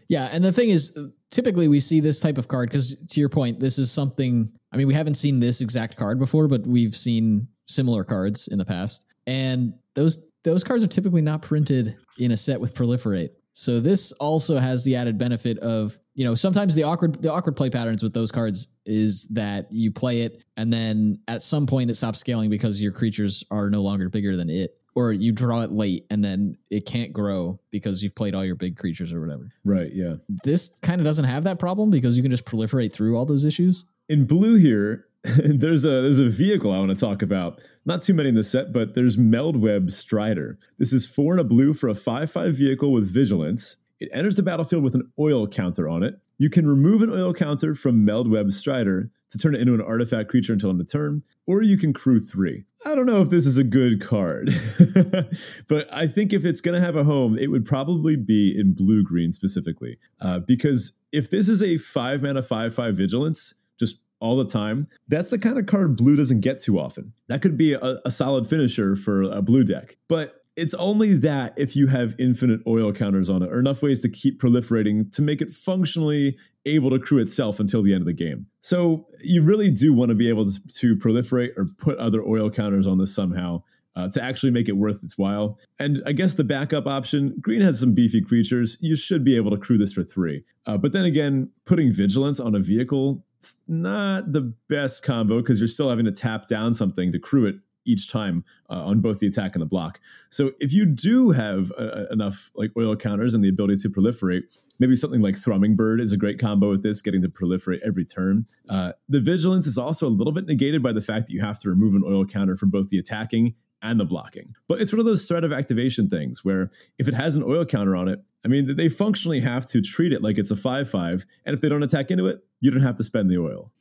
Yeah, 0.07 0.30
and 0.31 0.43
the 0.43 0.51
thing 0.51 0.72
is, 0.72 0.97
typically 1.30 1.68
we 1.68 1.80
see 1.80 1.99
this 1.99 2.19
type 2.19 2.38
of 2.38 2.47
card 2.47 2.69
because, 2.69 2.95
to 3.11 3.19
your 3.19 3.30
point, 3.30 3.60
this 3.60 3.77
is 3.77 3.91
something. 3.91 4.51
I 4.72 4.77
mean, 4.77 4.88
we 4.88 4.93
haven't 4.93 5.15
seen 5.15 5.39
this 5.39 5.61
exact 5.61 5.98
card 5.98 6.19
before, 6.19 6.48
but 6.48 6.65
we've 6.65 6.95
seen 6.95 7.48
similar 7.68 8.03
cards 8.03 8.48
in 8.48 8.57
the 8.57 8.65
past, 8.65 9.06
and 9.27 9.73
those 9.95 10.26
those 10.43 10.64
cards 10.64 10.84
are 10.84 10.88
typically 10.88 11.22
not 11.22 11.41
printed 11.41 11.95
in 12.18 12.31
a 12.31 12.38
set 12.38 12.60
with 12.60 12.73
proliferate. 12.73 13.30
So 13.53 13.80
this 13.80 14.11
also 14.14 14.57
has 14.57 14.84
the 14.85 14.95
added 14.95 15.18
benefit 15.18 15.60
of, 15.60 15.98
you 16.15 16.23
know, 16.23 16.35
sometimes 16.35 16.73
the 16.73 16.84
awkward 16.84 17.22
the 17.22 17.31
awkward 17.31 17.56
play 17.56 17.69
patterns 17.69 18.02
with 18.02 18.14
those 18.14 18.31
cards 18.31 18.68
is 18.85 19.27
that 19.34 19.68
you 19.72 19.91
play 19.91 20.22
it 20.22 20.43
and 20.57 20.72
then 20.72 21.19
at 21.27 21.43
some 21.43 21.68
point 21.68 21.89
it 21.89 21.95
stops 21.95 22.19
scaling 22.19 22.49
because 22.49 22.81
your 22.81 22.91
creatures 22.91 23.43
are 23.52 23.69
no 23.69 23.81
longer 23.81 24.10
bigger 24.10 24.38
than 24.38 24.49
it 24.49 24.77
or 24.95 25.11
you 25.11 25.31
draw 25.31 25.61
it 25.61 25.72
late 25.72 26.06
and 26.10 26.23
then 26.23 26.57
it 26.69 26.85
can't 26.85 27.14
grow 27.14 27.60
because 27.72 28.02
you've 28.02 28.15
played 28.15 28.35
all 28.35 28.43
your 28.43 28.56
big 28.56 28.77
creatures 28.77 29.11
or 29.14 29.19
whatever. 29.19 29.49
Right, 29.64 29.91
yeah. 29.93 30.15
This 30.43 30.69
kind 30.81 30.99
of 30.99 31.06
doesn't 31.06 31.26
have 31.26 31.43
that 31.43 31.60
problem 31.60 31.91
because 31.91 32.18
you 32.18 32.23
can 32.23 32.31
just 32.31 32.45
proliferate 32.45 32.93
through 32.93 33.18
all 33.18 33.26
those 33.26 33.45
issues. 33.45 33.85
In 34.11 34.25
blue 34.25 34.55
here, 34.55 35.05
there's 35.23 35.85
a 35.85 36.01
there's 36.01 36.19
a 36.19 36.27
vehicle 36.27 36.69
I 36.69 36.79
want 36.79 36.91
to 36.91 36.97
talk 36.97 37.21
about. 37.21 37.61
Not 37.85 38.01
too 38.01 38.13
many 38.13 38.27
in 38.27 38.35
the 38.35 38.43
set, 38.43 38.73
but 38.73 38.93
there's 38.93 39.15
Meldweb 39.15 39.89
Strider. 39.89 40.59
This 40.77 40.91
is 40.91 41.07
four 41.07 41.31
and 41.31 41.39
a 41.39 41.45
blue 41.45 41.73
for 41.73 41.88
a 41.88 41.93
5-5 41.93 42.51
vehicle 42.51 42.91
with 42.91 43.09
vigilance. 43.09 43.77
It 44.01 44.09
enters 44.11 44.35
the 44.35 44.43
battlefield 44.43 44.83
with 44.83 44.95
an 44.95 45.13
oil 45.17 45.47
counter 45.47 45.88
on 45.88 46.03
it. 46.03 46.19
You 46.38 46.49
can 46.49 46.67
remove 46.67 47.01
an 47.01 47.09
oil 47.09 47.33
counter 47.33 47.73
from 47.73 48.05
Meldweb 48.05 48.51
Strider 48.51 49.11
to 49.29 49.38
turn 49.38 49.55
it 49.55 49.61
into 49.61 49.73
an 49.73 49.81
artifact 49.81 50.27
creature 50.27 50.51
until 50.51 50.71
end 50.71 50.81
of 50.81 50.91
turn, 50.91 51.23
or 51.47 51.61
you 51.61 51.77
can 51.77 51.93
crew 51.93 52.19
three. 52.19 52.65
I 52.85 52.95
don't 52.95 53.05
know 53.05 53.21
if 53.21 53.29
this 53.29 53.47
is 53.47 53.57
a 53.57 53.63
good 53.63 54.01
card, 54.01 54.49
but 55.69 55.88
I 55.93 56.07
think 56.07 56.33
if 56.33 56.43
it's 56.43 56.59
going 56.59 56.77
to 56.77 56.85
have 56.85 56.97
a 56.97 57.05
home, 57.05 57.38
it 57.38 57.49
would 57.49 57.65
probably 57.65 58.17
be 58.17 58.53
in 58.59 58.73
blue 58.73 59.03
green 59.03 59.31
specifically. 59.31 59.99
Uh, 60.19 60.39
because 60.39 60.97
if 61.13 61.29
this 61.29 61.47
is 61.47 61.63
a 61.63 61.77
five 61.77 62.21
mana, 62.21 62.41
five, 62.41 62.73
five 62.73 62.95
vigilance, 62.95 63.53
just 63.82 63.99
all 64.22 64.38
the 64.38 64.45
time, 64.45 64.88
that's 65.10 65.30
the 65.32 65.40
kind 65.40 65.58
of 65.58 65.66
card 65.66 65.98
blue 65.98 66.16
doesn't 66.16 66.40
get 66.40 66.62
too 66.62 66.80
often. 66.80 67.12
That 67.28 67.41
could 67.41 67.58
be 67.58 67.74
a, 67.74 67.99
a 68.06 68.12
solid 68.12 68.48
finisher 68.48 68.95
for 68.95 69.24
a 69.24 69.41
blue 69.41 69.66
deck. 69.66 69.98
But 70.08 70.44
it's 70.56 70.74
only 70.76 71.14
that 71.14 71.53
if 71.58 71.76
you 71.76 71.88
have 71.88 72.14
infinite 72.20 72.62
oil 72.68 72.94
counters 72.94 73.30
on 73.30 73.41
it, 73.41 73.52
or 73.52 73.60
enough 73.60 73.82
ways 73.82 73.99
to 74.02 74.10
keep 74.10 74.40
proliferating 74.40 75.12
to 75.14 75.22
make 75.22 75.41
it 75.41 75.53
functionally 75.53 76.38
able 76.66 76.91
to 76.91 76.99
crew 76.99 77.18
itself 77.18 77.60
until 77.60 77.82
the 77.82 77.94
end 77.94 78.02
of 78.02 78.06
the 78.06 78.14
game. 78.14 78.45
So 78.62 79.08
you 79.24 79.41
really 79.41 79.72
do 79.72 79.91
want 79.94 80.10
to 80.10 80.16
be 80.16 80.30
able 80.30 80.45
to, 80.45 80.68
to 80.68 80.95
proliferate 80.95 81.58
or 81.58 81.66
put 81.78 81.98
other 81.98 82.22
oil 82.22 82.52
counters 82.52 82.86
on 82.86 82.98
this 82.98 83.14
somehow. 83.14 83.64
Uh, 83.94 84.08
to 84.08 84.24
actually 84.24 84.53
make 84.53 84.70
it 84.70 84.78
worth 84.78 85.03
its 85.03 85.18
while. 85.18 85.60
And 85.78 86.02
I 86.06 86.14
guess 86.14 86.34
the 86.34 86.45
backup 86.45 86.88
option 86.88 87.36
green 87.41 87.60
has 87.60 87.82
some 87.82 87.94
beefy 87.94 88.22
creatures. 88.22 88.78
You 88.80 88.95
should 88.95 89.26
be 89.26 89.36
able 89.36 89.52
to 89.52 89.58
crew 89.58 89.78
this 89.78 89.91
for 89.91 90.02
three. 90.02 90.45
Uh, 90.66 90.78
but 90.78 90.94
then 90.94 91.03
again, 91.03 91.52
putting 91.66 91.91
vigilance 91.91 92.40
on 92.40 92.56
a 92.56 92.60
vehicle, 92.60 93.26
it's 93.41 93.55
not 93.68 94.34
the 94.34 94.53
best 94.69 95.03
combo 95.03 95.41
because 95.41 95.59
you're 95.59 95.68
still 95.68 95.89
having 95.89 96.05
to 96.05 96.11
tap 96.11 96.45
down 96.45 96.76
something 96.76 97.11
to 97.11 97.18
crew 97.18 97.47
it 97.47 97.55
each 97.85 98.07
time 98.07 98.45
uh, 98.69 98.85
on 98.85 98.99
both 98.99 99.18
the 99.18 99.26
attack 99.26 99.55
and 99.55 99.63
the 99.63 99.65
block. 99.65 99.99
So 100.30 100.51
if 100.59 100.72
you 100.72 100.85
do 100.85 101.31
have 101.31 101.72
uh, 101.76 102.05
enough 102.11 102.51
like 102.53 102.69
oil 102.77 102.95
counters 102.95 103.34
and 103.34 103.43
the 103.43 103.49
ability 103.49 103.77
to 103.77 103.89
proliferate, 103.89 104.43
maybe 104.77 104.95
something 104.95 105.22
like 105.22 105.34
Thrummingbird 105.34 105.99
is 105.99 106.11
a 106.11 106.18
great 106.18 106.38
combo 106.39 106.69
with 106.69 106.84
this, 106.84 107.01
getting 107.01 107.23
to 107.23 107.30
proliferate 107.30 107.80
every 107.84 108.05
turn. 108.05 108.45
Uh, 108.69 108.93
the 109.09 109.19
vigilance 109.19 109.65
is 109.65 109.76
also 109.76 110.07
a 110.07 110.09
little 110.09 110.34
bit 110.34 110.45
negated 110.45 110.84
by 110.84 110.93
the 110.93 111.01
fact 111.01 111.26
that 111.26 111.34
you 111.34 111.41
have 111.41 111.57
to 111.61 111.69
remove 111.69 111.95
an 111.95 112.03
oil 112.05 112.23
counter 112.23 112.55
for 112.55 112.68
both 112.68 112.89
the 112.89 112.99
attacking 112.99 113.55
and 113.81 113.99
the 113.99 114.05
blocking. 114.05 114.53
But 114.68 114.80
it's 114.80 114.93
one 114.93 114.99
of 114.99 115.07
those 115.07 115.27
threat 115.27 115.43
of 115.43 115.51
activation 115.51 116.09
things 116.09 116.45
where 116.45 116.69
if 116.99 117.07
it 117.07 117.15
has 117.15 117.35
an 117.35 117.41
oil 117.41 117.65
counter 117.65 117.95
on 117.95 118.07
it, 118.07 118.23
I 118.45 118.47
mean, 118.47 118.76
they 118.76 118.89
functionally 118.89 119.39
have 119.39 119.65
to 119.68 119.81
treat 119.81 120.13
it 120.13 120.22
like 120.22 120.38
it's 120.38 120.51
a 120.51 120.55
5 120.55 120.88
5. 120.88 121.26
And 121.45 121.55
if 121.55 121.61
they 121.61 121.69
don't 121.69 121.81
attack 121.81 122.11
into 122.11 122.27
it, 122.27 122.43
you 122.61 122.71
don't 122.71 122.81
have 122.81 122.95
to 122.97 123.03
spend 123.03 123.29
the 123.29 123.38
oil. 123.38 123.71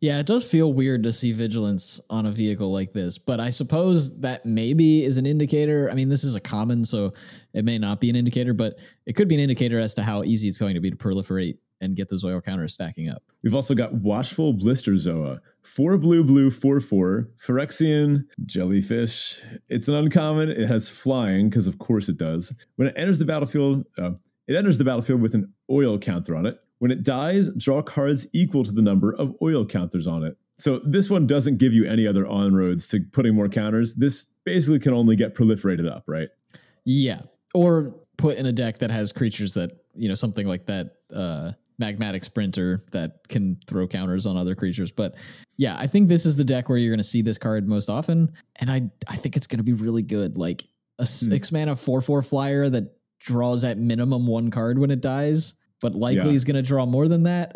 Yeah, 0.00 0.20
it 0.20 0.26
does 0.26 0.48
feel 0.48 0.72
weird 0.72 1.02
to 1.02 1.12
see 1.12 1.32
vigilance 1.32 2.00
on 2.08 2.24
a 2.24 2.30
vehicle 2.30 2.72
like 2.72 2.92
this, 2.92 3.18
but 3.18 3.40
I 3.40 3.50
suppose 3.50 4.20
that 4.20 4.46
maybe 4.46 5.02
is 5.02 5.18
an 5.18 5.26
indicator. 5.26 5.90
I 5.90 5.94
mean, 5.94 6.08
this 6.08 6.22
is 6.22 6.36
a 6.36 6.40
common, 6.40 6.84
so 6.84 7.14
it 7.52 7.64
may 7.64 7.78
not 7.78 8.00
be 8.00 8.08
an 8.08 8.14
indicator, 8.14 8.54
but 8.54 8.78
it 9.06 9.14
could 9.14 9.26
be 9.26 9.34
an 9.34 9.40
indicator 9.40 9.80
as 9.80 9.94
to 9.94 10.04
how 10.04 10.22
easy 10.22 10.46
it's 10.46 10.56
going 10.56 10.74
to 10.74 10.80
be 10.80 10.90
to 10.90 10.96
proliferate 10.96 11.58
and 11.80 11.96
get 11.96 12.08
those 12.08 12.24
oil 12.24 12.40
counters 12.40 12.74
stacking 12.74 13.08
up. 13.08 13.24
We've 13.42 13.54
also 13.54 13.74
got 13.74 13.92
Watchful 13.94 14.54
Blisterzoa. 14.54 15.40
Four 15.62 15.98
blue, 15.98 16.22
blue, 16.22 16.50
four, 16.50 16.80
four. 16.80 17.30
Phyrexian 17.44 18.26
jellyfish. 18.46 19.40
It's 19.68 19.88
an 19.88 19.94
uncommon. 19.94 20.48
It 20.48 20.66
has 20.66 20.88
flying, 20.88 21.50
because 21.50 21.66
of 21.66 21.78
course 21.78 22.08
it 22.08 22.16
does. 22.16 22.54
When 22.76 22.88
it 22.88 22.94
enters 22.96 23.18
the 23.18 23.24
battlefield, 23.24 23.84
uh, 23.98 24.12
it 24.46 24.54
enters 24.54 24.78
the 24.78 24.84
battlefield 24.84 25.20
with 25.20 25.34
an 25.34 25.52
oil 25.70 25.98
counter 25.98 26.36
on 26.36 26.46
it. 26.46 26.58
When 26.78 26.90
it 26.90 27.02
dies, 27.02 27.50
draw 27.54 27.82
cards 27.82 28.28
equal 28.32 28.64
to 28.64 28.72
the 28.72 28.82
number 28.82 29.12
of 29.14 29.36
oil 29.42 29.66
counters 29.66 30.06
on 30.06 30.22
it. 30.22 30.36
So 30.58 30.80
this 30.80 31.08
one 31.08 31.26
doesn't 31.26 31.58
give 31.58 31.72
you 31.72 31.84
any 31.84 32.06
other 32.06 32.26
on 32.26 32.54
roads 32.54 32.88
to 32.88 33.00
putting 33.00 33.34
more 33.34 33.48
counters. 33.48 33.94
This 33.94 34.26
basically 34.44 34.80
can 34.80 34.92
only 34.92 35.14
get 35.14 35.34
proliferated 35.34 35.90
up, 35.90 36.04
right? 36.06 36.28
Yeah. 36.84 37.20
Or 37.54 37.94
put 38.16 38.38
in 38.38 38.46
a 38.46 38.52
deck 38.52 38.78
that 38.78 38.90
has 38.90 39.12
creatures 39.12 39.54
that, 39.54 39.70
you 39.94 40.08
know, 40.08 40.14
something 40.14 40.46
like 40.46 40.66
that 40.66 40.96
uh 41.14 41.52
magmatic 41.80 42.24
sprinter 42.24 42.82
that 42.90 43.28
can 43.28 43.56
throw 43.68 43.86
counters 43.86 44.26
on 44.26 44.36
other 44.36 44.56
creatures. 44.56 44.90
But 44.90 45.14
yeah, 45.56 45.76
I 45.78 45.86
think 45.86 46.08
this 46.08 46.26
is 46.26 46.36
the 46.36 46.44
deck 46.44 46.68
where 46.68 46.76
you're 46.76 46.90
going 46.90 46.98
to 46.98 47.04
see 47.04 47.22
this 47.22 47.38
card 47.38 47.68
most 47.68 47.88
often. 47.88 48.32
And 48.56 48.70
I 48.70 48.90
I 49.06 49.16
think 49.16 49.36
it's 49.36 49.46
going 49.46 49.58
to 49.58 49.64
be 49.64 49.74
really 49.74 50.02
good. 50.02 50.36
Like 50.36 50.64
a 50.98 51.06
six 51.06 51.52
mana 51.52 51.76
4 51.76 52.02
4 52.02 52.22
flyer 52.22 52.68
that 52.68 52.96
draws 53.20 53.62
at 53.62 53.78
minimum 53.78 54.26
one 54.26 54.50
card 54.50 54.78
when 54.78 54.90
it 54.90 55.00
dies 55.00 55.54
but 55.80 55.94
likely 55.94 56.30
yeah. 56.30 56.34
is 56.34 56.44
going 56.44 56.56
to 56.56 56.62
draw 56.62 56.86
more 56.86 57.08
than 57.08 57.24
that. 57.24 57.52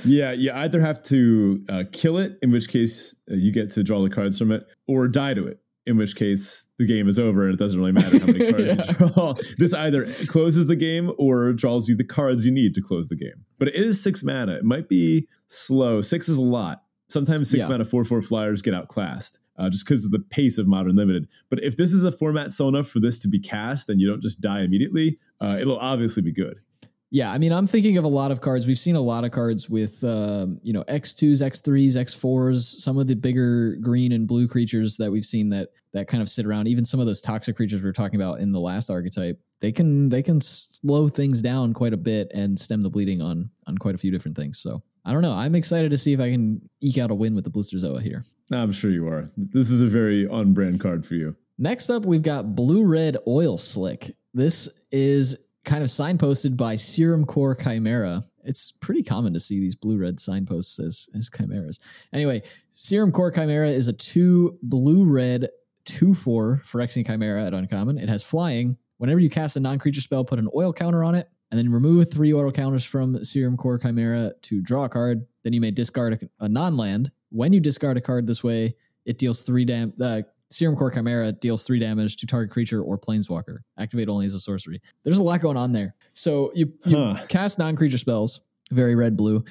yeah, 0.04 0.32
you 0.32 0.52
either 0.52 0.80
have 0.80 1.02
to 1.04 1.64
uh, 1.68 1.84
kill 1.92 2.18
it, 2.18 2.38
in 2.42 2.50
which 2.50 2.68
case 2.68 3.14
uh, 3.30 3.34
you 3.34 3.52
get 3.52 3.70
to 3.72 3.82
draw 3.82 4.02
the 4.02 4.10
cards 4.10 4.38
from 4.38 4.52
it, 4.52 4.66
or 4.86 5.08
die 5.08 5.34
to 5.34 5.46
it, 5.46 5.60
in 5.86 5.96
which 5.96 6.16
case 6.16 6.66
the 6.78 6.86
game 6.86 7.08
is 7.08 7.18
over 7.18 7.44
and 7.44 7.54
it 7.54 7.56
doesn't 7.56 7.80
really 7.80 7.92
matter 7.92 8.18
how 8.18 8.26
many 8.26 8.38
cards 8.50 8.66
yeah. 8.66 8.84
you 8.86 9.08
draw. 9.08 9.34
This 9.56 9.72
either 9.72 10.06
closes 10.28 10.66
the 10.66 10.76
game 10.76 11.12
or 11.18 11.52
draws 11.52 11.88
you 11.88 11.96
the 11.96 12.04
cards 12.04 12.44
you 12.44 12.52
need 12.52 12.74
to 12.74 12.82
close 12.82 13.08
the 13.08 13.16
game. 13.16 13.44
But 13.58 13.68
it 13.68 13.76
is 13.76 14.02
six 14.02 14.22
mana. 14.22 14.56
It 14.56 14.64
might 14.64 14.88
be 14.88 15.26
slow. 15.46 16.02
Six 16.02 16.28
is 16.28 16.36
a 16.36 16.42
lot. 16.42 16.82
Sometimes 17.08 17.50
six 17.50 17.62
yeah. 17.62 17.68
mana 17.68 17.84
four 17.86 18.04
four 18.04 18.20
flyers 18.20 18.62
get 18.62 18.74
outclassed. 18.74 19.38
Uh, 19.56 19.68
just 19.68 19.84
because 19.84 20.04
of 20.04 20.12
the 20.12 20.20
pace 20.20 20.56
of 20.56 20.68
Modern 20.68 20.94
Limited. 20.94 21.26
But 21.50 21.64
if 21.64 21.76
this 21.76 21.92
is 21.92 22.04
a 22.04 22.12
format 22.12 22.52
slow 22.52 22.68
enough 22.68 22.86
for 22.86 23.00
this 23.00 23.18
to 23.18 23.28
be 23.28 23.40
cast 23.40 23.88
and 23.88 24.00
you 24.00 24.08
don't 24.08 24.22
just 24.22 24.40
die 24.40 24.60
immediately, 24.60 25.18
uh, 25.40 25.58
it'll 25.60 25.80
obviously 25.80 26.22
be 26.22 26.30
good. 26.30 26.60
Yeah, 27.10 27.32
I 27.32 27.38
mean, 27.38 27.52
I'm 27.52 27.66
thinking 27.66 27.96
of 27.96 28.04
a 28.04 28.08
lot 28.08 28.30
of 28.30 28.42
cards. 28.42 28.66
We've 28.66 28.78
seen 28.78 28.96
a 28.96 29.00
lot 29.00 29.24
of 29.24 29.30
cards 29.30 29.68
with, 29.70 30.04
um, 30.04 30.58
you 30.62 30.74
know, 30.74 30.84
X2s, 30.84 31.40
X3s, 31.40 31.96
X4s, 31.96 32.58
some 32.80 32.98
of 32.98 33.06
the 33.06 33.16
bigger 33.16 33.76
green 33.76 34.12
and 34.12 34.28
blue 34.28 34.46
creatures 34.46 34.98
that 34.98 35.10
we've 35.10 35.24
seen 35.24 35.48
that 35.50 35.68
that 35.94 36.06
kind 36.06 36.22
of 36.22 36.28
sit 36.28 36.44
around. 36.44 36.68
Even 36.68 36.84
some 36.84 37.00
of 37.00 37.06
those 37.06 37.22
toxic 37.22 37.56
creatures 37.56 37.82
we 37.82 37.88
were 37.88 37.94
talking 37.94 38.20
about 38.20 38.40
in 38.40 38.52
the 38.52 38.60
last 38.60 38.90
archetype, 38.90 39.40
they 39.60 39.72
can 39.72 40.10
they 40.10 40.22
can 40.22 40.40
slow 40.42 41.08
things 41.08 41.40
down 41.40 41.72
quite 41.72 41.94
a 41.94 41.96
bit 41.96 42.30
and 42.34 42.58
stem 42.58 42.82
the 42.82 42.90
bleeding 42.90 43.22
on 43.22 43.50
on 43.66 43.78
quite 43.78 43.94
a 43.94 43.98
few 43.98 44.10
different 44.10 44.36
things. 44.36 44.58
So 44.58 44.82
I 45.04 45.12
don't 45.12 45.22
know. 45.22 45.32
I'm 45.32 45.54
excited 45.54 45.90
to 45.92 45.98
see 45.98 46.12
if 46.12 46.20
I 46.20 46.30
can 46.30 46.68
eke 46.82 46.98
out 46.98 47.10
a 47.10 47.14
win 47.14 47.34
with 47.34 47.44
the 47.44 47.50
Blisterzoa 47.50 48.02
here. 48.02 48.22
I'm 48.52 48.72
sure 48.72 48.90
you 48.90 49.08
are. 49.08 49.30
This 49.38 49.70
is 49.70 49.80
a 49.80 49.86
very 49.86 50.26
on 50.26 50.52
brand 50.52 50.80
card 50.80 51.06
for 51.06 51.14
you. 51.14 51.36
Next 51.56 51.88
up, 51.88 52.04
we've 52.04 52.22
got 52.22 52.54
Blue 52.54 52.84
Red 52.84 53.16
Oil 53.26 53.56
Slick. 53.56 54.14
This 54.34 54.68
is 54.92 55.47
kind 55.64 55.82
of 55.82 55.88
signposted 55.88 56.56
by 56.56 56.76
Serum 56.76 57.24
Core 57.24 57.54
Chimera. 57.54 58.22
It's 58.44 58.72
pretty 58.72 59.02
common 59.02 59.34
to 59.34 59.40
see 59.40 59.60
these 59.60 59.74
blue 59.74 59.98
red 59.98 60.20
signposts 60.20 60.78
as, 60.78 61.08
as 61.14 61.28
chimeras. 61.28 61.78
Anyway, 62.12 62.42
Serum 62.72 63.12
Core 63.12 63.30
Chimera 63.30 63.68
is 63.68 63.88
a 63.88 63.92
two 63.92 64.58
blue 64.62 65.04
red, 65.04 65.48
two 65.84 66.14
four 66.14 66.62
Phyrexian 66.64 67.04
Chimera 67.06 67.44
at 67.44 67.54
uncommon. 67.54 67.98
It 67.98 68.08
has 68.08 68.22
flying. 68.22 68.78
Whenever 68.96 69.20
you 69.20 69.30
cast 69.30 69.56
a 69.56 69.60
non 69.60 69.78
creature 69.78 70.00
spell, 70.00 70.24
put 70.24 70.38
an 70.38 70.48
oil 70.54 70.72
counter 70.72 71.04
on 71.04 71.14
it, 71.14 71.28
and 71.50 71.58
then 71.58 71.70
remove 71.70 72.10
three 72.10 72.32
oil 72.32 72.50
counters 72.50 72.84
from 72.84 73.22
Serum 73.24 73.56
Core 73.56 73.78
Chimera 73.78 74.32
to 74.42 74.60
draw 74.60 74.84
a 74.84 74.88
card. 74.88 75.26
Then 75.44 75.52
you 75.52 75.60
may 75.60 75.70
discard 75.70 76.14
a, 76.40 76.44
a 76.44 76.48
non 76.48 76.76
land. 76.76 77.12
When 77.30 77.52
you 77.52 77.60
discard 77.60 77.96
a 77.96 78.00
card 78.00 78.26
this 78.26 78.42
way, 78.42 78.74
it 79.04 79.18
deals 79.18 79.42
three 79.42 79.64
dam. 79.64 79.92
Uh, 80.00 80.22
Serum 80.50 80.76
Core 80.76 80.90
Chimera 80.90 81.32
deals 81.32 81.64
three 81.64 81.78
damage 81.78 82.16
to 82.16 82.26
target 82.26 82.50
creature 82.50 82.82
or 82.82 82.98
planeswalker. 82.98 83.58
Activate 83.78 84.08
only 84.08 84.26
as 84.26 84.34
a 84.34 84.40
sorcery. 84.40 84.80
There's 85.04 85.18
a 85.18 85.22
lot 85.22 85.40
going 85.40 85.56
on 85.56 85.72
there. 85.72 85.94
So 86.12 86.50
you, 86.54 86.72
you 86.84 86.96
huh. 86.96 87.26
cast 87.28 87.58
non 87.58 87.76
creature 87.76 87.98
spells, 87.98 88.40
very 88.70 88.94
red 88.94 89.16
blue. 89.16 89.44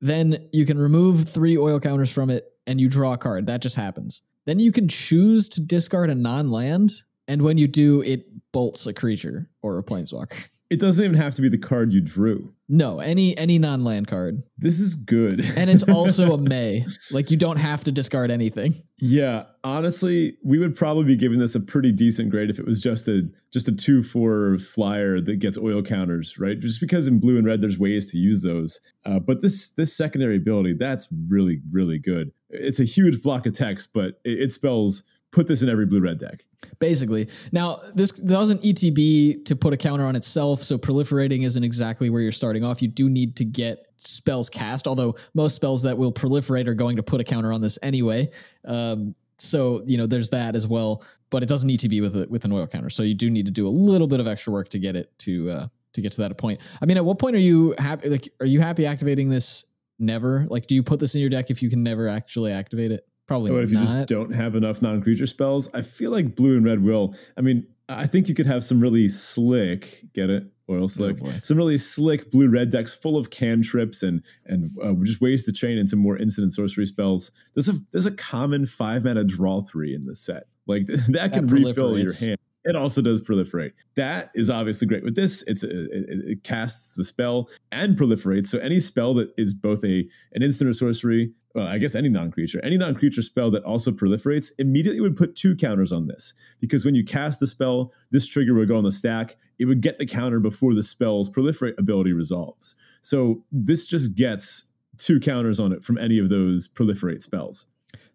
Then 0.00 0.48
you 0.52 0.66
can 0.66 0.78
remove 0.78 1.28
three 1.28 1.56
oil 1.56 1.80
counters 1.80 2.12
from 2.12 2.30
it 2.30 2.52
and 2.66 2.80
you 2.80 2.88
draw 2.88 3.14
a 3.14 3.18
card. 3.18 3.46
That 3.46 3.62
just 3.62 3.76
happens. 3.76 4.22
Then 4.46 4.58
you 4.60 4.72
can 4.72 4.88
choose 4.88 5.48
to 5.50 5.60
discard 5.60 6.10
a 6.10 6.14
non 6.14 6.50
land. 6.50 6.92
And 7.26 7.42
when 7.42 7.58
you 7.58 7.66
do, 7.66 8.02
it 8.02 8.26
bolts 8.52 8.86
a 8.86 8.92
creature 8.92 9.48
or 9.62 9.78
a 9.78 9.82
planeswalker. 9.82 10.48
It 10.70 10.80
doesn't 10.80 11.04
even 11.04 11.16
have 11.16 11.34
to 11.34 11.42
be 11.42 11.48
the 11.48 11.58
card 11.58 11.92
you 11.92 12.00
drew. 12.00 12.54
No, 12.68 13.00
any 13.00 13.36
any 13.36 13.58
non-land 13.58 14.06
card. 14.08 14.42
This 14.56 14.80
is 14.80 14.94
good. 14.94 15.44
and 15.56 15.68
it's 15.68 15.82
also 15.82 16.32
a 16.32 16.38
May. 16.48 16.86
Like 17.10 17.30
you 17.30 17.36
don't 17.36 17.58
have 17.58 17.84
to 17.84 17.92
discard 17.92 18.30
anything. 18.30 18.72
Yeah, 18.98 19.44
honestly, 19.62 20.38
we 20.42 20.58
would 20.58 20.74
probably 20.74 21.04
be 21.04 21.16
giving 21.16 21.38
this 21.38 21.54
a 21.54 21.60
pretty 21.60 21.92
decent 21.92 22.30
grade 22.30 22.48
if 22.48 22.58
it 22.58 22.64
was 22.64 22.80
just 22.80 23.06
a 23.06 23.28
just 23.52 23.68
a 23.68 23.72
2-4 23.72 24.60
flyer 24.62 25.20
that 25.20 25.36
gets 25.36 25.58
oil 25.58 25.82
counters, 25.82 26.38
right? 26.38 26.58
Just 26.58 26.80
because 26.80 27.06
in 27.06 27.20
blue 27.20 27.36
and 27.36 27.46
red 27.46 27.60
there's 27.60 27.78
ways 27.78 28.10
to 28.12 28.18
use 28.18 28.42
those. 28.42 28.80
Uh, 29.04 29.18
but 29.18 29.42
this 29.42 29.68
this 29.74 29.94
secondary 29.94 30.36
ability, 30.36 30.72
that's 30.72 31.08
really 31.28 31.60
really 31.70 31.98
good. 31.98 32.32
It's 32.48 32.80
a 32.80 32.84
huge 32.84 33.22
block 33.22 33.44
of 33.46 33.52
text, 33.54 33.90
but 33.92 34.20
it, 34.24 34.40
it 34.40 34.52
spells 34.52 35.02
put 35.34 35.48
this 35.48 35.62
in 35.62 35.68
every 35.68 35.84
blue 35.84 36.00
red 36.00 36.18
deck. 36.18 36.44
Basically. 36.78 37.28
Now, 37.52 37.80
this 37.94 38.10
doesn't 38.12 38.62
ETB 38.62 39.44
to 39.46 39.56
put 39.56 39.74
a 39.74 39.76
counter 39.76 40.04
on 40.04 40.16
itself, 40.16 40.62
so 40.62 40.78
proliferating 40.78 41.44
isn't 41.44 41.62
exactly 41.62 42.08
where 42.08 42.22
you're 42.22 42.32
starting 42.32 42.64
off. 42.64 42.80
You 42.80 42.88
do 42.88 43.10
need 43.10 43.36
to 43.36 43.44
get 43.44 43.86
spells 43.96 44.48
cast, 44.48 44.86
although 44.86 45.16
most 45.34 45.54
spells 45.54 45.82
that 45.82 45.98
will 45.98 46.12
proliferate 46.12 46.66
are 46.66 46.74
going 46.74 46.96
to 46.96 47.02
put 47.02 47.20
a 47.20 47.24
counter 47.24 47.52
on 47.52 47.60
this 47.60 47.78
anyway. 47.82 48.30
Um, 48.64 49.14
so 49.36 49.82
you 49.86 49.98
know, 49.98 50.06
there's 50.06 50.30
that 50.30 50.54
as 50.54 50.66
well, 50.66 51.04
but 51.30 51.42
it 51.42 51.48
doesn't 51.48 51.68
be 51.88 52.00
with 52.00 52.16
a, 52.16 52.26
with 52.30 52.44
an 52.44 52.52
oil 52.52 52.66
counter. 52.66 52.90
So 52.90 53.02
you 53.02 53.14
do 53.14 53.28
need 53.28 53.46
to 53.46 53.52
do 53.52 53.66
a 53.66 53.70
little 53.70 54.06
bit 54.06 54.20
of 54.20 54.26
extra 54.26 54.52
work 54.52 54.68
to 54.70 54.78
get 54.78 54.96
it 54.96 55.16
to 55.20 55.50
uh, 55.50 55.66
to 55.94 56.00
get 56.00 56.12
to 56.12 56.22
that 56.22 56.38
point. 56.38 56.60
I 56.80 56.86
mean, 56.86 56.96
at 56.96 57.04
what 57.04 57.18
point 57.18 57.36
are 57.36 57.40
you 57.40 57.74
happy? 57.78 58.08
Like, 58.08 58.28
are 58.40 58.46
you 58.46 58.60
happy 58.60 58.86
activating 58.86 59.28
this? 59.28 59.64
Never. 59.98 60.46
Like, 60.50 60.66
do 60.66 60.74
you 60.74 60.82
put 60.82 60.98
this 60.98 61.14
in 61.14 61.20
your 61.20 61.30
deck 61.30 61.50
if 61.50 61.62
you 61.62 61.70
can 61.70 61.82
never 61.82 62.08
actually 62.08 62.52
activate 62.52 62.90
it? 62.90 63.06
Probably. 63.26 63.50
But 63.50 63.64
if 63.64 63.72
not. 63.72 63.80
you 63.80 63.86
just 63.86 64.08
don't 64.08 64.34
have 64.34 64.54
enough 64.54 64.82
non-creature 64.82 65.26
spells, 65.26 65.72
I 65.74 65.82
feel 65.82 66.10
like 66.10 66.36
blue 66.36 66.56
and 66.56 66.64
red 66.64 66.82
will. 66.82 67.14
I 67.36 67.40
mean, 67.40 67.66
I 67.88 68.06
think 68.06 68.28
you 68.28 68.34
could 68.34 68.46
have 68.46 68.64
some 68.64 68.80
really 68.80 69.08
slick. 69.08 70.04
Get 70.12 70.30
it? 70.30 70.44
Oil 70.68 70.88
slick. 70.88 71.18
boy. 71.18 71.40
some 71.42 71.58
really 71.58 71.76
slick 71.76 72.30
blue 72.30 72.48
red 72.48 72.70
decks 72.70 72.94
full 72.94 73.18
of 73.18 73.28
cantrips 73.28 74.02
and 74.02 74.22
and 74.46 74.70
uh, 74.82 74.94
just 75.02 75.20
ways 75.20 75.44
to 75.44 75.52
chain 75.52 75.76
into 75.76 75.94
more 75.94 76.16
instant 76.16 76.54
sorcery 76.54 76.86
spells. 76.86 77.30
There's 77.54 77.68
a 77.68 77.74
there's 77.92 78.06
a 78.06 78.10
common 78.10 78.66
five 78.66 79.04
mana 79.04 79.24
draw 79.24 79.60
three 79.60 79.94
in 79.94 80.06
the 80.06 80.14
set. 80.14 80.44
Like 80.66 80.86
that 81.08 81.34
can 81.34 81.46
refill 81.46 81.98
your 81.98 82.10
hand. 82.18 82.38
It 82.64 82.76
also 82.76 83.02
does 83.02 83.20
proliferate. 83.20 83.72
That 83.94 84.30
is 84.34 84.48
obviously 84.48 84.88
great 84.88 85.04
with 85.04 85.16
this. 85.16 85.42
It's 85.46 85.62
it, 85.62 85.70
it 85.70 86.44
casts 86.44 86.94
the 86.94 87.04
spell 87.04 87.48
and 87.70 87.96
proliferates. 87.96 88.46
So 88.46 88.58
any 88.58 88.80
spell 88.80 89.14
that 89.14 89.32
is 89.36 89.52
both 89.52 89.84
a 89.84 90.08
an 90.32 90.42
instant 90.42 90.70
or 90.70 90.72
sorcery, 90.72 91.32
well, 91.54 91.66
I 91.66 91.78
guess 91.78 91.94
any 91.94 92.08
non-creature, 92.08 92.60
any 92.64 92.78
non-creature 92.78 93.22
spell 93.22 93.50
that 93.52 93.64
also 93.64 93.92
proliferates 93.92 94.50
immediately 94.58 95.00
would 95.00 95.16
put 95.16 95.36
two 95.36 95.54
counters 95.54 95.92
on 95.92 96.06
this 96.06 96.32
because 96.60 96.84
when 96.84 96.94
you 96.94 97.04
cast 97.04 97.38
the 97.38 97.46
spell, 97.46 97.92
this 98.10 98.26
trigger 98.26 98.54
would 98.54 98.68
go 98.68 98.76
on 98.76 98.84
the 98.84 98.92
stack. 98.92 99.36
It 99.58 99.66
would 99.66 99.80
get 99.80 99.98
the 99.98 100.06
counter 100.06 100.40
before 100.40 100.74
the 100.74 100.82
spell's 100.82 101.30
proliferate 101.30 101.78
ability 101.78 102.12
resolves. 102.12 102.74
So 103.02 103.44
this 103.52 103.86
just 103.86 104.16
gets 104.16 104.70
two 104.96 105.20
counters 105.20 105.60
on 105.60 105.72
it 105.72 105.84
from 105.84 105.98
any 105.98 106.18
of 106.18 106.28
those 106.28 106.66
proliferate 106.66 107.22
spells. 107.22 107.66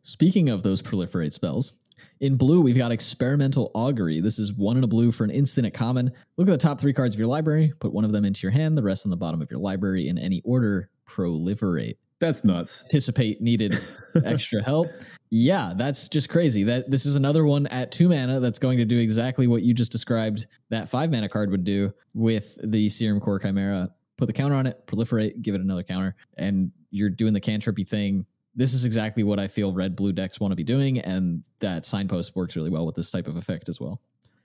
Speaking 0.01 0.49
of 0.49 0.63
those 0.63 0.81
proliferate 0.81 1.33
spells, 1.33 1.73
in 2.19 2.37
blue, 2.37 2.61
we've 2.61 2.77
got 2.77 2.91
Experimental 2.91 3.71
Augury. 3.73 4.19
This 4.19 4.39
is 4.39 4.53
one 4.53 4.77
in 4.77 4.83
a 4.83 4.87
blue 4.87 5.11
for 5.11 5.23
an 5.23 5.31
instant 5.31 5.67
at 5.67 5.73
common. 5.73 6.11
Look 6.37 6.47
at 6.47 6.51
the 6.51 6.57
top 6.57 6.79
three 6.79 6.93
cards 6.93 7.15
of 7.15 7.19
your 7.19 7.27
library, 7.27 7.73
put 7.79 7.93
one 7.93 8.05
of 8.05 8.11
them 8.11 8.25
into 8.25 8.41
your 8.43 8.51
hand, 8.51 8.77
the 8.77 8.83
rest 8.83 9.05
on 9.05 9.09
the 9.09 9.17
bottom 9.17 9.41
of 9.41 9.49
your 9.49 9.59
library 9.59 10.07
in 10.07 10.17
any 10.17 10.41
order. 10.43 10.89
Proliferate. 11.07 11.97
That's 12.19 12.43
nuts. 12.43 12.83
Anticipate 12.83 13.41
needed 13.41 13.79
extra 14.25 14.61
help. 14.61 14.87
Yeah, 15.31 15.73
that's 15.75 16.09
just 16.09 16.29
crazy. 16.29 16.63
That 16.63 16.91
this 16.91 17.05
is 17.05 17.15
another 17.15 17.45
one 17.45 17.67
at 17.67 17.91
two 17.91 18.09
mana 18.09 18.39
that's 18.39 18.59
going 18.59 18.77
to 18.79 18.85
do 18.85 18.99
exactly 18.99 19.47
what 19.47 19.61
you 19.61 19.73
just 19.73 19.91
described 19.91 20.45
that 20.69 20.89
five 20.89 21.11
mana 21.11 21.29
card 21.29 21.49
would 21.51 21.63
do 21.63 21.93
with 22.13 22.57
the 22.63 22.89
Serum 22.89 23.19
Core 23.19 23.39
Chimera. 23.39 23.89
Put 24.17 24.27
the 24.27 24.33
counter 24.33 24.55
on 24.55 24.67
it, 24.67 24.85
proliferate, 24.85 25.41
give 25.41 25.55
it 25.55 25.61
another 25.61 25.83
counter, 25.83 26.15
and 26.37 26.71
you're 26.91 27.09
doing 27.09 27.33
the 27.33 27.39
cantrippy 27.39 27.87
thing 27.87 28.25
this 28.59 28.73
is 28.73 28.83
exactly 28.83 29.23
what 29.23 29.39
I 29.39 29.47
feel 29.47 29.71
red 29.71 29.95
blue 29.95 30.11
decks 30.11 30.37
want 30.37 30.51
to 30.51 30.55
be 30.57 30.65
doing, 30.65 30.99
and 30.99 31.43
that 31.59 31.85
signpost 31.85 32.35
works 32.35 32.57
really 32.57 32.69
well 32.69 32.85
with 32.85 32.95
this 32.95 33.09
type 33.09 33.25
of 33.25 33.37
effect 33.37 33.69
as 33.69 33.79
well. 33.79 34.01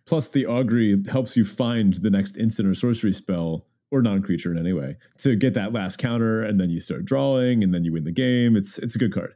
Plus, 0.07 0.29
the 0.29 0.47
augury 0.47 1.03
helps 1.11 1.37
you 1.37 1.45
find 1.45 1.95
the 1.95 2.11
next 2.11 2.37
instant 2.37 2.69
or 2.69 2.77
sorcery 2.77 3.13
spell 3.13 3.67
or 3.91 4.03
non-creature 4.03 4.53
in 4.53 4.59
any 4.59 4.73
way 4.73 4.97
to 5.19 5.35
get 5.35 5.55
that 5.55 5.73
last 5.73 5.99
counter, 5.99 6.45
and 6.45 6.61
then 6.61 6.71
you 6.71 6.79
start 6.79 7.05
drawing, 7.05 7.65
and 7.65 7.75
then 7.75 7.83
you 7.83 7.93
win 7.93 8.05
the 8.05 8.13
game. 8.13 8.55
It's 8.55 8.79
it's 8.79 8.95
a 8.95 8.99
good 8.99 9.13
card. 9.13 9.35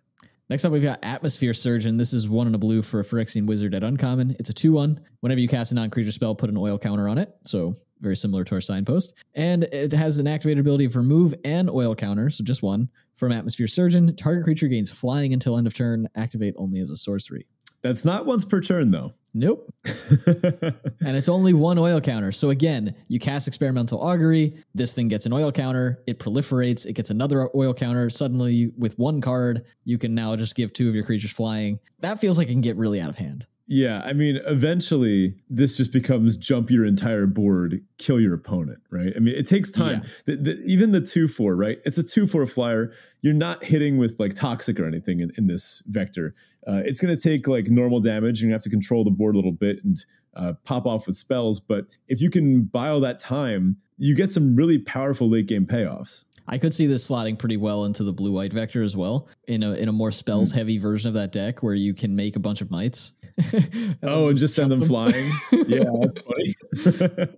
Next 0.48 0.64
up, 0.64 0.70
we've 0.70 0.80
got 0.80 1.00
Atmosphere 1.02 1.54
Surgeon. 1.54 1.96
This 1.96 2.12
is 2.12 2.28
one 2.28 2.46
in 2.46 2.54
a 2.54 2.58
blue 2.58 2.80
for 2.80 3.00
a 3.00 3.02
Phyrexian 3.02 3.48
Wizard 3.48 3.74
at 3.74 3.82
Uncommon. 3.82 4.36
It's 4.38 4.48
a 4.48 4.54
2 4.54 4.72
1. 4.72 5.00
Whenever 5.20 5.40
you 5.40 5.48
cast 5.48 5.72
a 5.72 5.74
non 5.74 5.90
creature 5.90 6.12
spell, 6.12 6.36
put 6.36 6.50
an 6.50 6.56
oil 6.56 6.78
counter 6.78 7.08
on 7.08 7.18
it. 7.18 7.34
So, 7.44 7.74
very 8.00 8.16
similar 8.16 8.44
to 8.44 8.54
our 8.54 8.60
signpost. 8.60 9.14
And 9.34 9.64
it 9.64 9.92
has 9.92 10.18
an 10.18 10.26
activated 10.26 10.60
ability 10.60 10.84
of 10.84 10.96
remove 10.96 11.34
and 11.44 11.70
oil 11.70 11.94
counter, 11.94 12.30
so 12.30 12.44
just 12.44 12.62
one, 12.62 12.88
from 13.14 13.32
Atmosphere 13.32 13.66
Surgeon. 13.66 14.14
Target 14.16 14.44
creature 14.44 14.68
gains 14.68 14.90
flying 14.90 15.32
until 15.32 15.56
end 15.56 15.66
of 15.66 15.74
turn. 15.74 16.08
Activate 16.14 16.54
only 16.56 16.80
as 16.80 16.90
a 16.90 16.96
sorcery. 16.96 17.46
That's 17.82 18.04
not 18.04 18.26
once 18.26 18.44
per 18.44 18.60
turn 18.60 18.90
though. 18.90 19.14
Nope. 19.34 19.72
and 19.84 21.16
it's 21.16 21.28
only 21.28 21.52
one 21.52 21.78
oil 21.78 22.00
counter. 22.00 22.32
So 22.32 22.50
again, 22.50 22.94
you 23.08 23.20
cast 23.20 23.46
experimental 23.46 24.00
augury, 24.00 24.56
this 24.74 24.94
thing 24.94 25.08
gets 25.08 25.26
an 25.26 25.32
oil 25.32 25.52
counter, 25.52 26.02
it 26.06 26.18
proliferates, 26.18 26.86
it 26.86 26.94
gets 26.94 27.10
another 27.10 27.48
oil 27.54 27.74
counter. 27.74 28.10
Suddenly, 28.10 28.72
with 28.76 28.98
one 28.98 29.20
card, 29.20 29.64
you 29.84 29.98
can 29.98 30.14
now 30.14 30.34
just 30.34 30.56
give 30.56 30.72
two 30.72 30.88
of 30.88 30.94
your 30.94 31.04
creatures 31.04 31.30
flying. 31.30 31.78
That 32.00 32.18
feels 32.18 32.38
like 32.38 32.48
it 32.48 32.52
can 32.52 32.62
get 32.62 32.76
really 32.76 33.00
out 33.00 33.10
of 33.10 33.16
hand. 33.16 33.46
Yeah, 33.70 34.00
I 34.02 34.14
mean, 34.14 34.40
eventually 34.46 35.34
this 35.50 35.76
just 35.76 35.92
becomes 35.92 36.38
jump 36.38 36.70
your 36.70 36.86
entire 36.86 37.26
board, 37.26 37.84
kill 37.98 38.18
your 38.18 38.32
opponent, 38.32 38.78
right? 38.90 39.12
I 39.14 39.18
mean, 39.18 39.34
it 39.34 39.46
takes 39.46 39.70
time. 39.70 40.02
The, 40.24 40.36
the, 40.36 40.62
even 40.64 40.92
the 40.92 41.02
two 41.02 41.28
four, 41.28 41.54
right? 41.54 41.78
It's 41.84 41.98
a 41.98 42.02
two 42.02 42.26
four 42.26 42.46
flyer. 42.46 42.92
You're 43.20 43.34
not 43.34 43.64
hitting 43.64 43.98
with 43.98 44.18
like 44.18 44.34
toxic 44.34 44.80
or 44.80 44.86
anything 44.86 45.20
in, 45.20 45.32
in 45.36 45.48
this 45.48 45.82
vector. 45.86 46.34
Uh, 46.66 46.80
it's 46.86 46.98
going 46.98 47.14
to 47.14 47.22
take 47.22 47.46
like 47.46 47.66
normal 47.66 48.00
damage. 48.00 48.40
You're 48.40 48.46
going 48.48 48.58
to 48.58 48.62
have 48.62 48.62
to 48.62 48.70
control 48.70 49.04
the 49.04 49.10
board 49.10 49.34
a 49.34 49.38
little 49.38 49.52
bit 49.52 49.84
and 49.84 50.02
uh, 50.34 50.54
pop 50.64 50.86
off 50.86 51.06
with 51.06 51.18
spells. 51.18 51.60
But 51.60 51.88
if 52.08 52.22
you 52.22 52.30
can 52.30 52.62
buy 52.62 52.88
all 52.88 53.00
that 53.00 53.18
time, 53.18 53.76
you 53.98 54.14
get 54.14 54.30
some 54.30 54.56
really 54.56 54.78
powerful 54.78 55.28
late 55.28 55.46
game 55.46 55.66
payoffs. 55.66 56.24
I 56.50 56.56
could 56.56 56.72
see 56.72 56.86
this 56.86 57.08
slotting 57.08 57.38
pretty 57.38 57.58
well 57.58 57.84
into 57.84 58.02
the 58.02 58.12
blue 58.12 58.32
white 58.32 58.54
vector 58.54 58.82
as 58.82 58.96
well 58.96 59.28
in 59.46 59.62
a 59.62 59.72
in 59.72 59.88
a 59.88 59.92
more 59.92 60.10
spells 60.10 60.52
heavy 60.52 60.78
version 60.78 61.08
of 61.08 61.14
that 61.14 61.30
deck 61.30 61.62
where 61.62 61.74
you 61.74 61.92
can 61.92 62.16
make 62.16 62.36
a 62.36 62.40
bunch 62.40 62.62
of 62.62 62.70
mites. 62.70 63.12
oh, 64.02 64.28
and 64.28 64.36
just 64.36 64.54
send 64.54 64.70
them, 64.70 64.84
flying. 64.84 65.30
yeah, 65.66 65.84
that's 66.00 67.00
funny. 67.00 67.28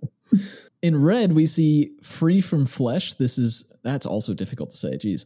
in 0.81 1.01
red, 1.01 1.33
we 1.33 1.45
see 1.45 1.91
free 2.01 2.41
from 2.41 2.65
flesh. 2.65 3.13
This 3.15 3.37
is 3.37 3.71
that's 3.83 4.05
also 4.05 4.33
difficult 4.33 4.71
to 4.71 4.77
say. 4.77 4.97
Jeez, 4.97 5.25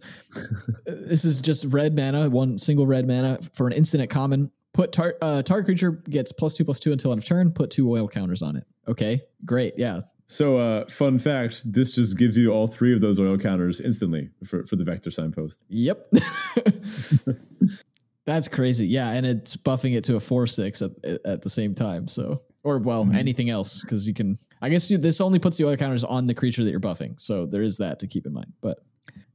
this 0.86 1.26
is 1.26 1.42
just 1.42 1.66
red 1.66 1.96
mana, 1.96 2.30
one 2.30 2.58
single 2.58 2.88
red 2.88 3.08
mana 3.08 3.40
for 3.54 3.68
an 3.68 3.74
instant 3.74 4.04
at 4.04 4.10
common. 4.10 4.52
Put 4.74 4.92
tar- 4.92 5.16
uh, 5.22 5.42
target 5.42 5.66
creature 5.66 5.92
gets 5.92 6.32
plus 6.32 6.54
two 6.54 6.66
plus 6.66 6.80
two 6.80 6.92
until 6.92 7.12
end 7.12 7.20
of 7.20 7.26
turn. 7.26 7.52
Put 7.52 7.70
two 7.70 7.90
oil 7.90 8.08
counters 8.08 8.42
on 8.42 8.58
it. 8.58 8.66
Okay, 8.88 9.22
great. 9.46 9.76
Yeah, 9.78 10.02
so, 10.28 10.58
uh, 10.58 10.86
fun 10.90 11.20
fact: 11.20 11.72
this 11.72 11.94
just 11.96 12.18
gives 12.18 12.36
you 12.36 12.52
all 12.52 12.68
three 12.68 12.94
of 12.94 13.02
those 13.02 13.20
oil 13.20 13.38
counters 13.38 13.80
instantly 13.80 14.32
for, 14.44 14.66
for 14.66 14.76
the 14.76 14.84
vector 14.84 15.12
signpost. 15.12 15.64
Yep, 15.70 16.08
that's 18.26 18.48
crazy. 18.48 18.88
Yeah, 18.88 19.12
and 19.12 19.26
it's 19.26 19.56
buffing 19.56 19.96
it 19.96 20.04
to 20.06 20.16
a 20.16 20.20
four 20.20 20.48
six 20.48 20.82
at 20.82 20.92
at 21.26 21.42
the 21.42 21.50
same 21.50 21.74
time. 21.74 22.08
So, 22.08 22.42
or 22.64 22.80
well, 22.80 23.06
mm-hmm. 23.06 23.16
anything 23.16 23.50
else 23.50 23.82
because 23.82 24.08
you 24.08 24.14
can. 24.14 24.38
I 24.62 24.70
guess 24.70 24.90
you, 24.90 24.98
this 24.98 25.22
only 25.22 25.38
puts 25.38 25.58
the 25.58 25.66
other 25.68 25.78
counters 25.78 26.04
on 26.04 26.28
the 26.28 26.34
creature 26.34 26.64
that 26.64 26.72
you're 26.72 26.80
buffing. 26.80 27.20
So 27.20 27.46
there 27.46 27.62
is 27.62 27.78
that 27.78 28.00
to 28.00 28.08
keep 28.08 28.26
in 28.26 28.34
mind. 28.34 28.54
But 28.62 28.80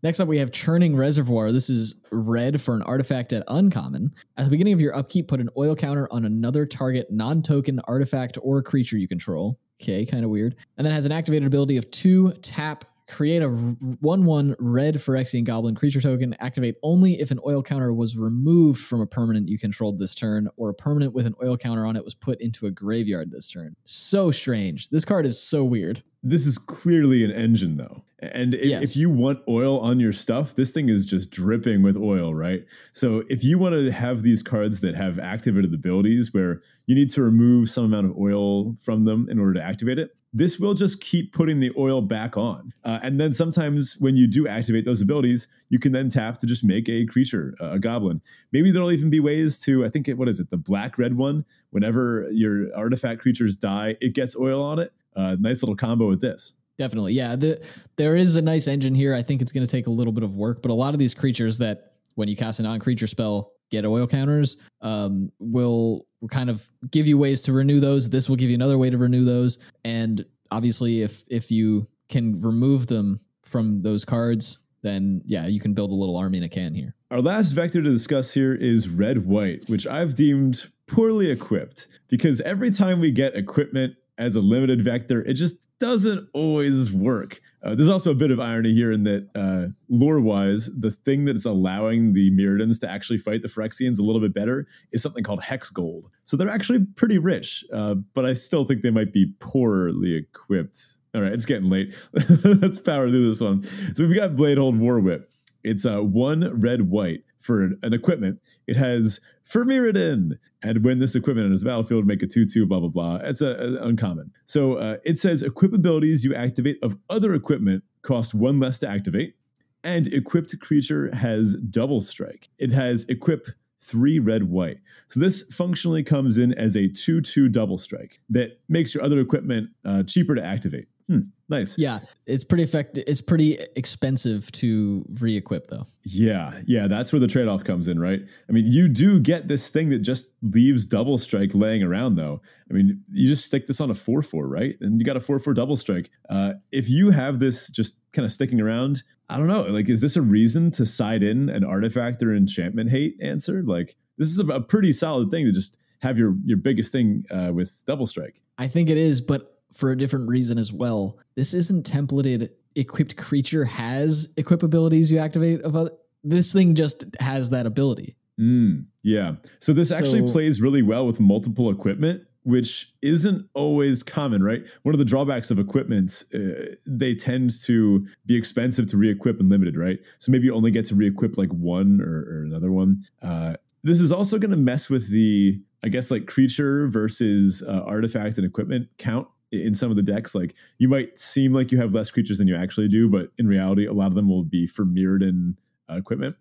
Next 0.02 0.18
up, 0.18 0.28
we 0.28 0.38
have 0.38 0.50
Churning 0.50 0.96
Reservoir. 0.96 1.52
This 1.52 1.68
is 1.68 2.00
red 2.10 2.60
for 2.60 2.74
an 2.74 2.82
artifact 2.82 3.34
at 3.34 3.44
uncommon. 3.48 4.14
At 4.38 4.44
the 4.44 4.50
beginning 4.50 4.72
of 4.72 4.80
your 4.80 4.96
upkeep, 4.96 5.28
put 5.28 5.40
an 5.40 5.50
oil 5.58 5.76
counter 5.76 6.08
on 6.10 6.24
another 6.24 6.64
target 6.64 7.08
non 7.10 7.42
token 7.42 7.80
artifact 7.84 8.38
or 8.42 8.62
creature 8.62 8.96
you 8.96 9.06
control. 9.06 9.60
Okay, 9.80 10.06
kind 10.06 10.24
of 10.24 10.30
weird. 10.30 10.56
And 10.78 10.86
then 10.86 10.94
has 10.94 11.04
an 11.04 11.12
activated 11.12 11.46
ability 11.46 11.76
of 11.76 11.90
two 11.90 12.32
tap, 12.40 12.86
create 13.10 13.42
a 13.42 13.48
1 13.48 14.24
1 14.24 14.56
red 14.58 14.94
Phyrexian 14.94 15.44
Goblin 15.44 15.74
creature 15.74 16.00
token. 16.00 16.34
Activate 16.40 16.76
only 16.82 17.20
if 17.20 17.30
an 17.30 17.40
oil 17.46 17.62
counter 17.62 17.92
was 17.92 18.16
removed 18.16 18.80
from 18.80 19.00
a 19.00 19.06
permanent 19.06 19.48
you 19.48 19.58
controlled 19.58 19.98
this 19.98 20.14
turn, 20.14 20.48
or 20.56 20.70
a 20.70 20.74
permanent 20.74 21.14
with 21.14 21.26
an 21.26 21.34
oil 21.42 21.56
counter 21.56 21.86
on 21.86 21.96
it 21.96 22.04
was 22.04 22.14
put 22.14 22.40
into 22.40 22.66
a 22.66 22.70
graveyard 22.70 23.30
this 23.30 23.50
turn. 23.50 23.74
So 23.84 24.30
strange. 24.30 24.88
This 24.88 25.04
card 25.04 25.26
is 25.26 25.42
so 25.42 25.64
weird. 25.64 26.02
This 26.22 26.46
is 26.46 26.58
clearly 26.58 27.24
an 27.24 27.30
engine, 27.30 27.76
though. 27.78 28.04
And 28.18 28.54
if, 28.54 28.66
yes. 28.66 28.90
if, 28.90 28.96
you 29.00 29.08
want 29.08 29.40
oil 29.48 29.80
on 29.80 29.98
your 29.98 30.12
stuff, 30.12 30.54
this 30.54 30.70
thing 30.70 30.90
is 30.90 31.06
just 31.06 31.30
dripping 31.30 31.82
with 31.82 31.96
oil, 31.96 32.34
right? 32.34 32.66
So 32.92 33.24
if 33.30 33.42
you 33.42 33.58
want 33.58 33.74
to 33.74 33.90
have 33.90 34.22
these 34.22 34.42
cards 34.42 34.82
that 34.82 34.94
have 34.94 35.18
activated 35.18 35.72
abilities 35.72 36.34
where 36.34 36.60
you 36.86 36.94
need 36.94 37.08
to 37.10 37.22
remove 37.22 37.70
some 37.70 37.84
amount 37.84 38.06
of 38.06 38.18
oil 38.18 38.76
from 38.82 39.06
them 39.06 39.26
in 39.30 39.38
order 39.38 39.54
to 39.54 39.62
activate 39.62 39.98
it, 39.98 40.10
this 40.32 40.58
will 40.58 40.74
just 40.74 41.00
keep 41.00 41.32
putting 41.32 41.60
the 41.60 41.72
oil 41.76 42.00
back 42.00 42.36
on. 42.36 42.72
Uh, 42.84 43.00
and 43.02 43.20
then 43.20 43.32
sometimes 43.32 43.96
when 43.98 44.16
you 44.16 44.28
do 44.28 44.46
activate 44.46 44.84
those 44.84 45.00
abilities, 45.00 45.48
you 45.68 45.78
can 45.78 45.92
then 45.92 46.08
tap 46.08 46.38
to 46.38 46.46
just 46.46 46.62
make 46.62 46.88
a 46.88 47.04
creature, 47.06 47.54
uh, 47.60 47.70
a 47.72 47.78
goblin. 47.78 48.20
Maybe 48.52 48.70
there'll 48.70 48.92
even 48.92 49.10
be 49.10 49.20
ways 49.20 49.58
to, 49.60 49.84
I 49.84 49.88
think, 49.88 50.08
it, 50.08 50.16
what 50.16 50.28
is 50.28 50.38
it, 50.38 50.50
the 50.50 50.56
black 50.56 50.98
red 50.98 51.16
one? 51.16 51.44
Whenever 51.70 52.28
your 52.30 52.74
artifact 52.76 53.20
creatures 53.20 53.56
die, 53.56 53.96
it 54.00 54.14
gets 54.14 54.36
oil 54.36 54.62
on 54.62 54.78
it. 54.78 54.92
Uh, 55.16 55.36
nice 55.40 55.62
little 55.62 55.76
combo 55.76 56.08
with 56.08 56.20
this. 56.20 56.54
Definitely. 56.78 57.12
Yeah. 57.14 57.36
The, 57.36 57.66
there 57.96 58.16
is 58.16 58.36
a 58.36 58.42
nice 58.42 58.68
engine 58.68 58.94
here. 58.94 59.14
I 59.14 59.22
think 59.22 59.42
it's 59.42 59.52
going 59.52 59.66
to 59.66 59.70
take 59.70 59.86
a 59.86 59.90
little 59.90 60.12
bit 60.12 60.22
of 60.22 60.36
work, 60.36 60.62
but 60.62 60.70
a 60.70 60.74
lot 60.74 60.94
of 60.94 61.00
these 61.00 61.12
creatures 61.12 61.58
that 61.58 61.94
when 62.14 62.28
you 62.28 62.36
cast 62.36 62.60
a 62.60 62.62
non 62.62 62.78
creature 62.78 63.06
spell, 63.06 63.52
get 63.70 63.84
oil 63.84 64.06
counters 64.06 64.56
um, 64.80 65.30
will 65.38 66.06
kind 66.28 66.50
of 66.50 66.68
give 66.90 67.06
you 67.06 67.18
ways 67.18 67.42
to 67.42 67.52
renew 67.52 67.80
those. 67.80 68.10
This 68.10 68.28
will 68.28 68.36
give 68.36 68.50
you 68.50 68.54
another 68.54 68.78
way 68.78 68.90
to 68.90 68.98
renew 68.98 69.24
those. 69.24 69.58
And 69.84 70.24
obviously, 70.50 71.02
if 71.02 71.24
if 71.28 71.50
you 71.50 71.88
can 72.08 72.40
remove 72.40 72.86
them 72.86 73.20
from 73.42 73.82
those 73.82 74.04
cards, 74.04 74.58
then 74.82 75.22
yeah, 75.26 75.46
you 75.46 75.60
can 75.60 75.74
build 75.74 75.92
a 75.92 75.94
little 75.94 76.16
army 76.16 76.38
in 76.38 76.44
a 76.44 76.48
can 76.48 76.74
here. 76.74 76.94
Our 77.10 77.20
last 77.20 77.52
vector 77.52 77.82
to 77.82 77.90
discuss 77.90 78.34
here 78.34 78.54
is 78.54 78.88
red 78.88 79.26
white, 79.26 79.64
which 79.68 79.86
I've 79.86 80.14
deemed 80.14 80.70
poorly 80.86 81.30
equipped 81.30 81.88
because 82.08 82.40
every 82.42 82.70
time 82.70 83.00
we 83.00 83.10
get 83.10 83.34
equipment 83.34 83.94
as 84.18 84.36
a 84.36 84.40
limited 84.40 84.82
vector, 84.82 85.22
it 85.22 85.34
just 85.34 85.56
doesn't 85.78 86.28
always 86.34 86.92
work. 86.92 87.40
Uh, 87.62 87.74
there's 87.74 87.88
also 87.88 88.10
a 88.10 88.14
bit 88.14 88.30
of 88.30 88.40
irony 88.40 88.72
here 88.72 88.90
in 88.90 89.04
that, 89.04 89.28
uh, 89.34 89.66
lore 89.88 90.20
wise, 90.20 90.70
the 90.78 90.90
thing 90.90 91.24
that's 91.24 91.44
allowing 91.44 92.14
the 92.14 92.30
Mirrodins 92.30 92.80
to 92.80 92.90
actually 92.90 93.18
fight 93.18 93.42
the 93.42 93.48
Phyrexians 93.48 93.98
a 93.98 94.02
little 94.02 94.20
bit 94.20 94.32
better 94.32 94.66
is 94.92 95.02
something 95.02 95.22
called 95.22 95.42
Hexgold. 95.42 96.04
So 96.24 96.36
they're 96.36 96.48
actually 96.48 96.86
pretty 96.96 97.18
rich, 97.18 97.64
uh, 97.72 97.94
but 98.14 98.24
I 98.24 98.32
still 98.32 98.64
think 98.64 98.82
they 98.82 98.90
might 98.90 99.12
be 99.12 99.34
poorly 99.40 100.14
equipped. 100.14 100.78
All 101.14 101.22
right, 101.22 101.32
it's 101.32 101.46
getting 101.46 101.68
late. 101.68 101.94
Let's 102.44 102.78
power 102.78 103.08
through 103.08 103.28
this 103.28 103.40
one. 103.40 103.62
So 103.94 104.06
we've 104.06 104.16
got 104.16 104.36
Bladehold 104.36 104.78
War 104.78 105.00
Whip. 105.00 105.30
It's 105.62 105.84
uh, 105.84 106.00
one 106.00 106.60
red 106.60 106.88
white 106.88 107.24
for 107.40 107.62
an 107.82 107.92
equipment. 107.92 108.40
It 108.66 108.76
has 108.76 109.20
For 109.44 109.64
Mirrodin. 109.64 110.38
And 110.62 110.84
when 110.84 110.98
this 110.98 111.14
equipment 111.14 111.46
enters 111.46 111.60
the 111.60 111.66
battlefield, 111.66 112.06
make 112.06 112.22
a 112.22 112.26
2 112.26 112.46
2, 112.46 112.66
blah, 112.66 112.80
blah, 112.80 112.88
blah. 112.88 113.16
It's 113.22 113.40
a, 113.40 113.50
a 113.50 113.86
uncommon. 113.86 114.32
So 114.46 114.74
uh, 114.74 114.98
it 115.04 115.18
says 115.18 115.42
equip 115.42 115.72
abilities 115.72 116.24
you 116.24 116.34
activate 116.34 116.78
of 116.82 116.96
other 117.08 117.34
equipment 117.34 117.82
cost 118.02 118.34
one 118.34 118.60
less 118.60 118.78
to 118.80 118.88
activate. 118.88 119.34
And 119.82 120.06
equipped 120.12 120.58
creature 120.60 121.14
has 121.14 121.56
double 121.56 122.02
strike. 122.02 122.50
It 122.58 122.70
has 122.72 123.08
equip 123.08 123.48
three 123.82 124.18
red 124.18 124.44
white. 124.50 124.78
So 125.08 125.20
this 125.20 125.42
functionally 125.54 126.02
comes 126.02 126.36
in 126.36 126.52
as 126.52 126.76
a 126.76 126.88
2 126.88 127.22
2 127.22 127.48
double 127.48 127.78
strike 127.78 128.20
that 128.28 128.60
makes 128.68 128.94
your 128.94 129.02
other 129.02 129.20
equipment 129.20 129.70
uh, 129.84 130.02
cheaper 130.02 130.34
to 130.34 130.44
activate. 130.44 130.88
Hmm, 131.10 131.22
nice. 131.48 131.76
Yeah, 131.76 131.98
it's 132.28 132.44
pretty 132.44 132.62
effective. 132.62 133.02
It's 133.08 133.20
pretty 133.20 133.58
expensive 133.74 134.52
to 134.52 135.04
re-equip, 135.18 135.66
though. 135.66 135.82
Yeah, 136.04 136.60
yeah, 136.66 136.86
that's 136.86 137.12
where 137.12 137.18
the 137.18 137.26
trade-off 137.26 137.64
comes 137.64 137.88
in, 137.88 137.98
right? 137.98 138.20
I 138.48 138.52
mean, 138.52 138.66
you 138.66 138.86
do 138.86 139.18
get 139.18 139.48
this 139.48 139.66
thing 139.66 139.88
that 139.88 139.98
just 140.00 140.30
leaves 140.40 140.84
double 140.84 141.18
strike 141.18 141.50
laying 141.52 141.82
around, 141.82 142.14
though. 142.14 142.42
I 142.70 142.74
mean, 142.74 143.02
you 143.10 143.28
just 143.28 143.44
stick 143.44 143.66
this 143.66 143.80
on 143.80 143.90
a 143.90 143.94
four-four, 143.94 144.46
right? 144.46 144.76
And 144.80 145.00
you 145.00 145.04
got 145.04 145.16
a 145.16 145.20
four-four 145.20 145.52
double 145.52 145.74
strike. 145.74 146.10
Uh, 146.28 146.54
if 146.70 146.88
you 146.88 147.10
have 147.10 147.40
this 147.40 147.70
just 147.70 147.96
kind 148.12 148.24
of 148.24 148.30
sticking 148.30 148.60
around, 148.60 149.02
I 149.28 149.36
don't 149.36 149.48
know. 149.48 149.62
Like, 149.62 149.88
is 149.88 150.00
this 150.00 150.14
a 150.14 150.22
reason 150.22 150.70
to 150.72 150.86
side 150.86 151.24
in 151.24 151.48
an 151.48 151.64
artifact 151.64 152.22
or 152.22 152.32
enchantment 152.32 152.90
hate 152.90 153.16
answer? 153.20 153.64
Like, 153.64 153.96
this 154.16 154.28
is 154.28 154.38
a, 154.38 154.46
a 154.46 154.60
pretty 154.60 154.92
solid 154.92 155.32
thing 155.32 155.44
to 155.46 155.50
just 155.50 155.76
have 156.02 156.16
your 156.16 156.36
your 156.44 156.56
biggest 156.56 156.92
thing 156.92 157.24
uh, 157.32 157.50
with 157.52 157.82
double 157.84 158.06
strike. 158.06 158.42
I 158.58 158.68
think 158.68 158.88
it 158.88 158.96
is, 158.96 159.20
but 159.20 159.59
for 159.72 159.90
a 159.90 159.98
different 159.98 160.28
reason 160.28 160.58
as 160.58 160.72
well. 160.72 161.18
This 161.36 161.54
isn't 161.54 161.86
templated. 161.86 162.50
Equipped 162.74 163.16
creature 163.16 163.64
has 163.64 164.32
equip 164.36 164.62
abilities 164.62 165.10
you 165.10 165.18
activate 165.18 165.62
of 165.62 165.76
other. 165.76 165.90
This 166.22 166.52
thing 166.52 166.74
just 166.74 167.04
has 167.20 167.50
that 167.50 167.66
ability. 167.66 168.16
Mm, 168.38 168.86
yeah. 169.02 169.34
So 169.58 169.72
this 169.72 169.90
so, 169.90 169.96
actually 169.96 170.30
plays 170.30 170.60
really 170.60 170.82
well 170.82 171.06
with 171.06 171.20
multiple 171.20 171.70
equipment, 171.70 172.22
which 172.42 172.92
isn't 173.02 173.48
always 173.54 174.02
common, 174.02 174.42
right? 174.42 174.62
One 174.82 174.94
of 174.94 174.98
the 174.98 175.04
drawbacks 175.04 175.50
of 175.50 175.58
equipment, 175.58 176.24
uh, 176.34 176.74
they 176.86 177.14
tend 177.14 177.52
to 177.64 178.06
be 178.26 178.36
expensive 178.36 178.86
to 178.88 178.96
re-equip 178.96 179.40
and 179.40 179.50
limited, 179.50 179.76
right? 179.76 179.98
So 180.18 180.32
maybe 180.32 180.44
you 180.44 180.54
only 180.54 180.70
get 180.70 180.86
to 180.86 180.94
re-equip 180.94 181.36
like 181.36 181.50
one 181.50 182.00
or, 182.00 182.24
or 182.30 182.44
another 182.44 182.72
one. 182.72 183.04
Uh, 183.22 183.54
this 183.82 184.00
is 184.00 184.12
also 184.12 184.38
going 184.38 184.50
to 184.50 184.56
mess 184.56 184.88
with 184.88 185.10
the, 185.10 185.60
I 185.82 185.88
guess, 185.88 186.10
like 186.10 186.26
creature 186.26 186.88
versus 186.88 187.62
uh, 187.66 187.82
artifact 187.86 188.36
and 188.38 188.46
equipment 188.46 188.88
count 188.98 189.28
in 189.52 189.74
some 189.74 189.90
of 189.90 189.96
the 189.96 190.02
decks, 190.02 190.34
like 190.34 190.54
you 190.78 190.88
might 190.88 191.18
seem 191.18 191.52
like 191.52 191.72
you 191.72 191.78
have 191.78 191.92
less 191.92 192.10
creatures 192.10 192.38
than 192.38 192.48
you 192.48 192.56
actually 192.56 192.88
do, 192.88 193.08
but 193.08 193.30
in 193.38 193.46
reality, 193.46 193.86
a 193.86 193.92
lot 193.92 194.06
of 194.06 194.14
them 194.14 194.28
will 194.28 194.44
be 194.44 194.66
for 194.66 194.84
Mirrodin 194.84 195.56
uh, 195.90 195.96
equipment. 195.96 196.36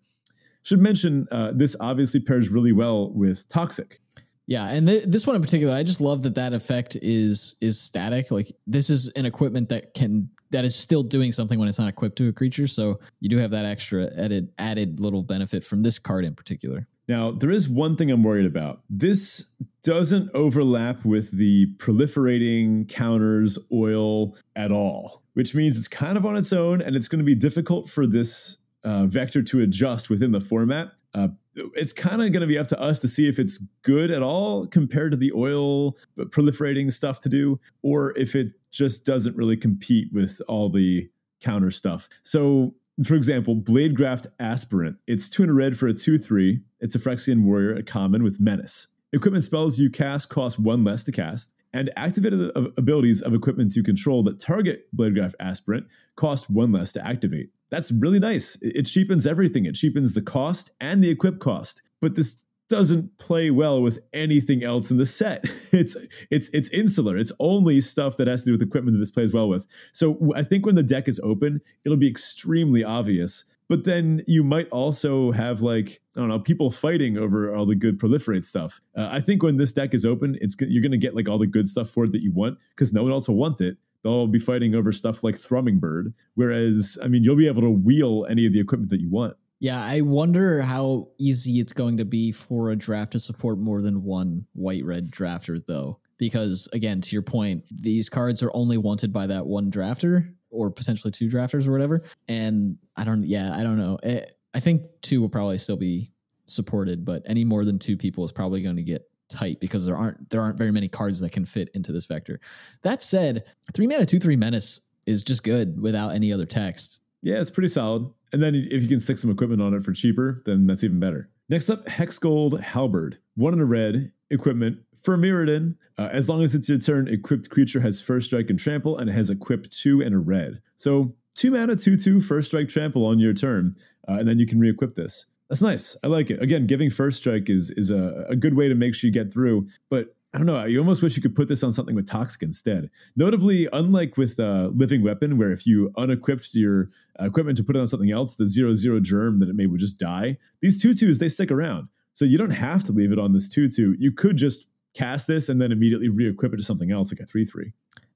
Should 0.64 0.80
mention 0.80 1.28
uh, 1.32 1.52
this 1.54 1.76
obviously 1.80 2.20
pairs 2.20 2.50
really 2.50 2.72
well 2.72 3.12
with 3.12 3.48
Toxic. 3.48 4.00
Yeah, 4.46 4.70
and 4.70 4.88
th- 4.88 5.06
this 5.06 5.28
one 5.28 5.36
in 5.36 5.42
particular, 5.42 5.76
I 5.76 5.84
just 5.84 6.02
love 6.02 6.24
that 6.24 6.36
that 6.36 6.54
effect 6.54 6.98
is 7.02 7.56
is 7.62 7.80
static. 7.80 8.32
Like 8.32 8.52
this 8.66 8.90
is 8.90 9.08
an 9.10 9.26
equipment 9.26 9.70
that 9.70 9.94
can 9.94 10.30
that 10.52 10.66
is 10.66 10.76
still 10.76 11.04
doing 11.04 11.32
something 11.32 11.60
when 11.60 11.68
it's 11.68 11.80
not 11.80 11.88
equipped 11.88 12.18
to 12.18 12.30
a 12.30 12.34
creature. 12.34 12.68
So 12.68 13.00
you 13.20 13.30
do 13.30 13.38
have 13.38 13.52
that 13.52 13.66
extra 13.66 14.10
added 14.18 14.52
added 14.58 15.00
little 15.00 15.24
benefit 15.24 15.64
from 15.64 15.82
this 15.82 16.00
card 16.00 16.26
in 16.26 16.34
particular. 16.34 16.88
Now, 17.10 17.32
there 17.32 17.50
is 17.50 17.68
one 17.68 17.96
thing 17.96 18.12
I'm 18.12 18.22
worried 18.22 18.46
about. 18.46 18.84
This 18.88 19.52
doesn't 19.82 20.30
overlap 20.36 21.04
with 21.04 21.32
the 21.32 21.74
proliferating 21.78 22.88
counters 22.88 23.58
oil 23.74 24.38
at 24.56 24.72
all, 24.72 25.24
which 25.34 25.56
means 25.56 25.76
it's 25.76 25.88
kind 25.88 26.20
of 26.20 26.26
on 26.26 26.36
its 26.36 26.54
own 26.54 26.84
and 26.84 26.96
it's 26.96 27.08
going 27.08 27.18
to 27.18 27.26
be 27.26 27.34
difficult 27.34 27.90
for 27.90 28.06
this 28.06 28.58
uh, 28.84 29.08
vector 29.08 29.42
to 29.42 29.60
adjust 29.60 30.12
within 30.12 30.34
the 30.34 30.40
format. 30.40 30.92
Uh, 31.16 31.30
it's 31.56 31.94
kind 31.94 32.22
of 32.22 32.32
going 32.32 32.42
to 32.42 32.48
be 32.48 32.60
up 32.60 32.68
to 32.68 32.80
us 32.80 33.00
to 33.00 33.08
see 33.08 33.28
if 33.28 33.40
it's 33.40 33.58
good 33.82 34.12
at 34.12 34.22
all 34.22 34.68
compared 34.68 35.10
to 35.10 35.18
the 35.18 35.32
oil 35.32 35.98
proliferating 36.16 36.94
stuff 36.94 37.20
to 37.22 37.28
do, 37.28 37.60
or 37.82 38.16
if 38.20 38.36
it 38.36 38.54
just 38.70 39.04
doesn't 39.04 39.36
really 39.36 39.58
compete 39.58 40.14
with 40.14 40.44
all 40.48 40.70
the 40.70 41.10
counter 41.42 41.72
stuff. 41.72 42.08
So 42.22 42.76
for 43.06 43.16
example, 43.16 43.56
Bladegraft 43.56 44.28
Aspirant. 44.40 44.98
It's 45.08 45.30
two 45.30 45.44
in 45.44 45.50
a 45.50 45.54
red 45.54 45.78
for 45.78 45.88
a 45.88 45.94
2 45.94 46.18
3. 46.18 46.62
It's 46.80 46.96
a 46.96 47.00
Phyrexian 47.00 47.44
warrior, 47.44 47.76
a 47.76 47.84
common 47.84 48.24
with 48.24 48.40
menace. 48.40 48.88
Equipment 49.12 49.44
spells 49.44 49.80
you 49.80 49.90
cast 49.90 50.30
cost 50.30 50.60
one 50.60 50.84
less 50.84 51.04
to 51.06 51.12
cast, 51.12 51.54
and 51.74 51.92
activated 51.96 52.52
abilities 52.78 53.22
of 53.22 53.34
equipment 53.34 53.76
you 53.76 53.84
control 53.84 54.24
that 54.24 54.40
target 54.40 54.88
Bladegraft 54.96 55.34
Aspirant 55.40 55.88
cost 56.16 56.50
one 56.50 56.72
less 56.72 56.92
to 56.94 57.06
activate. 57.06 57.50
That's 57.70 57.92
really 57.92 58.20
nice. 58.20 58.58
It 58.62 58.84
cheapens 58.84 59.28
everything. 59.28 59.66
It 59.66 59.76
cheapens 59.76 60.14
the 60.14 60.22
cost 60.22 60.72
and 60.82 61.04
the 61.04 61.10
equip 61.10 61.40
cost. 61.40 61.82
But 62.02 62.16
this 62.16 62.40
doesn't 62.70 63.18
play 63.18 63.50
well 63.52 63.82
with 63.82 64.00
anything 64.14 64.64
else 64.64 64.90
in 64.92 64.98
the 64.98 65.06
set. 65.06 65.46
It's 65.72 65.96
it's 66.32 66.50
it's 66.50 66.70
insular. 66.70 67.16
It's 67.16 67.32
only 67.40 67.80
stuff 67.80 68.18
that 68.18 68.28
has 68.28 68.42
to 68.42 68.48
do 68.48 68.52
with 68.54 68.62
equipment 68.62 68.96
that 68.96 69.00
this 69.00 69.12
plays 69.12 69.32
well 69.32 69.48
with. 69.48 69.68
So 69.94 70.34
I 70.36 70.42
think 70.42 70.66
when 70.66 70.74
the 70.74 70.84
deck 70.84 71.08
is 71.08 71.20
open, 71.20 71.62
it'll 71.86 71.96
be 71.96 72.10
extremely 72.10 72.84
obvious. 72.84 73.46
But 73.68 73.84
then 73.84 74.24
you 74.26 74.44
might 74.44 74.68
also 74.70 75.32
have 75.32 75.62
like 75.62 76.02
I 76.18 76.22
don't 76.22 76.30
know 76.30 76.40
people 76.40 76.72
fighting 76.72 77.20
over 77.20 77.56
all 77.56 77.68
the 77.68 77.76
good 77.76 78.00
proliferate 78.00 78.44
stuff. 78.44 78.82
Uh, 78.96 79.10
I 79.12 79.22
think 79.22 79.44
when 79.44 79.58
this 79.58 79.72
deck 79.72 79.94
is 79.94 80.06
open, 80.06 80.40
it's 80.42 80.56
you're 80.60 80.82
going 80.82 80.92
to 80.92 80.98
get 80.98 81.16
like 81.16 81.30
all 81.30 81.38
the 81.38 81.48
good 81.48 81.68
stuff 81.68 81.92
for 81.92 82.06
it 82.06 82.12
that 82.14 82.24
you 82.24 82.32
want 82.32 82.58
because 82.72 82.92
no 82.92 83.04
one 83.04 83.12
else 83.12 83.30
will 83.30 83.36
want 83.36 83.62
it. 83.62 83.78
They'll 84.04 84.28
be 84.28 84.40
fighting 84.40 84.74
over 84.74 84.92
stuff 84.92 85.24
like 85.24 85.36
Thrummingbird. 85.36 86.14
Whereas 86.34 86.98
I 87.04 87.08
mean, 87.08 87.24
you'll 87.24 87.36
be 87.36 87.48
able 87.48 87.62
to 87.62 87.70
wheel 87.70 88.26
any 88.28 88.48
of 88.48 88.54
the 88.54 88.60
equipment 88.60 88.90
that 88.90 89.02
you 89.02 89.10
want. 89.10 89.38
Yeah, 89.60 89.84
I 89.84 90.02
wonder 90.02 90.62
how 90.62 91.10
easy 91.18 91.60
it's 91.60 91.74
going 91.74 91.98
to 91.98 92.06
be 92.06 92.32
for 92.32 92.70
a 92.70 92.76
draft 92.76 93.12
to 93.12 93.20
support 93.20 93.60
more 93.60 93.82
than 93.82 94.04
one 94.04 94.46
white 94.54 94.86
red 94.86 95.12
drafter, 95.12 95.62
though. 95.66 96.00
Because 96.18 96.68
again, 96.74 97.02
to 97.02 97.16
your 97.16 97.22
point, 97.22 97.64
these 97.70 98.10
cards 98.10 98.42
are 98.42 98.52
only 98.54 98.78
wanted 98.78 99.12
by 99.12 99.28
that 99.28 99.46
one 99.46 99.72
drafter 99.72 100.34
or 100.50 100.70
potentially 100.70 101.12
two 101.12 101.28
drafters 101.28 101.68
or 101.68 101.72
whatever. 101.72 102.04
And 102.28 102.78
I 102.96 103.04
don't, 103.04 103.24
yeah, 103.24 103.54
I 103.56 103.64
don't 103.64 103.78
know. 103.78 104.00
It, 104.04 104.24
eh, 104.24 104.26
I 104.54 104.60
think 104.60 104.86
two 105.02 105.22
will 105.22 105.30
probably 105.30 105.60
still 105.60 105.78
be 105.78 106.12
supported, 106.48 107.06
but 107.06 107.22
any 107.26 107.44
more 107.44 107.64
than 107.64 107.80
two 107.80 107.98
people 107.98 108.26
is 108.26 108.32
probably 108.32 108.64
going 108.64 108.78
to 108.78 108.84
get 108.84 109.10
tight 109.30 109.60
because 109.60 109.86
there 109.86 109.96
aren't 109.96 110.30
there 110.32 110.42
aren't 110.42 110.58
very 110.58 110.72
many 110.72 110.88
cards 110.88 111.20
that 111.20 111.32
can 111.32 111.46
fit 111.46 111.70
into 111.74 111.92
this 111.92 112.06
vector. 112.06 112.40
That 112.82 113.02
said, 113.02 113.44
three 113.74 113.88
mana 113.88 114.06
two 114.06 114.20
three 114.20 114.36
menace 114.36 114.82
is 115.06 115.24
just 115.24 115.44
good 115.44 115.80
without 115.80 116.10
any 116.10 116.34
other 116.34 116.46
text. 116.46 117.02
Yeah, 117.22 117.40
it's 117.40 117.50
pretty 117.50 117.68
solid. 117.68 118.10
And 118.32 118.44
then 118.44 118.56
if 118.56 118.82
you 118.82 118.88
can 118.88 119.00
stick 119.00 119.18
some 119.18 119.32
equipment 119.32 119.62
on 119.62 119.74
it 119.74 119.84
for 119.84 119.94
cheaper, 119.94 120.44
then 120.46 120.68
that's 120.68 120.84
even 120.84 121.00
better. 121.00 121.30
Next 121.50 121.70
up, 121.70 121.86
Hexgold 121.86 122.60
Halberd. 122.60 123.18
One 123.36 123.54
in 123.54 123.60
a 123.60 123.66
red, 123.66 124.12
equipment 124.30 124.80
for 125.04 125.18
Mirrodin. 125.18 125.76
Uh, 125.98 126.10
as 126.12 126.30
long 126.30 126.44
as 126.44 126.54
it's 126.54 126.70
your 126.70 126.78
turn, 126.78 127.08
equipped 127.08 127.50
creature 127.50 127.82
has 127.82 128.02
first 128.02 128.28
strike 128.28 128.50
and 128.50 128.60
trample 128.60 128.98
and 128.98 129.10
has 129.10 129.30
equipped 129.30 129.76
two 129.76 130.02
and 130.02 130.14
a 130.14 130.20
red. 130.20 130.62
So 130.78 131.16
two 131.36 131.52
mana, 131.52 131.76
two, 131.76 131.98
two, 131.98 132.22
first 132.22 132.50
strike, 132.50 132.70
trample 132.70 133.06
on 133.06 133.20
your 133.20 133.34
turn. 133.34 133.76
Uh, 134.08 134.18
and 134.20 134.28
then 134.28 134.40
you 134.40 134.46
can 134.46 134.60
re-equip 134.60 134.96
this. 134.96 135.26
That's 135.50 135.62
nice. 135.62 135.98
I 136.04 136.08
like 136.08 136.30
it. 136.30 136.42
Again, 136.42 136.68
giving 136.68 136.92
first 136.92 137.18
strike 137.20 137.50
is 137.50 137.72
is 137.72 137.90
a, 137.90 138.26
a 138.30 138.36
good 138.36 138.56
way 138.56 138.68
to 138.68 138.76
make 138.76 138.94
sure 138.94 139.08
you 139.08 139.14
get 139.14 139.34
through. 139.34 139.68
But 139.90 140.16
I 140.34 140.38
don't 140.38 140.46
know. 140.46 140.64
You 140.66 140.78
almost 140.80 141.02
wish 141.02 141.16
you 141.16 141.24
could 141.24 141.36
put 141.36 141.48
this 141.48 141.64
on 141.64 141.74
something 141.74 141.96
with 141.96 142.08
Toxic 142.08 142.44
instead. 142.44 142.92
Notably, 143.16 143.68
unlike 143.74 144.16
with 144.16 144.40
uh, 144.40 144.70
Living 144.76 145.02
Weapon, 145.02 145.40
where 145.40 145.52
if 145.52 145.66
you 145.66 145.92
unequipped 145.98 146.54
your 146.54 146.90
uh, 147.20 147.26
equipment 147.26 147.58
to 147.58 147.64
put 147.64 147.76
it 147.76 147.80
on 147.80 147.88
something 147.88 148.12
else, 148.12 148.36
the 148.36 148.48
zero 148.48 148.74
zero 148.74 149.00
germ 149.00 149.40
that 149.40 149.50
it 149.50 149.56
made 149.56 149.72
would 149.72 149.80
just 149.80 149.98
die. 149.98 150.38
These 150.62 150.82
twos 150.82 151.18
they 151.18 151.30
stick 151.30 151.50
around, 151.50 151.88
so 152.14 152.26
you 152.26 152.38
don't 152.38 152.52
have 152.52 152.84
to 152.86 152.92
leave 152.92 153.12
it 153.12 153.18
on 153.18 153.34
this 153.34 153.50
two. 153.50 153.68
You 153.98 154.12
could 154.12 154.38
just 154.38 154.68
cast 154.94 155.26
this 155.28 155.50
and 155.50 155.60
then 155.60 155.72
immediately 155.72 156.10
re-equip 156.10 156.54
it 156.54 156.58
to 156.58 156.64
something 156.64 156.92
else, 156.92 157.12
like 157.12 157.20
a 157.22 157.26
three 157.26 157.46
three. 157.46 157.74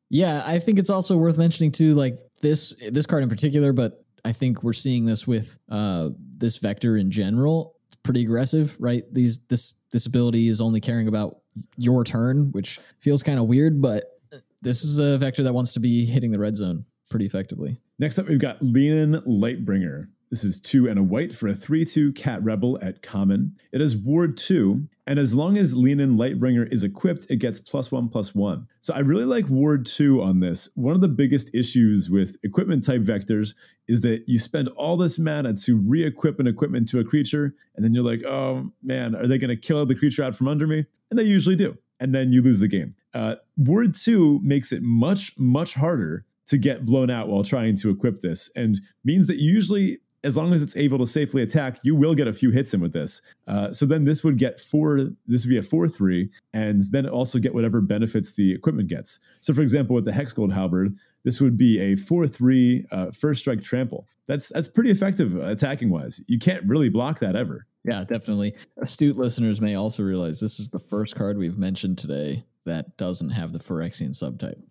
Yeah, 0.10 0.44
I 0.46 0.60
think 0.60 0.78
it's 0.78 0.92
also 0.92 1.18
worth 1.18 1.40
mentioning 1.40 1.72
too, 1.72 1.96
like 1.96 2.20
this 2.42 2.76
this 2.92 3.08
card 3.08 3.24
in 3.24 3.30
particular, 3.30 3.74
but 3.74 4.06
I 4.24 4.34
think 4.34 4.62
we're 4.62 4.74
seeing 4.74 5.06
this 5.06 5.26
with 5.26 5.58
uh, 5.68 6.10
this 6.38 6.60
vector 6.60 6.96
in 6.96 7.10
general. 7.10 7.76
It's 7.88 7.96
pretty 7.96 8.22
aggressive, 8.22 8.78
right? 8.80 9.04
These 9.12 9.46
this 9.46 9.74
this 9.92 10.06
ability 10.06 10.48
is 10.48 10.62
only 10.62 10.80
caring 10.80 11.08
about 11.08 11.38
your 11.78 12.04
turn, 12.04 12.52
which 12.52 12.80
feels 13.00 13.24
kind 13.24 13.40
of 13.40 13.48
weird, 13.48 13.82
but 13.82 14.20
this 14.62 14.84
is 14.84 15.00
a 15.00 15.18
vector 15.18 15.44
that 15.44 15.54
wants 15.54 15.74
to 15.74 15.80
be 15.80 16.06
hitting 16.06 16.32
the 16.32 16.40
red 16.40 16.56
zone 16.56 16.86
pretty 17.10 17.26
effectively. 17.26 17.78
Next 18.00 18.18
up, 18.18 18.28
we've 18.28 18.40
got 18.40 18.62
Leonin 18.62 19.22
Lightbringer. 19.22 20.08
This 20.32 20.44
is 20.44 20.60
two 20.60 20.88
and 20.90 20.98
a 20.98 21.04
white 21.04 21.36
for 21.36 21.48
a 21.48 21.54
3 21.54 21.86
2 21.86 22.14
cat 22.14 22.44
rebel 22.44 22.80
at 22.82 23.04
common. 23.04 23.56
It 23.72 23.82
has 23.82 23.96
ward 23.96 24.36
2, 24.38 24.88
And 25.06 25.20
as 25.20 25.36
long 25.36 25.58
as 25.58 25.76
Leonin 25.76 26.18
Lightbringer 26.18 26.72
is 26.72 26.84
equipped, 26.84 27.26
it 27.30 27.38
gets 27.38 27.60
plus 27.60 27.92
one 27.92 28.08
plus 28.08 28.34
one. 28.34 28.68
So 28.80 28.94
I 28.94 29.00
really 29.00 29.26
like 29.26 29.50
Ward 29.50 29.86
2 29.86 30.22
on 30.22 30.40
this. 30.40 30.70
One 30.76 30.96
of 30.96 31.02
the 31.02 31.10
biggest 31.10 31.54
issues 31.54 32.10
with 32.10 32.38
equipment 32.44 32.86
type 32.86 33.02
vectors 33.02 33.54
is 33.88 34.02
that 34.02 34.24
you 34.28 34.40
spend 34.40 34.70
all 34.70 34.96
this 34.96 35.20
mana 35.20 35.54
to 35.56 35.76
re 35.76 36.06
equip 36.06 36.40
an 36.40 36.48
equipment 36.48 36.88
to 36.90 37.00
a 37.00 37.04
creature, 37.04 37.54
and 37.76 37.84
then 37.84 37.94
you're 37.94 38.04
like, 38.04 38.24
oh 38.24 38.72
man, 38.82 39.14
are 39.16 39.28
they 39.28 39.38
going 39.38 39.50
to 39.50 39.58
kill 39.58 39.86
the 39.86 39.96
creature 39.96 40.24
out 40.24 40.36
from 40.36 40.48
under 40.48 40.68
me? 40.68 40.86
And 41.10 41.20
they 41.20 41.24
usually 41.24 41.58
do. 41.58 41.78
And 42.00 42.16
then 42.16 42.32
you 42.32 42.42
lose 42.42 42.60
the 42.60 42.68
game. 42.68 42.96
Uh, 43.14 43.36
Ward 43.58 43.96
2 43.96 44.40
makes 44.42 44.72
it 44.72 44.82
much, 44.84 45.38
much 45.38 45.76
harder 45.76 46.26
to 46.48 46.58
get 46.58 46.86
blown 46.86 47.10
out 47.10 47.28
while 47.28 47.44
trying 47.44 47.76
to 47.78 47.90
equip 47.90 48.20
this 48.20 48.52
and 48.56 48.82
means 49.04 49.28
that 49.28 49.38
usually 49.38 50.00
as 50.24 50.38
long 50.38 50.54
as 50.54 50.62
it's 50.62 50.78
able 50.78 50.98
to 51.00 51.08
safely 51.08 51.42
attack, 51.42 51.80
you 51.84 51.96
will 51.96 52.16
get 52.16 52.28
a 52.28 52.34
few 52.34 52.52
hits 52.52 52.74
in 52.74 52.80
with 52.80 52.94
this. 52.94 53.22
Uh, 53.48 53.72
so 53.72 53.86
then 53.86 54.06
this 54.06 54.24
would 54.24 54.38
get 54.38 54.60
four, 54.60 55.12
this 55.28 55.46
would 55.46 55.50
be 55.50 55.58
a 55.58 55.62
4 55.62 55.88
3, 55.88 56.30
and 56.54 56.82
then 56.92 57.08
also 57.08 57.40
get 57.40 57.54
whatever 57.54 57.82
benefits 57.82 58.32
the 58.32 58.54
equipment 58.54 58.88
gets. 58.88 59.20
So, 59.42 59.54
for 59.54 59.62
example, 59.62 59.96
with 59.96 60.06
the 60.06 60.12
Hexgold 60.12 60.54
Halberd, 60.54 60.96
this 61.24 61.42
would 61.42 61.58
be 61.58 61.80
a 61.80 61.96
4 61.96 62.28
3 62.28 62.86
uh, 62.92 63.12
first 63.12 63.42
strike 63.42 63.64
trample. 63.64 64.08
That's, 64.26 64.50
that's 64.50 64.68
pretty 64.68 64.92
effective 64.92 65.36
attacking 65.36 65.90
wise. 65.90 66.22
You 66.28 66.40
can't 66.40 66.64
really 66.66 66.90
block 66.90 67.20
that 67.20 67.36
ever. 67.36 67.68
Yeah, 67.84 68.06
definitely. 68.06 68.56
Astute 68.78 69.18
listeners 69.18 69.60
may 69.60 69.76
also 69.76 70.04
realize 70.04 70.40
this 70.40 70.60
is 70.60 70.70
the 70.70 70.80
first 70.80 71.16
card 71.16 71.38
we've 71.38 71.58
mentioned 71.58 71.98
today 71.98 72.46
that 72.66 72.98
doesn't 72.98 73.32
have 73.32 73.54
the 73.54 73.60
Phyrexian 73.60 74.12
subtype. 74.12 74.62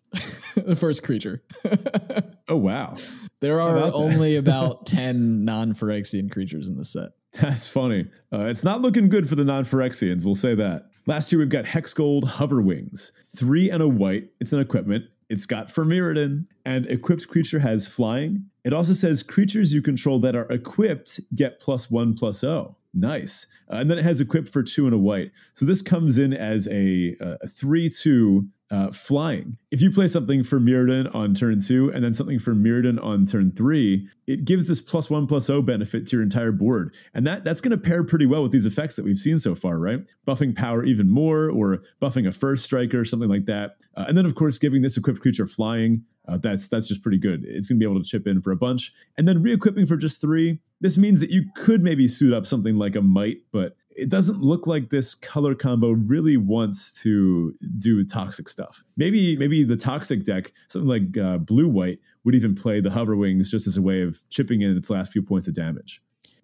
the 0.55 0.77
first 0.77 1.03
creature. 1.03 1.43
oh 2.49 2.57
wow. 2.57 2.95
There 3.41 3.61
are 3.61 3.91
only 3.93 4.37
about 4.37 4.87
10 4.87 5.45
non-Phyrexian 5.45 6.31
creatures 6.31 6.69
in 6.69 6.77
the 6.77 6.85
set. 6.85 7.11
That's 7.33 7.67
funny. 7.67 8.09
Uh, 8.33 8.45
it's 8.45 8.63
not 8.63 8.83
looking 8.83 9.09
good 9.09 9.29
for 9.29 9.35
the 9.35 9.45
non-Phyrexians, 9.45 10.25
we'll 10.25 10.35
say 10.35 10.55
that. 10.55 10.91
Last 11.07 11.33
year 11.33 11.41
we've 11.41 11.49
got 11.49 11.65
Hexgold 11.65 12.25
Hoverwings. 12.25 13.13
Three 13.37 13.71
and 13.71 13.83
a 13.83 13.89
white. 13.89 14.31
It's 14.41 14.53
an 14.53 14.61
equipment. 14.61 15.07
It's 15.29 15.47
got 15.47 15.69
Mirrodin, 15.69 16.47
and 16.67 16.87
equipped 16.87 17.27
creature 17.27 17.61
has 17.61 17.89
flying. 17.89 18.51
It 18.65 18.75
also 18.75 18.93
says 18.93 19.23
creatures 19.23 19.73
you 19.73 19.81
control 19.81 20.19
that 20.21 20.37
are 20.37 20.47
equipped 20.53 21.21
get 21.35 21.59
plus 21.59 21.91
one 21.91 22.13
plus 22.15 22.45
O. 22.45 22.77
Nice. 22.95 23.47
Uh, 23.71 23.77
and 23.77 23.91
then 23.91 23.99
it 23.99 24.05
has 24.05 24.21
equipped 24.21 24.51
for 24.51 24.63
two 24.63 24.87
and 24.87 24.95
a 24.95 24.99
white. 24.99 25.31
So 25.55 25.65
this 25.65 25.81
comes 25.83 26.19
in 26.19 26.33
as 26.33 26.69
a, 26.69 27.17
a 27.21 27.49
3 27.49 27.89
2 27.89 28.49
uh, 28.73 28.91
flying. 28.91 29.59
If 29.71 29.83
you 29.83 29.91
play 29.91 30.09
something 30.09 30.43
for 30.43 30.59
Mirrodin 30.59 31.15
on 31.15 31.35
turn 31.35 31.61
two 31.61 31.93
and 31.93 32.03
then 32.03 32.15
something 32.15 32.39
for 32.39 32.55
Mirrodin 32.55 33.03
on 33.05 33.27
turn 33.27 33.53
three, 33.53 34.09
it 34.27 34.47
gives 34.47 34.67
this 34.67 34.81
plus 34.81 35.11
one 35.11 35.27
plus 35.27 35.51
O 35.51 35.61
benefit 35.61 36.07
to 36.07 36.17
your 36.17 36.23
entire 36.23 36.53
board. 36.53 36.95
And 37.13 37.27
that, 37.27 37.45
that's 37.45 37.61
going 37.61 37.73
to 37.73 37.77
pair 37.77 38.03
pretty 38.03 38.25
well 38.25 38.43
with 38.43 38.51
these 38.51 38.65
effects 38.65 38.97
that 38.97 39.05
we've 39.05 39.19
seen 39.19 39.39
so 39.39 39.55
far, 39.55 39.79
right? 39.79 40.01
Buffing 40.27 40.57
power 40.57 40.85
even 40.85 41.11
more 41.11 41.51
or 41.51 41.83
buffing 42.01 42.27
a 42.27 42.33
first 42.33 42.65
striker, 42.65 43.05
something 43.05 43.29
like 43.29 43.45
that. 43.45 43.77
Uh, 43.95 44.07
and 44.09 44.17
then, 44.17 44.25
of 44.25 44.35
course, 44.35 44.57
giving 44.57 44.81
this 44.81 44.97
equipped 44.97 45.21
creature 45.21 45.47
flying. 45.47 46.05
Uh, 46.27 46.39
that's 46.39 46.69
that's 46.69 46.87
just 46.87 47.03
pretty 47.03 47.19
good. 47.19 47.45
It's 47.45 47.69
going 47.69 47.79
to 47.79 47.85
be 47.85 47.91
able 47.91 48.03
to 48.03 48.09
chip 48.09 48.27
in 48.27 48.41
for 48.41 48.53
a 48.53 48.57
bunch, 48.57 48.93
and 49.19 49.27
then 49.27 49.43
re-equipping 49.43 49.87
for 49.87 49.97
just 49.97 50.21
three. 50.21 50.61
This 50.83 50.99
means 50.99 51.21
that 51.21 51.31
you 51.31 51.45
could 51.55 51.81
maybe 51.83 52.09
suit 52.09 52.35
up 52.35 52.45
something 52.45 52.77
like 52.77 52.97
a 52.97 53.01
mite, 53.01 53.39
but 53.53 53.77
it 53.91 54.09
doesn't 54.09 54.41
look 54.41 54.67
like 54.67 54.91
this 54.91 55.15
color 55.15 55.55
combo 55.55 55.93
really 55.93 56.37
wants 56.37 57.01
to 57.03 57.55
do 57.79 58.05
toxic 58.05 58.49
stuff. 58.49 58.83
Maybe 58.97 59.37
maybe 59.37 59.63
the 59.63 59.77
toxic 59.77 60.25
deck, 60.25 60.53
something 60.69 60.89
like 60.89 61.17
uh, 61.17 61.39
blue 61.39 61.69
white, 61.69 62.01
would 62.25 62.35
even 62.35 62.57
play 62.57 62.81
the 62.81 62.91
hover 62.91 63.15
wings 63.15 63.49
just 63.49 63.69
as 63.69 63.77
a 63.77 63.83
way 63.83 64.03
of 64.03 64.19
chipping 64.29 64.63
in 64.63 64.77
its 64.77 64.91
last 64.91 65.13
few 65.13 65.23
points 65.23 65.47
of 65.47 65.55
damage. 65.55 66.03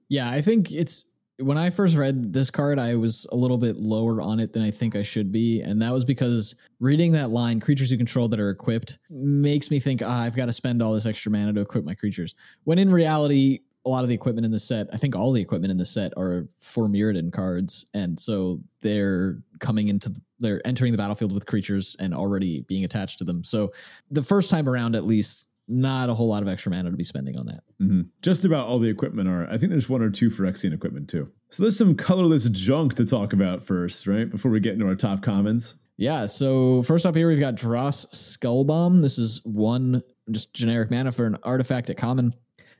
Yeah, 0.08 0.30
I 0.30 0.40
think 0.40 0.70
it's 0.70 1.06
when 1.40 1.58
I 1.58 1.70
first 1.70 1.96
read 1.96 2.32
this 2.32 2.50
card, 2.50 2.78
I 2.78 2.96
was 2.96 3.26
a 3.30 3.36
little 3.36 3.58
bit 3.58 3.76
lower 3.76 4.20
on 4.20 4.40
it 4.40 4.52
than 4.52 4.62
I 4.62 4.70
think 4.70 4.96
I 4.96 5.02
should 5.02 5.30
be, 5.30 5.60
and 5.60 5.82
that 5.82 5.92
was 5.92 6.04
because 6.04 6.56
reading 6.80 7.12
that 7.12 7.30
line, 7.30 7.60
creatures 7.60 7.90
you 7.90 7.96
control 7.96 8.28
that 8.28 8.40
are 8.40 8.50
equipped, 8.50 8.98
makes 9.10 9.70
me 9.70 9.80
think 9.80 10.02
ah, 10.04 10.22
I've 10.22 10.36
got 10.36 10.46
to 10.46 10.52
spend 10.52 10.80
all 10.80 10.92
this 10.92 11.06
extra 11.06 11.32
mana 11.32 11.52
to 11.54 11.60
equip 11.60 11.84
my 11.84 11.94
creatures. 11.94 12.34
When 12.64 12.78
in 12.78 12.92
reality, 12.92 13.60
a 13.84 13.88
lot 13.88 14.02
of 14.02 14.08
the 14.08 14.14
equipment 14.14 14.44
in 14.44 14.50
the 14.50 14.58
set, 14.58 14.88
I 14.92 14.96
think 14.96 15.16
all 15.16 15.32
the 15.32 15.40
equipment 15.40 15.70
in 15.70 15.78
the 15.78 15.84
set 15.84 16.12
are 16.16 16.48
for 16.58 16.88
Mirrodin 16.88 17.32
cards, 17.32 17.88
and 17.94 18.18
so 18.18 18.60
they're 18.82 19.38
coming 19.60 19.88
into 19.88 20.10
the, 20.10 20.20
they're 20.40 20.66
entering 20.66 20.92
the 20.92 20.98
battlefield 20.98 21.32
with 21.32 21.46
creatures 21.46 21.96
and 21.98 22.14
already 22.14 22.62
being 22.62 22.84
attached 22.84 23.18
to 23.18 23.24
them. 23.24 23.42
So 23.44 23.72
the 24.10 24.22
first 24.22 24.50
time 24.50 24.68
around, 24.68 24.94
at 24.94 25.04
least, 25.04 25.48
not 25.68 26.08
a 26.08 26.14
whole 26.14 26.28
lot 26.28 26.42
of 26.42 26.48
extra 26.48 26.70
mana 26.70 26.90
to 26.90 26.96
be 26.96 27.04
spending 27.04 27.36
on 27.36 27.46
that. 27.46 27.62
Mm-hmm. 27.80 28.02
Just 28.22 28.44
about 28.44 28.66
all 28.66 28.78
the 28.78 28.88
equipment 28.88 29.28
are. 29.28 29.48
I 29.50 29.58
think 29.58 29.70
there's 29.70 29.88
one 29.88 30.00
or 30.00 30.08
two 30.08 30.30
Phyrexian 30.30 30.72
equipment 30.72 31.10
too. 31.10 31.30
So 31.50 31.62
there's 31.62 31.76
some 31.76 31.94
colorless 31.94 32.48
junk 32.48 32.94
to 32.94 33.04
talk 33.04 33.34
about 33.34 33.64
first, 33.64 34.06
right? 34.06 34.28
Before 34.30 34.50
we 34.50 34.60
get 34.60 34.72
into 34.72 34.86
our 34.86 34.94
top 34.94 35.20
commons. 35.20 35.74
Yeah. 35.98 36.24
So 36.24 36.82
first 36.84 37.04
up 37.04 37.14
here, 37.14 37.28
we've 37.28 37.40
got 37.40 37.54
Dross 37.54 38.06
Skullbomb. 38.06 39.02
This 39.02 39.18
is 39.18 39.42
one 39.44 40.02
just 40.30 40.54
generic 40.54 40.90
mana 40.90 41.12
for 41.12 41.26
an 41.26 41.36
artifact 41.42 41.90
at 41.90 41.98
common. 41.98 42.34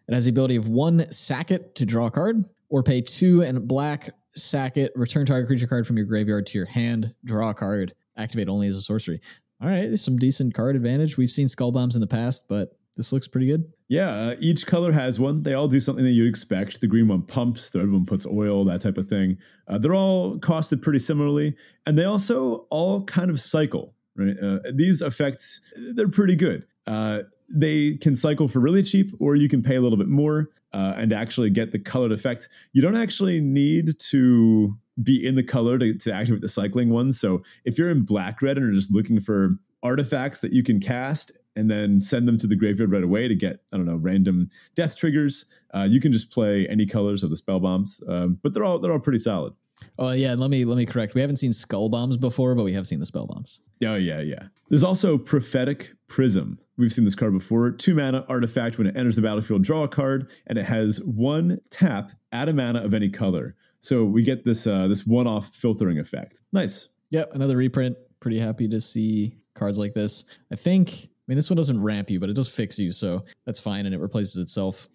It 0.08 0.14
has 0.14 0.24
the 0.24 0.30
ability 0.30 0.56
of 0.56 0.68
one 0.68 1.10
sack 1.12 1.50
it 1.50 1.74
to 1.76 1.86
draw 1.86 2.06
a 2.06 2.10
card, 2.10 2.48
or 2.70 2.82
pay 2.82 3.02
two 3.02 3.42
and 3.42 3.68
black 3.68 4.10
sack 4.34 4.76
it, 4.76 4.92
return 4.94 5.26
target 5.26 5.46
creature 5.46 5.66
card 5.66 5.86
from 5.86 5.96
your 5.96 6.06
graveyard 6.06 6.46
to 6.46 6.58
your 6.58 6.66
hand, 6.66 7.14
draw 7.24 7.50
a 7.50 7.54
card, 7.54 7.94
activate 8.16 8.48
only 8.48 8.68
as 8.68 8.76
a 8.76 8.80
sorcery. 8.80 9.20
All 9.60 9.68
right, 9.68 9.98
some 9.98 10.16
decent 10.16 10.54
card 10.54 10.76
advantage. 10.76 11.16
We've 11.16 11.30
seen 11.30 11.48
skull 11.48 11.72
bombs 11.72 11.96
in 11.96 12.00
the 12.00 12.06
past, 12.06 12.46
but 12.48 12.78
this 12.96 13.12
looks 13.12 13.28
pretty 13.28 13.46
good. 13.46 13.72
Yeah, 13.88 14.10
uh, 14.10 14.36
each 14.38 14.66
color 14.66 14.92
has 14.92 15.18
one. 15.18 15.42
They 15.42 15.54
all 15.54 15.68
do 15.68 15.80
something 15.80 16.04
that 16.04 16.10
you'd 16.10 16.28
expect. 16.28 16.80
The 16.80 16.86
green 16.86 17.08
one 17.08 17.22
pumps, 17.22 17.70
the 17.70 17.80
other 17.80 17.90
one 17.90 18.06
puts 18.06 18.26
oil, 18.26 18.64
that 18.64 18.82
type 18.82 18.98
of 18.98 19.08
thing. 19.08 19.38
Uh, 19.66 19.78
they're 19.78 19.94
all 19.94 20.38
costed 20.38 20.82
pretty 20.82 20.98
similarly, 20.98 21.56
and 21.86 21.98
they 21.98 22.04
also 22.04 22.66
all 22.70 23.04
kind 23.04 23.30
of 23.30 23.40
cycle. 23.40 23.94
Right, 24.16 24.36
uh, 24.42 24.58
these 24.74 25.00
effects 25.00 25.60
they're 25.94 26.08
pretty 26.08 26.34
good. 26.34 26.64
Uh, 26.88 27.22
they 27.50 27.96
can 27.98 28.16
cycle 28.16 28.48
for 28.48 28.60
really 28.60 28.82
cheap, 28.82 29.12
or 29.20 29.36
you 29.36 29.48
can 29.48 29.62
pay 29.62 29.76
a 29.76 29.80
little 29.80 29.98
bit 29.98 30.08
more 30.08 30.48
uh, 30.72 30.94
and 30.96 31.12
actually 31.12 31.50
get 31.50 31.70
the 31.70 31.78
colored 31.78 32.12
effect. 32.12 32.48
You 32.72 32.80
don't 32.80 32.96
actually 32.96 33.40
need 33.42 34.00
to 34.10 34.78
be 35.02 35.24
in 35.24 35.34
the 35.34 35.42
color 35.42 35.78
to, 35.78 35.94
to 35.94 36.12
activate 36.12 36.40
the 36.40 36.48
cycling 36.48 36.88
one. 36.88 37.12
So 37.12 37.42
if 37.64 37.76
you're 37.76 37.90
in 37.90 38.02
black 38.04 38.40
red 38.40 38.56
and 38.56 38.66
are 38.66 38.72
just 38.72 38.90
looking 38.90 39.20
for 39.20 39.58
artifacts 39.82 40.40
that 40.40 40.52
you 40.52 40.62
can 40.62 40.80
cast 40.80 41.30
and 41.54 41.70
then 41.70 42.00
send 42.00 42.26
them 42.26 42.38
to 42.38 42.46
the 42.46 42.56
graveyard 42.56 42.90
right 42.90 43.04
away 43.04 43.28
to 43.28 43.34
get 43.34 43.60
I 43.72 43.76
don't 43.76 43.86
know 43.86 43.96
random 43.96 44.48
death 44.74 44.96
triggers. 44.96 45.44
Uh, 45.74 45.86
you 45.88 46.00
can 46.00 46.10
just 46.10 46.30
play 46.30 46.66
any 46.68 46.86
colors 46.86 47.22
of 47.22 47.30
the 47.30 47.36
spell 47.36 47.60
bombs, 47.60 48.02
um, 48.08 48.38
but 48.42 48.54
they're 48.54 48.64
all 48.64 48.78
they're 48.78 48.92
all 48.92 48.98
pretty 48.98 49.18
solid. 49.18 49.52
Oh 49.98 50.12
yeah, 50.12 50.34
let 50.34 50.50
me 50.50 50.64
let 50.64 50.76
me 50.76 50.86
correct. 50.86 51.14
We 51.14 51.20
haven't 51.20 51.36
seen 51.36 51.52
skull 51.52 51.88
bombs 51.88 52.16
before, 52.16 52.54
but 52.54 52.64
we 52.64 52.72
have 52.72 52.86
seen 52.86 53.00
the 53.00 53.06
spell 53.06 53.26
bombs. 53.26 53.60
Oh 53.84 53.94
yeah, 53.94 54.20
yeah. 54.20 54.48
There's 54.68 54.84
also 54.84 55.18
prophetic 55.18 55.92
prism. 56.08 56.58
We've 56.76 56.92
seen 56.92 57.04
this 57.04 57.14
card 57.14 57.32
before. 57.32 57.70
Two 57.70 57.94
mana 57.94 58.24
artifact. 58.28 58.78
When 58.78 58.86
it 58.86 58.96
enters 58.96 59.16
the 59.16 59.22
battlefield, 59.22 59.62
draw 59.62 59.84
a 59.84 59.88
card, 59.88 60.28
and 60.46 60.58
it 60.58 60.64
has 60.66 61.00
one 61.02 61.60
tap. 61.70 62.12
Add 62.32 62.48
a 62.48 62.52
mana 62.52 62.82
of 62.82 62.94
any 62.94 63.08
color. 63.08 63.56
So 63.80 64.04
we 64.04 64.22
get 64.22 64.44
this 64.44 64.66
uh, 64.66 64.88
this 64.88 65.06
one 65.06 65.26
off 65.26 65.54
filtering 65.54 65.98
effect. 65.98 66.42
Nice. 66.52 66.88
Yep, 67.10 67.34
another 67.34 67.56
reprint. 67.56 67.96
Pretty 68.20 68.38
happy 68.38 68.68
to 68.68 68.80
see 68.80 69.36
cards 69.54 69.78
like 69.78 69.94
this. 69.94 70.24
I 70.52 70.56
think. 70.56 70.90
I 70.94 71.30
mean, 71.30 71.36
this 71.36 71.50
one 71.50 71.58
doesn't 71.58 71.82
ramp 71.82 72.08
you, 72.08 72.20
but 72.20 72.30
it 72.30 72.36
does 72.36 72.48
fix 72.48 72.78
you, 72.78 72.90
so 72.90 73.22
that's 73.44 73.60
fine, 73.60 73.84
and 73.84 73.94
it 73.94 74.00
replaces 74.00 74.36
itself. 74.36 74.88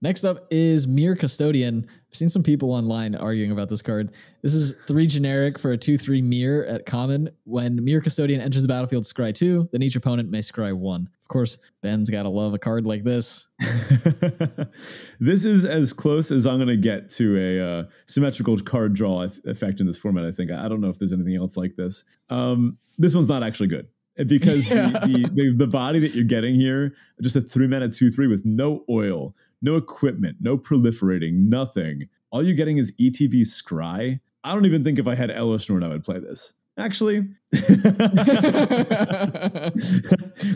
Next 0.00 0.22
up 0.22 0.46
is 0.52 0.86
Mere 0.86 1.16
Custodian. 1.16 1.84
I've 1.88 2.14
seen 2.14 2.28
some 2.28 2.44
people 2.44 2.72
online 2.72 3.16
arguing 3.16 3.50
about 3.50 3.68
this 3.68 3.82
card. 3.82 4.14
This 4.42 4.54
is 4.54 4.74
three 4.86 5.08
generic 5.08 5.58
for 5.58 5.72
a 5.72 5.76
2 5.76 5.98
3 5.98 6.22
Myr 6.22 6.64
at 6.68 6.86
common. 6.86 7.30
When 7.44 7.84
Mere 7.84 8.00
Custodian 8.00 8.40
enters 8.40 8.62
the 8.62 8.68
battlefield, 8.68 9.04
scry 9.04 9.34
two, 9.34 9.68
then 9.72 9.82
each 9.82 9.96
opponent 9.96 10.30
may 10.30 10.38
scry 10.38 10.72
one. 10.72 11.08
Of 11.20 11.26
course, 11.26 11.58
Ben's 11.82 12.10
got 12.10 12.22
to 12.22 12.28
love 12.28 12.54
a 12.54 12.58
card 12.58 12.86
like 12.86 13.02
this. 13.02 13.48
this 15.20 15.44
is 15.44 15.64
as 15.64 15.92
close 15.92 16.30
as 16.30 16.46
I'm 16.46 16.58
going 16.58 16.68
to 16.68 16.76
get 16.76 17.10
to 17.10 17.36
a 17.36 17.60
uh, 17.60 17.84
symmetrical 18.06 18.56
card 18.58 18.94
draw 18.94 19.26
effect 19.44 19.80
in 19.80 19.86
this 19.86 19.98
format, 19.98 20.24
I 20.24 20.30
think. 20.30 20.52
I 20.52 20.68
don't 20.68 20.80
know 20.80 20.90
if 20.90 20.98
there's 20.98 21.12
anything 21.12 21.36
else 21.36 21.56
like 21.56 21.74
this. 21.76 22.04
Um, 22.30 22.78
this 22.98 23.14
one's 23.14 23.28
not 23.28 23.42
actually 23.42 23.68
good 23.68 23.88
because 24.26 24.68
yeah. 24.70 24.88
the, 24.88 24.98
the, 25.00 25.30
the, 25.34 25.54
the, 25.58 25.66
body 25.66 25.98
that 25.98 26.14
you're 26.14 26.24
getting 26.24 26.54
here, 26.54 26.94
just 27.22 27.36
a 27.36 27.40
three 27.40 27.66
mana 27.66 27.88
two 27.88 28.10
three 28.10 28.26
with 28.26 28.44
no 28.44 28.84
oil, 28.88 29.34
no 29.62 29.76
equipment, 29.76 30.38
no 30.40 30.56
proliferating, 30.56 31.48
nothing. 31.48 32.08
All 32.30 32.42
you're 32.42 32.54
getting 32.54 32.78
is 32.78 32.92
ETB 33.00 33.42
Scry. 33.42 34.20
I 34.44 34.54
don't 34.54 34.66
even 34.66 34.84
think 34.84 34.98
if 34.98 35.06
I 35.06 35.14
had 35.14 35.30
Elesh 35.30 35.68
Norn, 35.68 35.82
I 35.82 35.88
would 35.88 36.04
play 36.04 36.18
this. 36.18 36.52
Actually, 36.78 37.28
let, 37.52 37.82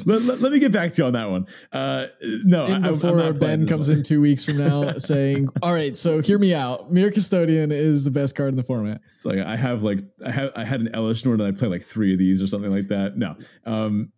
let, 0.06 0.40
let, 0.40 0.52
me 0.52 0.60
get 0.60 0.70
back 0.70 0.92
to 0.92 1.02
you 1.02 1.06
on 1.06 1.14
that 1.14 1.28
one. 1.28 1.46
Uh, 1.72 2.06
no, 2.44 2.64
in 2.64 2.80
before 2.82 3.20
I, 3.20 3.32
Ben 3.32 3.66
comes 3.66 3.88
one. 3.88 3.98
in 3.98 4.04
two 4.04 4.20
weeks 4.20 4.44
from 4.44 4.58
now 4.58 4.92
saying, 4.98 5.48
"All 5.64 5.72
right, 5.72 5.96
so 5.96 6.22
hear 6.22 6.38
me 6.38 6.54
out. 6.54 6.92
Mere 6.92 7.10
Custodian 7.10 7.72
is 7.72 8.04
the 8.04 8.12
best 8.12 8.36
card 8.36 8.50
in 8.50 8.56
the 8.56 8.62
format." 8.62 9.00
It's 9.16 9.24
like 9.24 9.40
I 9.40 9.56
have 9.56 9.82
like 9.82 9.98
I 10.24 10.30
have 10.30 10.52
I 10.54 10.64
had 10.64 10.80
an 10.80 10.90
Elesh 10.94 11.24
Norn 11.24 11.40
and 11.40 11.56
I 11.56 11.58
play 11.58 11.66
like 11.66 11.82
three 11.82 12.12
of 12.12 12.20
these 12.20 12.40
or 12.40 12.46
something 12.46 12.70
like 12.70 12.86
that. 12.86 13.16
No, 13.16 13.34
um, 13.64 14.12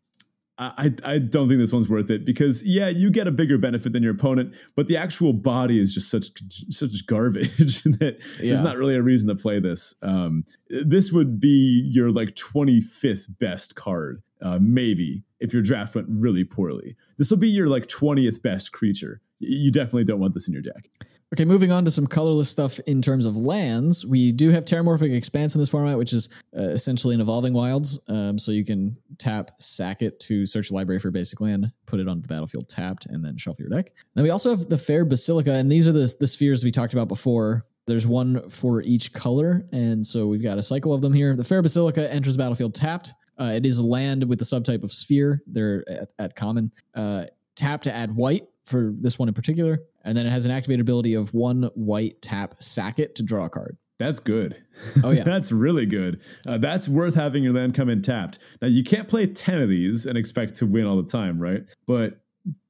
I, 0.56 0.92
I 1.04 1.18
don't 1.18 1.48
think 1.48 1.58
this 1.58 1.72
one's 1.72 1.88
worth 1.88 2.10
it 2.10 2.24
because 2.24 2.64
yeah, 2.64 2.88
you 2.88 3.10
get 3.10 3.26
a 3.26 3.32
bigger 3.32 3.58
benefit 3.58 3.92
than 3.92 4.04
your 4.04 4.12
opponent, 4.12 4.54
but 4.76 4.86
the 4.86 4.96
actual 4.96 5.32
body 5.32 5.80
is 5.80 5.92
just 5.92 6.08
such 6.08 6.28
such 6.70 7.06
garbage 7.06 7.82
that 7.82 8.18
yeah. 8.38 8.50
there's 8.50 8.60
not 8.60 8.76
really 8.76 8.94
a 8.94 9.02
reason 9.02 9.28
to 9.28 9.34
play 9.34 9.58
this. 9.58 9.94
Um, 10.00 10.44
this 10.68 11.10
would 11.10 11.40
be 11.40 11.90
your 11.92 12.10
like 12.10 12.36
25th 12.36 13.36
best 13.40 13.74
card, 13.74 14.22
uh, 14.42 14.60
maybe 14.60 15.24
if 15.40 15.52
your 15.52 15.62
draft 15.62 15.96
went 15.96 16.06
really 16.08 16.44
poorly. 16.44 16.94
This 17.18 17.30
will 17.30 17.38
be 17.38 17.48
your 17.48 17.68
like 17.68 17.88
20th 17.88 18.40
best 18.40 18.70
creature. 18.70 19.20
You 19.40 19.72
definitely 19.72 20.04
don't 20.04 20.20
want 20.20 20.34
this 20.34 20.46
in 20.46 20.54
your 20.54 20.62
deck. 20.62 20.88
Okay, 21.34 21.44
moving 21.44 21.72
on 21.72 21.84
to 21.84 21.90
some 21.90 22.06
colorless 22.06 22.48
stuff 22.48 22.78
in 22.86 23.02
terms 23.02 23.26
of 23.26 23.36
lands. 23.36 24.06
We 24.06 24.30
do 24.30 24.50
have 24.50 24.64
Terramorphic 24.64 25.12
Expanse 25.12 25.56
in 25.56 25.60
this 25.60 25.68
format, 25.68 25.98
which 25.98 26.12
is 26.12 26.28
uh, 26.56 26.62
essentially 26.62 27.12
an 27.12 27.20
Evolving 27.20 27.52
Wilds. 27.54 27.98
Um, 28.06 28.38
so 28.38 28.52
you 28.52 28.64
can 28.64 28.96
tap, 29.18 29.50
sack 29.58 30.00
it 30.00 30.20
to 30.20 30.46
search 30.46 30.68
the 30.68 30.76
library 30.76 31.00
for 31.00 31.10
basic 31.10 31.40
land, 31.40 31.72
put 31.86 31.98
it 31.98 32.06
onto 32.06 32.22
the 32.22 32.28
battlefield 32.28 32.68
tapped, 32.68 33.06
and 33.06 33.24
then 33.24 33.36
shuffle 33.36 33.64
your 33.64 33.68
deck. 33.68 33.90
Now 34.14 34.22
we 34.22 34.30
also 34.30 34.50
have 34.50 34.68
the 34.68 34.78
Fair 34.78 35.04
Basilica, 35.04 35.54
and 35.54 35.72
these 35.72 35.88
are 35.88 35.92
the, 35.92 36.14
the 36.20 36.28
spheres 36.28 36.62
we 36.62 36.70
talked 36.70 36.92
about 36.92 37.08
before. 37.08 37.66
There's 37.88 38.06
one 38.06 38.48
for 38.48 38.80
each 38.82 39.12
color, 39.12 39.64
and 39.72 40.06
so 40.06 40.28
we've 40.28 40.40
got 40.40 40.58
a 40.58 40.62
cycle 40.62 40.92
of 40.92 41.00
them 41.00 41.12
here. 41.12 41.34
The 41.34 41.42
Fair 41.42 41.62
Basilica 41.62 42.12
enters 42.12 42.36
battlefield 42.36 42.76
tapped. 42.76 43.12
Uh, 43.36 43.54
it 43.56 43.66
is 43.66 43.82
land 43.82 44.22
with 44.28 44.38
the 44.38 44.44
subtype 44.44 44.84
of 44.84 44.92
sphere. 44.92 45.42
They're 45.48 45.84
at, 45.90 46.12
at 46.16 46.36
common. 46.36 46.70
Uh, 46.94 47.24
tap 47.56 47.82
to 47.82 47.92
add 47.92 48.14
white 48.14 48.44
for 48.64 48.92
this 48.96 49.18
one 49.18 49.26
in 49.26 49.34
particular. 49.34 49.80
And 50.04 50.16
then 50.16 50.26
it 50.26 50.30
has 50.30 50.44
an 50.44 50.52
activated 50.52 50.80
ability 50.80 51.14
of 51.14 51.32
one 51.32 51.70
white 51.74 52.20
tap 52.22 52.62
sack 52.62 52.98
it 52.98 53.14
to 53.16 53.22
draw 53.22 53.46
a 53.46 53.50
card. 53.50 53.78
That's 53.98 54.20
good. 54.20 54.62
Oh 55.02 55.10
yeah, 55.10 55.22
that's 55.24 55.52
really 55.52 55.86
good. 55.86 56.20
Uh, 56.46 56.58
that's 56.58 56.88
worth 56.88 57.14
having 57.14 57.44
your 57.44 57.52
land 57.52 57.74
come 57.74 57.88
in 57.88 58.02
tapped. 58.02 58.38
Now 58.60 58.68
you 58.68 58.84
can't 58.84 59.08
play 59.08 59.26
ten 59.26 59.60
of 59.60 59.68
these 59.68 60.04
and 60.04 60.18
expect 60.18 60.56
to 60.56 60.66
win 60.66 60.86
all 60.86 61.00
the 61.00 61.10
time, 61.10 61.38
right? 61.38 61.62
But 61.86 62.20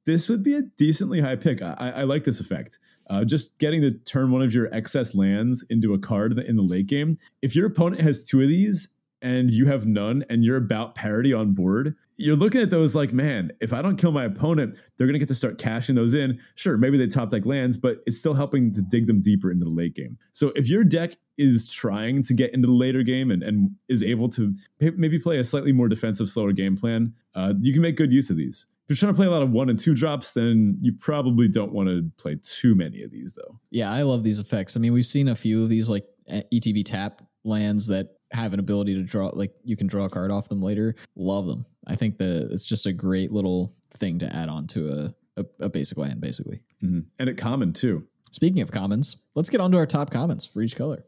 this 0.05 0.29
would 0.29 0.43
be 0.43 0.55
a 0.55 0.61
decently 0.61 1.21
high 1.21 1.35
pick. 1.35 1.61
I, 1.61 1.93
I 1.97 2.03
like 2.03 2.23
this 2.23 2.39
effect. 2.39 2.79
Uh, 3.09 3.23
just 3.23 3.59
getting 3.59 3.81
to 3.81 3.91
turn 3.91 4.31
one 4.31 4.41
of 4.41 4.53
your 4.53 4.73
excess 4.73 5.13
lands 5.13 5.65
into 5.69 5.93
a 5.93 5.99
card 5.99 6.37
in 6.39 6.55
the 6.55 6.63
late 6.63 6.87
game. 6.87 7.17
If 7.41 7.55
your 7.55 7.67
opponent 7.67 8.01
has 8.01 8.23
two 8.23 8.41
of 8.41 8.47
these 8.47 8.94
and 9.21 9.49
you 9.49 9.67
have 9.67 9.85
none 9.85 10.23
and 10.29 10.43
you're 10.43 10.57
about 10.57 10.95
parity 10.95 11.33
on 11.33 11.53
board, 11.53 11.95
you're 12.17 12.35
looking 12.35 12.61
at 12.61 12.69
those 12.69 12.95
like, 12.95 13.11
man, 13.11 13.51
if 13.59 13.73
I 13.73 13.81
don't 13.81 13.97
kill 13.97 14.11
my 14.11 14.23
opponent, 14.23 14.77
they're 14.97 15.07
going 15.07 15.13
to 15.15 15.19
get 15.19 15.27
to 15.27 15.35
start 15.35 15.57
cashing 15.57 15.95
those 15.95 16.13
in. 16.13 16.39
Sure, 16.55 16.77
maybe 16.77 16.97
they 16.97 17.07
top 17.07 17.29
deck 17.29 17.45
lands, 17.45 17.77
but 17.77 18.01
it's 18.05 18.17
still 18.17 18.35
helping 18.35 18.73
to 18.73 18.81
dig 18.81 19.07
them 19.07 19.21
deeper 19.21 19.51
into 19.51 19.65
the 19.65 19.71
late 19.71 19.95
game. 19.95 20.17
So 20.31 20.51
if 20.55 20.69
your 20.69 20.83
deck 20.83 21.17
is 21.37 21.67
trying 21.67 22.23
to 22.23 22.33
get 22.33 22.53
into 22.53 22.67
the 22.67 22.73
later 22.73 23.03
game 23.03 23.31
and, 23.31 23.43
and 23.43 23.71
is 23.89 24.01
able 24.01 24.29
to 24.29 24.55
maybe 24.79 25.19
play 25.19 25.39
a 25.39 25.43
slightly 25.43 25.73
more 25.73 25.89
defensive, 25.89 26.29
slower 26.29 26.53
game 26.53 26.77
plan, 26.77 27.13
uh, 27.33 27.53
you 27.59 27.73
can 27.73 27.81
make 27.81 27.97
good 27.97 28.13
use 28.13 28.29
of 28.29 28.37
these. 28.37 28.67
If 28.87 28.89
you're 28.89 28.97
trying 28.97 29.13
to 29.13 29.17
play 29.17 29.25
a 29.25 29.31
lot 29.31 29.41
of 29.41 29.49
one 29.49 29.69
and 29.69 29.79
two 29.79 29.95
drops, 29.95 30.33
then 30.33 30.77
you 30.79 30.93
probably 30.93 31.47
don't 31.47 31.73
want 31.73 31.89
to 31.89 32.11
play 32.17 32.37
too 32.43 32.75
many 32.75 33.01
of 33.01 33.09
these, 33.09 33.33
though. 33.33 33.59
Yeah, 33.71 33.91
I 33.91 34.03
love 34.03 34.23
these 34.23 34.37
effects. 34.37 34.77
I 34.77 34.79
mean, 34.79 34.93
we've 34.93 35.07
seen 35.07 35.27
a 35.27 35.35
few 35.35 35.63
of 35.63 35.69
these 35.69 35.89
like 35.89 36.05
ETB 36.29 36.83
tap 36.85 37.23
lands 37.43 37.87
that 37.87 38.14
have 38.35 38.53
an 38.53 38.59
ability 38.59 38.93
to 38.93 39.03
draw 39.03 39.27
like 39.33 39.53
you 39.63 39.75
can 39.75 39.87
draw 39.87 40.05
a 40.05 40.09
card 40.09 40.31
off 40.31 40.49
them 40.49 40.61
later 40.61 40.95
love 41.15 41.45
them 41.45 41.65
i 41.87 41.95
think 41.95 42.17
that 42.17 42.49
it's 42.51 42.65
just 42.65 42.85
a 42.85 42.93
great 42.93 43.31
little 43.31 43.73
thing 43.91 44.19
to 44.19 44.35
add 44.35 44.49
on 44.49 44.67
to 44.67 44.89
a, 44.89 45.41
a, 45.41 45.45
a 45.65 45.69
basic 45.69 45.97
land 45.97 46.21
basically 46.21 46.61
mm-hmm. 46.83 46.99
and 47.19 47.29
at 47.29 47.37
common 47.37 47.73
too 47.73 48.05
speaking 48.31 48.61
of 48.61 48.71
commons 48.71 49.17
let's 49.35 49.49
get 49.49 49.61
on 49.61 49.71
to 49.71 49.77
our 49.77 49.85
top 49.85 50.11
commons 50.11 50.45
for 50.45 50.61
each 50.61 50.75
color 50.75 51.03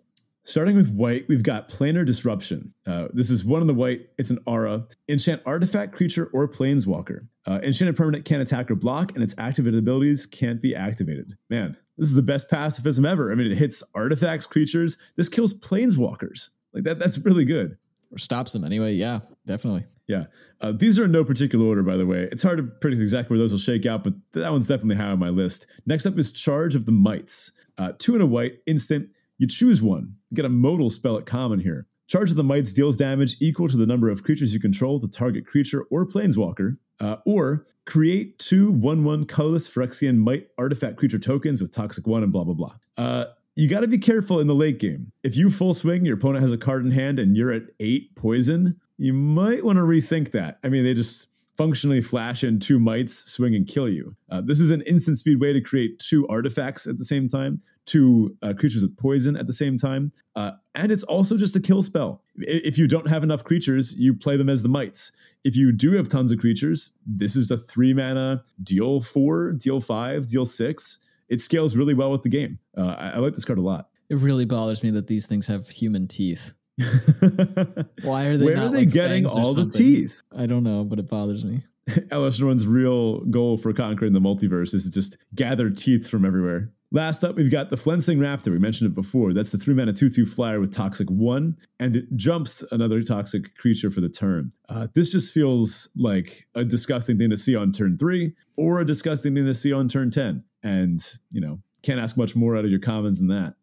Starting 0.47 0.77
with 0.77 0.93
white, 0.93 1.25
we've 1.27 1.43
got 1.43 1.67
Planar 1.67 2.05
Disruption. 2.05 2.73
Uh, 2.85 3.09
this 3.11 3.29
is 3.29 3.43
one 3.43 3.59
in 3.59 3.67
the 3.67 3.73
white. 3.73 4.07
It's 4.17 4.29
an 4.29 4.39
aura. 4.45 4.87
Enchant 5.09 5.41
artifact, 5.45 5.93
creature, 5.93 6.29
or 6.31 6.47
planeswalker. 6.47 7.27
Uh, 7.45 7.59
enchanted 7.61 7.97
permanent 7.97 8.23
can't 8.23 8.41
attack 8.41 8.71
or 8.71 8.75
block, 8.75 9.13
and 9.13 9.21
its 9.21 9.35
activated 9.37 9.77
abilities 9.77 10.25
can't 10.25 10.61
be 10.61 10.73
activated. 10.73 11.37
Man, 11.49 11.75
this 11.97 12.07
is 12.07 12.15
the 12.15 12.21
best 12.21 12.49
pacifism 12.49 13.05
ever. 13.05 13.29
I 13.29 13.35
mean, 13.35 13.51
it 13.51 13.57
hits 13.57 13.83
artifacts, 13.93 14.45
creatures. 14.45 14.95
This 15.17 15.27
kills 15.27 15.53
planeswalkers. 15.53 16.51
Like 16.73 16.83
that, 16.83 16.99
that's 16.99 17.17
really 17.19 17.45
good. 17.45 17.77
Or 18.11 18.17
stops 18.17 18.53
them 18.53 18.63
anyway. 18.63 18.93
Yeah, 18.93 19.19
definitely. 19.45 19.85
Yeah. 20.07 20.25
Uh, 20.61 20.71
these 20.71 20.97
are 20.97 21.05
in 21.05 21.11
no 21.11 21.25
particular 21.25 21.65
order, 21.65 21.83
by 21.83 21.97
the 21.97 22.05
way. 22.05 22.29
It's 22.31 22.43
hard 22.43 22.57
to 22.57 22.63
predict 22.63 23.01
exactly 23.01 23.35
where 23.35 23.39
those 23.39 23.51
will 23.51 23.59
shake 23.59 23.85
out, 23.85 24.03
but 24.03 24.13
that 24.33 24.51
one's 24.51 24.67
definitely 24.67 24.95
high 24.95 25.11
on 25.11 25.19
my 25.19 25.29
list. 25.29 25.67
Next 25.85 26.05
up 26.05 26.17
is 26.17 26.31
Charge 26.31 26.75
of 26.75 26.85
the 26.85 26.91
Mites. 26.91 27.51
Uh, 27.77 27.91
two 27.97 28.15
in 28.15 28.21
a 28.21 28.25
white, 28.25 28.59
instant. 28.65 29.09
You 29.37 29.47
choose 29.47 29.81
one. 29.81 30.15
You 30.29 30.35
get 30.35 30.45
a 30.45 30.49
modal 30.49 30.89
spell 30.89 31.17
at 31.17 31.25
common 31.25 31.59
here. 31.59 31.87
Charge 32.07 32.31
of 32.31 32.37
the 32.37 32.43
Mites 32.43 32.71
deals 32.71 32.95
damage 32.95 33.35
equal 33.41 33.67
to 33.67 33.75
the 33.75 33.85
number 33.85 34.09
of 34.09 34.23
creatures 34.23 34.53
you 34.53 34.61
control, 34.61 34.97
the 34.97 35.09
target 35.09 35.45
creature 35.45 35.83
or 35.91 36.05
planeswalker, 36.07 36.77
uh, 37.01 37.17
or 37.25 37.65
create 37.85 38.39
two 38.39 38.71
1 38.71 39.03
1 39.03 39.25
colorless 39.25 39.69
Phyrexian 39.69 40.17
Mite 40.17 40.47
artifact 40.57 40.95
creature 40.95 41.19
tokens 41.19 41.61
with 41.61 41.73
Toxic 41.73 42.07
1 42.07 42.23
and 42.23 42.31
blah, 42.31 42.45
blah, 42.45 42.53
blah. 42.53 42.75
Uh, 42.95 43.25
you 43.57 43.67
got 43.67 43.79
to 43.79 43.87
be 43.87 43.97
careful 43.97 44.39
in 44.39 44.45
the 44.45 44.53
late 44.53 44.77
game. 44.77 45.11
If 45.23 45.35
you 45.35 45.49
full 45.49 45.73
swing, 45.73 46.05
your 46.05 46.15
opponent 46.15 46.43
has 46.43 46.53
a 46.53 46.59
card 46.59 46.85
in 46.85 46.91
hand, 46.91 47.17
and 47.17 47.35
you're 47.35 47.51
at 47.51 47.63
eight 47.79 48.15
poison, 48.15 48.79
you 48.97 49.13
might 49.13 49.65
want 49.65 49.77
to 49.77 49.81
rethink 49.81 50.29
that. 50.31 50.59
I 50.63 50.69
mean, 50.69 50.83
they 50.83 50.93
just 50.93 51.27
functionally 51.57 52.01
flash 52.01 52.43
in 52.43 52.59
two 52.59 52.79
mites, 52.79 53.15
swing, 53.15 53.55
and 53.55 53.67
kill 53.67 53.89
you. 53.89 54.15
Uh, 54.29 54.41
this 54.41 54.59
is 54.59 54.69
an 54.69 54.81
instant 54.81 55.17
speed 55.17 55.41
way 55.41 55.53
to 55.53 55.59
create 55.59 55.97
two 55.97 56.27
artifacts 56.27 56.85
at 56.85 56.99
the 56.99 57.03
same 57.03 57.27
time, 57.27 57.63
two 57.87 58.37
uh, 58.43 58.53
creatures 58.53 58.83
with 58.83 58.95
poison 58.95 59.35
at 59.35 59.47
the 59.47 59.53
same 59.53 59.75
time. 59.75 60.11
Uh, 60.35 60.51
and 60.75 60.91
it's 60.91 61.03
also 61.03 61.35
just 61.35 61.55
a 61.55 61.59
kill 61.59 61.81
spell. 61.81 62.21
If 62.35 62.77
you 62.77 62.87
don't 62.87 63.07
have 63.07 63.23
enough 63.23 63.43
creatures, 63.43 63.97
you 63.97 64.13
play 64.13 64.37
them 64.37 64.49
as 64.49 64.61
the 64.61 64.69
mites. 64.69 65.11
If 65.43 65.55
you 65.55 65.71
do 65.71 65.93
have 65.93 66.07
tons 66.07 66.31
of 66.31 66.37
creatures, 66.37 66.93
this 67.07 67.35
is 67.35 67.49
a 67.49 67.57
three 67.57 67.95
mana 67.95 68.43
deal 68.61 69.01
four, 69.01 69.53
deal 69.53 69.81
five, 69.81 70.27
deal 70.27 70.45
six 70.45 70.99
it 71.29 71.41
scales 71.41 71.75
really 71.75 71.93
well 71.93 72.11
with 72.11 72.23
the 72.23 72.29
game. 72.29 72.59
Uh, 72.77 72.95
I, 72.97 73.09
I 73.11 73.17
like 73.17 73.33
this 73.33 73.45
card 73.45 73.59
a 73.59 73.61
lot. 73.61 73.89
It 74.09 74.17
really 74.17 74.45
bothers 74.45 74.83
me 74.83 74.89
that 74.91 75.07
these 75.07 75.27
things 75.27 75.47
have 75.47 75.67
human 75.67 76.07
teeth. 76.07 76.53
Why 78.03 78.25
are 78.25 78.37
they? 78.37 78.45
Where 78.45 78.57
are 78.57 78.69
they 78.69 78.79
like 78.79 78.91
getting 78.91 79.25
all 79.25 79.53
the 79.53 79.69
teeth? 79.69 80.21
I 80.35 80.45
don't 80.45 80.63
know, 80.63 80.83
but 80.83 80.99
it 80.99 81.09
bothers 81.09 81.43
me. 81.43 81.63
Elesh 81.87 82.39
Norn's 82.39 82.67
real 82.67 83.21
goal 83.25 83.57
for 83.57 83.73
conquering 83.73 84.13
the 84.13 84.19
multiverse 84.19 84.73
is 84.73 84.83
to 84.83 84.91
just 84.91 85.17
gather 85.33 85.69
teeth 85.69 86.07
from 86.07 86.25
everywhere. 86.25 86.71
Last 86.91 87.23
up, 87.23 87.35
we've 87.35 87.51
got 87.51 87.69
the 87.69 87.75
Flensing 87.75 88.19
Raptor. 88.19 88.49
We 88.49 88.59
mentioned 88.59 88.89
it 88.89 88.95
before. 88.95 89.33
That's 89.33 89.51
the 89.51 89.57
three 89.57 89.73
mana 89.73 89.91
2 89.91 90.09
2 90.09 90.25
flyer 90.25 90.61
with 90.61 90.73
Toxic 90.73 91.09
1, 91.09 91.57
and 91.79 91.95
it 91.97 92.15
jumps 92.15 92.63
another 92.71 93.03
toxic 93.03 93.57
creature 93.57 93.91
for 93.91 93.99
the 93.99 94.07
turn. 94.07 94.53
Uh, 94.69 94.87
this 94.93 95.11
just 95.11 95.33
feels 95.33 95.89
like 95.97 96.47
a 96.55 96.63
disgusting 96.63 97.17
thing 97.17 97.29
to 97.29 97.37
see 97.37 97.55
on 97.57 97.73
turn 97.73 97.97
3 97.97 98.33
or 98.55 98.79
a 98.79 98.85
disgusting 98.85 99.35
thing 99.35 99.45
to 99.45 99.53
see 99.53 99.73
on 99.73 99.89
turn 99.89 100.11
10. 100.11 100.45
And, 100.63 101.01
you 101.31 101.41
know, 101.41 101.59
can't 101.83 101.99
ask 101.99 102.17
much 102.17 102.35
more 102.35 102.57
out 102.57 102.65
of 102.65 102.71
your 102.71 102.79
commons 102.79 103.19
than 103.19 103.27
that. 103.27 103.55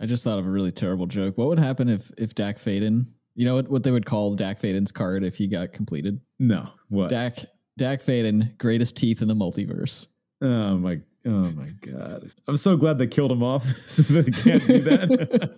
I 0.00 0.06
just 0.06 0.24
thought 0.24 0.38
of 0.38 0.46
a 0.46 0.50
really 0.50 0.72
terrible 0.72 1.06
joke. 1.06 1.38
What 1.38 1.48
would 1.48 1.58
happen 1.58 1.88
if 1.88 2.10
if 2.18 2.34
Dack 2.34 2.58
Fayden, 2.58 3.06
you 3.34 3.46
know 3.46 3.54
what, 3.54 3.68
what 3.70 3.82
they 3.82 3.90
would 3.90 4.04
call 4.06 4.34
Dack 4.34 4.60
Fayden's 4.60 4.92
card 4.92 5.24
if 5.24 5.36
he 5.36 5.48
got 5.48 5.72
completed? 5.72 6.20
No. 6.38 6.68
What? 6.88 7.08
Dack 7.08 7.38
Dack 7.78 8.00
Fayden, 8.00 8.58
greatest 8.58 8.96
teeth 8.96 9.22
in 9.22 9.28
the 9.28 9.34
multiverse. 9.34 10.06
Oh 10.42 10.76
my 10.76 11.00
Oh 11.26 11.50
my 11.56 11.70
god! 11.80 12.30
I'm 12.46 12.56
so 12.56 12.76
glad 12.76 12.98
they 12.98 13.08
killed 13.08 13.32
him 13.32 13.42
off, 13.42 13.66
so 13.88 14.02
they 14.04 14.30
can't 14.30 14.64
do 14.64 14.78
that. 14.78 15.50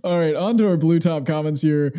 All 0.04 0.18
right, 0.18 0.34
on 0.36 0.58
to 0.58 0.68
our 0.68 0.76
blue 0.76 0.98
top 0.98 1.24
comments 1.24 1.62
here. 1.62 1.94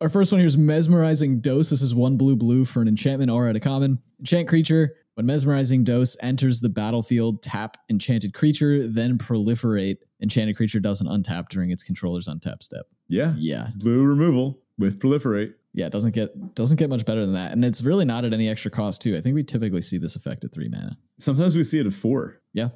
Our 0.00 0.08
first 0.08 0.32
one 0.32 0.40
here 0.40 0.48
is 0.48 0.58
mesmerizing 0.58 1.40
dose. 1.40 1.70
This 1.70 1.82
is 1.82 1.94
one 1.94 2.16
blue 2.16 2.34
blue 2.34 2.64
for 2.64 2.82
an 2.82 2.88
enchantment 2.88 3.30
aura 3.30 3.50
at 3.50 3.56
a 3.56 3.60
common 3.60 4.00
enchant 4.18 4.48
creature. 4.48 4.96
When 5.14 5.26
mesmerizing 5.26 5.84
dose 5.84 6.16
enters 6.22 6.60
the 6.60 6.68
battlefield, 6.68 7.42
tap 7.42 7.76
enchanted 7.90 8.32
creature, 8.32 8.86
then 8.86 9.18
proliferate. 9.18 9.98
Enchanted 10.22 10.56
creature 10.56 10.80
doesn't 10.80 11.06
untap 11.06 11.48
during 11.48 11.70
its 11.70 11.82
controller's 11.82 12.28
untap 12.28 12.62
step. 12.62 12.86
Yeah, 13.08 13.34
yeah. 13.36 13.68
Blue 13.76 14.04
removal 14.04 14.60
with 14.78 14.98
proliferate 14.98 15.54
yeah, 15.72 15.86
it 15.86 15.92
doesn't 15.92 16.14
get 16.14 16.54
doesn't 16.54 16.78
get 16.78 16.90
much 16.90 17.04
better 17.04 17.20
than 17.20 17.34
that, 17.34 17.52
and 17.52 17.64
it's 17.64 17.82
really 17.82 18.04
not 18.04 18.24
at 18.24 18.32
any 18.32 18.48
extra 18.48 18.70
cost 18.70 19.02
too. 19.02 19.16
I 19.16 19.20
think 19.20 19.34
we 19.34 19.44
typically 19.44 19.82
see 19.82 19.98
this 19.98 20.16
effect 20.16 20.44
at 20.44 20.52
three 20.52 20.68
mana. 20.68 20.96
Sometimes 21.18 21.56
we 21.56 21.62
see 21.62 21.78
it 21.78 21.86
at 21.86 21.92
four. 21.92 22.40
Yeah. 22.52 22.70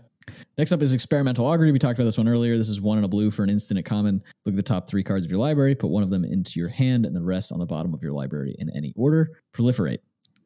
Next 0.56 0.72
up 0.72 0.80
is 0.80 0.94
experimental 0.94 1.44
augury. 1.44 1.70
We 1.70 1.78
talked 1.78 1.98
about 1.98 2.06
this 2.06 2.16
one 2.16 2.28
earlier. 2.28 2.56
This 2.56 2.70
is 2.70 2.80
one 2.80 2.96
in 2.96 3.04
a 3.04 3.08
blue 3.08 3.30
for 3.30 3.42
an 3.42 3.50
instant 3.50 3.78
at 3.78 3.84
common. 3.84 4.22
Look 4.46 4.54
at 4.54 4.56
the 4.56 4.62
top 4.62 4.88
three 4.88 5.02
cards 5.02 5.26
of 5.26 5.30
your 5.30 5.40
library, 5.40 5.74
put 5.74 5.90
one 5.90 6.02
of 6.02 6.08
them 6.08 6.24
into 6.24 6.58
your 6.58 6.68
hand, 6.68 7.04
and 7.04 7.14
the 7.14 7.22
rest 7.22 7.52
on 7.52 7.58
the 7.58 7.66
bottom 7.66 7.92
of 7.92 8.02
your 8.02 8.12
library 8.12 8.56
in 8.58 8.70
any 8.70 8.94
order. 8.96 9.38
Proliferate. 9.52 9.98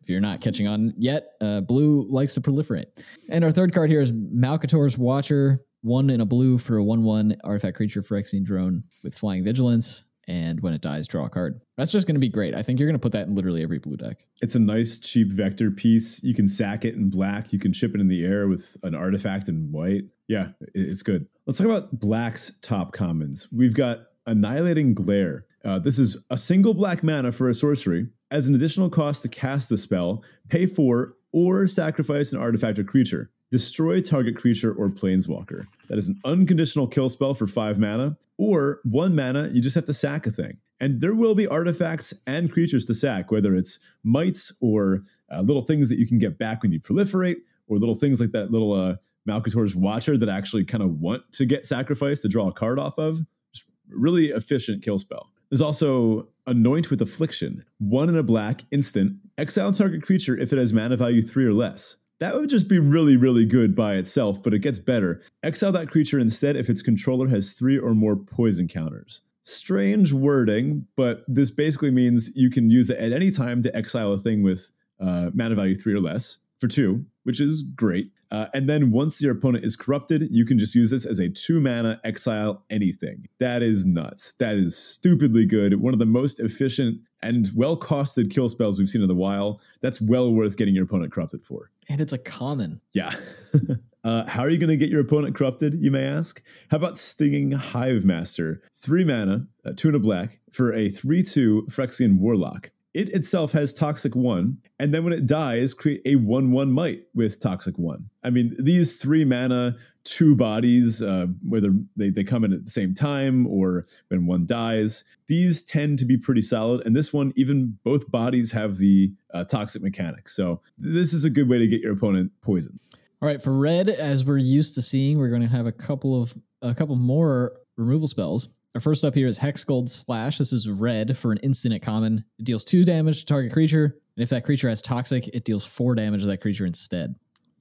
If 0.09 0.13
you're 0.13 0.23
not 0.23 0.41
catching 0.41 0.67
on 0.67 0.95
yet, 0.97 1.33
uh, 1.39 1.61
blue 1.61 2.07
likes 2.09 2.33
to 2.33 2.41
proliferate. 2.41 2.87
And 3.29 3.45
our 3.45 3.51
third 3.51 3.75
card 3.75 3.91
here 3.91 4.01
is 4.01 4.11
Malcator's 4.11 4.97
Watcher. 4.97 5.63
One 5.83 6.09
in 6.09 6.23
a 6.23 6.25
blue 6.25 6.57
for 6.57 6.79
a 6.79 6.83
1 6.83 7.05
1 7.05 7.37
artifact 7.45 7.77
creature 7.77 8.01
Phyrexian 8.01 8.43
drone 8.43 8.85
with 9.05 9.15
flying 9.15 9.45
vigilance 9.45 10.05
and 10.27 10.61
when 10.61 10.73
it 10.73 10.81
dies, 10.81 11.09
draw 11.09 11.27
a 11.27 11.29
card. 11.29 11.61
That's 11.77 11.93
just 11.93 12.07
going 12.07 12.15
to 12.15 12.21
be 12.21 12.31
great. 12.31 12.55
I 12.55 12.63
think 12.63 12.81
you're 12.81 12.89
going 12.89 12.99
to 12.99 13.03
put 13.03 13.13
that 13.13 13.29
in 13.29 13.35
literally 13.35 13.63
every 13.63 13.81
blue 13.81 13.99
deck. 13.99 14.25
It's 14.41 14.55
a 14.55 14.59
nice, 14.59 14.99
cheap 14.99 15.31
vector 15.31 15.71
piece. 15.71 16.23
You 16.25 16.35
can 16.35 16.49
sack 16.49 16.87
it 16.87 16.95
in 16.95 17.11
black. 17.11 17.53
You 17.53 17.59
can 17.59 17.75
ship 17.75 17.95
it 17.95 18.01
in 18.01 18.09
the 18.09 18.25
air 18.25 18.49
with 18.49 18.79
an 18.83 18.95
artifact 18.95 19.49
in 19.49 19.71
white. 19.73 20.05
Yeah, 20.27 20.53
it's 20.73 21.03
good. 21.03 21.27
Let's 21.45 21.59
talk 21.59 21.67
about 21.67 22.01
black's 22.01 22.53
top 22.63 22.95
commons. 22.95 23.49
We've 23.53 23.75
got 23.75 24.07
Annihilating 24.27 24.95
Glare. 24.95 25.45
Uh, 25.65 25.79
this 25.79 25.99
is 25.99 26.25
a 26.31 26.39
single 26.39 26.75
black 26.75 27.03
mana 27.03 27.33
for 27.33 27.49
a 27.49 27.55
sorcery. 27.55 28.09
As 28.31 28.49
an 28.49 28.55
additional 28.55 28.91
cost 28.91 29.23
to 29.23 29.29
cast 29.29 29.69
the 29.69 29.79
spell, 29.79 30.23
pay 30.49 30.67
for 30.67 31.15
or 31.33 31.67
sacrifice 31.67 32.33
an 32.33 32.41
artifact 32.41 32.79
or 32.79 32.85
creature. 32.85 33.31
Destroy 33.51 34.01
target 34.01 34.37
creature 34.37 34.73
or 34.73 34.91
planeswalker. 34.91 35.65
That 35.89 35.99
is 35.99 36.09
an 36.09 36.21
unconditional 36.25 36.87
kill 36.87 37.09
spell 37.09 37.35
for 37.35 37.47
five 37.47 37.79
mana, 37.79 38.19
or 38.37 38.81
one 38.85 39.17
mana, 39.17 39.49
you 39.53 39.63
just 39.63 39.75
have 39.75 39.87
to 39.87 39.95
sack 39.95 40.27
a 40.27 40.31
thing. 40.31 40.59
And 40.81 41.01
there 41.01 41.15
will 41.15 41.35
be 41.35 41.47
artifacts 41.47 42.15
and 42.27 42.53
creatures 42.53 42.85
to 42.85 42.95
sack, 42.95 43.33
whether 43.33 43.55
it's 43.55 43.79
mites 44.05 44.53
or 44.61 45.03
uh, 45.31 45.41
little 45.41 45.63
things 45.63 45.89
that 45.89 45.99
you 45.99 46.07
can 46.07 46.19
get 46.19 46.39
back 46.39 46.63
when 46.63 46.73
you 46.73 46.81
proliferate, 46.81 47.37
or 47.67 47.79
little 47.79 47.97
things 47.97 48.21
like 48.21 48.33
that 48.33 48.51
little 48.51 48.73
uh, 48.73 48.97
Malcator's 49.29 49.75
Watcher 49.75 50.17
that 50.17 50.29
actually 50.29 50.65
kind 50.65 50.83
of 50.83 51.01
want 51.01 51.31
to 51.33 51.45
get 51.47 51.67
sacrificed 51.67 52.23
to 52.23 52.29
draw 52.29 52.49
a 52.49 52.53
card 52.53 52.79
off 52.79 52.99
of. 52.99 53.21
Just 53.53 53.67
really 53.89 54.27
efficient 54.27 54.83
kill 54.83 54.99
spell. 54.99 55.31
There's 55.51 55.61
also 55.61 56.29
Anoint 56.47 56.91
with 56.91 57.01
Affliction. 57.01 57.65
One 57.79 58.09
in 58.09 58.17
a 58.17 58.23
black, 58.23 58.65
instant. 58.71 59.19
Exile 59.37 59.73
target 59.73 60.03
creature 60.03 60.37
if 60.37 60.53
it 60.53 60.59
has 60.59 60.73
mana 60.73 60.97
value 60.97 61.23
three 61.23 61.45
or 61.45 61.53
less. 61.53 61.97
That 62.21 62.35
would 62.35 62.51
just 62.51 62.69
be 62.69 62.79
really, 62.79 63.17
really 63.17 63.45
good 63.45 63.77
by 63.77 63.95
itself, 63.95 64.43
but 64.43 64.53
it 64.53 64.59
gets 64.59 64.81
better. 64.81 65.23
Exile 65.43 65.73
that 65.73 65.89
creature 65.89 66.19
instead 66.19 66.57
if 66.57 66.69
its 66.69 66.83
controller 66.83 67.29
has 67.29 67.53
three 67.53 67.79
or 67.79 67.95
more 67.95 68.17
poison 68.17 68.67
counters. 68.67 69.21
Strange 69.43 70.13
wording, 70.13 70.87
but 70.97 71.25
this 71.29 71.51
basically 71.51 71.93
means 71.93 72.35
you 72.35 72.51
can 72.51 72.71
use 72.71 72.91
it 72.91 72.99
at 72.99 73.13
any 73.13 73.31
time 73.31 73.63
to 73.63 73.75
exile 73.75 74.13
a 74.13 74.19
thing 74.19 74.43
with 74.43 74.73
uh, 75.01 75.31
mana 75.33 75.55
value 75.55 75.77
three 75.77 75.95
or 75.95 76.01
less 76.01 76.39
for 76.59 76.69
two, 76.69 77.05
which 77.25 77.41
is 77.41 77.63
great. 77.63 78.11
Uh, 78.31 78.47
and 78.53 78.69
then 78.69 78.91
once 78.91 79.23
your 79.23 79.33
opponent 79.33 79.65
is 79.65 79.77
corrupted, 79.77 80.29
you 80.31 80.45
can 80.45 80.59
just 80.59 80.75
use 80.75 80.91
this 80.91 81.07
as 81.07 81.19
a 81.19 81.31
two 81.31 81.61
mana 81.61 82.01
exile 82.05 82.63
anything. 82.69 83.27
That 83.39 83.63
is 83.63 83.87
nuts. 83.87 84.33
That 84.33 84.55
is 84.55 84.77
stupidly 84.77 85.47
good. 85.47 85.81
One 85.81 85.95
of 85.95 85.99
the 85.99 86.07
most 86.07 86.41
efficient 86.41 87.01
and 87.23 87.51
well 87.55 87.77
costed 87.77 88.31
kill 88.31 88.49
spells 88.49 88.79
we've 88.79 88.89
seen 88.89 89.03
in 89.03 89.09
the 89.09 89.15
wild. 89.15 89.63
That's 89.81 90.01
well 90.01 90.33
worth 90.33 90.57
getting 90.57 90.75
your 90.75 90.85
opponent 90.85 91.13
corrupted 91.13 91.45
for. 91.45 91.71
And 91.89 92.01
it's 92.01 92.13
a 92.13 92.19
common. 92.19 92.81
Yeah. 92.93 93.15
uh, 94.05 94.29
how 94.29 94.43
are 94.43 94.51
you 94.51 94.59
going 94.59 94.69
to 94.69 94.77
get 94.77 94.91
your 94.91 95.01
opponent 95.01 95.35
corrupted, 95.35 95.75
you 95.83 95.91
may 95.91 96.05
ask? 96.05 96.43
How 96.71 96.77
about 96.77 96.99
Stinging 96.99 97.53
Hivemaster? 97.53 98.61
Three 98.75 99.05
mana, 99.05 99.47
uh, 99.65 99.73
two 99.75 99.89
and 99.89 99.97
a 99.97 100.01
black, 100.01 100.39
for 100.53 100.75
a 100.75 100.91
3 100.91 101.23
2 101.23 101.69
Phyrexian 101.71 102.19
Warlock. 102.19 102.71
It 102.99 103.11
itself 103.11 103.53
has 103.53 103.73
Toxic 103.73 104.17
1, 104.17 104.59
and 104.81 104.93
then 104.93 105.05
when 105.05 105.13
it 105.13 105.25
dies, 105.25 105.73
create 105.73 106.03
a 106.05 106.17
1 106.17 106.51
1 106.51 106.73
mite 106.73 107.05
with 107.15 107.39
Toxic 107.39 107.79
1. 107.79 108.11
I 108.25 108.31
mean, 108.31 108.57
these 108.59 109.01
three 109.01 109.25
mana, 109.25 109.77
two 110.03 110.35
bodies, 110.35 111.01
uh, 111.01 111.27
whether 111.49 111.71
they, 111.95 112.11
they 112.11 112.25
come 112.25 112.43
in 112.43 112.53
at 112.53 112.65
the 112.65 112.73
same 112.73 112.95
time 112.95 113.47
or 113.47 113.87
when 114.09 114.27
one 114.27 114.47
dies, 114.47 115.05
these 115.29 115.63
tend 115.63 116.01
to 116.01 116.05
be 116.05 116.19
pretty 116.19 116.43
solid. 116.43 116.85
And 116.85 116.97
this 116.97 117.13
one, 117.13 117.33
even 117.37 117.79
both 117.85 118.11
bodies 118.11 118.51
have 118.51 118.79
the 118.79 119.13
uh, 119.33 119.45
toxic 119.45 119.81
mechanic. 119.81 120.29
So 120.29 120.61
this 120.77 121.13
is 121.13 121.25
a 121.25 121.31
good 121.31 121.49
way 121.49 121.61
to 121.61 121.69
get 121.69 121.81
your 121.81 121.93
opponent 121.93 122.33
poisoned. 122.41 122.81
All 123.23 123.29
right, 123.29 123.41
for 123.41 123.57
red, 123.57 123.89
as 123.89 124.25
we're 124.25 124.39
used 124.39 124.75
to 124.75 124.83
seeing, 124.83 125.19
we're 125.19 125.31
going 125.31 125.43
to 125.43 125.47
have 125.47 125.67
a 125.67 125.73
couple 125.73 126.21
of 126.21 126.37
a 126.63 126.75
couple 126.75 126.97
more 126.97 127.53
removal 127.77 128.09
spells. 128.09 128.49
Our 128.75 128.81
first 128.81 129.05
up 129.05 129.15
here 129.15 129.27
is 129.27 129.39
Hexgold 129.39 129.89
Slash. 129.89 130.39
This 130.39 130.53
is 130.53 130.71
red 130.71 131.17
for 131.17 131.33
an 131.33 131.39
instant 131.39 131.75
at 131.75 131.83
common. 131.83 132.25
It 132.39 132.45
deals 132.45 132.65
two 132.65 132.85
damage 132.85 133.21
to 133.21 133.27
target 133.27 133.53
creature, 133.53 133.97
and 134.17 134.23
if 134.23 134.29
that 134.31 134.45
creature 134.45 134.69
has 134.69 134.83
toxic, 134.83 135.27
it 135.29 135.45
deals 135.45 135.65
four 135.65 135.95
damage 135.95 136.21
to 136.21 136.27
that 136.27 136.41
creature 136.41 136.67
instead. 136.67 137.15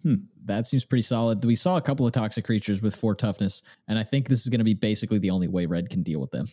Hmm. 0.03 0.15
That 0.45 0.67
seems 0.67 0.85
pretty 0.85 1.01
solid. 1.01 1.43
We 1.43 1.55
saw 1.55 1.77
a 1.77 1.81
couple 1.81 2.05
of 2.05 2.11
toxic 2.11 2.45
creatures 2.45 2.81
with 2.81 2.95
four 2.95 3.15
toughness, 3.15 3.63
and 3.87 3.97
I 3.97 4.03
think 4.03 4.27
this 4.27 4.41
is 4.41 4.49
going 4.49 4.59
to 4.59 4.65
be 4.65 4.73
basically 4.73 5.17
the 5.17 5.29
only 5.29 5.47
way 5.47 5.65
red 5.65 5.89
can 5.89 6.03
deal 6.03 6.19
with 6.19 6.31
them. 6.31 6.45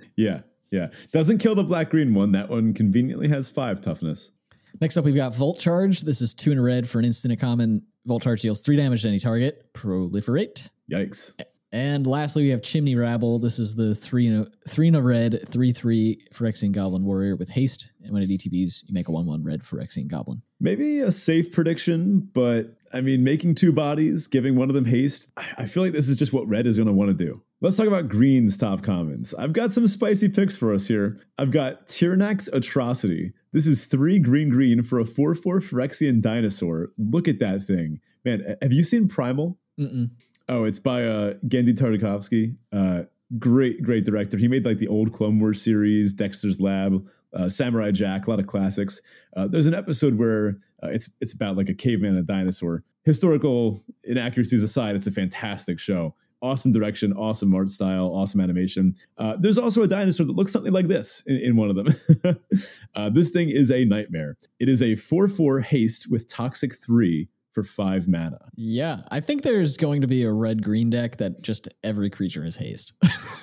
yeah, 0.16 0.40
yeah. 0.70 0.88
Doesn't 1.12 1.38
kill 1.38 1.54
the 1.54 1.64
black 1.64 1.90
green 1.90 2.14
one. 2.14 2.32
That 2.32 2.48
one 2.48 2.74
conveniently 2.74 3.28
has 3.28 3.50
five 3.50 3.80
toughness. 3.80 4.32
Next 4.80 4.96
up, 4.96 5.04
we've 5.04 5.16
got 5.16 5.34
Volt 5.34 5.58
Charge. 5.58 6.02
This 6.02 6.20
is 6.20 6.34
two 6.34 6.52
in 6.52 6.60
red 6.60 6.88
for 6.88 6.98
an 6.98 7.04
instant 7.04 7.32
at 7.32 7.40
common. 7.40 7.86
Volt 8.04 8.22
Charge 8.22 8.42
deals 8.42 8.60
three 8.60 8.76
damage 8.76 9.02
to 9.02 9.08
any 9.08 9.18
target. 9.18 9.72
Proliferate. 9.72 10.70
Yikes. 10.90 11.32
And 11.72 12.06
lastly, 12.06 12.44
we 12.44 12.50
have 12.50 12.62
Chimney 12.62 12.94
Rabble. 12.94 13.38
This 13.38 13.58
is 13.58 13.74
the 13.74 13.94
three 13.94 14.28
in 14.28 14.40
a, 14.40 14.68
three 14.68 14.88
in 14.88 14.94
a 14.94 15.02
red, 15.02 15.40
three 15.48 15.72
three 15.72 16.24
Phyrexian 16.32 16.72
Goblin 16.72 17.04
Warrior 17.04 17.36
with 17.36 17.50
haste. 17.50 17.92
And 18.02 18.12
when 18.12 18.22
it 18.22 18.30
ETBs, 18.30 18.84
you 18.86 18.94
make 18.94 19.08
a 19.08 19.12
one 19.12 19.26
one 19.26 19.42
red 19.42 19.62
Phyrexian 19.62 20.08
Goblin. 20.08 20.42
Maybe 20.60 21.00
a 21.00 21.10
safe 21.10 21.52
prediction, 21.52 22.30
but 22.32 22.76
I 22.92 23.00
mean, 23.00 23.24
making 23.24 23.56
two 23.56 23.72
bodies, 23.72 24.26
giving 24.26 24.56
one 24.56 24.70
of 24.70 24.74
them 24.74 24.84
haste. 24.84 25.28
I 25.58 25.66
feel 25.66 25.82
like 25.82 25.92
this 25.92 26.08
is 26.08 26.16
just 26.16 26.32
what 26.32 26.48
red 26.48 26.66
is 26.66 26.76
going 26.76 26.86
to 26.86 26.94
want 26.94 27.08
to 27.08 27.24
do. 27.24 27.42
Let's 27.60 27.76
talk 27.76 27.86
about 27.86 28.08
green's 28.08 28.56
top 28.56 28.82
commons. 28.82 29.34
I've 29.34 29.52
got 29.52 29.72
some 29.72 29.86
spicy 29.86 30.28
picks 30.28 30.56
for 30.56 30.72
us 30.72 30.86
here. 30.86 31.18
I've 31.38 31.50
got 31.50 31.88
Tyrranax 31.88 32.52
Atrocity. 32.52 33.32
This 33.52 33.66
is 33.66 33.86
three 33.86 34.18
green 34.18 34.50
green 34.50 34.82
for 34.82 35.00
a 35.00 35.04
4 35.04 35.34
4 35.34 35.60
Phyrexian 35.60 36.20
dinosaur. 36.20 36.90
Look 36.98 37.26
at 37.26 37.38
that 37.40 37.62
thing. 37.62 38.00
Man, 38.24 38.56
have 38.60 38.72
you 38.72 38.84
seen 38.84 39.08
Primal? 39.08 39.58
Mm-mm. 39.80 40.10
Oh, 40.48 40.64
it's 40.64 40.78
by 40.78 41.04
uh, 41.04 41.34
Genndy 41.48 41.76
Tartakovsky. 41.76 42.56
Uh, 42.72 43.04
great, 43.38 43.82
great 43.82 44.04
director. 44.04 44.36
He 44.36 44.48
made 44.48 44.64
like 44.64 44.78
the 44.78 44.88
old 44.88 45.12
Clone 45.12 45.40
Wars 45.40 45.60
series, 45.60 46.12
Dexter's 46.12 46.60
Lab, 46.60 47.06
uh, 47.34 47.48
Samurai 47.48 47.90
Jack, 47.90 48.26
a 48.26 48.30
lot 48.30 48.38
of 48.38 48.46
classics. 48.46 49.00
Uh, 49.36 49.48
there's 49.48 49.66
an 49.66 49.74
episode 49.74 50.14
where 50.18 50.58
uh, 50.82 50.88
it's 50.88 51.10
it's 51.20 51.34
about 51.34 51.56
like 51.56 51.68
a 51.68 51.74
caveman 51.74 52.10
and 52.10 52.18
a 52.18 52.22
dinosaur. 52.22 52.84
Historical 53.04 53.82
inaccuracies 54.04 54.62
aside, 54.62 54.96
it's 54.96 55.06
a 55.06 55.12
fantastic 55.12 55.78
show. 55.78 56.14
Awesome 56.42 56.70
direction, 56.70 57.12
awesome 57.14 57.54
art 57.54 57.70
style, 57.70 58.06
awesome 58.06 58.40
animation. 58.40 58.94
Uh, 59.16 59.36
there's 59.38 59.58
also 59.58 59.82
a 59.82 59.88
dinosaur 59.88 60.26
that 60.26 60.36
looks 60.36 60.52
something 60.52 60.72
like 60.72 60.86
this 60.86 61.22
in, 61.26 61.36
in 61.36 61.56
one 61.56 61.70
of 61.70 61.76
them. 61.76 62.38
uh, 62.94 63.10
this 63.10 63.30
thing 63.30 63.48
is 63.48 63.70
a 63.72 63.84
nightmare. 63.84 64.36
It 64.60 64.68
is 64.68 64.82
a 64.82 64.96
4 64.96 65.28
4 65.28 65.60
haste 65.60 66.10
with 66.10 66.28
Toxic 66.28 66.74
3 66.76 67.28
for 67.56 67.64
five 67.64 68.06
mana. 68.06 68.50
Yeah, 68.54 69.00
I 69.10 69.20
think 69.20 69.40
there's 69.40 69.78
going 69.78 70.02
to 70.02 70.06
be 70.06 70.24
a 70.24 70.30
red 70.30 70.62
green 70.62 70.90
deck 70.90 71.16
that 71.16 71.40
just 71.40 71.68
every 71.82 72.10
creature 72.10 72.44
has 72.44 72.54
haste. 72.54 72.92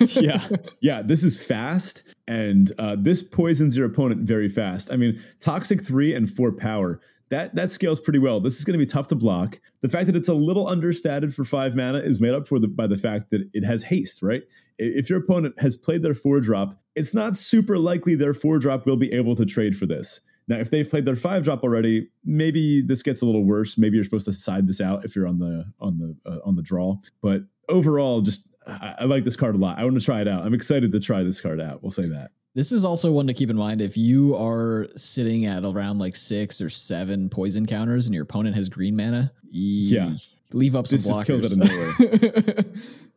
yeah, 0.00 0.46
yeah. 0.80 1.02
This 1.02 1.24
is 1.24 1.44
fast, 1.44 2.04
and 2.28 2.70
uh, 2.78 2.94
this 2.96 3.24
poisons 3.24 3.76
your 3.76 3.86
opponent 3.86 4.20
very 4.20 4.48
fast. 4.48 4.92
I 4.92 4.96
mean, 4.96 5.20
toxic 5.40 5.82
three 5.82 6.14
and 6.14 6.30
four 6.30 6.52
power. 6.52 7.00
That, 7.30 7.56
that 7.56 7.72
scales 7.72 7.98
pretty 7.98 8.20
well. 8.20 8.38
This 8.38 8.60
is 8.60 8.64
going 8.64 8.78
to 8.78 8.86
be 8.86 8.88
tough 8.88 9.08
to 9.08 9.16
block. 9.16 9.58
The 9.80 9.88
fact 9.88 10.06
that 10.06 10.14
it's 10.14 10.28
a 10.28 10.34
little 10.34 10.68
understated 10.68 11.34
for 11.34 11.44
five 11.44 11.74
mana 11.74 11.98
is 11.98 12.20
made 12.20 12.34
up 12.34 12.46
for 12.46 12.60
the, 12.60 12.68
by 12.68 12.86
the 12.86 12.98
fact 12.98 13.30
that 13.30 13.48
it 13.52 13.64
has 13.64 13.84
haste, 13.84 14.22
right? 14.22 14.44
If 14.78 15.10
your 15.10 15.18
opponent 15.18 15.58
has 15.58 15.74
played 15.74 16.04
their 16.04 16.14
four 16.14 16.38
drop, 16.38 16.78
it's 16.94 17.14
not 17.14 17.36
super 17.36 17.78
likely 17.78 18.14
their 18.14 18.34
four 18.34 18.60
drop 18.60 18.86
will 18.86 18.96
be 18.96 19.10
able 19.12 19.34
to 19.34 19.44
trade 19.44 19.76
for 19.76 19.86
this. 19.86 20.20
Now, 20.46 20.56
if 20.58 20.70
they've 20.70 20.88
played 20.88 21.06
their 21.06 21.16
five 21.16 21.42
drop 21.42 21.62
already, 21.62 22.08
maybe 22.24 22.82
this 22.82 23.02
gets 23.02 23.22
a 23.22 23.26
little 23.26 23.44
worse. 23.44 23.78
Maybe 23.78 23.96
you're 23.96 24.04
supposed 24.04 24.26
to 24.26 24.32
side 24.32 24.66
this 24.66 24.80
out 24.80 25.04
if 25.04 25.16
you're 25.16 25.26
on 25.26 25.38
the 25.38 25.72
on 25.80 25.98
the 25.98 26.16
uh, 26.30 26.38
on 26.44 26.56
the 26.56 26.62
draw. 26.62 26.98
But 27.22 27.44
overall, 27.68 28.20
just 28.20 28.46
I, 28.66 28.94
I 29.00 29.04
like 29.04 29.24
this 29.24 29.36
card 29.36 29.54
a 29.54 29.58
lot. 29.58 29.78
I 29.78 29.84
want 29.84 29.98
to 29.98 30.04
try 30.04 30.20
it 30.20 30.28
out. 30.28 30.44
I'm 30.44 30.54
excited 30.54 30.92
to 30.92 31.00
try 31.00 31.22
this 31.22 31.40
card 31.40 31.60
out. 31.60 31.82
We'll 31.82 31.90
say 31.90 32.06
that. 32.08 32.32
This 32.54 32.70
is 32.70 32.84
also 32.84 33.10
one 33.10 33.26
to 33.26 33.34
keep 33.34 33.50
in 33.50 33.56
mind 33.56 33.80
if 33.80 33.96
you 33.96 34.36
are 34.36 34.86
sitting 34.94 35.44
at 35.46 35.64
around 35.64 35.98
like 35.98 36.14
six 36.14 36.60
or 36.60 36.68
seven 36.68 37.28
poison 37.28 37.66
counters 37.66 38.06
and 38.06 38.14
your 38.14 38.22
opponent 38.22 38.54
has 38.54 38.68
green 38.68 38.94
mana. 38.94 39.32
Yeah, 39.50 40.12
leave 40.52 40.76
up 40.76 40.86
some 40.86 40.98
this 40.98 41.08
blockers. 41.08 41.40
Just 41.40 41.58
kills 41.58 41.58
out 41.58 41.70
of 41.70 42.44
nowhere. 42.44 42.64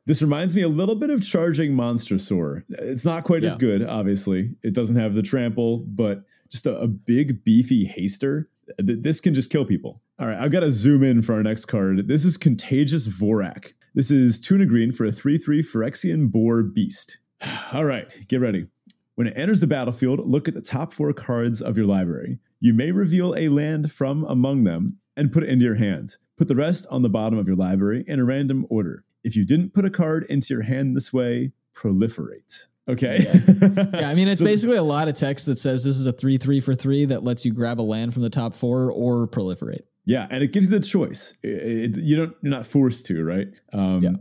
This 0.07 0.21
reminds 0.21 0.55
me 0.55 0.61
a 0.61 0.69
little 0.69 0.95
bit 0.95 1.09
of 1.09 1.21
charging 1.21 1.73
Monstrosaur. 1.73 2.63
It's 2.69 3.03
not 3.03 3.25
quite 3.25 3.43
yeah. 3.43 3.49
as 3.49 3.57
good, 3.57 3.85
obviously. 3.85 4.55
It 4.63 4.71
doesn't 4.71 4.95
have 4.95 5.15
the 5.15 5.21
trample, 5.21 5.79
but 5.79 6.23
just 6.49 6.65
a, 6.65 6.77
a 6.79 6.87
big 6.87 7.43
beefy 7.43 7.87
haster. 7.87 8.45
This 8.77 9.21
can 9.21 9.33
just 9.33 9.49
kill 9.49 9.65
people. 9.65 10.01
All 10.19 10.27
right, 10.27 10.37
I've 10.37 10.51
got 10.51 10.61
to 10.61 10.71
zoom 10.71 11.03
in 11.03 11.21
for 11.21 11.33
our 11.33 11.43
next 11.43 11.65
card. 11.65 12.07
This 12.07 12.25
is 12.25 12.37
Contagious 12.37 13.07
Vorrac. 13.07 13.73
This 13.93 14.11
is 14.11 14.39
tuna 14.39 14.65
green 14.65 14.91
for 14.91 15.05
a 15.05 15.11
3 15.11 15.37
3 15.37 15.63
Phyrexian 15.63 16.31
Boar 16.31 16.63
Beast. 16.63 17.17
All 17.73 17.85
right, 17.85 18.07
get 18.27 18.41
ready. 18.41 18.67
When 19.15 19.27
it 19.27 19.37
enters 19.37 19.59
the 19.59 19.67
battlefield, 19.67 20.27
look 20.27 20.47
at 20.47 20.53
the 20.53 20.61
top 20.61 20.93
four 20.93 21.11
cards 21.13 21.61
of 21.61 21.77
your 21.77 21.87
library. 21.87 22.39
You 22.59 22.73
may 22.73 22.91
reveal 22.91 23.35
a 23.35 23.49
land 23.49 23.91
from 23.91 24.23
among 24.25 24.63
them 24.63 24.99
and 25.15 25.31
put 25.31 25.43
it 25.43 25.49
into 25.49 25.65
your 25.65 25.75
hand. 25.75 26.17
Put 26.37 26.47
the 26.47 26.55
rest 26.55 26.85
on 26.91 27.01
the 27.01 27.09
bottom 27.09 27.39
of 27.39 27.47
your 27.47 27.55
library 27.55 28.03
in 28.07 28.19
a 28.19 28.25
random 28.25 28.67
order. 28.69 29.03
If 29.23 29.35
you 29.35 29.45
didn't 29.45 29.73
put 29.73 29.85
a 29.85 29.89
card 29.89 30.25
into 30.29 30.53
your 30.53 30.63
hand 30.63 30.95
this 30.95 31.11
way, 31.11 31.51
proliferate. 31.75 32.67
Okay. 32.89 33.19
Yeah. 33.19 33.85
yeah. 33.99 34.09
I 34.09 34.15
mean, 34.15 34.27
it's 34.27 34.41
basically 34.41 34.77
a 34.77 34.83
lot 34.83 35.07
of 35.07 35.15
text 35.15 35.45
that 35.47 35.59
says 35.59 35.83
this 35.83 35.97
is 35.97 36.05
a 36.05 36.11
three, 36.11 36.37
three 36.37 36.59
for 36.59 36.73
three 36.73 37.05
that 37.05 37.23
lets 37.23 37.45
you 37.45 37.51
grab 37.51 37.81
a 37.81 37.83
land 37.83 38.13
from 38.13 38.23
the 38.23 38.29
top 38.29 38.55
four 38.55 38.91
or 38.91 39.27
proliferate. 39.27 39.81
Yeah. 40.05 40.27
And 40.29 40.43
it 40.43 40.53
gives 40.53 40.71
you 40.71 40.79
the 40.79 40.85
choice. 40.85 41.37
It, 41.43 41.97
it, 41.97 41.97
you 41.97 42.15
don't, 42.15 42.35
you're 42.41 42.51
not 42.51 42.65
forced 42.65 43.05
to, 43.07 43.23
right? 43.23 43.47
Um, 43.73 44.01
yeah. 44.01 44.11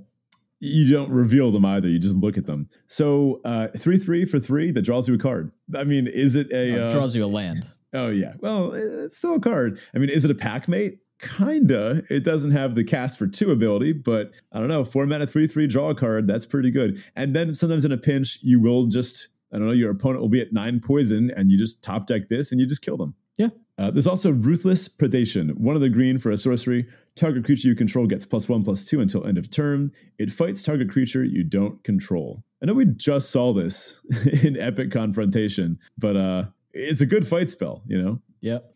You 0.59 0.91
don't 0.91 1.11
reveal 1.11 1.53
them 1.53 1.65
either. 1.65 1.89
You 1.89 1.99
just 1.99 2.17
look 2.17 2.39
at 2.39 2.47
them. 2.47 2.69
So, 2.87 3.43
uh, 3.45 3.69
three, 3.77 3.99
three 3.99 4.25
for 4.25 4.41
three 4.41 4.73
that 4.73 4.83
draws 4.83 5.07
you 5.07 5.15
a 5.15 5.19
card. 5.19 5.53
I 5.77 5.85
mean, 5.85 6.07
is 6.07 6.35
it 6.35 6.51
a. 6.51 6.87
Uh, 6.87 6.91
draws 6.91 7.15
you 7.15 7.25
a 7.25 7.27
land. 7.27 7.69
Oh, 7.93 8.09
yeah. 8.09 8.33
Well, 8.41 8.73
it's 8.73 9.19
still 9.19 9.35
a 9.35 9.41
card. 9.41 9.79
I 9.95 9.99
mean, 9.99 10.09
is 10.09 10.25
it 10.25 10.31
a 10.31 10.35
pack 10.35 10.67
mate? 10.67 10.99
Kinda. 11.21 12.03
It 12.11 12.25
doesn't 12.25 12.53
have 12.53 12.75
the 12.75 12.85
cast 12.85 13.19
for 13.19 13.27
two 13.27 13.51
ability, 13.51 13.93
but 13.93 14.33
I 14.53 14.59
don't 14.59 14.69
know. 14.69 14.85
Four 14.85 15.07
mana, 15.07 15.27
three 15.27 15.47
three, 15.47 15.67
draw 15.67 15.91
a 15.91 15.95
card. 15.95 16.27
That's 16.27 16.47
pretty 16.47 16.71
good. 16.71 17.03
And 17.15 17.35
then 17.35 17.55
sometimes 17.55 17.85
in 17.85 17.93
a 17.93 17.99
pinch, 17.99 18.39
you 18.43 18.61
will 18.61 18.87
just 18.87 19.29
I 19.53 19.59
don't 19.59 19.69
know. 19.69 19.73
Your 19.73 19.91
opponent 19.91 20.21
will 20.21 20.29
be 20.29 20.41
at 20.41 20.53
nine 20.53 20.81
poison, 20.81 21.31
and 21.31 21.51
you 21.51 21.59
just 21.59 21.83
top 21.83 22.07
deck 22.07 22.29
this, 22.29 22.51
and 22.51 22.61
you 22.61 22.67
just 22.67 22.83
kill 22.83 22.97
them. 22.97 23.15
Yeah. 23.39 23.49
Uh, 23.79 23.91
there's 23.91 24.07
also 24.07 24.33
Ruthless 24.33 24.89
Predation. 24.89 25.57
One 25.59 25.77
of 25.77 25.83
the 25.83 25.91
green 25.91 26.19
for 26.19 26.31
a 26.31 26.39
sorcery. 26.39 26.87
Target 27.15 27.45
creature 27.45 27.69
you 27.69 27.75
control 27.75 28.07
gets 28.07 28.27
plus 28.27 28.49
one, 28.49 28.63
plus 28.63 28.85
two 28.85 29.01
until 29.01 29.27
end 29.27 29.39
of 29.39 29.51
turn. 29.51 29.93
It 30.19 30.33
fights 30.33 30.63
target 30.63 30.91
creature 30.91 31.25
you 31.25 31.45
don't 31.45 31.83
control. 31.85 32.43
I 32.63 32.67
know 32.67 32.75
we 32.75 32.87
just 32.87 33.31
saw 33.31 33.53
this 33.53 34.01
in 34.43 34.57
Epic 34.57 34.91
Confrontation, 34.91 35.79
but 35.99 36.17
uh, 36.17 36.45
it's 36.73 37.01
a 37.01 37.07
good 37.07 37.27
fight 37.27 37.51
spell, 37.51 37.83
you 37.87 38.01
know? 38.01 38.21
Yep. 38.41 38.76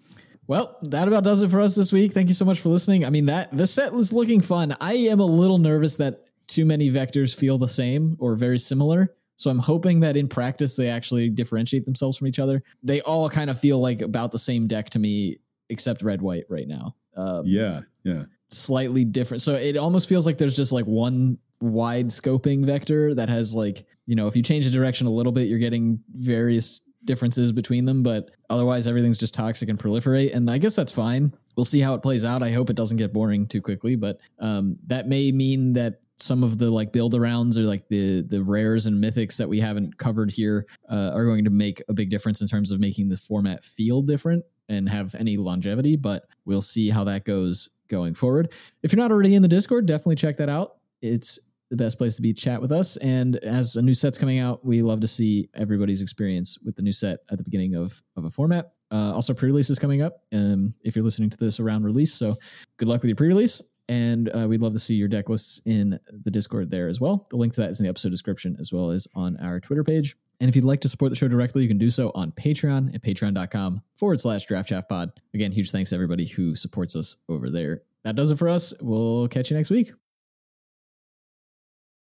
Well, 0.51 0.79
that 0.83 1.07
about 1.07 1.23
does 1.23 1.43
it 1.43 1.49
for 1.53 1.61
us 1.61 1.77
this 1.77 1.93
week. 1.93 2.11
Thank 2.11 2.27
you 2.27 2.35
so 2.35 2.45
much 2.45 2.59
for 2.59 2.71
listening. 2.71 3.05
I 3.05 3.11
mean, 3.11 3.27
that 3.27 3.57
the 3.57 3.69
set 3.69 3.93
was 3.93 4.13
looking 4.13 4.41
fun. 4.41 4.75
I 4.81 4.95
am 4.95 5.21
a 5.21 5.25
little 5.25 5.59
nervous 5.59 5.95
that 5.99 6.25
too 6.49 6.65
many 6.65 6.91
vectors 6.91 7.33
feel 7.33 7.57
the 7.57 7.69
same 7.69 8.17
or 8.19 8.35
very 8.35 8.59
similar. 8.59 9.15
So 9.37 9.49
I'm 9.49 9.61
hoping 9.61 10.01
that 10.01 10.17
in 10.17 10.27
practice 10.27 10.75
they 10.75 10.89
actually 10.89 11.29
differentiate 11.29 11.85
themselves 11.85 12.19
from 12.19 12.27
each 12.27 12.41
other. 12.41 12.65
They 12.83 13.01
all 13.03 13.31
kind 13.31 13.49
of 13.49 13.61
feel 13.61 13.79
like 13.79 14.01
about 14.01 14.33
the 14.33 14.41
same 14.41 14.67
deck 14.67 14.91
to 14.91 14.99
me, 14.99 15.37
except 15.69 16.03
red 16.03 16.21
white 16.21 16.47
right 16.49 16.67
now. 16.67 16.97
Um, 17.17 17.45
yeah, 17.47 17.83
yeah. 18.03 18.25
Slightly 18.49 19.05
different. 19.05 19.43
So 19.43 19.55
it 19.55 19.77
almost 19.77 20.09
feels 20.09 20.27
like 20.27 20.37
there's 20.37 20.57
just 20.57 20.73
like 20.73 20.85
one 20.85 21.39
wide 21.61 22.09
scoping 22.09 22.67
vector 22.67 23.15
that 23.15 23.29
has 23.29 23.55
like 23.55 23.87
you 24.07 24.17
know 24.17 24.27
if 24.27 24.35
you 24.35 24.43
change 24.43 24.65
the 24.65 24.73
direction 24.73 25.07
a 25.07 25.11
little 25.11 25.31
bit, 25.31 25.47
you're 25.47 25.61
getting 25.61 26.03
various 26.13 26.81
differences 27.05 27.53
between 27.53 27.85
them, 27.85 28.03
but 28.03 28.31
otherwise 28.49 28.87
everything's 28.87 29.19
just 29.19 29.35
toxic 29.35 29.69
and 29.69 29.79
proliferate. 29.79 30.35
And 30.35 30.51
I 30.51 30.59
guess 30.59 30.77
that's 30.77 30.93
fine. 30.93 31.35
We'll 31.57 31.65
see 31.65 31.81
how 31.81 31.95
it 31.95 32.03
plays 32.03 32.25
out. 32.25 32.43
I 32.43 32.51
hope 32.51 32.71
it 32.71 32.77
doesn't 32.77 32.97
get 32.97 33.13
boring 33.13 33.47
too 33.47 33.61
quickly, 33.61 33.97
but 33.97 34.19
um, 34.39 34.79
that 34.87 35.09
may 35.09 35.33
mean 35.33 35.75
that 35.75 36.01
some 36.17 36.45
of 36.45 36.59
the 36.59 36.71
like 36.71 36.93
build 36.93 37.15
arounds 37.15 37.57
or 37.57 37.63
like 37.63 37.89
the 37.89 38.21
the 38.23 38.43
rares 38.43 38.87
and 38.87 39.03
mythics 39.03 39.39
that 39.39 39.49
we 39.49 39.59
haven't 39.59 39.97
covered 39.97 40.31
here 40.31 40.67
uh, 40.91 41.13
are 41.15 41.25
going 41.25 41.45
to 41.45 41.51
make 41.51 41.83
a 41.89 41.95
big 41.95 42.11
difference 42.11 42.43
in 42.43 42.47
terms 42.47 42.71
of 42.71 42.79
making 42.79 43.09
the 43.09 43.17
format 43.17 43.65
feel 43.65 44.03
different 44.03 44.45
and 44.69 44.89
have 44.89 45.15
any 45.15 45.37
longevity. 45.37 45.97
But 45.97 46.25
we'll 46.45 46.61
see 46.61 46.91
how 46.91 47.05
that 47.05 47.25
goes 47.25 47.71
going 47.89 48.15
forward. 48.15 48.53
If 48.83 48.93
you're 48.93 49.03
not 49.03 49.11
already 49.11 49.35
in 49.35 49.43
the 49.43 49.49
Discord, 49.49 49.87
definitely 49.87 50.17
check 50.17 50.37
that 50.37 50.49
out. 50.49 50.77
It's 51.03 51.39
the 51.71 51.77
best 51.77 51.99
place 51.99 52.17
to 52.17 52.23
be 52.23 52.35
chat 52.35 52.61
with 52.61 52.73
us. 52.73 52.97
And 52.99 53.37
as 53.37 53.77
a 53.77 53.83
new 53.83 53.95
set's 53.95 54.19
coming 54.19 54.39
out, 54.39 54.65
we 54.65 54.83
love 54.83 55.01
to 55.01 55.07
see 55.07 55.49
everybody's 55.55 56.03
experience 56.03 56.59
with 56.65 56.77
the 56.77 56.83
new 56.83 56.93
set 56.93 57.21
at 57.31 57.39
the 57.39 57.45
beginning 57.45 57.75
of, 57.75 58.03
of 58.17 58.25
a 58.25 58.31
format. 58.31 58.73
Uh, 58.91 59.13
also, 59.15 59.33
pre 59.33 59.49
release 59.49 59.71
is 59.71 59.79
coming 59.79 60.03
up 60.03 60.25
um, 60.33 60.75
if 60.83 60.97
you're 60.97 61.05
listening 61.05 61.31
to 61.31 61.39
this 61.39 61.61
around 61.61 61.85
release. 61.85 62.13
So 62.13 62.37
good 62.77 62.89
luck 62.89 63.03
with 63.03 63.09
your 63.09 63.17
pre 63.17 63.29
release. 63.29 63.63
And 63.89 64.29
uh, 64.29 64.47
we'd 64.49 64.63
love 64.63 64.73
to 64.75 64.79
see 64.79 64.95
your 64.95 65.09
deck 65.09 65.29
lists 65.29 65.61
in 65.67 65.99
the 66.09 66.31
Discord 66.31 66.71
there 66.71 66.87
as 66.87 67.01
well. 67.01 67.27
The 67.31 67.37
link 67.37 67.55
to 67.55 67.61
that 67.63 67.71
is 67.71 67.81
in 67.81 67.85
the 67.85 67.91
episode 67.91 68.11
description 68.11 68.57
as 68.61 68.73
well 68.73 68.91
as 68.91 69.09
on 69.17 69.37
our 69.39 69.59
Twitter 69.59 69.83
page. 69.83 70.17
And 70.39 70.49
if 70.49 70.55
you'd 70.55 70.65
like 70.65 70.81
to 70.83 70.89
support 70.89 71.11
the 71.11 71.17
show 71.17 71.27
directly, 71.27 71.63
you 71.63 71.69
can 71.69 71.77
do 71.77 71.91
so 71.91 72.13
on 72.15 72.31
Patreon 72.33 72.95
at 72.95 73.03
patreon.com 73.03 73.83
forward 73.97 74.21
slash 74.21 74.47
draftchaffpod. 74.47 75.11
Again, 75.35 75.51
huge 75.51 75.73
thanks 75.73 75.91
to 75.91 75.97
everybody 75.97 76.27
who 76.27 76.55
supports 76.55 76.95
us 76.95 77.17
over 77.29 77.51
there. 77.51 77.83
That 78.05 78.15
does 78.15 78.31
it 78.31 78.39
for 78.39 78.49
us. 78.49 78.73
We'll 78.81 79.29
catch 79.29 79.51
you 79.51 79.57
next 79.57 79.71
week. 79.71 79.93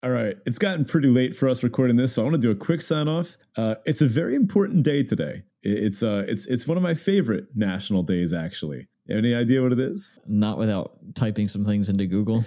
All 0.04 0.10
right, 0.10 0.36
it's 0.44 0.58
gotten 0.58 0.84
pretty 0.84 1.08
late 1.08 1.34
for 1.34 1.48
us 1.48 1.62
recording 1.62 1.96
this, 1.96 2.12
so 2.12 2.20
I 2.20 2.24
want 2.24 2.34
to 2.34 2.38
do 2.38 2.50
a 2.50 2.54
quick 2.54 2.82
sign 2.82 3.08
off. 3.08 3.38
Uh, 3.56 3.76
it's 3.86 4.02
a 4.02 4.06
very 4.06 4.34
important 4.34 4.82
day 4.82 5.02
today. 5.02 5.44
It's 5.62 6.02
uh, 6.02 6.26
it's 6.28 6.44
it's 6.44 6.66
one 6.66 6.76
of 6.76 6.82
my 6.82 6.92
favorite 6.92 7.46
national 7.54 8.02
days, 8.02 8.30
actually. 8.30 8.88
Any 9.08 9.34
idea 9.34 9.62
what 9.62 9.72
it 9.72 9.80
is? 9.80 10.12
Not 10.26 10.58
without 10.58 10.98
typing 11.14 11.48
some 11.48 11.64
things 11.64 11.88
into 11.88 12.06
Google. 12.06 12.44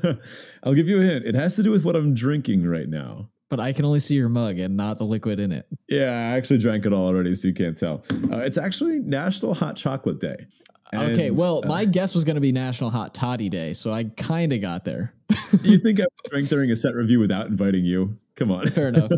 I'll 0.62 0.72
give 0.72 0.88
you 0.88 1.02
a 1.02 1.04
hint. 1.04 1.26
It 1.26 1.34
has 1.34 1.56
to 1.56 1.62
do 1.62 1.70
with 1.70 1.84
what 1.84 1.94
I'm 1.94 2.14
drinking 2.14 2.66
right 2.66 2.88
now. 2.88 3.28
But 3.50 3.60
I 3.60 3.74
can 3.74 3.84
only 3.84 3.98
see 3.98 4.14
your 4.14 4.30
mug 4.30 4.58
and 4.58 4.74
not 4.74 4.96
the 4.96 5.04
liquid 5.04 5.40
in 5.40 5.52
it. 5.52 5.66
Yeah, 5.90 6.08
I 6.08 6.36
actually 6.38 6.58
drank 6.58 6.86
it 6.86 6.94
all 6.94 7.06
already, 7.06 7.34
so 7.34 7.48
you 7.48 7.54
can't 7.54 7.76
tell. 7.76 8.02
Uh, 8.32 8.38
it's 8.38 8.56
actually 8.56 9.00
National 9.00 9.52
Hot 9.52 9.76
Chocolate 9.76 10.20
Day. 10.20 10.46
And, 10.94 11.12
okay, 11.12 11.30
well, 11.30 11.62
uh, 11.64 11.68
my 11.68 11.84
guess 11.84 12.14
was 12.14 12.24
going 12.24 12.36
to 12.36 12.40
be 12.40 12.52
National 12.52 12.90
Hot 12.90 13.14
Toddy 13.14 13.48
Day, 13.48 13.72
so 13.72 13.92
I 13.92 14.04
kind 14.04 14.52
of 14.52 14.60
got 14.60 14.84
there. 14.84 15.14
you 15.62 15.78
think 15.78 16.00
I 16.00 16.04
drank 16.30 16.48
during 16.48 16.70
a 16.70 16.76
set 16.76 16.94
review 16.94 17.20
without 17.20 17.46
inviting 17.46 17.84
you? 17.84 18.18
Come 18.36 18.50
on. 18.50 18.66
Fair 18.68 18.88
enough. 18.88 19.10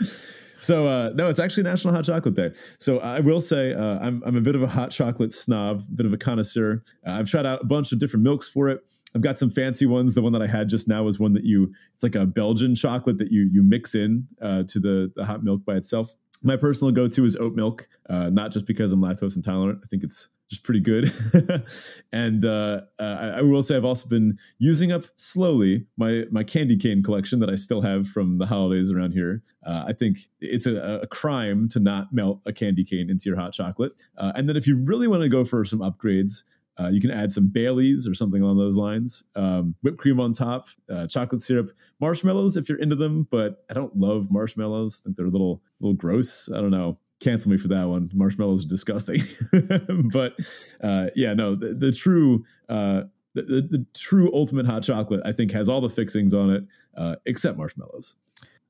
so 0.60 0.86
uh, 0.86 1.10
no, 1.14 1.28
it's 1.28 1.38
actually 1.38 1.64
National 1.64 1.94
Hot 1.94 2.04
Chocolate 2.04 2.34
Day. 2.34 2.52
So 2.78 2.98
I 2.98 3.20
will 3.20 3.40
say 3.40 3.74
uh, 3.74 3.98
I'm 3.98 4.22
I'm 4.24 4.36
a 4.36 4.40
bit 4.40 4.54
of 4.54 4.62
a 4.62 4.68
hot 4.68 4.90
chocolate 4.90 5.32
snob, 5.32 5.80
a 5.88 5.92
bit 5.94 6.06
of 6.06 6.12
a 6.12 6.18
connoisseur. 6.18 6.82
Uh, 7.06 7.12
I've 7.12 7.28
tried 7.28 7.46
out 7.46 7.62
a 7.62 7.66
bunch 7.66 7.92
of 7.92 7.98
different 7.98 8.24
milks 8.24 8.48
for 8.48 8.68
it. 8.68 8.80
I've 9.14 9.22
got 9.22 9.38
some 9.38 9.50
fancy 9.50 9.86
ones. 9.86 10.14
The 10.14 10.22
one 10.22 10.32
that 10.32 10.42
I 10.42 10.46
had 10.46 10.68
just 10.68 10.86
now 10.86 11.02
was 11.02 11.18
one 11.18 11.32
that 11.32 11.44
you 11.44 11.72
it's 11.94 12.02
like 12.02 12.14
a 12.14 12.26
Belgian 12.26 12.74
chocolate 12.74 13.18
that 13.18 13.32
you 13.32 13.48
you 13.50 13.62
mix 13.62 13.94
in 13.94 14.28
uh, 14.40 14.64
to 14.68 14.78
the 14.78 15.12
the 15.16 15.24
hot 15.24 15.42
milk 15.42 15.64
by 15.64 15.74
itself. 15.74 16.14
My 16.42 16.56
personal 16.56 16.92
go 16.92 17.08
to 17.08 17.24
is 17.24 17.34
oat 17.36 17.54
milk, 17.54 17.88
uh, 18.08 18.30
not 18.30 18.52
just 18.52 18.66
because 18.66 18.92
I'm 18.92 19.00
lactose 19.00 19.34
intolerant. 19.34 19.80
I 19.82 19.86
think 19.88 20.04
it's 20.04 20.28
just 20.48 20.64
pretty 20.64 20.80
good. 20.80 21.12
and 22.12 22.44
uh, 22.44 22.82
uh, 22.98 23.32
I, 23.36 23.42
will 23.42 23.62
say 23.62 23.76
I've 23.76 23.84
also 23.84 24.08
been 24.08 24.38
using 24.58 24.90
up 24.90 25.04
slowly 25.16 25.86
my 25.96 26.24
my 26.30 26.42
candy 26.42 26.76
cane 26.76 27.02
collection 27.02 27.40
that 27.40 27.50
I 27.50 27.54
still 27.54 27.82
have 27.82 28.08
from 28.08 28.38
the 28.38 28.46
holidays 28.46 28.90
around 28.90 29.12
here. 29.12 29.42
Uh, 29.64 29.84
I 29.88 29.92
think 29.92 30.18
it's 30.40 30.66
a, 30.66 31.00
a, 31.02 31.06
crime 31.06 31.68
to 31.70 31.80
not 31.80 32.12
melt 32.12 32.40
a 32.46 32.52
candy 32.52 32.84
cane 32.84 33.10
into 33.10 33.28
your 33.28 33.38
hot 33.38 33.52
chocolate. 33.52 33.92
Uh, 34.16 34.32
and 34.34 34.48
then 34.48 34.56
if 34.56 34.66
you 34.66 34.76
really 34.76 35.06
want 35.06 35.22
to 35.22 35.28
go 35.28 35.44
for 35.44 35.64
some 35.66 35.80
upgrades, 35.80 36.44
uh, 36.80 36.88
you 36.88 37.00
can 37.00 37.10
add 37.10 37.30
some 37.32 37.48
Baileys 37.48 38.08
or 38.08 38.14
something 38.14 38.40
along 38.40 38.56
those 38.56 38.78
lines. 38.78 39.24
Um, 39.34 39.74
whipped 39.82 39.98
cream 39.98 40.20
on 40.20 40.32
top, 40.32 40.68
uh, 40.88 41.06
chocolate 41.08 41.42
syrup, 41.42 41.72
marshmallows 42.00 42.56
if 42.56 42.68
you're 42.68 42.78
into 42.78 42.96
them. 42.96 43.28
But 43.30 43.64
I 43.70 43.74
don't 43.74 43.96
love 43.96 44.30
marshmallows. 44.30 45.02
I 45.02 45.04
think 45.04 45.16
they're 45.16 45.26
a 45.26 45.30
little 45.30 45.62
little 45.80 45.96
gross. 45.96 46.48
I 46.50 46.60
don't 46.60 46.70
know 46.70 46.98
cancel 47.20 47.50
me 47.50 47.58
for 47.58 47.68
that 47.68 47.88
one. 47.88 48.10
Marshmallows 48.12 48.64
are 48.64 48.68
disgusting. 48.68 49.22
but 50.12 50.36
uh, 50.80 51.08
yeah, 51.14 51.34
no, 51.34 51.54
the, 51.54 51.74
the 51.74 51.92
true 51.92 52.44
uh, 52.68 53.02
the, 53.34 53.42
the, 53.42 53.60
the, 53.62 53.86
true 53.94 54.30
ultimate 54.32 54.66
hot 54.66 54.82
chocolate, 54.82 55.20
I 55.24 55.32
think, 55.32 55.52
has 55.52 55.68
all 55.68 55.80
the 55.80 55.88
fixings 55.88 56.34
on 56.34 56.50
it 56.50 56.64
uh, 56.96 57.16
except 57.26 57.58
marshmallows. 57.58 58.16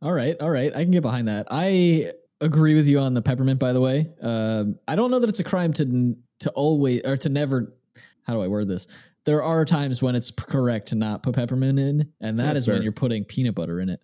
All 0.03 0.12
right, 0.12 0.37
all 0.41 0.51
right, 0.51 0.75
I 0.75 0.83
can 0.83 0.91
get 0.91 1.03
behind 1.03 1.29
that. 1.29 1.47
I 1.51 2.12
agree 2.41 2.75
with 2.75 2.87
you 2.87 3.01
on 3.01 3.15
the 3.15 3.23
peppermint. 3.23 3.59
By 3.59 3.73
the 3.73 3.81
way, 3.81 4.11
uh, 4.23 4.65
I 4.87 4.95
don't 4.95 5.11
know 5.11 5.19
that 5.19 5.29
it's 5.29 5.41
a 5.41 5.45
crime 5.45 5.73
to 5.75 6.16
to 6.41 6.51
always 6.51 7.03
or 7.05 7.16
to 7.19 7.29
never. 7.29 7.75
How 8.23 8.35
do 8.35 8.43
I 8.43 8.49
word 8.49 8.69
this? 8.69 8.87
There 9.25 9.43
are 9.43 9.65
times 9.65 10.03
when 10.03 10.15
it's 10.15 10.31
correct 10.31 10.89
to 10.89 10.95
not 10.95 11.23
put 11.23 11.35
peppermint 11.35 11.79
in, 11.79 12.12
and 12.20 12.39
that 12.39 12.57
is 12.57 12.69
when 12.69 12.83
you're 12.83 12.93
putting 12.93 13.25
peanut 13.25 13.55
butter 13.55 13.81
in 13.81 13.89
it 13.89 14.01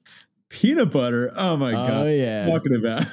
peanut 0.54 0.92
butter. 0.92 1.32
Oh 1.36 1.56
my 1.56 1.72
oh, 1.72 1.88
god! 1.88 2.06
yeah, 2.06 2.46
talking 2.46 2.76
about. 2.76 3.06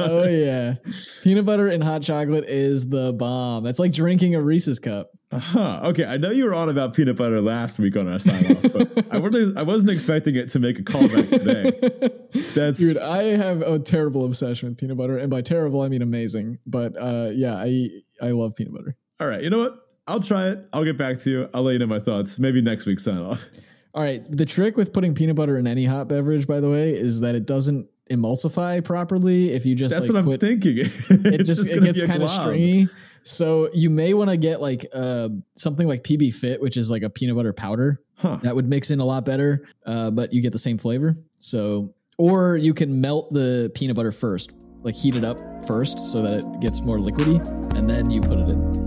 oh 0.00 0.24
yeah, 0.28 0.74
peanut 1.22 1.46
butter 1.46 1.66
and 1.68 1.82
hot 1.82 2.02
chocolate 2.02 2.44
is 2.44 2.90
the 2.90 3.12
bomb. 3.14 3.66
It's 3.66 3.78
like 3.78 3.92
drinking 3.92 4.34
a 4.34 4.42
Reese's 4.42 4.78
cup. 4.78 5.06
Uh-huh. 5.30 5.80
Okay, 5.84 6.04
I 6.04 6.18
know 6.18 6.30
you 6.30 6.44
were 6.44 6.54
on 6.54 6.68
about 6.68 6.92
peanut 6.92 7.16
butter 7.16 7.40
last 7.40 7.78
week 7.78 7.96
on 7.96 8.06
our 8.06 8.18
sign 8.18 8.44
off, 8.54 8.62
but 8.74 9.06
I 9.10 9.18
wasn't, 9.18 9.56
I 9.56 9.62
wasn't 9.62 9.92
expecting 9.92 10.36
it 10.36 10.50
to 10.50 10.58
make 10.58 10.78
a 10.78 10.82
callback 10.82 11.30
today. 11.30 12.18
That's 12.54 12.78
dude. 12.78 12.98
I 12.98 13.22
have 13.36 13.62
a 13.62 13.78
terrible 13.78 14.26
obsession 14.26 14.68
with 14.68 14.78
peanut 14.78 14.98
butter, 14.98 15.16
and 15.16 15.30
by 15.30 15.40
terrible 15.40 15.80
I 15.80 15.88
mean 15.88 16.02
amazing. 16.02 16.58
But 16.66 16.94
uh, 17.00 17.30
yeah, 17.32 17.54
I 17.54 17.88
I 18.20 18.32
love 18.32 18.54
peanut 18.54 18.74
butter. 18.74 18.96
All 19.18 19.26
right, 19.26 19.42
you 19.42 19.48
know 19.48 19.58
what? 19.58 19.78
I'll 20.06 20.20
try 20.20 20.48
it. 20.48 20.68
I'll 20.72 20.84
get 20.84 20.98
back 20.98 21.20
to 21.20 21.30
you. 21.30 21.48
I'll 21.54 21.62
let 21.62 21.72
you 21.72 21.78
know 21.78 21.86
my 21.86 22.00
thoughts. 22.00 22.38
Maybe 22.38 22.60
next 22.60 22.86
week 22.86 23.00
sign 23.00 23.18
off. 23.18 23.46
All 23.94 24.02
right. 24.02 24.22
The 24.28 24.46
trick 24.46 24.76
with 24.76 24.92
putting 24.92 25.14
peanut 25.14 25.36
butter 25.36 25.58
in 25.58 25.66
any 25.66 25.84
hot 25.84 26.08
beverage, 26.08 26.46
by 26.46 26.60
the 26.60 26.70
way, 26.70 26.94
is 26.94 27.20
that 27.20 27.34
it 27.34 27.46
doesn't 27.46 27.88
emulsify 28.10 28.84
properly. 28.84 29.50
If 29.50 29.66
you 29.66 29.74
just 29.74 29.94
that's 29.94 30.08
like, 30.08 30.24
what 30.24 30.32
I'm 30.32 30.38
thinking. 30.38 30.78
it 30.78 31.44
just, 31.44 31.62
just 31.62 31.72
it 31.72 31.82
gets 31.82 32.02
kind 32.04 32.22
of 32.22 32.30
stringy. 32.30 32.88
So 33.22 33.68
you 33.72 33.90
may 33.90 34.14
want 34.14 34.30
to 34.30 34.36
get 34.36 34.60
like 34.60 34.86
uh, 34.92 35.28
something 35.56 35.86
like 35.86 36.02
PB 36.02 36.34
Fit, 36.34 36.60
which 36.60 36.76
is 36.76 36.90
like 36.90 37.02
a 37.02 37.10
peanut 37.10 37.36
butter 37.36 37.52
powder. 37.52 38.00
Huh. 38.16 38.38
That 38.42 38.54
would 38.54 38.68
mix 38.68 38.90
in 38.90 39.00
a 39.00 39.04
lot 39.04 39.24
better, 39.24 39.66
uh, 39.84 40.10
but 40.10 40.32
you 40.32 40.42
get 40.42 40.52
the 40.52 40.58
same 40.58 40.78
flavor. 40.78 41.16
So, 41.38 41.94
or 42.18 42.56
you 42.56 42.72
can 42.72 43.00
melt 43.00 43.32
the 43.32 43.70
peanut 43.74 43.96
butter 43.96 44.12
first, 44.12 44.52
like 44.82 44.94
heat 44.94 45.16
it 45.16 45.24
up 45.24 45.38
first 45.66 45.98
so 45.98 46.22
that 46.22 46.44
it 46.44 46.60
gets 46.60 46.80
more 46.80 46.96
liquidy, 46.96 47.44
and 47.76 47.88
then 47.88 48.10
you 48.10 48.20
put 48.20 48.38
it 48.38 48.50
in. 48.50 48.81